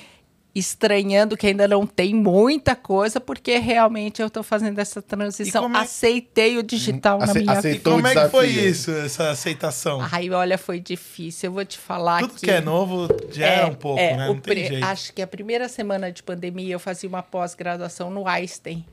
estranhando 0.54 1.36
que 1.36 1.46
ainda 1.46 1.68
não 1.68 1.86
tem 1.86 2.12
muita 2.14 2.74
coisa, 2.74 3.20
porque 3.20 3.56
realmente 3.58 4.20
eu 4.20 4.28
tô 4.28 4.42
fazendo 4.42 4.78
essa 4.78 5.00
transição. 5.00 5.64
É- 5.74 5.78
Aceitei 5.78 6.58
o 6.58 6.62
digital 6.62 7.18
na 7.18 7.24
Ace- 7.26 7.38
minha 7.38 7.54
E 7.54 7.56
acei- 7.56 7.72
vida. 7.74 7.90
Como 7.90 8.06
é 8.06 8.14
que 8.14 8.28
foi 8.30 8.46
isso, 8.48 8.90
essa 8.90 9.30
aceitação? 9.30 10.00
Ai, 10.10 10.28
olha, 10.30 10.58
foi 10.58 10.80
difícil. 10.80 11.48
Eu 11.48 11.52
vou 11.54 11.64
te 11.64 11.78
falar 11.78 12.20
Tudo 12.20 12.34
que 12.34 12.46
que 12.46 12.50
é 12.50 12.60
novo 12.60 13.08
gera 13.30 13.66
um 13.68 13.74
pouco, 13.74 14.00
é, 14.00 14.16
né? 14.16 14.26
Não 14.26 14.34
tem 14.34 14.54
pre- 14.54 14.66
jeito. 14.66 14.84
Acho 14.84 15.12
que 15.12 15.22
a 15.22 15.26
primeira 15.26 15.68
semana 15.68 16.10
de 16.10 16.22
pandemia 16.22 16.74
eu 16.74 16.80
fazia 16.80 17.08
uma 17.08 17.22
pós-graduação 17.22 18.10
no 18.10 18.26
Einstein 18.26 18.84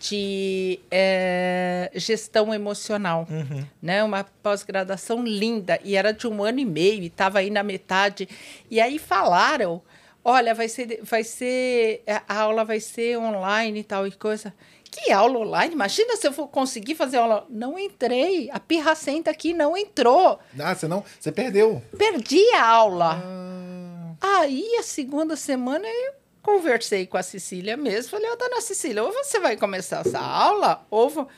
de 0.00 0.80
é, 0.90 1.90
gestão 1.94 2.52
emocional, 2.52 3.26
Uhum. 3.30 3.64
né? 3.80 4.02
Uma 4.02 4.24
pós-graduação 4.42 5.22
linda 5.24 5.78
e 5.84 5.94
era 5.94 6.12
de 6.12 6.26
um 6.26 6.42
ano 6.42 6.58
e 6.58 6.64
meio 6.64 7.02
e 7.02 7.06
estava 7.06 7.38
aí 7.38 7.50
na 7.50 7.62
metade 7.62 8.28
e 8.70 8.80
aí 8.80 8.98
falaram, 8.98 9.80
olha, 10.26 10.52
vai 10.52 10.68
ser, 10.68 11.00
vai 11.04 11.22
ser 11.22 12.02
a 12.28 12.40
aula 12.40 12.64
vai 12.64 12.80
ser 12.80 13.16
online 13.16 13.80
e 13.80 13.84
tal 13.84 14.06
e 14.06 14.10
coisa. 14.10 14.52
Que 14.90 15.12
aula 15.12 15.38
online? 15.38 15.72
Imagina 15.74 16.16
se 16.16 16.26
eu 16.26 16.32
for 16.32 16.48
conseguir 16.48 16.96
fazer 16.96 17.18
aula. 17.18 17.46
Não 17.48 17.78
entrei. 17.78 18.50
A 18.50 18.58
pirracenta 18.58 19.30
aqui 19.30 19.54
não 19.54 19.76
entrou. 19.76 20.38
Ah, 20.58 20.74
você 20.74 20.88
não, 20.88 21.04
você 21.20 21.30
perdeu. 21.30 21.80
Perdi 21.96 22.42
a 22.54 22.66
aula. 22.66 23.22
Ah, 23.22 24.40
Aí, 24.40 24.76
a 24.78 24.82
segunda 24.82 25.36
semana, 25.36 25.86
eu 25.86 26.14
conversei 26.42 27.06
com 27.06 27.16
a 27.16 27.22
Cecília 27.22 27.76
mesmo. 27.76 28.10
Falei, 28.10 28.30
ô, 28.30 28.36
dona 28.36 28.60
Cecília, 28.60 29.04
ou 29.04 29.12
você 29.12 29.38
vai 29.38 29.56
começar 29.56 30.00
essa 30.06 30.18
aula, 30.18 30.84
ou... 30.90 31.08
vo-" 31.08 31.28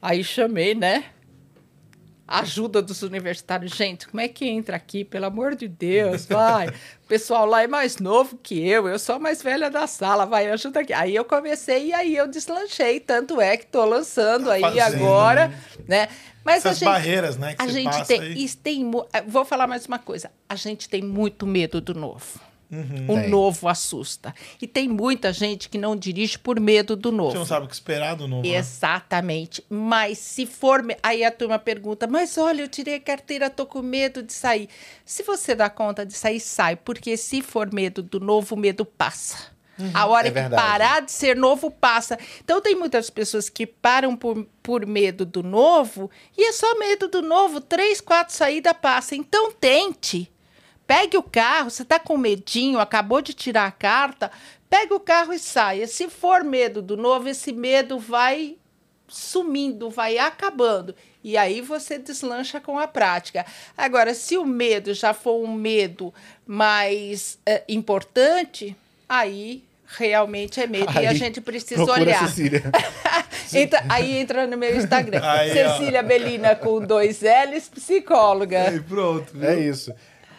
Aí 0.00 0.22
chamei, 0.24 0.74
né? 0.74 1.04
Ajuda 2.40 2.80
dos 2.80 3.02
universitários. 3.02 3.72
Gente, 3.72 4.08
como 4.08 4.20
é 4.20 4.28
que 4.28 4.46
entra 4.46 4.76
aqui? 4.76 5.04
Pelo 5.04 5.26
amor 5.26 5.54
de 5.54 5.68
Deus, 5.68 6.24
vai. 6.26 6.68
O 6.68 7.06
pessoal 7.06 7.44
lá 7.44 7.62
é 7.62 7.66
mais 7.66 7.98
novo 7.98 8.38
que 8.42 8.66
eu, 8.66 8.88
eu 8.88 8.98
sou 8.98 9.16
a 9.16 9.18
mais 9.18 9.42
velha 9.42 9.70
da 9.70 9.86
sala, 9.86 10.24
vai, 10.24 10.50
ajuda 10.50 10.80
aqui. 10.80 10.94
Aí 10.94 11.14
eu 11.14 11.24
comecei 11.24 11.88
e 11.88 11.92
aí 11.92 12.16
eu 12.16 12.26
deslanchei. 12.26 13.00
Tanto 13.00 13.40
é 13.40 13.56
que 13.56 13.66
tô 13.66 13.84
lançando 13.84 14.50
aí 14.50 14.62
fazendo, 14.62 14.96
agora, 14.96 15.52
né? 15.86 16.08
Mas 16.44 16.64
Essas 16.64 16.70
a 16.70 16.74
gente, 16.80 16.88
barreiras, 16.88 17.36
né? 17.36 17.54
Que 17.54 17.62
a 17.62 17.66
gente 17.68 18.04
tem, 18.06 18.48
tem. 18.62 18.90
eh, 19.12 19.22
Vou 19.26 19.44
falar 19.44 19.66
mais 19.66 19.86
uma 19.86 19.98
coisa. 19.98 20.30
A 20.48 20.56
gente 20.56 20.88
tem 20.88 21.02
muito 21.02 21.46
medo 21.46 21.80
do 21.80 21.94
novo. 21.94 22.40
Uhum. 22.72 23.04
O 23.08 23.20
Tem. 23.20 23.28
novo 23.28 23.68
assusta. 23.68 24.34
E 24.60 24.66
tem 24.66 24.88
muita 24.88 25.30
gente 25.30 25.68
que 25.68 25.76
não 25.76 25.94
dirige 25.94 26.38
por 26.38 26.58
medo 26.58 26.96
do 26.96 27.10
Você 27.10 27.16
novo. 27.16 27.34
não 27.34 27.44
sabe 27.44 27.66
o 27.66 27.68
que 27.68 27.74
esperar 27.74 28.16
do 28.16 28.26
novo. 28.26 28.42
né? 28.48 28.54
Exatamente. 28.56 29.62
Mas 29.68 30.16
se 30.18 30.46
for. 30.46 30.82
me- 30.82 30.96
Aí 31.02 31.22
a 31.22 31.30
turma 31.30 31.58
pergunta: 31.58 32.06
Mas 32.06 32.38
olha, 32.38 32.62
eu 32.62 32.68
tirei 32.68 32.94
a 32.94 33.00
carteira, 33.00 33.50
tô 33.50 33.66
com 33.66 33.82
medo 33.82 34.22
de 34.22 34.32
sair. 34.32 34.68
Se 35.04 35.22
você 35.22 35.54
dá 35.54 35.68
conta 35.68 36.06
de 36.06 36.14
sair, 36.14 36.40
sai. 36.40 36.74
Porque 36.76 37.16
se 37.18 37.42
for 37.42 37.72
medo 37.72 38.02
do 38.02 38.18
novo, 38.18 38.54
o 38.54 38.58
medo 38.58 38.84
passa. 38.86 39.52
A 39.94 40.06
hora 40.06 40.28
é 40.28 40.30
que 40.30 40.34
verdade. 40.34 40.62
parar 40.62 41.00
de 41.02 41.10
ser 41.10 41.34
novo, 41.36 41.70
passa. 41.70 42.16
Então, 42.44 42.60
tem 42.60 42.74
muitas 42.76 43.10
pessoas 43.10 43.48
que 43.48 43.66
param 43.66 44.14
por, 44.16 44.46
por 44.62 44.86
medo 44.86 45.26
do 45.26 45.42
novo 45.42 46.08
e 46.38 46.44
é 46.48 46.52
só 46.52 46.78
medo 46.78 47.08
do 47.08 47.20
novo. 47.20 47.60
Três, 47.60 48.00
quatro 48.00 48.32
saídas 48.34 48.74
passa. 48.80 49.16
Então, 49.16 49.50
tente. 49.52 50.31
Pegue 50.94 51.16
o 51.16 51.22
carro, 51.22 51.70
você 51.70 51.82
está 51.84 51.98
com 51.98 52.18
medinho, 52.18 52.78
acabou 52.78 53.22
de 53.22 53.32
tirar 53.32 53.64
a 53.66 53.70
carta, 53.70 54.30
pegue 54.68 54.92
o 54.92 55.00
carro 55.00 55.32
e 55.32 55.38
saia. 55.38 55.86
Se 55.86 56.06
for 56.10 56.44
medo 56.44 56.82
do 56.82 56.98
novo, 56.98 57.30
esse 57.30 57.50
medo 57.50 57.98
vai 57.98 58.56
sumindo, 59.08 59.88
vai 59.88 60.18
acabando. 60.18 60.94
E 61.24 61.34
aí 61.38 61.62
você 61.62 61.96
deslancha 61.98 62.60
com 62.60 62.78
a 62.78 62.86
prática. 62.86 63.46
Agora, 63.74 64.12
se 64.12 64.36
o 64.36 64.44
medo 64.44 64.92
já 64.92 65.14
for 65.14 65.42
um 65.42 65.54
medo 65.54 66.12
mais 66.46 67.38
eh, 67.46 67.62
importante, 67.70 68.76
aí 69.08 69.64
realmente 69.96 70.60
é 70.60 70.66
medo. 70.66 70.92
e 71.00 71.06
a 71.06 71.10
Aí, 71.10 71.16
gente 71.16 71.40
precisa 71.40 71.84
olhar. 71.90 72.28
Cecília. 72.28 72.62
Entra- 73.54 73.84
aí 73.88 74.16
entra 74.16 74.46
no 74.46 74.56
meu 74.56 74.74
Instagram. 74.76 75.20
Aí, 75.22 75.50
ó. 75.64 75.76
Cecília 75.76 76.02
Belina 76.02 76.54
com 76.56 76.80
dois 76.80 77.20
L's, 77.22 77.68
psicóloga. 77.68 78.68
Aí, 78.68 78.80
pronto. 78.80 79.30
viu? 79.34 79.48
É 79.48 79.58
isso. 79.60 79.92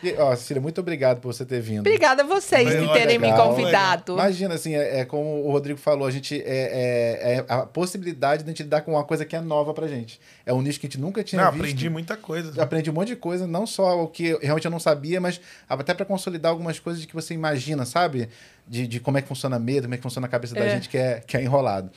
E, 0.03 0.13
ó, 0.17 0.35
Cecília, 0.35 0.61
muito 0.61 0.79
obrigado 0.81 1.19
por 1.21 1.33
você 1.33 1.45
ter 1.45 1.61
vindo. 1.61 1.79
Obrigada 1.79 2.23
a 2.23 2.25
vocês 2.25 2.63
Foi 2.63 2.71
de 2.75 2.79
legal, 2.81 2.93
terem 2.93 3.17
me 3.19 3.27
legal. 3.27 3.49
convidado. 3.49 4.13
Imagina, 4.13 4.55
assim, 4.55 4.75
é, 4.75 4.99
é 4.99 5.05
como 5.05 5.45
o 5.45 5.51
Rodrigo 5.51 5.79
falou, 5.79 6.07
a 6.07 6.11
gente 6.11 6.41
é, 6.41 6.43
é- 6.45 7.33
é 7.37 7.45
a 7.47 7.65
possibilidade 7.65 8.43
de 8.43 8.49
a 8.49 8.51
gente 8.51 8.63
lidar 8.63 8.81
com 8.81 8.91
uma 8.91 9.03
coisa 9.03 9.23
que 9.25 9.35
é 9.35 9.41
nova 9.41 9.73
pra 9.73 9.87
gente. 9.87 10.19
É 10.45 10.53
um 10.53 10.61
nicho 10.61 10.79
que 10.79 10.87
a 10.87 10.89
gente 10.89 10.99
nunca 10.99 11.23
tinha 11.23 11.41
Não, 11.43 11.51
visto. 11.51 11.63
aprendi 11.63 11.89
muita 11.89 12.17
coisa. 12.17 12.61
Aprendi 12.61 12.89
um 12.89 12.93
monte 12.93 13.07
de 13.09 13.15
coisa, 13.15 13.47
não 13.47 13.65
só 13.65 14.03
o 14.03 14.07
que 14.07 14.37
realmente 14.41 14.65
eu 14.65 14.71
não 14.71 14.79
sabia, 14.79 15.21
mas 15.21 15.39
até 15.69 15.93
pra 15.93 16.05
consolidar 16.05 16.51
algumas 16.51 16.79
coisas 16.79 17.01
de 17.01 17.07
que 17.07 17.13
você 17.15 17.33
imagina, 17.33 17.85
sabe? 17.85 18.29
De, 18.67 18.87
de 18.87 18.99
como 18.99 19.17
é 19.17 19.21
que 19.21 19.27
funciona 19.27 19.57
medo, 19.59 19.83
como 19.83 19.93
é 19.93 19.97
que 19.97 20.03
funciona 20.03 20.27
a 20.27 20.29
cabeça 20.29 20.53
da 20.55 20.63
É. 20.65 20.69
gente 20.71 20.89
que 20.89 20.97
é, 20.97 21.21
que 21.25 21.37
é 21.37 21.41
enrolado. 21.41 21.91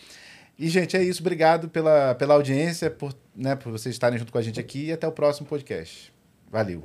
E, 0.59 0.69
gente, 0.69 0.97
é 0.97 1.03
isso. 1.03 1.21
Obrigado 1.21 1.69
pela, 1.69 2.15
pela 2.15 2.35
audiência, 2.35 2.91
por, 2.91 3.15
né, 3.37 3.55
por 3.55 3.71
vocês 3.71 3.95
estarem 3.95 4.19
junto 4.19 4.33
com 4.33 4.39
a 4.39 4.43
gente 4.43 4.59
aqui 4.59 4.87
e 4.87 4.93
até 4.93 5.07
o 5.07 5.13
próximo 5.13 5.47
podcast. 5.47 6.13
Valeu. 6.51 6.83